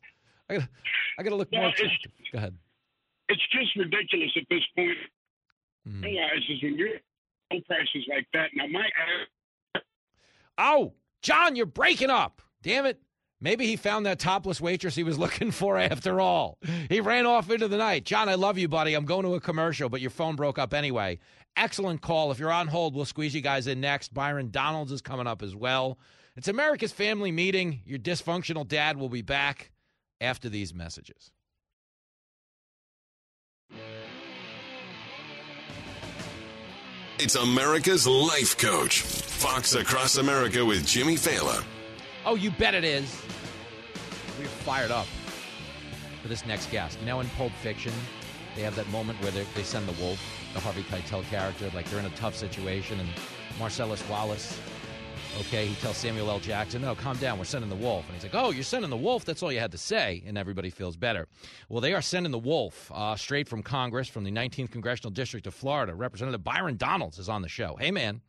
I 0.51 0.55
got 0.59 0.69
I 1.19 1.23
got 1.23 1.31
to 1.31 1.37
look 1.37 1.49
Well, 1.53 1.63
more. 1.63 1.73
Go 2.33 2.39
ahead. 2.39 2.57
It's 3.29 3.43
just 3.53 3.77
ridiculous 3.77 4.31
at 4.37 4.45
this 4.51 4.63
point. 4.77 4.97
Is 5.87 6.63
when 6.63 6.77
you're 6.77 6.89
prices 7.67 8.07
like 8.09 8.27
that. 8.35 8.51
Now 8.55 8.67
my 8.67 8.89
Oh, 10.59 10.93
John, 11.23 11.57
you're 11.57 11.67
breaking 11.67 12.11
up. 12.11 12.43
Damn 12.63 12.87
it. 12.87 13.01
Maybe 13.41 13.67
he 13.67 13.77
found 13.77 14.05
that 14.07 14.19
topless 14.19 14.61
waitress 14.61 14.97
he 14.97 15.05
was 15.05 15.19
looking 15.19 15.53
for 15.53 15.79
after 15.79 16.21
all. 16.21 16.59
He 16.89 17.01
ran 17.01 17.25
off 17.25 17.51
into 17.51 17.69
the 17.69 17.77
night. 17.77 18.05
John, 18.05 18.29
I 18.29 18.35
love 18.35 18.59
you, 18.59 18.67
buddy. 18.69 18.95
I'm 18.95 19.05
going 19.05 19.25
to 19.25 19.35
a 19.35 19.41
commercial, 19.41 19.89
but 19.89 20.01
your 20.01 20.11
phone 20.11 20.35
broke 20.35 20.59
up 20.59 20.75
anyway. 20.75 21.21
Excellent 21.57 22.03
call. 22.03 22.33
If 22.33 22.41
you're 22.41 22.53
on 22.53 22.67
hold, 22.67 22.95
we'll 22.95 23.05
squeeze 23.05 23.35
you 23.35 23.41
guys 23.41 23.69
in 23.69 23.81
next. 23.81 24.13
Byron 24.13 24.51
Donalds 24.51 24.91
is 24.91 25.01
coming 25.01 25.29
up 25.29 25.43
as 25.43 25.55
well. 25.55 25.99
It's 26.37 26.49
America's 26.49 26.93
family 26.93 27.31
meeting. 27.33 27.81
Your 27.85 27.99
dysfunctional 27.99 28.67
dad 28.67 28.97
will 28.97 29.09
be 29.09 29.23
back 29.23 29.71
after 30.21 30.49
these 30.49 30.75
messages. 30.75 31.31
It's 37.21 37.35
America's 37.35 38.07
life 38.07 38.57
coach. 38.57 39.03
Fox 39.03 39.75
Across 39.75 40.19
America 40.19 40.65
with 40.65 40.87
Jimmy 40.87 41.17
Failla. 41.17 41.65
Oh, 42.25 42.37
you 42.37 42.53
bet 42.53 42.77
it 42.77 42.85
is. 42.85 43.21
We're 44.39 44.47
fired 44.47 44.93
up 44.93 45.07
for 46.23 46.29
this 46.29 46.47
next 46.47 46.71
guest. 46.71 46.97
You 47.01 47.07
know, 47.07 47.19
in 47.19 47.29
Pulp 47.31 47.51
Fiction, 47.61 47.93
they 48.55 48.63
have 48.63 48.77
that 48.77 48.89
moment 48.91 49.21
where 49.21 49.33
they, 49.33 49.45
they 49.57 49.65
send 49.65 49.89
the 49.89 50.01
wolf, 50.01 50.21
the 50.55 50.61
Harvey 50.61 50.85
Keitel 50.85 51.25
character, 51.29 51.69
like 51.75 51.91
they're 51.91 51.99
in 51.99 52.07
a 52.07 52.11
tough 52.11 52.37
situation, 52.37 53.01
and 53.01 53.09
Marcellus 53.59 54.09
Wallace 54.09 54.57
Okay, 55.39 55.67
he 55.67 55.75
tells 55.77 55.97
Samuel 55.97 56.29
L. 56.31 56.41
Jackson, 56.41 56.83
"No, 56.83 56.97
calm 56.97 57.17
down. 57.19 57.39
We're 57.39 57.45
sending 57.45 57.71
the 57.71 57.77
wolf." 57.77 58.05
And 58.07 58.15
he's 58.15 58.25
like, 58.25 58.35
"Oh, 58.35 58.51
you're 58.51 58.65
sending 58.65 58.91
the 58.91 58.97
wolf? 58.97 59.25
That's 59.25 59.41
all 59.43 59.53
you 59.53 59.61
had 59.61 59.71
to 59.71 59.79
say." 59.79 60.23
And 60.27 60.37
everybody 60.37 60.69
feels 60.69 60.97
better. 60.97 61.29
Well, 61.69 61.81
they 61.81 61.95
are 61.95 62.03
sending 62.03 62.33
the 62.33 62.39
wolf 62.39 62.91
uh, 62.93 63.15
straight 63.15 63.49
from 63.49 63.63
Congress, 63.63 64.09
from 64.09 64.25
the 64.25 64.33
19th 64.33 64.73
congressional 64.73 65.13
district 65.13 65.47
of 65.47 65.55
Florida. 65.55 65.95
Representative 65.95 66.43
Byron 66.43 66.77
Donalds 66.77 67.19
is 67.21 67.29
on 67.29 67.43
the 67.43 67.49
show. 67.49 67.77
Hey, 67.79 67.93
man. 67.93 68.21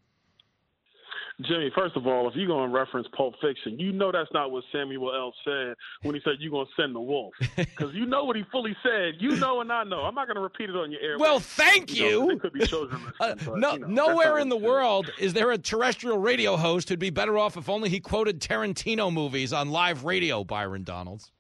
Jimmy, 1.42 1.72
first 1.74 1.96
of 1.96 2.06
all, 2.06 2.28
if 2.28 2.36
you're 2.36 2.48
going 2.48 2.70
to 2.70 2.76
reference 2.76 3.08
Pulp 3.16 3.36
Fiction, 3.42 3.80
you 3.80 3.94
know 3.94 4.12
that's 4.12 4.30
not 4.34 4.52
what 4.52 4.64
Samuel 4.74 5.16
L. 5.16 5.34
said 5.46 5.76
when 6.02 6.14
he 6.14 6.22
said 6.24 6.34
you're 6.40 6.52
going 6.52 6.66
to 6.66 6.82
send 6.82 6.94
the 6.96 7.00
wolf. 7.00 7.34
Because 7.56 7.94
you 7.94 8.06
know 8.06 8.26
what 8.26 8.36
he 8.36 8.44
fully 8.52 8.76
said. 8.84 9.16
You 9.20 9.36
know 9.38 9.62
and 9.62 9.72
I 9.72 9.84
know. 9.84 10.02
I'm 10.02 10.16
not 10.16 10.28
going 10.28 10.36
to 10.36 10.42
repeat 10.42 10.70
it 10.70 10.76
on 10.76 10.92
your 10.92 11.00
air. 11.02 11.18
Well, 11.18 11.40
thank 11.40 11.96
you. 11.96 12.06
you. 12.06 12.20
Know, 12.20 12.30
it 12.32 12.42
could 12.42 12.54
be 12.54 12.66
children 12.66 13.02
Uh, 13.22 13.36
but, 13.46 13.58
no, 13.58 13.74
you 13.74 13.80
know, 13.80 13.88
nowhere 13.88 14.38
in 14.40 14.50
the 14.50 14.58
world 14.58 15.10
is 15.18 15.34
there 15.34 15.52
a 15.52 15.58
terrestrial 15.58 16.18
radio 16.18 16.58
host 16.58 16.90
who'd 16.90 17.00
be 17.00 17.10
better 17.10 17.38
off 17.38 17.56
if 17.56 17.70
only 17.70 17.90
he 17.90 18.00
quoted 18.00 18.42
Tarantino 18.42 19.12
movies 19.12 19.54
on 19.54 19.70
live 19.70 20.04
radio. 20.04 20.44
Byron 20.44 20.84
Donalds. 20.84 21.32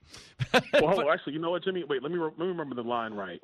well, 0.81 1.09
actually, 1.11 1.33
you 1.33 1.39
know 1.39 1.51
what, 1.51 1.63
Jimmy? 1.63 1.83
Wait, 1.83 2.01
let 2.01 2.11
me 2.11 2.17
re- 2.17 2.31
let 2.37 2.39
me 2.39 2.47
remember 2.47 2.75
the 2.75 2.83
line 2.83 3.13
right. 3.13 3.41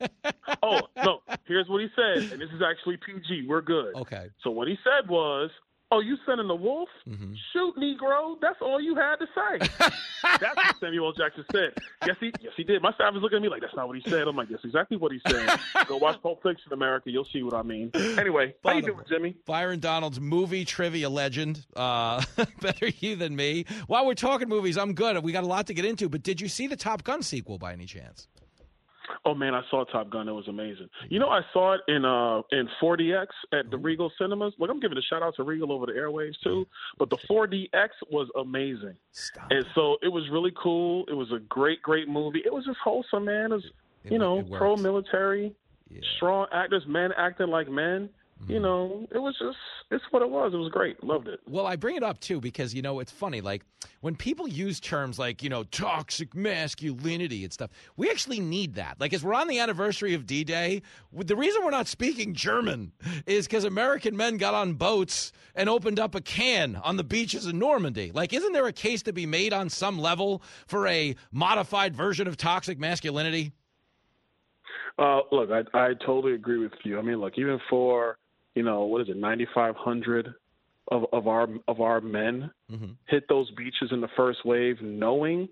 oh 0.62 0.80
no, 0.96 1.20
here's 1.46 1.68
what 1.68 1.80
he 1.80 1.88
said, 1.94 2.32
and 2.32 2.40
this 2.40 2.50
is 2.50 2.62
actually 2.62 2.96
PG. 2.96 3.46
We're 3.48 3.62
good. 3.62 3.94
Okay. 3.96 4.28
So 4.42 4.50
what 4.50 4.68
he 4.68 4.76
said 4.84 5.08
was, 5.08 5.50
"Oh, 5.94 6.00
you 6.00 6.16
sending 6.26 6.48
the 6.48 6.54
wolf? 6.54 6.88
Mm-hmm. 7.08 7.34
Shoot, 7.52 7.76
Negro. 7.76 8.36
That's 8.40 8.60
all 8.60 8.80
you 8.80 8.94
had 8.96 9.16
to 9.16 9.26
say." 9.34 9.68
That's 10.40 10.56
what 10.56 10.76
Samuel 10.80 11.12
Jackson 11.12 11.44
said. 11.52 11.74
Yes, 12.06 12.16
he 12.18 12.32
yes 12.40 12.52
he 12.56 12.64
did. 12.64 12.82
My 12.82 12.92
staff 12.94 13.14
is 13.14 13.22
looking 13.22 13.36
at 13.36 13.42
me 13.42 13.48
like 13.48 13.60
that's 13.60 13.74
not 13.76 13.86
what 13.86 13.96
he 13.96 14.10
said. 14.10 14.26
I'm 14.26 14.36
like, 14.36 14.48
that's 14.48 14.64
exactly 14.64 14.96
what 14.96 15.12
he 15.12 15.20
said. 15.28 15.60
Go 15.86 15.98
watch 15.98 16.20
Pulp 16.22 16.42
Fiction, 16.42 16.72
America. 16.72 17.10
You'll 17.10 17.26
see 17.26 17.42
what 17.42 17.54
I 17.54 17.62
mean. 17.62 17.90
Anyway, 17.94 18.54
how 18.64 18.72
you 18.72 18.82
doing, 18.82 19.04
Jimmy? 19.08 19.36
Byron 19.46 19.80
Donalds 19.80 20.20
movie 20.20 20.64
trivia 20.64 21.08
legend. 21.10 21.64
Uh, 21.76 22.22
better 22.60 22.88
you 22.88 23.16
than 23.16 23.36
me. 23.36 23.66
While 23.86 24.06
we're 24.06 24.14
talking 24.14 24.48
movies, 24.48 24.78
I'm 24.78 24.94
good. 24.94 25.22
We 25.22 25.32
got 25.32 25.44
a 25.44 25.48
lot 25.48 25.66
to 25.66 25.74
get 25.74 25.84
into, 25.84 26.08
but 26.08 26.22
did 26.22 26.40
you 26.40 26.48
see 26.48 26.66
the 26.66 26.76
Top 26.76 27.04
Gun 27.04 27.22
sequel 27.22 27.58
by 27.58 27.72
any 27.72 27.86
chance? 27.86 28.28
Oh 29.24 29.34
man, 29.34 29.54
I 29.54 29.62
saw 29.70 29.84
Top 29.84 30.10
Gun. 30.10 30.28
It 30.28 30.32
was 30.32 30.48
amazing. 30.48 30.88
You 31.08 31.18
know, 31.18 31.28
I 31.28 31.40
saw 31.52 31.74
it 31.74 31.80
in 31.88 32.04
uh 32.04 32.42
in 32.52 32.68
4DX 32.82 33.26
at 33.52 33.70
the 33.70 33.78
Regal 33.78 34.10
Cinemas. 34.18 34.54
Look, 34.58 34.70
I'm 34.70 34.80
giving 34.80 34.98
a 34.98 35.02
shout 35.02 35.22
out 35.22 35.34
to 35.36 35.42
Regal 35.42 35.72
over 35.72 35.86
the 35.86 35.92
airwaves 35.92 36.38
too. 36.42 36.66
But 36.98 37.10
the 37.10 37.16
4DX 37.16 37.88
was 38.10 38.28
amazing, 38.38 38.96
and 39.50 39.64
so 39.74 39.96
it 40.02 40.08
was 40.08 40.28
really 40.30 40.52
cool. 40.60 41.04
It 41.08 41.14
was 41.14 41.30
a 41.32 41.38
great, 41.38 41.82
great 41.82 42.08
movie. 42.08 42.42
It 42.44 42.52
was 42.52 42.64
just 42.64 42.78
wholesome, 42.82 43.24
man. 43.26 43.52
It 43.52 43.56
was 43.56 43.64
you 44.04 44.18
know 44.18 44.42
pro 44.58 44.76
military, 44.76 45.54
strong 46.16 46.46
actors, 46.52 46.84
men 46.86 47.10
acting 47.16 47.48
like 47.48 47.68
men. 47.70 48.10
Mm-hmm. 48.44 48.52
You 48.52 48.60
know, 48.60 49.06
it 49.10 49.18
was 49.18 49.34
just 49.38 49.56
it's 49.90 50.04
what 50.10 50.22
it 50.22 50.28
was. 50.28 50.52
It 50.52 50.58
was 50.58 50.70
great. 50.70 51.02
Loved 51.02 51.28
it. 51.28 51.40
Well, 51.46 51.66
I 51.66 51.76
bring 51.76 51.96
it 51.96 52.02
up 52.02 52.20
too 52.20 52.40
because 52.40 52.74
you 52.74 52.82
know 52.82 53.00
it's 53.00 53.10
funny. 53.12 53.40
Like 53.40 53.62
when 54.00 54.16
people 54.16 54.46
use 54.46 54.80
terms 54.80 55.18
like 55.18 55.42
you 55.42 55.48
know 55.48 55.64
toxic 55.64 56.34
masculinity 56.34 57.44
and 57.44 57.52
stuff, 57.52 57.70
we 57.96 58.10
actually 58.10 58.40
need 58.40 58.74
that. 58.74 59.00
Like 59.00 59.14
as 59.14 59.24
we're 59.24 59.34
on 59.34 59.48
the 59.48 59.58
anniversary 59.58 60.12
of 60.14 60.26
D-Day, 60.26 60.82
the 61.12 61.36
reason 61.36 61.64
we're 61.64 61.70
not 61.70 61.88
speaking 61.88 62.34
German 62.34 62.92
is 63.26 63.46
because 63.46 63.64
American 63.64 64.16
men 64.16 64.36
got 64.36 64.52
on 64.52 64.74
boats 64.74 65.32
and 65.54 65.68
opened 65.68 65.98
up 65.98 66.14
a 66.14 66.20
can 66.20 66.76
on 66.76 66.96
the 66.96 67.04
beaches 67.04 67.46
in 67.46 67.58
Normandy. 67.58 68.12
Like, 68.12 68.32
isn't 68.32 68.52
there 68.52 68.66
a 68.66 68.72
case 68.72 69.02
to 69.04 69.12
be 69.12 69.24
made 69.24 69.52
on 69.52 69.70
some 69.70 69.98
level 69.98 70.42
for 70.66 70.86
a 70.86 71.16
modified 71.32 71.96
version 71.96 72.26
of 72.26 72.36
toxic 72.36 72.78
masculinity? 72.78 73.52
Uh, 74.98 75.20
look, 75.32 75.50
I 75.50 75.62
I 75.76 75.94
totally 76.06 76.34
agree 76.34 76.58
with 76.58 76.72
you. 76.84 76.98
I 76.98 77.02
mean, 77.02 77.16
look, 77.16 77.34
even 77.36 77.58
for 77.68 78.18
you 78.54 78.62
know 78.62 78.84
what 78.84 79.02
is 79.02 79.08
it, 79.08 79.16
ninety 79.16 79.46
five 79.54 79.76
hundred 79.76 80.34
of 80.88 81.04
of 81.12 81.26
our 81.26 81.48
of 81.68 81.80
our 81.80 82.00
men 82.00 82.50
hit 83.06 83.24
those 83.28 83.50
beaches 83.52 83.90
in 83.90 84.00
the 84.00 84.08
first 84.16 84.44
wave, 84.44 84.76
knowing 84.82 85.48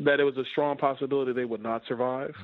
that 0.00 0.20
it 0.20 0.24
was 0.24 0.36
a 0.36 0.44
strong 0.52 0.76
possibility 0.76 1.32
they 1.32 1.44
would 1.44 1.62
not 1.62 1.82
survive, 1.86 2.34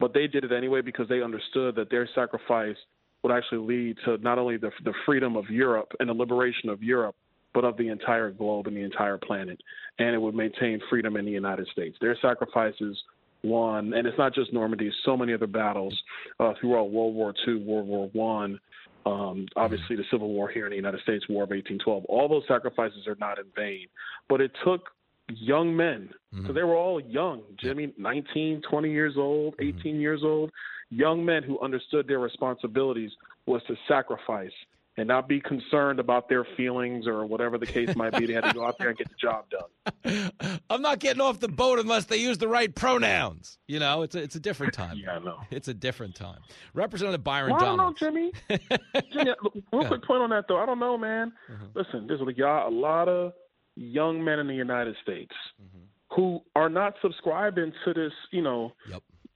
but 0.00 0.14
they 0.14 0.26
did 0.26 0.44
it 0.44 0.52
anyway 0.52 0.80
because 0.80 1.08
they 1.08 1.22
understood 1.22 1.74
that 1.76 1.90
their 1.90 2.08
sacrifice 2.14 2.76
would 3.22 3.32
actually 3.32 3.58
lead 3.58 3.96
to 4.04 4.16
not 4.18 4.38
only 4.38 4.56
the 4.56 4.70
the 4.84 4.94
freedom 5.04 5.36
of 5.36 5.48
Europe 5.50 5.92
and 6.00 6.08
the 6.08 6.14
liberation 6.14 6.68
of 6.68 6.82
Europe, 6.82 7.16
but 7.54 7.64
of 7.64 7.76
the 7.76 7.88
entire 7.88 8.30
globe 8.30 8.66
and 8.66 8.76
the 8.76 8.82
entire 8.82 9.18
planet, 9.18 9.60
and 9.98 10.14
it 10.14 10.18
would 10.20 10.34
maintain 10.34 10.80
freedom 10.88 11.16
in 11.16 11.24
the 11.24 11.30
United 11.30 11.66
States. 11.68 11.96
Their 12.00 12.16
sacrifices 12.20 12.96
won, 13.42 13.94
and 13.94 14.06
it's 14.06 14.18
not 14.18 14.34
just 14.34 14.52
Normandy. 14.52 14.90
So 15.04 15.16
many 15.16 15.32
other 15.32 15.46
battles 15.46 15.94
uh, 16.40 16.52
throughout 16.60 16.90
World 16.90 17.14
War 17.14 17.34
II, 17.46 17.64
World 17.64 17.88
War 17.88 18.10
One, 18.12 18.60
um, 19.06 19.12
mm-hmm. 19.12 19.44
obviously 19.56 19.96
the 19.96 20.04
Civil 20.10 20.28
War 20.28 20.48
here 20.48 20.66
in 20.66 20.70
the 20.70 20.76
United 20.76 21.00
States, 21.00 21.24
War 21.28 21.44
of 21.44 21.50
1812. 21.50 22.04
All 22.06 22.28
those 22.28 22.42
sacrifices 22.48 23.06
are 23.06 23.16
not 23.20 23.38
in 23.38 23.44
vain, 23.54 23.86
but 24.28 24.40
it 24.40 24.50
took 24.64 24.88
young 25.28 25.74
men. 25.74 26.10
So 26.32 26.38
mm-hmm. 26.38 26.54
they 26.54 26.62
were 26.62 26.76
all 26.76 27.00
young, 27.00 27.42
Jimmy, 27.58 27.92
19, 27.96 28.62
20 28.68 28.90
years 28.90 29.14
old, 29.16 29.56
mm-hmm. 29.56 29.78
18 29.78 30.00
years 30.00 30.20
old, 30.24 30.50
young 30.90 31.24
men 31.24 31.42
who 31.42 31.58
understood 31.60 32.06
their 32.06 32.18
responsibilities 32.18 33.12
was 33.46 33.62
to 33.68 33.76
sacrifice 33.88 34.52
and 34.96 35.06
not 35.08 35.28
be 35.28 35.40
concerned 35.40 36.00
about 36.00 36.28
their 36.28 36.46
feelings 36.56 37.06
or 37.06 37.26
whatever 37.26 37.58
the 37.58 37.66
case 37.66 37.94
might 37.96 38.16
be. 38.16 38.26
They 38.26 38.32
had 38.32 38.44
to 38.44 38.52
go 38.52 38.64
out 38.64 38.78
there 38.78 38.88
and 38.88 38.96
get 38.96 39.08
the 39.08 39.16
job 39.16 39.44
done. 39.50 40.60
I'm 40.70 40.80
not 40.80 41.00
getting 41.00 41.20
off 41.20 41.40
the 41.40 41.48
boat 41.48 41.78
unless 41.78 42.06
they 42.06 42.16
use 42.16 42.38
the 42.38 42.48
right 42.48 42.74
pronouns. 42.74 43.58
You 43.66 43.78
know, 43.78 44.02
it's 44.02 44.14
a, 44.14 44.22
it's 44.22 44.36
a 44.36 44.40
different 44.40 44.72
time. 44.74 44.96
yeah, 44.96 45.16
I 45.16 45.18
know. 45.18 45.38
It's 45.50 45.68
a 45.68 45.74
different 45.74 46.14
time. 46.14 46.38
Representative 46.72 47.22
Byron 47.22 47.52
Well, 47.52 47.60
I 47.60 47.64
don't 47.64 47.76
know, 47.76 47.92
Donald. 47.92 47.98
Jimmy. 47.98 48.32
Jimmy, 49.12 49.34
real 49.72 49.86
quick 49.86 50.04
point 50.04 50.22
on 50.22 50.30
that 50.30 50.46
though. 50.48 50.58
I 50.58 50.66
don't 50.66 50.78
know, 50.78 50.96
man. 50.96 51.32
Uh-huh. 51.48 51.66
Listen, 51.74 52.06
there's 52.06 52.20
a 52.20 52.24
lot, 52.24 52.68
a 52.68 52.74
lot 52.74 53.08
of 53.08 53.32
young 53.76 54.24
men 54.24 54.38
in 54.38 54.46
the 54.46 54.54
United 54.54 54.96
States 55.02 55.34
mm-hmm. 55.62 55.84
who 56.14 56.40
are 56.54 56.70
not 56.70 56.94
subscribing 57.02 57.72
to 57.84 57.92
this, 57.92 58.12
you 58.32 58.42
know, 58.42 58.72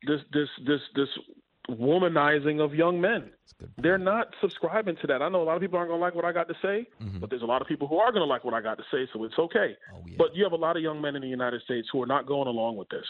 this 0.06 0.20
this 0.32 0.48
this 0.66 0.80
this 0.94 1.08
womanizing 1.78 2.62
of 2.62 2.74
young 2.74 3.00
men. 3.00 3.30
They're 3.78 3.98
not 3.98 4.34
subscribing 4.40 4.96
to 5.02 5.06
that. 5.08 5.20
I 5.22 5.28
know 5.28 5.42
a 5.42 5.44
lot 5.44 5.56
of 5.56 5.60
people 5.60 5.78
aren't 5.78 5.90
going 5.90 6.00
to 6.00 6.04
like 6.04 6.14
what 6.14 6.24
I 6.24 6.32
got 6.32 6.48
to 6.48 6.54
say, 6.62 6.86
but 7.20 7.28
there's 7.30 7.42
a 7.42 7.46
lot 7.46 7.60
of 7.62 7.68
people 7.68 7.86
who 7.88 7.98
are 7.98 8.10
going 8.10 8.22
to 8.22 8.26
like 8.26 8.44
what 8.44 8.54
I 8.54 8.60
got 8.62 8.78
to 8.78 8.84
say, 8.90 9.06
so 9.12 9.24
it's 9.24 9.38
okay. 9.38 9.76
But 10.16 10.34
you 10.34 10.44
have 10.44 10.52
a 10.52 10.56
lot 10.56 10.76
of 10.76 10.82
young 10.82 11.00
men 11.00 11.14
in 11.16 11.22
the 11.22 11.28
United 11.28 11.62
States 11.62 11.88
who 11.92 12.02
are 12.02 12.06
not 12.06 12.26
going 12.26 12.48
along 12.48 12.76
with 12.76 12.88
this. 12.88 13.06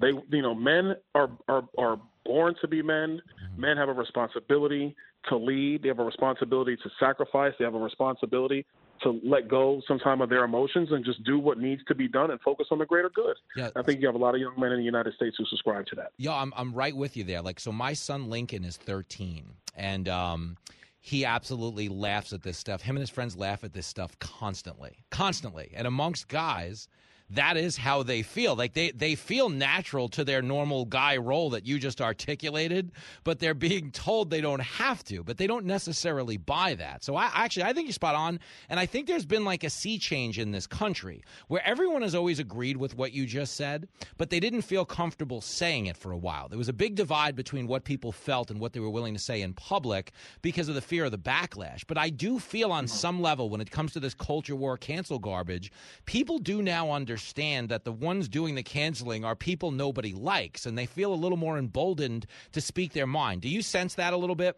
they, 0.00 0.12
you 0.36 0.42
know, 0.42 0.54
men 0.54 0.94
are 1.14 1.30
are 1.48 1.64
are 1.76 1.98
born 2.24 2.54
to 2.60 2.68
be 2.68 2.82
men. 2.82 3.20
Men 3.56 3.76
have 3.76 3.88
a 3.88 3.92
responsibility 3.92 4.94
to 5.28 5.36
lead. 5.36 5.82
They 5.82 5.88
have 5.88 5.98
a 5.98 6.04
responsibility 6.04 6.76
to 6.76 6.90
sacrifice. 7.00 7.52
They 7.58 7.64
have 7.64 7.74
a 7.74 7.78
responsibility 7.78 8.66
to 9.02 9.20
let 9.24 9.48
go 9.48 9.82
sometime 9.86 10.20
of 10.20 10.28
their 10.28 10.44
emotions 10.44 10.90
and 10.92 11.04
just 11.04 11.22
do 11.24 11.38
what 11.38 11.58
needs 11.58 11.82
to 11.88 11.94
be 11.94 12.08
done 12.08 12.30
and 12.30 12.40
focus 12.40 12.68
on 12.70 12.78
the 12.78 12.86
greater 12.86 13.10
good. 13.10 13.36
Yeah. 13.56 13.70
I 13.76 13.82
think 13.82 14.00
you 14.00 14.06
have 14.06 14.14
a 14.14 14.18
lot 14.18 14.34
of 14.34 14.40
young 14.40 14.54
men 14.58 14.72
in 14.72 14.78
the 14.78 14.84
United 14.84 15.14
States 15.14 15.36
who 15.38 15.44
subscribe 15.46 15.86
to 15.86 15.96
that. 15.96 16.12
Yeah, 16.16 16.34
I'm 16.34 16.52
I'm 16.56 16.72
right 16.72 16.94
with 16.94 17.16
you 17.16 17.24
there. 17.24 17.42
Like, 17.42 17.60
so 17.60 17.72
my 17.72 17.92
son 17.92 18.30
Lincoln 18.30 18.64
is 18.64 18.76
13, 18.76 19.44
and 19.76 20.08
um, 20.08 20.56
he 21.00 21.24
absolutely 21.24 21.88
laughs 21.88 22.32
at 22.32 22.42
this 22.42 22.58
stuff. 22.58 22.82
Him 22.82 22.96
and 22.96 23.02
his 23.02 23.10
friends 23.10 23.36
laugh 23.36 23.64
at 23.64 23.72
this 23.72 23.86
stuff 23.86 24.18
constantly, 24.18 24.98
constantly. 25.10 25.72
And 25.74 25.86
amongst 25.86 26.28
guys, 26.28 26.88
that 27.30 27.56
is 27.56 27.76
how 27.76 28.02
they 28.02 28.22
feel. 28.22 28.56
Like 28.56 28.72
they 28.74 28.90
they 28.90 29.14
feel 29.14 29.48
natural 29.48 30.08
to 30.10 30.24
their 30.24 30.42
normal 30.42 30.84
guy 30.84 31.16
role 31.16 31.50
that 31.50 31.66
you 31.66 31.78
just 31.78 32.00
articulated, 32.00 32.90
but 33.24 33.38
they're 33.38 33.54
being 33.54 33.90
told 33.92 34.30
they 34.30 34.40
don't 34.40 34.60
have 34.60 35.04
to. 35.04 35.22
But 35.22 35.36
they 35.36 35.46
don't 35.46 35.64
necessarily 35.64 36.36
buy 36.36 36.74
that. 36.74 37.04
So 37.04 37.14
I 37.16 37.30
actually 37.32 37.64
I 37.64 37.72
think 37.72 37.86
you're 37.86 37.92
spot 37.92 38.14
on, 38.14 38.40
and 38.68 38.80
I 38.80 38.86
think 38.86 39.06
there's 39.06 39.26
been 39.26 39.44
like 39.44 39.62
a 39.62 39.70
sea 39.70 39.98
change 39.98 40.38
in 40.38 40.50
this 40.50 40.66
country 40.66 41.22
where 41.48 41.66
everyone 41.66 42.02
has 42.02 42.14
always 42.14 42.38
agreed 42.38 42.76
with 42.76 42.96
what 42.96 43.12
you 43.12 43.26
just 43.26 43.54
said, 43.54 43.88
but 44.16 44.30
they 44.30 44.40
didn't 44.40 44.62
feel 44.62 44.84
comfortable 44.84 45.40
saying 45.40 45.86
it 45.86 45.96
for 45.96 46.10
a 46.10 46.18
while. 46.18 46.48
There 46.48 46.58
was 46.58 46.68
a 46.68 46.72
big 46.72 46.96
divide 46.96 47.36
between 47.36 47.66
what 47.66 47.84
people 47.84 48.10
felt 48.10 48.50
and 48.50 48.58
what 48.58 48.72
they 48.72 48.80
were 48.80 48.90
willing 48.90 49.14
to 49.14 49.20
say 49.20 49.42
in 49.42 49.54
public 49.54 50.12
because 50.42 50.68
of 50.68 50.74
the 50.74 50.80
fear 50.80 51.04
of 51.04 51.12
the 51.12 51.18
backlash. 51.18 51.84
But 51.86 51.98
I 51.98 52.10
do 52.10 52.38
feel 52.38 52.72
on 52.72 52.88
some 52.88 53.22
level 53.22 53.50
when 53.50 53.60
it 53.60 53.70
comes 53.70 53.92
to 53.92 54.00
this 54.00 54.14
culture 54.14 54.56
war 54.56 54.76
cancel 54.76 55.18
garbage, 55.18 55.70
people 56.06 56.38
do 56.38 56.62
now 56.62 56.90
understand 56.90 57.19
that 57.20 57.84
the 57.84 57.92
ones 57.92 58.28
doing 58.28 58.54
the 58.54 58.62
canceling 58.62 59.24
are 59.24 59.36
people 59.36 59.70
nobody 59.70 60.12
likes 60.12 60.66
and 60.66 60.76
they 60.76 60.86
feel 60.86 61.12
a 61.12 61.14
little 61.14 61.38
more 61.38 61.58
emboldened 61.58 62.26
to 62.52 62.60
speak 62.60 62.92
their 62.92 63.06
mind. 63.06 63.42
Do 63.42 63.48
you 63.48 63.62
sense 63.62 63.94
that 63.94 64.12
a 64.12 64.16
little 64.16 64.36
bit? 64.36 64.56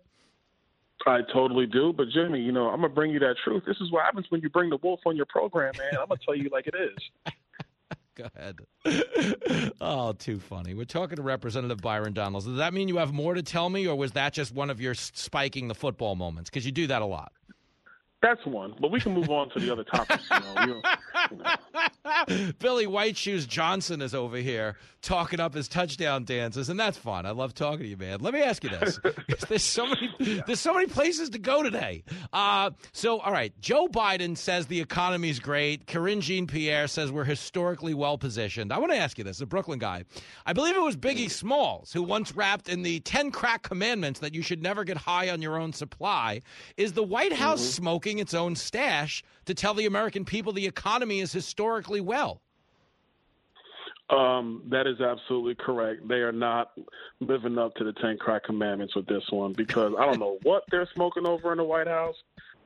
I 1.07 1.21
totally 1.33 1.67
do, 1.67 1.93
but 1.93 2.09
Jimmy, 2.11 2.41
you 2.41 2.53
know, 2.53 2.69
I'm 2.69 2.81
gonna 2.81 2.89
bring 2.89 3.11
you 3.11 3.19
that 3.21 3.37
truth. 3.45 3.65
This 3.67 3.77
is 3.81 3.91
what 3.91 4.05
happens 4.05 4.27
when 4.29 4.41
you 4.41 4.49
bring 4.49 4.71
the 4.71 4.79
wolf 4.83 5.01
on 5.05 5.17
your 5.17 5.27
program, 5.27 5.73
man. 5.79 6.01
I'm 6.01 6.09
gonna 6.09 6.21
tell 6.25 6.37
you 6.37 6.49
like 6.51 6.69
it 6.69 6.75
is. 6.77 7.33
Go 8.15 8.29
ahead. 8.37 8.59
oh, 9.81 10.13
too 10.13 10.39
funny. 10.39 10.75
We're 10.75 10.85
talking 10.85 11.17
to 11.17 11.23
Representative 11.23 11.79
Byron 11.79 12.13
Donalds. 12.13 12.47
Does 12.47 12.59
that 12.59 12.75
mean 12.75 12.89
you 12.89 12.99
have 12.99 13.13
more 13.13 13.35
to 13.35 13.43
tell 13.43 13.71
me, 13.71 13.87
or 13.87 13.97
was 13.97 14.13
that 14.13 14.35
just 14.35 14.53
one 14.55 14.69
of 14.69 14.81
your 14.81 14.95
spiking 14.95 15.69
the 15.69 15.75
football 15.75 16.15
moments? 16.15 16.51
Because 16.51 16.67
you 16.67 16.73
do 16.73 16.87
that 16.89 17.01
a 17.01 17.07
lot. 17.07 17.33
That's 18.23 18.47
one, 18.47 18.75
but 18.81 18.93
we 18.93 19.01
can 19.01 19.13
move 19.13 19.31
on 19.31 19.51
to 19.51 19.59
the 19.59 19.71
other 19.71 19.83
topics. 19.83 20.29
You 20.31 20.65
know, 20.65 20.83
you 21.31 21.37
know. 21.39 22.53
Billy 22.59 22.87
White 22.87 23.17
Shoes 23.17 23.47
Johnson 23.47 24.01
is 24.01 24.15
over 24.15 24.37
here 24.37 24.77
talking 25.03 25.41
up 25.41 25.55
his 25.55 25.67
touchdown 25.67 26.25
dances, 26.25 26.69
and 26.69 26.79
that's 26.79 26.97
fun. 26.97 27.27
I 27.27 27.31
love 27.31 27.53
talking 27.53 27.81
to 27.81 27.89
you, 27.89 27.97
man. 27.97 28.21
Let 28.21 28.33
me 28.33 28.41
ask 28.41 28.63
you 28.63 28.71
this: 28.71 29.01
there's 29.49 29.65
so 29.65 29.87
many, 29.87 30.43
there's 30.47 30.61
so 30.61 30.73
many 30.73 30.87
places 30.87 31.31
to 31.31 31.39
go 31.39 31.65
today. 31.65 32.05
Uh, 32.33 32.71
so, 32.93 33.19
all 33.19 33.33
right, 33.33 33.53
Joe 33.61 33.89
Biden 33.89 34.37
says 34.37 34.69
the 34.69 34.81
economy's 34.81 35.41
great. 35.41 35.87
Karine 35.87 36.21
Jean 36.21 36.47
Pierre 36.47 36.87
says 36.87 37.11
we're 37.11 37.25
historically 37.25 37.95
well 37.95 38.19
positioned. 38.19 38.73
I 38.73 38.79
want 38.79 38.93
to 38.93 38.99
ask 38.99 39.19
you 39.19 39.25
this: 39.25 39.41
a 39.41 39.47
Brooklyn 39.47 39.81
guy, 39.81 40.05
I 40.47 40.53
believe 40.53 40.77
it 40.77 40.83
was 40.83 40.97
Biggie 40.97 41.31
Smalls 41.31 41.93
who 41.93 42.05
once 42.05 42.37
rapped 42.37 42.69
in 42.69 42.83
the 42.83 43.01
Ten 43.01 43.33
Crack 43.33 43.65
Commandments 43.65 44.21
that 44.21 44.33
you 44.33 44.43
should 44.43 44.63
never 44.63 44.85
get 44.85 44.97
high 44.97 45.31
on 45.31 45.43
your 45.43 45.59
own 45.59 45.73
supply. 45.73 46.41
Is 46.77 46.93
the 46.93 47.03
White 47.03 47.33
House 47.33 47.61
mm-hmm. 47.61 47.83
smoking 47.83 48.12
its 48.19 48.35
own 48.35 48.57
stash 48.57 49.23
to 49.47 49.55
tell 49.55 49.75
the 49.75 49.87
American 49.87 50.25
people 50.25 50.53
the 50.53 50.67
economy 50.67 51.21
is 51.21 51.33
historically 51.33 52.01
well? 52.01 52.41
Um, 54.11 54.63
that 54.69 54.87
is 54.87 55.01
absolutely 55.01 55.55
correct. 55.55 56.07
They 56.07 56.17
are 56.17 56.33
not 56.33 56.73
living 57.21 57.57
up 57.57 57.75
to 57.77 57.85
the 57.85 57.95
Ten 57.95 58.19
Crack 58.19 58.45
Commandments 58.45 58.95
with 58.95 59.07
this 59.07 59.23
one 59.31 59.55
because 59.55 59.95
I 59.99 60.05
don't 60.05 60.19
know 60.19 60.39
what 60.43 60.65
they're 60.71 60.89
smoking 60.95 61.27
over 61.27 61.53
in 61.53 61.59
the 61.59 61.65
White 61.65 61.87
House. 61.87 62.17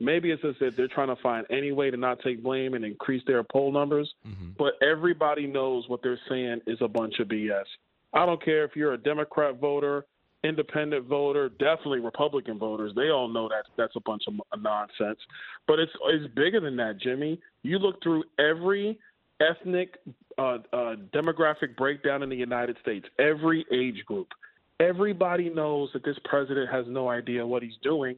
Maybe 0.00 0.30
it's 0.30 0.42
just 0.42 0.58
that 0.60 0.76
they're 0.76 0.88
trying 0.88 1.08
to 1.08 1.16
find 1.22 1.46
any 1.48 1.72
way 1.72 1.90
to 1.90 1.96
not 1.96 2.20
take 2.20 2.42
blame 2.42 2.74
and 2.74 2.84
increase 2.84 3.22
their 3.26 3.42
poll 3.44 3.72
numbers. 3.72 4.12
Mm-hmm. 4.26 4.50
But 4.58 4.74
everybody 4.82 5.46
knows 5.46 5.88
what 5.88 6.02
they're 6.02 6.20
saying 6.28 6.62
is 6.66 6.78
a 6.80 6.88
bunch 6.88 7.18
of 7.20 7.28
BS. 7.28 7.64
I 8.12 8.26
don't 8.26 8.44
care 8.44 8.64
if 8.64 8.74
you're 8.74 8.94
a 8.94 8.98
Democrat 8.98 9.58
voter, 9.58 10.04
independent 10.44 11.06
voter, 11.06 11.48
definitely 11.48 12.00
Republican 12.00 12.58
voters. 12.58 12.92
They 12.94 13.10
all 13.10 13.28
know 13.28 13.48
that 13.48 13.64
that's 13.76 13.96
a 13.96 14.00
bunch 14.00 14.22
of 14.28 14.34
nonsense. 14.60 15.18
But 15.66 15.78
it's 15.78 15.92
it's 16.06 16.32
bigger 16.34 16.60
than 16.60 16.76
that, 16.76 17.00
Jimmy. 17.00 17.40
You 17.62 17.78
look 17.78 18.02
through 18.02 18.24
every 18.38 18.98
ethnic 19.40 19.98
uh, 20.38 20.58
uh, 20.72 20.96
demographic 21.14 21.76
breakdown 21.76 22.22
in 22.22 22.28
the 22.28 22.36
United 22.36 22.76
States, 22.80 23.06
every 23.18 23.64
age 23.72 24.04
group. 24.06 24.28
Everybody 24.78 25.48
knows 25.48 25.88
that 25.94 26.04
this 26.04 26.16
president 26.24 26.70
has 26.70 26.84
no 26.88 27.08
idea 27.08 27.46
what 27.46 27.62
he's 27.62 27.78
doing. 27.82 28.16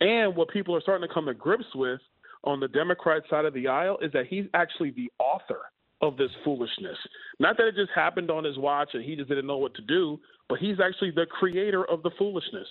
And 0.00 0.36
what 0.36 0.48
people 0.48 0.76
are 0.76 0.80
starting 0.80 1.08
to 1.08 1.12
come 1.12 1.26
to 1.26 1.34
grips 1.34 1.64
with 1.74 2.00
on 2.42 2.60
the 2.60 2.68
Democrat 2.68 3.22
side 3.30 3.46
of 3.46 3.54
the 3.54 3.68
aisle 3.68 3.98
is 4.02 4.12
that 4.12 4.26
he's 4.26 4.44
actually 4.52 4.90
the 4.90 5.10
author 5.18 5.60
of 6.08 6.16
this 6.16 6.30
foolishness. 6.44 6.96
Not 7.38 7.56
that 7.56 7.66
it 7.66 7.74
just 7.74 7.90
happened 7.94 8.30
on 8.30 8.44
his 8.44 8.58
watch 8.58 8.90
and 8.94 9.04
he 9.04 9.16
just 9.16 9.28
didn't 9.28 9.46
know 9.46 9.58
what 9.58 9.74
to 9.74 9.82
do, 9.82 10.20
but 10.48 10.58
he's 10.58 10.76
actually 10.80 11.10
the 11.10 11.26
creator 11.26 11.84
of 11.84 12.02
the 12.02 12.10
foolishness. 12.18 12.68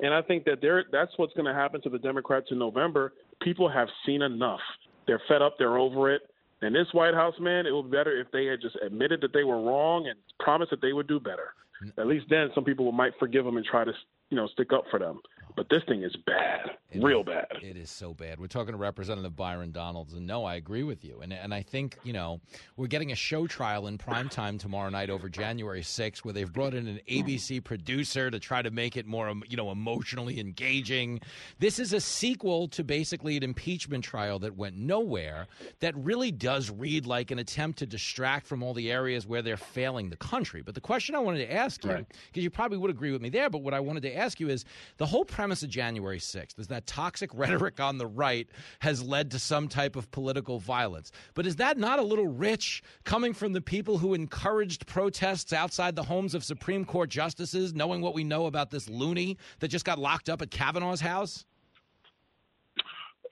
And 0.00 0.12
I 0.12 0.22
think 0.22 0.44
that 0.44 0.60
there 0.60 0.84
that's 0.92 1.12
what's 1.16 1.32
going 1.34 1.46
to 1.46 1.54
happen 1.54 1.80
to 1.82 1.88
the 1.88 1.98
Democrats 1.98 2.48
in 2.50 2.58
November. 2.58 3.14
People 3.40 3.68
have 3.68 3.88
seen 4.04 4.22
enough. 4.22 4.60
They're 5.06 5.22
fed 5.28 5.42
up, 5.42 5.54
they're 5.58 5.78
over 5.78 6.12
it. 6.12 6.22
And 6.62 6.74
this 6.74 6.86
White 6.92 7.14
House 7.14 7.34
man, 7.40 7.66
it 7.66 7.72
would 7.72 7.90
be 7.90 7.96
better 7.96 8.18
if 8.18 8.30
they 8.32 8.46
had 8.46 8.60
just 8.60 8.76
admitted 8.84 9.20
that 9.20 9.32
they 9.32 9.44
were 9.44 9.62
wrong 9.62 10.06
and 10.08 10.18
promised 10.40 10.70
that 10.70 10.80
they 10.80 10.92
would 10.92 11.06
do 11.06 11.20
better. 11.20 11.54
At 11.98 12.06
least 12.06 12.26
then 12.30 12.48
some 12.54 12.64
people 12.64 12.90
might 12.92 13.12
forgive 13.18 13.44
them 13.44 13.56
and 13.56 13.66
try 13.66 13.84
to, 13.84 13.92
you 14.30 14.36
know, 14.36 14.46
stick 14.48 14.72
up 14.72 14.84
for 14.90 14.98
them. 14.98 15.20
But 15.56 15.70
this 15.70 15.82
thing 15.88 16.02
is 16.02 16.14
bad, 16.26 16.72
it 16.90 17.02
real 17.02 17.20
is, 17.20 17.26
bad. 17.26 17.46
It 17.62 17.78
is 17.78 17.90
so 17.90 18.12
bad. 18.12 18.38
We're 18.38 18.46
talking 18.46 18.72
to 18.72 18.78
Representative 18.78 19.34
Byron 19.34 19.72
Donalds, 19.72 20.12
and 20.12 20.26
no, 20.26 20.44
I 20.44 20.56
agree 20.56 20.82
with 20.82 21.02
you. 21.02 21.20
And 21.22 21.32
and 21.32 21.54
I 21.54 21.62
think 21.62 21.96
you 22.04 22.12
know 22.12 22.42
we're 22.76 22.88
getting 22.88 23.10
a 23.10 23.14
show 23.14 23.46
trial 23.46 23.86
in 23.86 23.96
prime 23.96 24.28
time 24.28 24.58
tomorrow 24.58 24.90
night 24.90 25.08
over 25.08 25.30
January 25.30 25.80
6th, 25.80 26.18
where 26.18 26.34
they've 26.34 26.52
brought 26.52 26.74
in 26.74 26.86
an 26.86 27.00
ABC 27.08 27.64
producer 27.64 28.30
to 28.30 28.38
try 28.38 28.60
to 28.60 28.70
make 28.70 28.98
it 28.98 29.06
more 29.06 29.30
um, 29.30 29.42
you 29.48 29.56
know 29.56 29.70
emotionally 29.70 30.38
engaging. 30.38 31.20
This 31.58 31.78
is 31.78 31.94
a 31.94 32.00
sequel 32.00 32.68
to 32.68 32.84
basically 32.84 33.38
an 33.38 33.42
impeachment 33.42 34.04
trial 34.04 34.38
that 34.40 34.56
went 34.56 34.76
nowhere. 34.76 35.46
That 35.80 35.96
really 35.96 36.32
does 36.32 36.70
read 36.70 37.06
like 37.06 37.30
an 37.30 37.38
attempt 37.38 37.78
to 37.78 37.86
distract 37.86 38.46
from 38.46 38.62
all 38.62 38.74
the 38.74 38.92
areas 38.92 39.26
where 39.26 39.40
they're 39.40 39.56
failing 39.56 40.10
the 40.10 40.16
country. 40.16 40.60
But 40.60 40.74
the 40.74 40.82
question 40.82 41.14
I 41.14 41.18
wanted 41.20 41.38
to 41.38 41.52
ask 41.54 41.82
you, 41.82 41.88
because 41.88 42.04
right. 42.34 42.42
you 42.42 42.50
probably 42.50 42.76
would 42.76 42.90
agree 42.90 43.12
with 43.12 43.22
me 43.22 43.30
there, 43.30 43.48
but 43.48 43.62
what 43.62 43.72
I 43.72 43.80
wanted 43.80 44.02
to 44.02 44.14
ask 44.14 44.38
you 44.38 44.50
is 44.50 44.66
the 44.98 45.06
whole 45.06 45.24
premise 45.24 45.45
premise 45.46 45.62
of 45.62 45.70
January 45.70 46.18
6th 46.18 46.58
is 46.58 46.66
that 46.66 46.88
toxic 46.88 47.30
rhetoric 47.34 47.78
on 47.78 47.98
the 47.98 48.06
right 48.08 48.48
has 48.80 49.00
led 49.00 49.30
to 49.30 49.38
some 49.38 49.68
type 49.68 49.94
of 49.94 50.10
political 50.10 50.58
violence. 50.58 51.12
But 51.34 51.46
is 51.46 51.54
that 51.56 51.78
not 51.78 52.00
a 52.00 52.02
little 52.02 52.26
rich 52.26 52.82
coming 53.04 53.32
from 53.32 53.52
the 53.52 53.60
people 53.60 53.98
who 53.98 54.12
encouraged 54.12 54.88
protests 54.88 55.52
outside 55.52 55.94
the 55.94 56.02
homes 56.02 56.34
of 56.34 56.42
Supreme 56.42 56.84
Court 56.84 57.10
justices, 57.10 57.74
knowing 57.74 58.00
what 58.00 58.12
we 58.12 58.24
know 58.24 58.46
about 58.46 58.72
this 58.72 58.88
loony 58.88 59.38
that 59.60 59.68
just 59.68 59.84
got 59.84 60.00
locked 60.00 60.28
up 60.28 60.42
at 60.42 60.50
Kavanaugh's 60.50 61.00
house? 61.00 61.44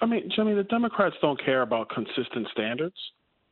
I 0.00 0.06
mean, 0.06 0.30
Jimmy, 0.36 0.54
the 0.54 0.62
Democrats 0.62 1.16
don't 1.20 1.44
care 1.44 1.62
about 1.62 1.90
consistent 1.90 2.46
standards. 2.52 2.94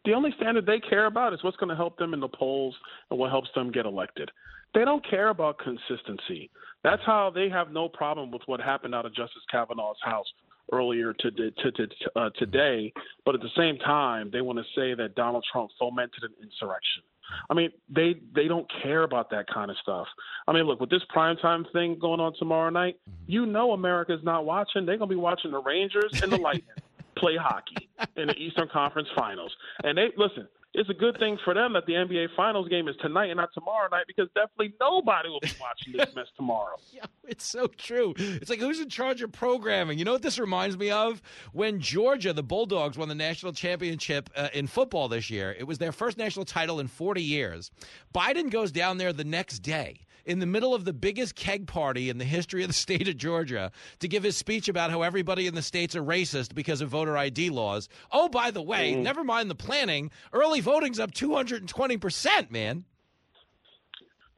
The 0.05 0.13
only 0.13 0.31
standard 0.37 0.67
they 0.67 0.79
care 0.79 1.07
about 1.07 1.33
is 1.33 1.43
what's 1.43 1.57
going 1.57 1.71
to 1.71 1.77
help 1.77 1.99
them 1.99 2.15
in 2.15 2.21
the 2.21 2.29
polls 2.29 2.77
and 3.11 3.19
what 3.19 3.31
helps 3.31 3.49
them 3.57 3.73
get 3.73 3.87
elected. 3.87 4.31
They 4.73 4.85
don't 4.85 5.05
care 5.11 5.31
about 5.31 5.59
consistency. 5.59 6.49
That's 6.85 7.03
how 7.05 7.31
they 7.35 7.49
have 7.49 7.71
no 7.71 7.89
problem 7.89 8.31
with 8.31 8.43
what 8.47 8.61
happened 8.61 8.95
out 8.95 9.07
of 9.07 9.15
Justice 9.15 9.43
Kavanaugh's 9.51 9.99
house 10.03 10.27
earlier 10.73 11.13
to, 11.13 11.31
to, 11.31 11.51
to, 11.51 11.89
uh, 12.17 12.31
today. 12.39 12.93
But 13.25 13.35
at 13.35 13.41
the 13.41 13.51
same 13.57 13.79
time, 13.79 14.31
they 14.33 14.41
want 14.41 14.59
to 14.59 14.65
say 14.75 14.95
that 14.95 15.15
Donald 15.15 15.45
Trump 15.51 15.71
fomented 15.79 16.23
an 16.23 16.33
insurrection. 16.43 17.03
I 17.49 17.55
mean, 17.55 17.71
they 17.89 18.17
they 18.35 18.47
don't 18.47 18.71
care 18.83 19.05
about 19.05 19.31
that 19.31 19.47
kind 19.47 19.71
of 19.71 19.77
stuff. 19.79 20.07
I 20.47 20.53
mean, 20.53 20.65
look 20.65 20.81
with 20.81 20.91
this 20.91 21.03
primetime 21.15 21.65
thing 21.73 21.99
going 21.99 22.21
on 22.21 22.35
tomorrow 22.39 22.69
night, 22.71 22.97
you 23.27 23.47
know 23.47 23.73
America's 23.73 24.23
not 24.23 24.45
watching. 24.45 24.85
They're 24.85 24.99
gonna 24.99 25.09
be 25.09 25.17
watching 25.17 25.51
the 25.51 25.63
Rangers 25.63 26.21
and 26.23 26.31
the 26.31 26.37
Lightning 26.37 26.65
play 27.17 27.37
hockey 27.37 27.89
in 28.17 28.27
the 28.27 28.35
Eastern 28.35 28.69
Conference 28.69 29.09
Finals. 29.17 29.55
And 29.85 29.97
they 29.97 30.11
listen, 30.17 30.49
it's 30.75 30.89
a 30.89 30.95
good 30.95 31.19
thing 31.19 31.39
for 31.45 31.55
them 31.55 31.75
that 31.75 31.87
the 31.87 31.93
NBA 31.93 32.29
Finals 32.37 32.69
game 32.69 32.89
is 32.89 32.97
tonight 33.01 33.27
and 33.27 33.37
not 33.37 33.51
tomorrow 33.53 33.89
night 33.91 34.05
because 34.07 34.29
definitely 34.35 34.75
nobody 34.81 35.29
will 35.29 35.41
be 35.41 35.51
watching 35.61 35.93
this 35.93 36.15
mess 36.15 36.27
tomorrow. 36.37 36.77
Yeah, 36.93 37.07
it's 37.25 37.47
so 37.47 37.69
true. 37.69 38.13
It's 38.19 38.51
like 38.51 38.59
who's 38.59 38.79
in 38.79 38.91
charge 38.91 39.23
of 39.23 39.33
programming? 39.33 39.99
You 39.99 40.05
know 40.05 40.13
what 40.13 40.21
this 40.23 40.39
reminds 40.39 40.77
me 40.77 40.91
of? 40.91 41.23
When 41.53 41.81
Georgia, 41.81 42.35
the 42.35 42.43
Bulldogs, 42.43 42.99
won 42.99 43.09
the 43.09 43.15
national 43.15 43.53
championship 43.53 44.29
uh, 44.37 44.49
in 44.53 44.67
football 44.67 45.09
this 45.09 45.31
year. 45.31 45.57
It 45.59 45.67
was 45.67 45.79
their 45.79 45.93
first 45.93 46.19
national 46.19 46.45
title 46.45 46.81
in 46.81 46.89
40 46.89 47.23
years. 47.23 47.71
Biden 48.15 48.51
goes 48.51 48.73
down 48.73 48.99
there 48.99 49.13
the 49.13 49.25
next 49.25 49.61
day 49.61 50.01
in 50.25 50.39
the 50.39 50.47
middle 50.47 50.75
of 50.75 50.85
the 50.85 50.93
biggest 50.93 51.35
keg 51.35 51.67
party 51.67 52.09
in 52.09 52.19
the 52.19 52.25
history 52.25 52.63
of 52.63 52.69
the 52.69 52.75
state 52.83 53.09
of 53.09 53.17
Georgia 53.17 53.71
to 54.01 54.09
give 54.09 54.23
his 54.23 54.37
speech 54.37 54.69
about 54.69 54.91
how 54.91 55.03
everybody 55.03 55.47
in 55.47 55.55
the 55.55 55.63
states 55.63 55.97
are 55.97 56.03
racist 56.03 56.55
because 56.55 56.81
of 56.81 56.89
voter 56.89 57.17
ID 57.17 57.51
laws. 57.51 57.89
Oh, 58.11 58.29
by 58.29 58.51
the 58.51 58.63
way, 58.63 58.93
mm-hmm. 58.93 59.03
never 59.03 59.25
mind 59.25 59.51
the 59.51 59.55
planning, 59.55 60.11
early 60.33 60.61
voting's 60.61 61.01
up 61.01 61.13
220%, 61.13 62.51
man. 62.51 62.85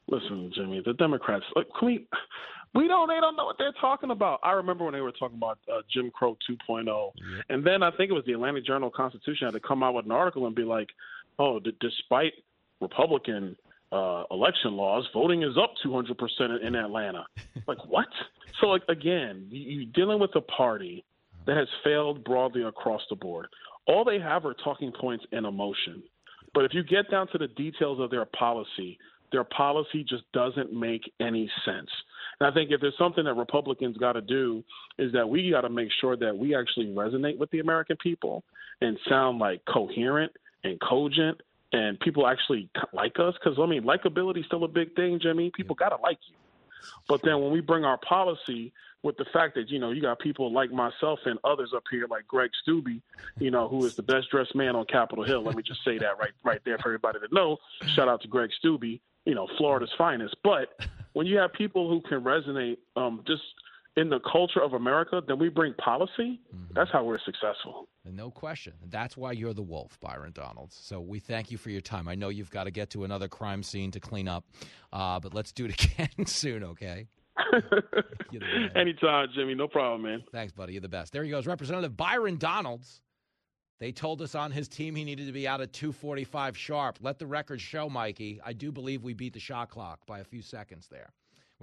Listen, 0.06 0.52
Jimmy, 0.54 0.82
the 0.84 0.92
Democrats, 0.92 1.44
like, 1.56 1.66
can 1.78 1.86
we 1.86 2.06
we 2.74 2.88
don't 2.88 3.08
they 3.08 3.20
don't 3.20 3.36
know 3.36 3.46
what 3.46 3.56
they're 3.56 3.72
talking 3.80 4.10
about. 4.10 4.40
I 4.42 4.52
remember 4.52 4.84
when 4.84 4.92
they 4.92 5.00
were 5.00 5.12
talking 5.12 5.36
about 5.36 5.58
uh, 5.72 5.80
Jim 5.92 6.10
Crow 6.10 6.36
2.0. 6.50 6.84
Yeah. 6.86 7.42
And 7.48 7.64
then 7.64 7.82
I 7.82 7.90
think 7.92 8.10
it 8.10 8.14
was 8.14 8.24
the 8.26 8.32
Atlanta 8.32 8.60
Journal 8.60 8.90
Constitution 8.90 9.46
had 9.46 9.54
to 9.54 9.60
come 9.60 9.82
out 9.82 9.94
with 9.94 10.04
an 10.04 10.12
article 10.12 10.46
and 10.46 10.54
be 10.54 10.64
like, 10.64 10.88
"Oh, 11.38 11.60
d- 11.60 11.76
despite 11.80 12.32
Republican 12.80 13.56
uh, 13.94 14.24
election 14.30 14.72
laws, 14.72 15.06
voting 15.12 15.42
is 15.42 15.56
up 15.56 15.72
200% 15.84 16.66
in 16.66 16.74
Atlanta. 16.74 17.24
like, 17.66 17.78
what? 17.86 18.08
So, 18.60 18.66
like, 18.66 18.82
again, 18.88 19.46
you're 19.50 19.92
dealing 19.94 20.18
with 20.18 20.34
a 20.34 20.40
party 20.40 21.04
that 21.46 21.56
has 21.56 21.68
failed 21.82 22.24
broadly 22.24 22.62
across 22.62 23.02
the 23.08 23.16
board. 23.16 23.46
All 23.86 24.04
they 24.04 24.18
have 24.18 24.44
are 24.44 24.54
talking 24.54 24.92
points 24.98 25.24
and 25.32 25.46
emotion. 25.46 26.02
But 26.54 26.64
if 26.64 26.74
you 26.74 26.82
get 26.82 27.10
down 27.10 27.28
to 27.28 27.38
the 27.38 27.48
details 27.48 28.00
of 28.00 28.10
their 28.10 28.24
policy, 28.24 28.98
their 29.32 29.44
policy 29.44 30.04
just 30.08 30.22
doesn't 30.32 30.72
make 30.72 31.02
any 31.20 31.50
sense. 31.64 31.90
And 32.40 32.48
I 32.48 32.54
think 32.54 32.70
if 32.70 32.80
there's 32.80 32.96
something 32.98 33.24
that 33.24 33.34
Republicans 33.34 33.96
got 33.96 34.12
to 34.12 34.20
do, 34.20 34.62
is 34.98 35.12
that 35.12 35.28
we 35.28 35.50
got 35.50 35.62
to 35.62 35.68
make 35.68 35.88
sure 36.00 36.16
that 36.16 36.36
we 36.36 36.54
actually 36.54 36.86
resonate 36.86 37.38
with 37.38 37.50
the 37.50 37.60
American 37.60 37.96
people 38.02 38.44
and 38.80 38.96
sound 39.08 39.38
like 39.38 39.60
coherent 39.66 40.32
and 40.62 40.80
cogent 40.80 41.40
and 41.74 41.98
people 41.98 42.26
actually 42.26 42.68
like 42.92 43.18
us 43.18 43.34
because 43.34 43.58
I 43.58 43.66
mean 43.66 43.82
likability 43.82 44.40
is 44.40 44.46
still 44.46 44.64
a 44.64 44.68
big 44.68 44.94
thing, 44.94 45.18
Jimmy. 45.20 45.50
People 45.50 45.74
gotta 45.74 45.96
like 45.96 46.18
you. 46.28 46.36
But 47.08 47.22
then 47.22 47.40
when 47.40 47.50
we 47.50 47.60
bring 47.60 47.84
our 47.84 47.98
policy 47.98 48.72
with 49.02 49.16
the 49.16 49.24
fact 49.32 49.54
that 49.56 49.68
you 49.70 49.78
know 49.78 49.90
you 49.90 50.00
got 50.00 50.20
people 50.20 50.52
like 50.52 50.70
myself 50.70 51.18
and 51.26 51.38
others 51.42 51.72
up 51.74 51.82
here 51.90 52.06
like 52.08 52.28
Greg 52.28 52.50
Steube, 52.66 53.00
you 53.38 53.50
know, 53.50 53.68
who 53.68 53.84
is 53.84 53.96
the 53.96 54.02
best 54.02 54.30
dressed 54.30 54.54
man 54.54 54.76
on 54.76 54.84
Capitol 54.86 55.24
Hill. 55.24 55.42
Let 55.42 55.56
me 55.56 55.62
just 55.62 55.84
say 55.84 55.98
that 55.98 56.18
right 56.18 56.32
right 56.44 56.60
there 56.64 56.78
for 56.78 56.90
everybody 56.90 57.18
to 57.18 57.34
know. 57.34 57.58
Shout 57.94 58.08
out 58.08 58.22
to 58.22 58.28
Greg 58.28 58.50
Steube, 58.62 59.00
you 59.24 59.34
know, 59.34 59.48
Florida's 59.58 59.92
finest. 59.98 60.36
But 60.44 60.68
when 61.12 61.26
you 61.26 61.38
have 61.38 61.52
people 61.52 61.88
who 61.88 62.00
can 62.02 62.22
resonate, 62.22 62.78
um, 62.96 63.24
just 63.26 63.42
in 63.96 64.08
the 64.08 64.20
culture 64.20 64.60
of 64.60 64.72
America, 64.72 65.22
then 65.26 65.38
we 65.38 65.48
bring 65.48 65.74
policy. 65.74 66.40
Mm-hmm. 66.54 66.74
That's 66.74 66.90
how 66.92 67.04
we're 67.04 67.18
successful. 67.24 67.88
No 68.04 68.30
question. 68.30 68.74
That's 68.88 69.16
why 69.16 69.32
you're 69.32 69.54
the 69.54 69.62
wolf, 69.62 69.98
Byron 70.00 70.32
Donalds. 70.32 70.76
So 70.80 71.00
we 71.00 71.20
thank 71.20 71.50
you 71.50 71.58
for 71.58 71.70
your 71.70 71.80
time. 71.80 72.08
I 72.08 72.14
know 72.14 72.28
you've 72.28 72.50
got 72.50 72.64
to 72.64 72.70
get 72.70 72.90
to 72.90 73.04
another 73.04 73.28
crime 73.28 73.62
scene 73.62 73.92
to 73.92 74.00
clean 74.00 74.28
up, 74.28 74.44
uh, 74.92 75.20
but 75.20 75.32
let's 75.32 75.52
do 75.52 75.66
it 75.66 75.84
again 75.84 76.26
soon, 76.26 76.64
okay? 76.64 77.06
Anytime, 78.76 79.28
Jimmy. 79.34 79.54
No 79.54 79.68
problem, 79.68 80.02
man. 80.02 80.22
Thanks, 80.32 80.52
buddy. 80.52 80.72
You're 80.72 80.82
the 80.82 80.88
best. 80.88 81.12
There 81.12 81.22
he 81.22 81.30
goes, 81.30 81.46
Representative 81.46 81.96
Byron 81.96 82.36
Donalds. 82.36 83.00
They 83.80 83.92
told 83.92 84.22
us 84.22 84.34
on 84.34 84.52
his 84.52 84.68
team 84.68 84.94
he 84.94 85.04
needed 85.04 85.26
to 85.26 85.32
be 85.32 85.48
out 85.48 85.60
at 85.60 85.72
245 85.72 86.56
sharp. 86.56 86.98
Let 87.00 87.18
the 87.18 87.26
record 87.26 87.60
show, 87.60 87.88
Mikey. 87.88 88.40
I 88.44 88.52
do 88.52 88.70
believe 88.70 89.02
we 89.02 89.14
beat 89.14 89.34
the 89.34 89.40
shot 89.40 89.68
clock 89.68 90.06
by 90.06 90.20
a 90.20 90.24
few 90.24 90.42
seconds 90.42 90.88
there. 90.90 91.12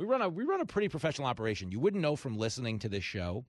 We 0.02 0.08
run 0.08 0.24
a 0.24 0.30
we 0.30 0.46
run 0.46 0.62
a 0.62 0.66
pretty 0.66 0.90
professional 0.90 1.28
operation. 1.28 1.72
You 1.72 1.80
wouldn't 1.80 2.02
know 2.02 2.16
from 2.16 2.36
listening 2.36 2.80
to 2.80 2.90
this 2.90 3.04
show 3.04 3.46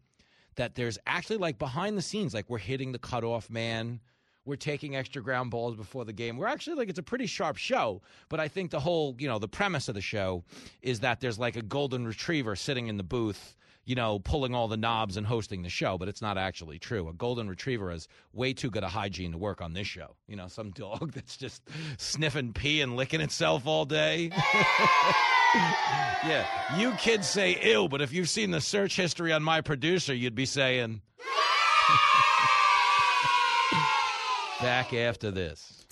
that 0.57 0.75
there's 0.75 0.99
actually 1.07 1.39
like 1.39 1.59
behind 1.59 1.97
the 1.97 2.03
scenes, 2.03 2.35
like 2.35 2.51
we're 2.51 2.59
hitting 2.59 2.93
the 2.93 2.99
cutoff 2.99 3.49
man. 3.49 4.01
We're 4.45 4.57
taking 4.57 4.95
extra 4.95 5.23
ground 5.23 5.51
balls 5.51 5.77
before 5.77 6.05
the 6.05 6.13
game. 6.13 6.37
We're 6.37 6.49
actually 6.49 6.77
like 6.77 6.91
it's 6.91 6.99
a 6.99 7.03
pretty 7.03 7.25
sharp 7.25 7.57
show, 7.57 8.03
but 8.29 8.39
I 8.39 8.49
think 8.49 8.71
the 8.71 8.81
whole, 8.81 9.17
you 9.19 9.29
know, 9.29 9.39
the 9.39 9.49
premise 9.49 9.89
of 9.89 9.95
the 9.95 10.03
show 10.03 10.45
is 10.83 11.01
that 11.01 11.21
there's 11.21 11.39
like 11.39 11.57
a 11.57 11.63
golden 11.63 12.07
retriever 12.07 12.55
sitting 12.55 12.89
in 12.89 12.99
the 12.99 13.03
booth, 13.03 13.57
you 13.87 13.95
know, 13.95 14.19
pulling 14.19 14.55
all 14.55 14.69
the 14.69 14.77
knobs 14.77 15.17
and 15.17 15.27
hosting 15.27 15.63
the 15.63 15.71
show, 15.71 15.97
but 15.97 16.07
it's 16.07 16.21
not 16.21 16.37
actually 16.37 16.79
true. 16.79 17.09
A 17.09 17.15
golden 17.15 17.49
retriever 17.49 17.91
is 17.91 18.09
way 18.35 18.53
too 18.53 18.69
good 18.69 18.85
a 18.85 18.89
hygiene 18.89 19.33
to 19.33 19.39
work 19.39 19.63
on 19.63 19.73
this 19.73 19.87
show. 19.87 20.17
You 20.29 20.37
know, 20.37 20.49
some 20.49 20.71
dog 20.73 21.13
that's 21.13 21.39
just 21.39 21.63
sniffing 21.97 22.53
pee 22.53 22.83
and 22.83 22.95
licking 22.95 23.23
itself 23.23 23.67
all 23.67 23.87
day. 23.87 24.31
yeah, 25.55 26.47
you 26.77 26.93
kids 26.93 27.29
say 27.29 27.59
ew, 27.63 27.89
but 27.89 28.01
if 28.01 28.13
you've 28.13 28.29
seen 28.29 28.51
the 28.51 28.61
search 28.61 28.97
history 28.97 29.33
on 29.33 29.43
my 29.43 29.61
producer, 29.61 30.15
you'd 30.15 30.35
be 30.35 30.47
saying. 30.47 31.03
Back 34.61 34.95
after 34.95 35.31
this. 35.31 35.85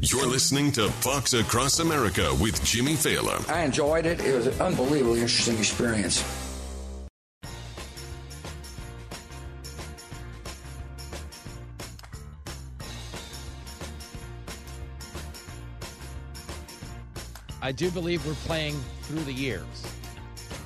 You're 0.00 0.26
listening 0.26 0.72
to 0.72 0.88
Fox 0.88 1.32
Across 1.32 1.78
America 1.78 2.34
with 2.40 2.62
Jimmy 2.64 2.94
Failla. 2.94 3.48
I 3.48 3.62
enjoyed 3.62 4.06
it. 4.06 4.20
It 4.20 4.34
was 4.34 4.46
an 4.46 4.60
unbelievably 4.60 5.20
interesting 5.20 5.58
experience. 5.58 6.22
I 17.64 17.72
do 17.72 17.90
believe 17.90 18.26
we're 18.26 18.34
playing 18.34 18.78
through 19.04 19.24
the 19.24 19.32
years 19.32 19.64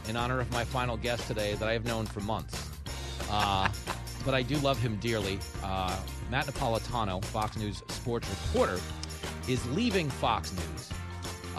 in 0.09 0.16
honor 0.16 0.41
of 0.41 0.51
my 0.51 0.65
final 0.65 0.97
guest 0.97 1.29
today 1.29 1.55
that 1.55 1.69
I 1.69 1.73
have 1.73 1.85
known 1.85 2.07
for 2.07 2.19
months. 2.19 2.69
Uh, 3.31 3.69
but 4.25 4.35
I 4.35 4.43
do 4.43 4.57
love 4.57 4.81
him 4.81 4.97
dearly. 4.97 5.39
Uh, 5.62 5.97
Matt 6.29 6.47
Napolitano, 6.47 7.25
Fox 7.27 7.57
News 7.57 7.85
sports 7.87 8.29
reporter, 8.29 8.81
is 9.47 9.65
leaving 9.77 10.11
Fox 10.11 10.53
News. 10.53 10.91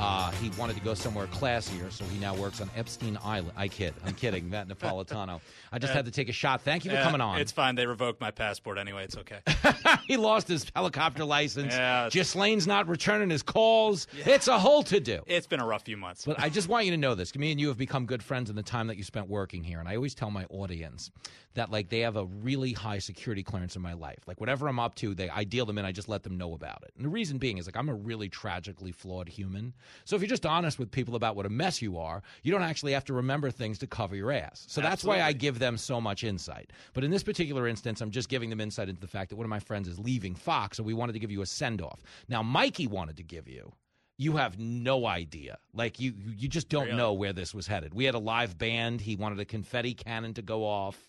Uh, 0.01 0.31
he 0.31 0.49
wanted 0.51 0.77
to 0.77 0.81
go 0.81 0.93
somewhere 0.93 1.27
classier, 1.27 1.91
so 1.91 2.05
he 2.05 2.17
now 2.19 2.33
works 2.33 2.61
on 2.61 2.69
Epstein 2.75 3.17
Island. 3.21 3.51
I 3.57 3.67
kid. 3.67 3.93
I'm 4.05 4.13
kidding. 4.13 4.49
Matt 4.49 4.67
Napolitano. 4.69 5.41
I 5.73 5.77
just 5.77 5.91
Uh, 5.91 5.97
had 5.97 6.05
to 6.05 6.11
take 6.11 6.29
a 6.29 6.31
shot. 6.31 6.61
Thank 6.61 6.85
you 6.85 6.91
for 6.91 6.97
Uh, 6.97 7.03
coming 7.03 7.19
on. 7.19 7.39
It's 7.41 7.51
fine. 7.51 7.75
They 7.75 7.85
revoked 7.85 8.21
my 8.21 8.31
passport 8.31 8.77
anyway. 8.77 9.03
It's 9.03 9.17
okay. 9.17 9.39
he 10.07 10.15
lost 10.15 10.47
his 10.47 10.65
helicopter 10.73 11.25
license. 11.25 11.73
Yeah. 11.73 12.07
Ghislaine's 12.09 12.65
not 12.65 12.87
returning 12.87 13.29
his 13.29 13.43
calls. 13.43 14.07
It's 14.25 14.47
a 14.47 14.57
whole 14.57 14.83
to 14.83 15.01
do. 15.01 15.21
It's 15.27 15.47
been 15.47 15.59
a 15.59 15.65
rough 15.65 15.83
few 15.83 15.97
months. 15.97 16.23
But 16.25 16.39
I 16.39 16.47
just 16.47 16.69
want 16.69 16.85
you 16.85 16.91
to 16.91 16.97
know 16.97 17.13
this. 17.13 17.35
Me 17.39 17.51
and 17.51 17.59
you 17.59 17.67
have 17.67 17.77
become 17.77 18.05
good 18.05 18.23
friends 18.23 18.49
in 18.49 18.55
the 18.55 18.63
time 18.63 18.87
that 18.87 18.95
you 18.95 19.03
spent 19.03 19.27
working 19.27 19.63
here. 19.65 19.79
And 19.81 19.89
I 19.89 19.95
always 19.97 20.15
tell 20.15 20.31
my 20.31 20.45
audience 20.45 21.11
that 21.55 21.71
like 21.71 21.89
they 21.89 21.99
have 22.01 22.15
a 22.15 22.25
really 22.25 22.71
high 22.71 22.99
security 22.99 23.43
clearance 23.43 23.75
in 23.75 23.81
my 23.81 23.93
life. 23.93 24.19
Like 24.27 24.39
whatever 24.39 24.67
I'm 24.69 24.79
up 24.79 24.95
to, 24.95 25.13
they 25.13 25.29
I 25.29 25.43
deal 25.43 25.65
them 25.65 25.77
in, 25.77 25.83
I 25.83 25.91
just 25.91 26.07
let 26.07 26.23
them 26.23 26.37
know 26.37 26.53
about 26.53 26.83
it. 26.83 26.93
And 26.95 27.03
the 27.03 27.09
reason 27.09 27.37
being 27.37 27.57
is 27.57 27.65
like 27.65 27.75
I'm 27.75 27.89
a 27.89 27.93
really 27.93 28.29
tragically 28.29 28.91
flawed 28.93 29.27
human. 29.27 29.73
So 30.05 30.15
if 30.15 30.21
you're 30.21 30.29
just 30.29 30.45
honest 30.45 30.79
with 30.79 30.91
people 30.91 31.15
about 31.15 31.35
what 31.35 31.45
a 31.45 31.49
mess 31.49 31.81
you 31.81 31.97
are, 31.97 32.21
you 32.43 32.51
don't 32.51 32.63
actually 32.63 32.93
have 32.93 33.05
to 33.05 33.13
remember 33.13 33.51
things 33.51 33.77
to 33.79 33.87
cover 33.87 34.15
your 34.15 34.31
ass. 34.31 34.65
So 34.67 34.81
that's 34.81 35.03
why 35.03 35.21
I 35.21 35.33
give 35.33 35.59
them 35.59 35.77
so 35.77 35.99
much 36.01 36.23
insight. 36.23 36.71
But 36.93 37.03
in 37.03 37.11
this 37.11 37.23
particular 37.23 37.67
instance, 37.67 38.01
I'm 38.01 38.11
just 38.11 38.29
giving 38.29 38.49
them 38.49 38.61
insight 38.61 38.89
into 38.89 39.01
the 39.01 39.07
fact 39.07 39.29
that 39.29 39.35
one 39.35 39.45
of 39.45 39.49
my 39.49 39.59
friends 39.59 39.87
is 39.87 39.99
leaving 39.99 40.35
Fox, 40.35 40.77
so 40.77 40.83
we 40.83 40.93
wanted 40.93 41.13
to 41.13 41.19
give 41.19 41.31
you 41.31 41.41
a 41.41 41.45
send 41.45 41.81
off. 41.81 42.01
Now 42.27 42.43
Mikey 42.43 42.87
wanted 42.87 43.17
to 43.17 43.23
give 43.23 43.47
you 43.47 43.73
you 44.19 44.35
have 44.35 44.59
no 44.59 45.05
idea. 45.07 45.57
Like 45.73 45.97
you, 46.01 46.13
you 46.35 46.49
just 46.49 46.67
don't 46.67 46.87
Really? 46.87 46.97
know 46.97 47.13
where 47.13 47.31
this 47.31 47.53
was 47.53 47.67
headed. 47.67 47.93
We 47.93 48.03
had 48.03 48.15
a 48.15 48.19
live 48.19 48.57
band. 48.57 48.99
He 48.99 49.15
wanted 49.15 49.39
a 49.39 49.45
confetti 49.45 49.93
cannon 49.93 50.33
to 50.33 50.41
go 50.41 50.65
off. 50.65 51.08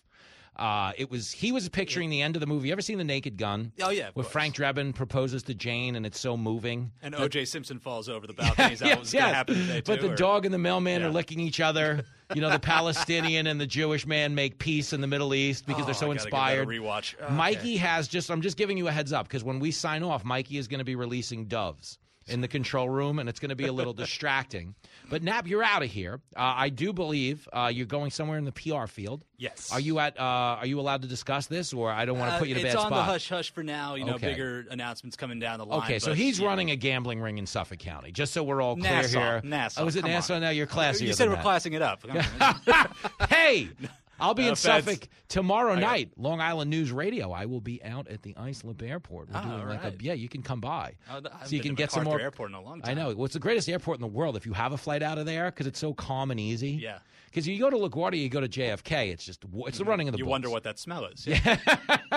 Uh, 0.57 0.91
it 0.97 1.09
was 1.09 1.31
he 1.31 1.51
was 1.51 1.67
picturing 1.69 2.09
the 2.09 2.21
end 2.21 2.35
of 2.35 2.39
the 2.41 2.45
movie. 2.45 2.67
You 2.67 2.73
ever 2.73 2.81
seen 2.81 2.97
The 2.97 3.03
Naked 3.05 3.37
Gun? 3.37 3.71
Oh, 3.81 3.89
yeah, 3.89 4.09
where 4.13 4.25
Frank 4.25 4.55
Drebin 4.55 4.93
proposes 4.93 5.43
to 5.43 5.53
Jane, 5.53 5.95
and 5.95 6.05
it's 6.05 6.19
so 6.19 6.35
moving. 6.35 6.91
And 7.01 7.13
That- 7.13 7.21
O.J. 7.21 7.45
Simpson 7.45 7.79
falls 7.79 8.09
over 8.09 8.27
the 8.27 8.33
balcony. 8.41 8.73
Is 8.73 8.79
that 8.79 8.87
yes, 8.87 8.99
was 8.99 9.11
going 9.13 9.25
to 9.25 9.33
happen 9.33 9.55
today, 9.55 9.81
But 9.85 10.01
too, 10.01 10.07
the 10.07 10.13
or- 10.13 10.17
dog 10.17 10.45
and 10.45 10.53
the 10.53 10.57
mailman 10.59 11.01
Yeah. 11.01 11.07
are 11.07 11.09
licking 11.09 11.39
each 11.39 11.61
other. 11.61 12.03
You 12.35 12.41
know, 12.41 12.49
the 12.49 12.59
Palestinian 12.85 13.47
and 13.47 13.59
the 13.61 13.65
Jewish 13.65 14.05
man 14.05 14.35
make 14.35 14.59
peace 14.59 14.91
in 14.93 14.99
the 15.01 15.07
Middle 15.07 15.33
East 15.33 15.65
because 15.65 15.83
Oh, 15.83 15.85
they're 15.85 15.93
so 15.95 16.11
I 16.11 16.15
gotta 16.15 16.25
give 16.25 16.31
that 16.31 16.37
a 16.37 16.61
inspired. 16.61 16.67
rewatch. 16.67 17.15
Okay. 17.23 17.33
Mikey 17.33 17.77
has 17.77 18.07
just. 18.09 18.29
I'm 18.29 18.41
just 18.41 18.57
giving 18.57 18.77
you 18.77 18.87
a 18.87 18.91
heads 18.91 19.13
up 19.13 19.27
because 19.27 19.43
when 19.43 19.59
we 19.59 19.71
sign 19.71 20.03
off, 20.03 20.25
Mikey 20.25 20.57
is 20.57 20.67
going 20.67 20.79
to 20.79 20.85
be 20.85 20.95
releasing 20.95 21.45
doves 21.45 21.97
in 22.31 22.41
the 22.41 22.47
control 22.47 22.89
room, 22.89 23.19
and 23.19 23.27
it's 23.29 23.39
going 23.39 23.49
to 23.49 23.55
be 23.55 23.65
a 23.67 23.73
little 23.73 23.93
distracting. 24.05 24.73
But 25.09 25.21
Nap, 25.23 25.45
you're 25.47 25.63
out 25.63 25.83
of 25.83 25.89
here. 25.89 26.21
Uh, 26.35 26.53
I 26.57 26.69
do 26.69 26.93
believe 26.93 27.47
uh, 27.53 27.69
you're 27.73 27.85
going 27.85 28.09
somewhere 28.11 28.37
in 28.37 28.45
the 28.45 28.51
PR 28.51 28.87
field. 28.87 29.23
Yes. 29.37 29.71
Are 29.73 29.79
you 29.79 29.99
at? 29.99 30.19
Uh, 30.19 30.23
are 30.23 30.65
you 30.65 30.79
allowed 30.79 31.01
to 31.01 31.07
discuss 31.07 31.47
this, 31.47 31.73
or 31.73 31.91
I 31.91 32.05
don't 32.05 32.17
want 32.19 32.31
to 32.31 32.35
Uh, 32.35 32.39
put 32.39 32.47
you 32.47 32.55
in 32.55 32.63
a 32.63 32.67
it's 32.67 32.75
on 32.75 32.87
spot? 32.87 32.91
the 32.91 33.03
hush 33.03 33.27
hush 33.29 33.51
for 33.51 33.63
now. 33.63 33.95
You 33.95 34.05
know, 34.05 34.13
Okay. 34.15 34.29
bigger 34.31 34.65
announcements 34.71 35.15
coming 35.17 35.39
down 35.39 35.59
the 35.59 35.65
line. 35.65 35.81
Okay, 35.83 35.99
so 35.99 36.11
but, 36.11 36.17
he's 36.17 36.39
running 36.39 36.71
a 36.71 36.75
gambling 36.75 37.19
ring 37.21 37.37
in 37.37 37.45
Suffolk 37.45 37.79
County. 37.79 38.11
Just 38.11 38.33
so 38.33 38.43
we're 38.43 38.61
all 38.61 38.75
clear 38.75 38.91
Nassau, 38.91 39.19
here. 39.19 39.41
Nassau, 39.43 39.83
Oh, 39.83 39.87
is 39.87 39.95
it 39.95 40.05
Nassau 40.05 40.39
now? 40.39 40.49
You're 40.51 40.67
classier. 40.67 41.07
You 41.07 41.13
said 41.13 41.27
we're 41.29 41.35
that. 41.35 41.43
classing 41.43 41.73
it 41.73 41.81
up. 41.81 42.03
Hey, 43.29 43.69
I'll 44.21 44.33
be 44.33 44.43
No 44.43 44.47
in 44.49 44.53
offense. 44.53 44.85
Suffolk 44.85 45.07
tomorrow 45.27 45.75
night. 45.75 46.11
Long 46.17 46.39
Island 46.39 46.69
News 46.69 46.91
Radio. 46.91 47.31
I 47.31 47.45
will 47.47 47.59
be 47.61 47.83
out 47.83 48.07
at 48.07 48.21
the 48.21 48.35
Islip 48.37 48.81
Airport. 48.81 49.29
We're 49.29 49.37
Ah, 49.37 49.41
doing 49.43 49.67
like 49.69 49.83
right. 49.83 49.93
a 49.99 50.03
yeah. 50.03 50.13
You 50.13 50.29
can 50.29 50.41
come 50.43 50.61
by, 50.61 50.93
Oh, 51.11 51.21
I 51.41 51.45
so 51.45 51.55
you 51.55 51.61
can 51.61 51.71
to 51.71 51.75
get 51.75 51.91
some 51.91 52.03
more. 52.03 52.19
Airport 52.21 52.49
in 52.51 52.55
a 52.55 52.61
long 52.61 52.81
time. 52.81 52.91
I 52.91 52.93
know. 53.01 53.13
Well, 53.15 53.25
it's 53.25 53.33
the 53.33 53.39
greatest 53.39 53.67
airport 53.67 53.97
in 53.97 54.01
the 54.01 54.07
world. 54.07 54.35
If 54.37 54.45
you 54.45 54.53
have 54.53 54.71
a 54.73 54.77
flight 54.77 55.03
out 55.03 55.17
of 55.17 55.25
there, 55.25 55.45
because 55.51 55.67
it's 55.67 55.79
so 55.79 55.93
calm 55.93 56.31
and 56.31 56.39
easy. 56.39 56.71
Yeah. 56.71 56.99
Because 57.31 57.47
you 57.47 57.57
go 57.59 57.69
to 57.69 57.77
LaGuardia, 57.77 58.21
you 58.21 58.27
go 58.29 58.41
to 58.41 58.49
JFK. 58.49 59.09
It's 59.11 59.25
just 59.25 59.45
it's 59.65 59.77
the 59.77 59.85
running 59.85 60.09
of 60.09 60.11
the. 60.11 60.17
You 60.17 60.25
bulls. 60.25 60.31
wonder 60.31 60.49
what 60.49 60.63
that 60.63 60.77
smell 60.77 61.05
is. 61.05 61.25
Yeah. 61.25 61.57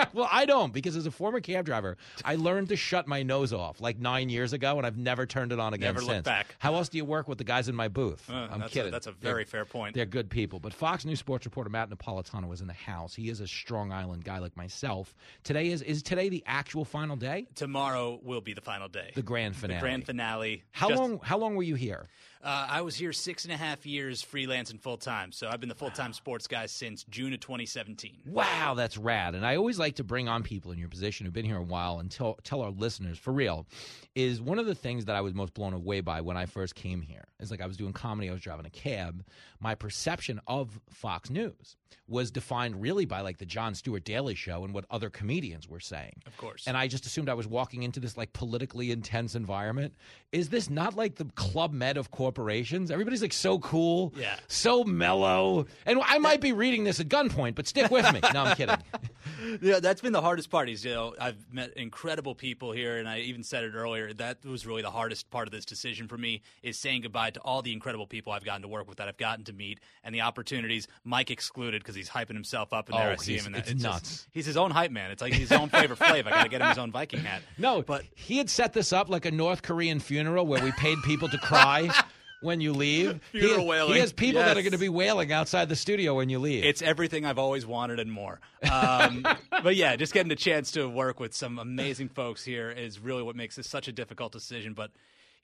well, 0.13 0.27
I 0.29 0.45
don't 0.45 0.73
because 0.73 0.97
as 0.97 1.05
a 1.05 1.11
former 1.11 1.39
cab 1.39 1.65
driver, 1.65 1.95
I 2.25 2.35
learned 2.35 2.67
to 2.69 2.75
shut 2.75 3.07
my 3.07 3.23
nose 3.23 3.53
off 3.53 3.79
like 3.79 3.97
nine 3.97 4.27
years 4.27 4.51
ago, 4.51 4.77
and 4.77 4.85
I've 4.85 4.97
never 4.97 5.25
turned 5.25 5.53
it 5.53 5.59
on 5.59 5.73
again 5.73 5.93
Never 5.95 6.01
since. 6.01 6.25
back. 6.25 6.55
How 6.59 6.75
else 6.75 6.89
do 6.89 6.97
you 6.97 7.05
work 7.05 7.29
with 7.29 7.37
the 7.37 7.43
guys 7.45 7.69
in 7.69 7.75
my 7.75 7.87
booth? 7.87 8.29
Uh, 8.29 8.47
I'm 8.51 8.59
that's 8.59 8.71
a- 8.71 8.73
kidding. 8.73 8.91
that's 8.91 9.07
a 9.07 9.11
They're- 9.21 9.31
very 9.31 9.45
fair 9.45 9.63
point. 9.63 9.95
They're 9.95 10.05
good 10.05 10.29
people. 10.29 10.59
But 10.59 10.73
Fox 10.73 11.05
News 11.05 11.19
sports 11.19 11.45
reporter 11.45 11.69
Matt 11.69 11.89
Napolitano 11.89 12.47
was 12.49 12.59
in 12.59 12.67
the 12.67 12.73
house. 12.73 13.15
He 13.15 13.29
is 13.29 13.39
a 13.39 13.47
Strong 13.47 13.93
Island 13.93 14.25
guy 14.25 14.39
like 14.39 14.57
myself. 14.57 15.15
Today 15.45 15.69
is 15.69 15.81
is 15.81 16.03
today 16.03 16.27
the 16.27 16.43
actual 16.45 16.83
final 16.83 17.15
day? 17.15 17.47
Tomorrow 17.55 18.19
will 18.21 18.41
be 18.41 18.53
the 18.53 18.61
final 18.61 18.89
day. 18.89 19.11
The 19.15 19.21
grand 19.21 19.55
finale. 19.55 19.79
The 19.79 19.81
grand 19.81 20.05
finale. 20.05 20.63
How 20.71 20.89
Just- 20.89 21.01
long? 21.01 21.19
How 21.23 21.37
long 21.37 21.55
were 21.55 21.63
you 21.63 21.75
here? 21.75 22.07
Uh, 22.45 22.67
I 22.69 22.81
was 22.81 22.95
here 22.95 23.11
six 23.11 23.43
and 23.45 23.51
a 23.51 23.57
half 23.57 23.87
years, 23.87 24.21
freelance 24.21 24.69
and 24.69 24.79
full 24.79 24.97
time. 24.97 25.31
So 25.31 25.47
I've 25.47 25.59
been 25.59 25.67
the 25.67 25.73
full 25.73 25.89
time 25.89 26.13
sports 26.13 26.45
guy 26.45 26.67
since 26.67 27.03
June 27.09 27.33
of 27.33 27.39
2017. 27.39 28.21
Wow, 28.27 28.75
that's 28.75 28.99
rad. 28.99 29.33
And 29.33 29.43
I 29.43 29.55
always 29.55 29.79
like 29.79 29.95
to 29.95 30.03
bring 30.03 30.29
on 30.29 30.43
people 30.43 30.71
in 30.71 30.77
your 30.77 30.87
position 30.87 31.25
who've 31.25 31.33
been 31.33 31.45
here 31.45 31.57
a 31.57 31.63
while 31.63 31.97
and 31.97 32.11
tell 32.11 32.37
tell 32.43 32.61
our 32.61 32.69
listeners 32.69 33.17
for 33.17 33.33
real 33.33 33.65
is 34.13 34.39
one 34.39 34.59
of 34.59 34.67
the 34.67 34.75
things 34.75 35.05
that 35.05 35.15
I 35.15 35.21
was 35.21 35.33
most 35.33 35.55
blown 35.55 35.73
away 35.73 36.01
by 36.01 36.21
when 36.21 36.37
I 36.37 36.45
first 36.45 36.75
came 36.75 37.01
here. 37.01 37.25
It's 37.39 37.49
like 37.49 37.61
I 37.61 37.65
was 37.65 37.77
doing 37.77 37.93
comedy, 37.93 38.29
I 38.29 38.33
was 38.33 38.41
driving 38.41 38.67
a 38.67 38.69
cab. 38.69 39.25
My 39.59 39.73
perception 39.73 40.39
of 40.45 40.79
Fox 40.91 41.31
News 41.31 41.77
was 42.07 42.29
defined 42.31 42.81
really 42.81 43.05
by 43.05 43.21
like 43.21 43.37
the 43.37 43.45
Jon 43.45 43.73
Stewart 43.75 44.03
Daily 44.03 44.35
Show 44.35 44.63
and 44.63 44.73
what 44.73 44.85
other 44.91 45.09
comedians 45.09 45.67
were 45.67 45.79
saying. 45.79 46.21
Of 46.27 46.37
course. 46.37 46.65
And 46.67 46.77
I 46.77 46.87
just 46.87 47.05
assumed 47.05 47.29
I 47.29 47.33
was 47.33 47.47
walking 47.47 47.83
into 47.83 47.99
this 47.99 48.15
like 48.17 48.31
politically 48.33 48.91
intense 48.91 49.33
environment. 49.35 49.93
Is 50.31 50.49
this 50.49 50.69
not 50.69 50.95
like 50.95 51.15
the 51.15 51.25
Club 51.35 51.73
Med 51.73 51.97
of 51.97 52.11
corporations? 52.11 52.91
Everybody's 52.91 53.21
like 53.21 53.33
so 53.33 53.57
cool, 53.59 54.13
Yeah. 54.15 54.35
so 54.47 54.83
mellow. 54.83 55.65
And 55.85 55.99
I 56.05 56.19
might 56.19 56.41
be 56.41 56.53
reading 56.53 56.83
this 56.83 56.99
at 56.99 57.07
gunpoint, 57.09 57.55
but 57.55 57.67
stick 57.67 57.89
with 57.89 58.11
me. 58.13 58.19
No, 58.33 58.43
I'm 58.43 58.55
kidding. 58.55 58.77
Yeah, 59.61 59.79
that's 59.79 60.01
been 60.01 60.13
the 60.13 60.21
hardest 60.21 60.49
part. 60.49 60.69
Is 60.69 60.85
you 60.85 60.93
know 60.93 61.13
I've 61.19 61.51
met 61.51 61.73
incredible 61.73 62.35
people 62.35 62.71
here, 62.71 62.97
and 62.97 63.07
I 63.09 63.19
even 63.19 63.43
said 63.43 63.63
it 63.63 63.73
earlier. 63.75 64.13
That 64.13 64.43
was 64.45 64.65
really 64.65 64.81
the 64.81 64.91
hardest 64.91 65.29
part 65.29 65.47
of 65.47 65.51
this 65.51 65.65
decision 65.65 66.07
for 66.07 66.17
me 66.17 66.41
is 66.63 66.77
saying 66.77 67.01
goodbye 67.01 67.31
to 67.31 67.39
all 67.41 67.61
the 67.61 67.73
incredible 67.73 68.05
people 68.07 68.31
I've 68.33 68.45
gotten 68.45 68.61
to 68.61 68.67
work 68.67 68.87
with, 68.87 68.97
that 68.99 69.07
I've 69.07 69.17
gotten 69.17 69.43
to 69.45 69.53
meet, 69.53 69.79
and 70.03 70.13
the 70.15 70.21
opportunities. 70.21 70.87
Mike 71.03 71.31
excluded 71.31 71.74
because 71.81 71.95
he's 71.95 72.09
hyping 72.09 72.33
himself 72.33 72.73
up 72.73 72.89
in 72.89 72.95
there. 72.95 73.09
Oh, 73.09 73.13
I 73.13 73.15
see 73.15 73.37
him, 73.37 73.47
and 73.47 73.55
that- 73.55 73.59
it's 73.69 73.71
just- 73.71 73.83
nuts. 73.83 74.27
he's 74.31 74.45
his 74.45 74.57
own 74.57 74.71
hype 74.71 74.91
man. 74.91 75.11
It's 75.11 75.21
like 75.21 75.33
his 75.33 75.51
own 75.51 75.69
favorite 75.69 75.97
flavor. 75.97 76.29
I 76.29 76.31
got 76.33 76.43
to 76.43 76.49
get 76.49 76.61
him 76.61 76.67
his 76.69 76.77
own 76.77 76.91
Viking 76.91 77.19
hat. 77.21 77.41
No, 77.57 77.81
but 77.81 78.03
he 78.15 78.37
had 78.37 78.49
set 78.49 78.73
this 78.73 78.91
up 78.93 79.09
like 79.09 79.25
a 79.25 79.31
North 79.31 79.61
Korean 79.61 79.99
funeral 79.99 80.45
where 80.45 80.63
we 80.63 80.71
paid 80.73 80.97
people 81.03 81.29
to 81.29 81.37
cry 81.37 81.89
when 82.41 82.59
you 82.61 82.73
leave. 82.73 83.19
Funeral 83.31 83.61
he, 83.61 83.65
wailing. 83.67 83.93
He 83.93 83.99
has 83.99 84.11
people 84.13 84.41
that 84.41 84.57
are 84.57 84.61
going 84.61 84.71
to 84.73 84.77
be 84.77 84.89
wailing 84.89 85.31
outside 85.31 85.69
the 85.69 85.75
studio 85.75 86.13
when 86.15 86.29
you 86.29 86.37
leave. 86.39 86.63
It's 86.63 86.81
everything 86.81 87.25
I've 87.25 87.39
always 87.39 87.65
wanted 87.65 87.99
and 87.99 88.11
more. 88.11 88.39
Um, 88.69 89.25
but 89.63 89.75
yeah, 89.75 89.95
just 89.95 90.13
getting 90.13 90.29
the 90.29 90.35
chance 90.35 90.71
to 90.71 90.87
work 90.87 91.19
with 91.19 91.33
some 91.33 91.57
amazing 91.59 92.09
folks 92.09 92.43
here 92.43 92.69
is 92.69 92.99
really 92.99 93.23
what 93.23 93.35
makes 93.35 93.55
this 93.55 93.67
such 93.69 93.87
a 93.87 93.91
difficult 93.91 94.31
decision. 94.31 94.73
But 94.73 94.91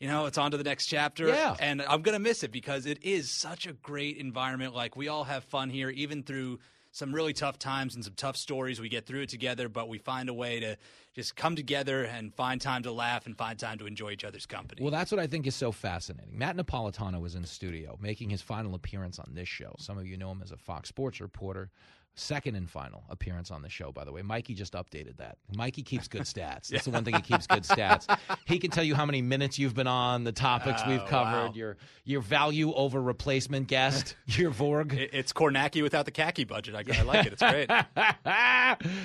you 0.01 0.07
know, 0.07 0.25
it's 0.25 0.39
on 0.39 0.49
to 0.49 0.57
the 0.57 0.63
next 0.63 0.87
chapter. 0.87 1.27
Yeah. 1.27 1.55
And 1.59 1.79
I'm 1.83 2.01
going 2.01 2.13
to 2.13 2.19
miss 2.19 2.43
it 2.43 2.51
because 2.51 2.87
it 2.87 3.03
is 3.03 3.29
such 3.29 3.67
a 3.67 3.73
great 3.73 4.17
environment. 4.17 4.73
Like, 4.73 4.97
we 4.97 5.07
all 5.07 5.23
have 5.23 5.43
fun 5.43 5.69
here, 5.69 5.91
even 5.91 6.23
through 6.23 6.57
some 6.91 7.13
really 7.13 7.33
tough 7.33 7.59
times 7.59 7.93
and 7.93 8.03
some 8.03 8.15
tough 8.15 8.35
stories. 8.35 8.81
We 8.81 8.89
get 8.89 9.05
through 9.05 9.21
it 9.21 9.29
together, 9.29 9.69
but 9.69 9.87
we 9.87 9.99
find 9.99 10.27
a 10.27 10.33
way 10.33 10.59
to 10.59 10.75
just 11.13 11.35
come 11.35 11.55
together 11.55 12.03
and 12.03 12.33
find 12.33 12.59
time 12.59 12.81
to 12.83 12.91
laugh 12.91 13.27
and 13.27 13.37
find 13.37 13.59
time 13.59 13.77
to 13.77 13.85
enjoy 13.85 14.09
each 14.09 14.23
other's 14.23 14.47
company. 14.47 14.81
Well, 14.81 14.91
that's 14.91 15.11
what 15.11 15.19
I 15.19 15.27
think 15.27 15.45
is 15.45 15.55
so 15.55 15.71
fascinating. 15.71 16.35
Matt 16.35 16.57
Napolitano 16.57 17.21
was 17.21 17.35
in 17.35 17.43
the 17.43 17.47
studio 17.47 17.95
making 18.01 18.31
his 18.31 18.41
final 18.41 18.73
appearance 18.73 19.19
on 19.19 19.31
this 19.35 19.47
show. 19.47 19.75
Some 19.77 19.99
of 19.99 20.07
you 20.07 20.17
know 20.17 20.31
him 20.31 20.41
as 20.43 20.51
a 20.51 20.57
Fox 20.57 20.89
Sports 20.89 21.21
reporter. 21.21 21.69
Second 22.13 22.55
and 22.55 22.69
final 22.69 23.03
appearance 23.09 23.51
on 23.51 23.61
the 23.61 23.69
show, 23.69 23.91
by 23.93 24.03
the 24.03 24.11
way. 24.11 24.21
Mikey 24.21 24.53
just 24.53 24.73
updated 24.73 25.15
that. 25.17 25.37
Mikey 25.55 25.81
keeps 25.81 26.09
good 26.09 26.21
stats. 26.23 26.67
That's 26.67 26.83
the 26.83 26.91
one 26.91 27.05
thing 27.05 27.15
he 27.15 27.21
keeps 27.21 27.47
good 27.47 27.63
stats. 27.63 28.05
He 28.45 28.59
can 28.59 28.69
tell 28.69 28.83
you 28.83 28.95
how 28.95 29.05
many 29.05 29.21
minutes 29.21 29.57
you've 29.57 29.73
been 29.73 29.87
on, 29.87 30.25
the 30.25 30.33
topics 30.33 30.81
we've 30.85 30.99
Oh, 31.01 31.05
covered, 31.07 31.47
wow. 31.47 31.53
your 31.55 31.77
your 32.03 32.19
value 32.21 32.73
over 32.73 33.01
replacement 33.01 33.67
guest, 33.67 34.17
your 34.27 34.51
Vorg. 34.51 34.93
It- 34.93 35.11
it's 35.13 35.31
Kornacki 35.31 35.81
without 35.81 36.05
the 36.05 36.11
khaki 36.11 36.43
budget. 36.43 36.75
I, 36.75 36.99
I 36.99 37.01
like 37.03 37.27
it. 37.27 37.33
It's 37.33 37.41
great. 37.41 37.69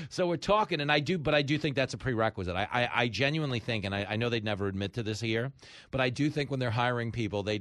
so 0.11 0.27
we're 0.27 0.37
talking, 0.37 0.81
and 0.81 0.91
I 0.91 1.01
do, 1.01 1.17
but 1.19 1.35
I 1.35 1.43
do 1.43 1.59
think 1.59 1.77
that's 1.77 1.95
a 1.95 1.99
prerequisite. 1.99 2.57
I, 2.57 2.67
I, 2.73 2.89
I 3.03 3.09
genuinely 3.09 3.61
think, 3.61 3.85
and 3.85 3.95
I, 3.95 4.07
I 4.11 4.17
know 4.17 4.29
they'd 4.29 4.45
never 4.45 4.67
admit 4.67 4.95
to 4.95 5.03
this 5.03 5.21
here, 5.21 5.53
but 5.91 6.01
I 6.01 6.11
do 6.11 6.29
think 6.31 6.51
when 6.51 6.59
they're 6.61 6.71
hiring 6.71 7.13
people, 7.13 7.43
they 7.43 7.61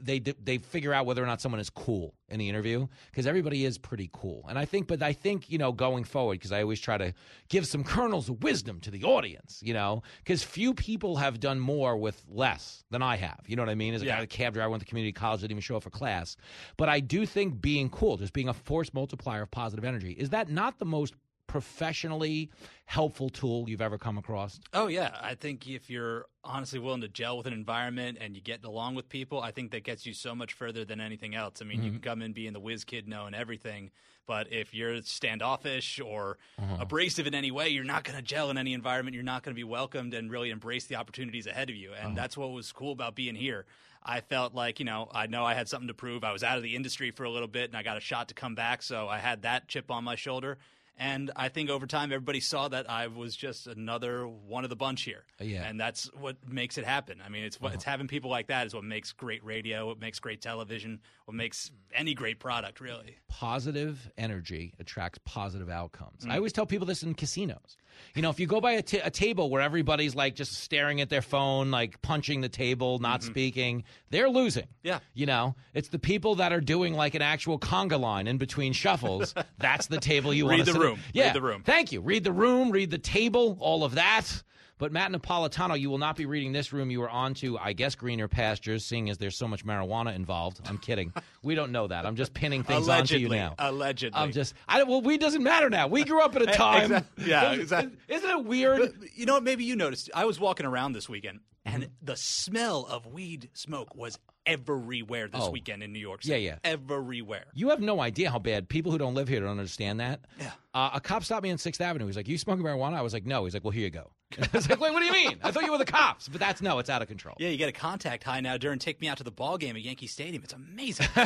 they 0.00 0.20
they 0.20 0.58
figure 0.58 0.92
out 0.92 1.06
whether 1.06 1.22
or 1.22 1.26
not 1.26 1.40
someone 1.40 1.60
is 1.60 1.70
cool 1.70 2.14
in 2.28 2.38
the 2.38 2.48
interview 2.48 2.86
because 3.10 3.26
everybody 3.26 3.64
is 3.64 3.78
pretty 3.78 4.08
cool. 4.12 4.44
And 4.48 4.58
I 4.58 4.64
think, 4.64 4.86
but 4.86 5.02
I 5.02 5.12
think 5.12 5.50
you 5.50 5.58
know 5.58 5.72
going 5.72 6.04
forward 6.04 6.34
because 6.34 6.52
I 6.52 6.62
always 6.62 6.80
try 6.80 6.98
to 6.98 7.12
give 7.48 7.66
some 7.66 7.82
kernels 7.84 8.28
of 8.28 8.42
wisdom 8.42 8.80
to 8.80 8.90
the 8.90 9.04
audience, 9.04 9.60
you 9.64 9.74
know, 9.74 10.02
because 10.18 10.42
few 10.42 10.74
people 10.74 11.16
have 11.16 11.40
done 11.40 11.58
more 11.58 11.96
with 11.96 12.24
less 12.28 12.84
than 12.90 13.02
I 13.02 13.16
have. 13.16 13.40
You 13.46 13.56
know 13.56 13.62
what 13.62 13.70
I 13.70 13.74
mean? 13.74 13.94
As 13.94 14.02
a 14.02 14.06
guy, 14.06 14.20
a 14.20 14.26
cab 14.26 14.54
driver, 14.54 14.66
I 14.66 14.68
went 14.68 14.82
to 14.82 14.88
community 14.88 15.12
college, 15.12 15.40
didn't 15.40 15.52
even 15.52 15.62
show 15.62 15.76
up 15.76 15.82
for 15.82 15.90
class. 15.90 16.36
But 16.76 16.88
I 16.88 17.00
do 17.00 17.26
think 17.26 17.60
being 17.60 17.90
cool, 17.90 18.16
just 18.16 18.32
being 18.32 18.48
a 18.48 18.54
force 18.54 18.94
multiplier 18.94 19.42
of 19.42 19.50
positive 19.50 19.84
energy, 19.84 20.12
is 20.12 20.30
that 20.30 20.50
not 20.50 20.78
the 20.78 20.84
most 20.84 21.14
professionally 21.48 22.50
helpful 22.84 23.28
tool 23.28 23.68
you've 23.68 23.80
ever 23.82 23.98
come 23.98 24.16
across? 24.16 24.60
Oh 24.72 24.86
yeah, 24.86 25.18
I 25.20 25.34
think 25.34 25.66
if 25.68 25.90
you're 25.90 26.26
honestly 26.44 26.78
willing 26.78 27.00
to 27.00 27.08
gel 27.08 27.36
with 27.36 27.46
an 27.46 27.52
environment 27.52 28.18
and 28.20 28.36
you 28.36 28.40
get 28.42 28.64
along 28.64 28.94
with 28.94 29.08
people, 29.08 29.40
I 29.42 29.50
think 29.50 29.72
that 29.72 29.82
gets 29.82 30.06
you 30.06 30.12
so 30.14 30.34
much 30.34 30.52
further 30.52 30.84
than 30.84 31.00
anything 31.00 31.34
else. 31.34 31.60
I 31.60 31.64
mean, 31.64 31.82
you 31.82 31.90
Mhm. 31.90 31.94
can 31.94 32.00
come 32.02 32.22
in 32.22 32.32
being 32.32 32.52
the 32.52 32.60
whiz 32.60 32.84
kid 32.84 33.08
knowing 33.08 33.34
everything, 33.34 33.90
but 34.26 34.50
if 34.52 34.72
you're 34.74 35.02
standoffish 35.02 35.98
or 36.00 36.38
Uh-huh. 36.58 36.76
abrasive 36.80 37.26
in 37.26 37.34
any 37.34 37.50
way, 37.50 37.68
you're 37.68 37.84
not 37.84 38.04
going 38.04 38.16
to 38.16 38.22
gel 38.22 38.50
in 38.50 38.58
any 38.58 38.72
environment. 38.72 39.14
You're 39.14 39.24
not 39.24 39.42
going 39.42 39.54
to 39.54 39.58
be 39.58 39.64
welcomed 39.64 40.14
and 40.14 40.30
really 40.30 40.50
embrace 40.50 40.86
the 40.86 40.96
opportunities 40.96 41.46
ahead 41.46 41.70
of 41.70 41.76
you. 41.76 41.92
And 41.94 42.04
Uh-huh. 42.08 42.14
that's 42.14 42.36
what 42.36 42.52
was 42.52 42.70
cool 42.72 42.92
about 42.92 43.14
being 43.14 43.34
here. 43.34 43.66
I 44.02 44.20
felt 44.20 44.54
like, 44.54 44.78
you 44.78 44.84
know, 44.84 45.08
I 45.12 45.26
know 45.26 45.44
I 45.44 45.54
had 45.54 45.68
something 45.68 45.88
to 45.88 45.94
prove. 45.94 46.24
I 46.24 46.32
was 46.32 46.44
out 46.44 46.56
of 46.56 46.62
the 46.62 46.76
industry 46.76 47.10
for 47.10 47.24
a 47.24 47.30
little 47.30 47.48
bit 47.48 47.68
and 47.70 47.76
I 47.76 47.82
got 47.82 47.96
a 47.96 48.00
shot 48.00 48.28
to 48.28 48.34
come 48.34 48.54
back, 48.54 48.82
so 48.82 49.08
I 49.08 49.18
had 49.18 49.42
that 49.42 49.66
chip 49.68 49.90
on 49.90 50.04
my 50.04 50.14
shoulder. 50.14 50.58
And 51.00 51.30
I 51.36 51.48
think 51.48 51.70
over 51.70 51.86
time, 51.86 52.10
everybody 52.10 52.40
saw 52.40 52.66
that 52.68 52.90
I 52.90 53.06
was 53.06 53.36
just 53.36 53.68
another 53.68 54.26
one 54.26 54.64
of 54.64 54.70
the 54.70 54.76
bunch 54.76 55.02
here. 55.02 55.24
Yeah. 55.40 55.62
And 55.62 55.78
that's 55.78 56.12
what 56.14 56.36
makes 56.48 56.76
it 56.76 56.84
happen. 56.84 57.22
I 57.24 57.28
mean, 57.28 57.44
it's 57.44 57.60
what 57.60 57.72
it's 57.72 57.84
having 57.84 58.08
people 58.08 58.30
like 58.30 58.48
that 58.48 58.66
is 58.66 58.74
what 58.74 58.82
makes 58.82 59.12
great 59.12 59.44
radio, 59.44 59.86
what 59.86 60.00
makes 60.00 60.18
great 60.18 60.42
television, 60.42 61.00
what 61.24 61.34
makes 61.34 61.70
any 61.94 62.14
great 62.14 62.40
product, 62.40 62.80
really. 62.80 63.16
positive 63.28 64.10
energy 64.18 64.74
attracts 64.80 65.20
positive 65.24 65.70
outcomes. 65.70 66.24
Mm. 66.24 66.32
I 66.32 66.36
always 66.36 66.52
tell 66.52 66.66
people 66.66 66.86
this 66.86 67.04
in 67.04 67.14
casinos. 67.14 67.76
You 68.14 68.22
know, 68.22 68.30
if 68.30 68.40
you 68.40 68.46
go 68.46 68.60
by 68.60 68.72
a 68.72 68.82
table 68.82 69.48
where 69.50 69.62
everybody's 69.62 70.14
like 70.14 70.34
just 70.34 70.52
staring 70.54 71.00
at 71.00 71.08
their 71.08 71.22
phone, 71.22 71.70
like 71.70 72.00
punching 72.02 72.40
the 72.40 72.48
table, 72.48 72.98
not 72.98 73.22
speaking, 73.22 73.84
they're 74.10 74.28
losing. 74.30 74.64
Mm-hmm. 74.64 74.86
Yeah. 74.88 74.98
You 75.14 75.26
know, 75.26 75.54
it's 75.74 75.88
the 75.88 75.98
people 75.98 76.36
that 76.36 76.52
are 76.52 76.60
doing 76.60 76.94
like 76.94 77.14
an 77.14 77.22
actual 77.22 77.58
conga 77.58 78.00
line 78.00 78.26
in 78.26 78.38
between 78.38 78.72
shuffles. 78.72 79.34
That's 79.58 79.86
the 79.86 79.98
table 79.98 80.32
you 80.34 80.48
Read 80.48 80.58
want 80.60 80.66
to 80.66 80.72
read 80.72 80.80
the 80.80 80.84
room. 80.84 80.94
Read 80.96 81.04
Yeah. 81.14 81.32
the 81.32 81.42
room. 81.42 81.62
Thank 81.64 81.92
you. 81.92 82.00
Read 82.00 82.24
the 82.24 82.32
room, 82.32 82.70
read 82.70 82.90
the 82.90 82.98
table, 82.98 83.56
all 83.60 83.84
of 83.84 83.94
that. 83.96 84.42
But 84.78 84.92
Matt 84.92 85.10
Napolitano, 85.12 85.78
you 85.78 85.90
will 85.90 85.98
not 85.98 86.16
be 86.16 86.24
reading 86.24 86.52
this 86.52 86.72
room. 86.72 86.90
You 86.90 87.02
are 87.02 87.10
on 87.10 87.34
to, 87.34 87.58
I 87.58 87.72
guess, 87.72 87.94
greener 87.96 88.28
pastures, 88.28 88.84
seeing 88.84 89.10
as 89.10 89.18
there's 89.18 89.36
so 89.36 89.48
much 89.48 89.66
marijuana 89.66 90.14
involved. 90.14 90.60
I'm 90.66 90.78
kidding. 90.78 91.12
we 91.42 91.54
don't 91.56 91.72
know 91.72 91.88
that. 91.88 92.06
I'm 92.06 92.16
just 92.16 92.32
pinning 92.32 92.62
things 92.62 92.88
onto 92.88 93.16
you 93.16 93.26
Allegedly. 93.28 93.36
now. 93.38 93.54
Allegedly. 93.58 94.20
I'm 94.20 94.32
just, 94.32 94.54
I 94.68 94.82
well, 94.84 95.00
we 95.02 95.18
doesn't 95.18 95.42
matter 95.42 95.68
now. 95.68 95.88
We 95.88 96.04
grew 96.04 96.22
up 96.22 96.36
at 96.36 96.42
a 96.42 96.46
time. 96.52 96.84
Exact- 96.92 97.06
yeah, 97.26 97.50
Isn't- 97.50 97.60
exactly. 97.62 97.96
Isn't 98.08 98.30
it 98.30 98.44
weird? 98.44 98.92
You 99.16 99.26
know 99.26 99.34
what? 99.34 99.42
Maybe 99.42 99.64
you 99.64 99.74
noticed. 99.76 100.10
I 100.14 100.24
was 100.24 100.38
walking 100.38 100.64
around 100.66 100.92
this 100.92 101.08
weekend, 101.08 101.40
and 101.64 101.88
the 102.00 102.14
smell 102.16 102.86
of 102.88 103.04
weed 103.06 103.50
smoke 103.54 103.94
was 103.96 104.18
everywhere 104.46 105.28
this 105.28 105.42
Oh. 105.44 105.50
weekend 105.50 105.82
in 105.82 105.92
New 105.92 105.98
York 105.98 106.22
City. 106.22 106.40
Yeah, 106.42 106.52
yeah. 106.52 106.58
Everywhere. 106.72 107.44
You 107.52 107.68
have 107.70 107.80
no 107.80 108.00
idea 108.00 108.30
how 108.30 108.38
bad 108.38 108.68
people 108.68 108.92
who 108.92 108.98
don't 108.98 109.14
live 109.14 109.28
here 109.28 109.40
don't 109.40 109.50
understand 109.50 110.00
that. 110.00 110.20
Yeah. 110.40 110.52
Uh, 110.72 110.90
a 110.94 111.00
cop 111.00 111.24
stopped 111.24 111.42
me 111.42 111.50
on 111.50 111.58
Sixth 111.58 111.80
Avenue. 111.80 112.06
He's 112.06 112.16
like, 112.16 112.28
"You 112.28 112.38
smoking 112.38 112.64
marijuana?" 112.64 112.94
I 112.94 113.02
was 113.02 113.12
like, 113.12 113.26
"No." 113.26 113.44
He's 113.44 113.54
like, 113.54 113.64
"Well, 113.64 113.72
here 113.72 113.82
you 113.84 113.90
go." 113.90 114.10
I 114.42 114.46
was 114.52 114.68
like, 114.68 114.78
"Wait, 114.80 114.92
what 114.92 115.00
do 115.00 115.06
you 115.06 115.12
mean? 115.12 115.38
I 115.42 115.50
thought 115.50 115.64
you 115.64 115.72
were 115.72 115.78
the 115.78 115.84
cops." 115.86 116.28
But 116.28 116.38
that's 116.40 116.60
no, 116.60 116.78
it's 116.78 116.90
out 116.90 117.00
of 117.02 117.08
control. 117.08 117.34
Yeah, 117.38 117.48
you 117.48 117.56
get 117.56 117.68
a 117.68 117.72
contact 117.72 118.24
high 118.24 118.40
now 118.40 118.56
during 118.58 118.78
Take 118.78 119.00
Me 119.00 119.08
Out 119.08 119.16
to 119.18 119.24
the 119.24 119.30
Ball 119.30 119.56
Game 119.56 119.74
at 119.76 119.82
Yankee 119.82 120.06
Stadium. 120.06 120.42
It's 120.44 120.52
amazing. 120.52 121.06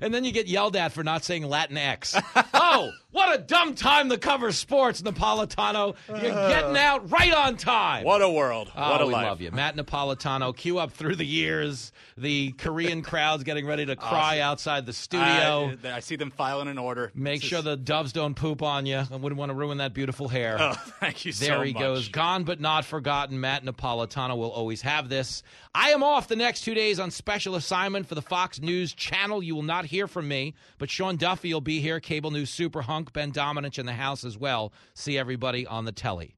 and 0.00 0.12
then 0.14 0.24
you 0.24 0.32
get 0.32 0.46
yelled 0.46 0.76
at 0.76 0.92
for 0.92 1.04
not 1.04 1.24
saying 1.24 1.44
Latin 1.44 1.76
X. 1.76 2.16
oh, 2.54 2.90
what 3.10 3.38
a 3.38 3.42
dumb 3.42 3.74
time 3.74 4.08
to 4.08 4.18
cover 4.18 4.52
sports, 4.52 5.02
Napolitano. 5.02 5.94
You're 6.08 6.32
uh. 6.32 6.48
getting 6.48 6.76
out 6.76 7.10
right 7.10 7.32
on 7.32 7.56
time. 7.56 8.04
What 8.04 8.22
a 8.22 8.30
world. 8.30 8.70
Oh, 8.74 8.90
What 8.90 9.00
a 9.02 9.06
we 9.06 9.12
life. 9.12 9.26
love 9.26 9.40
you. 9.40 9.50
Matt 9.50 9.76
Napolitano, 9.76 10.56
cue 10.56 10.78
up 10.78 10.92
through 10.92 11.16
the 11.16 11.26
years. 11.26 11.92
The 12.16 12.52
Korean 12.52 13.02
crowd's 13.02 13.44
getting 13.44 13.66
ready 13.66 13.86
to 13.86 13.96
cry 13.96 14.40
outside 14.40 14.86
the 14.86 14.92
studio. 14.92 15.74
I, 15.84 15.92
I 15.96 16.00
see 16.00 16.16
them 16.16 16.30
filing 16.30 16.68
an 16.68 16.78
order. 16.78 17.12
Make 17.14 17.40
This 17.42 17.50
sure 17.50 17.58
is- 17.58 17.64
the 17.64 17.76
doves 17.76 18.12
don't 18.12 18.34
poop 18.34 18.62
on 18.62 18.86
you. 18.86 18.96
I 19.10 19.16
wouldn't 19.16 19.38
want 19.38 19.50
to 19.50 19.54
ruin 19.54 19.78
that 19.78 19.92
beautiful 19.94 20.28
hair. 20.28 20.56
Oh, 20.60 20.72
thank 21.00 21.24
you 21.24 21.32
so 21.32 21.57
There 21.58 21.66
he 21.66 21.72
much. 21.72 21.82
goes. 21.82 22.08
Gone 22.08 22.44
but 22.44 22.60
not 22.60 22.84
forgotten. 22.84 23.40
Matt 23.40 23.64
Napolitano 23.64 24.36
will 24.36 24.50
always 24.50 24.82
have 24.82 25.08
this. 25.08 25.42
I 25.74 25.90
am 25.90 26.02
off 26.02 26.28
the 26.28 26.36
next 26.36 26.62
two 26.62 26.74
days 26.74 26.98
on 26.98 27.10
special 27.10 27.54
assignment 27.54 28.06
for 28.06 28.14
the 28.14 28.22
Fox 28.22 28.60
News 28.60 28.94
channel. 28.94 29.42
You 29.42 29.54
will 29.54 29.62
not 29.62 29.84
hear 29.84 30.06
from 30.06 30.28
me, 30.28 30.54
but 30.78 30.90
Sean 30.90 31.16
Duffy 31.16 31.52
will 31.52 31.60
be 31.60 31.80
here. 31.80 32.00
Cable 32.00 32.30
News 32.30 32.50
Super 32.50 32.82
Hunk, 32.82 33.12
Ben 33.12 33.32
Domenech 33.32 33.78
in 33.78 33.86
the 33.86 33.92
house 33.92 34.24
as 34.24 34.38
well. 34.38 34.72
See 34.94 35.18
everybody 35.18 35.66
on 35.66 35.84
the 35.84 35.92
telly. 35.92 36.37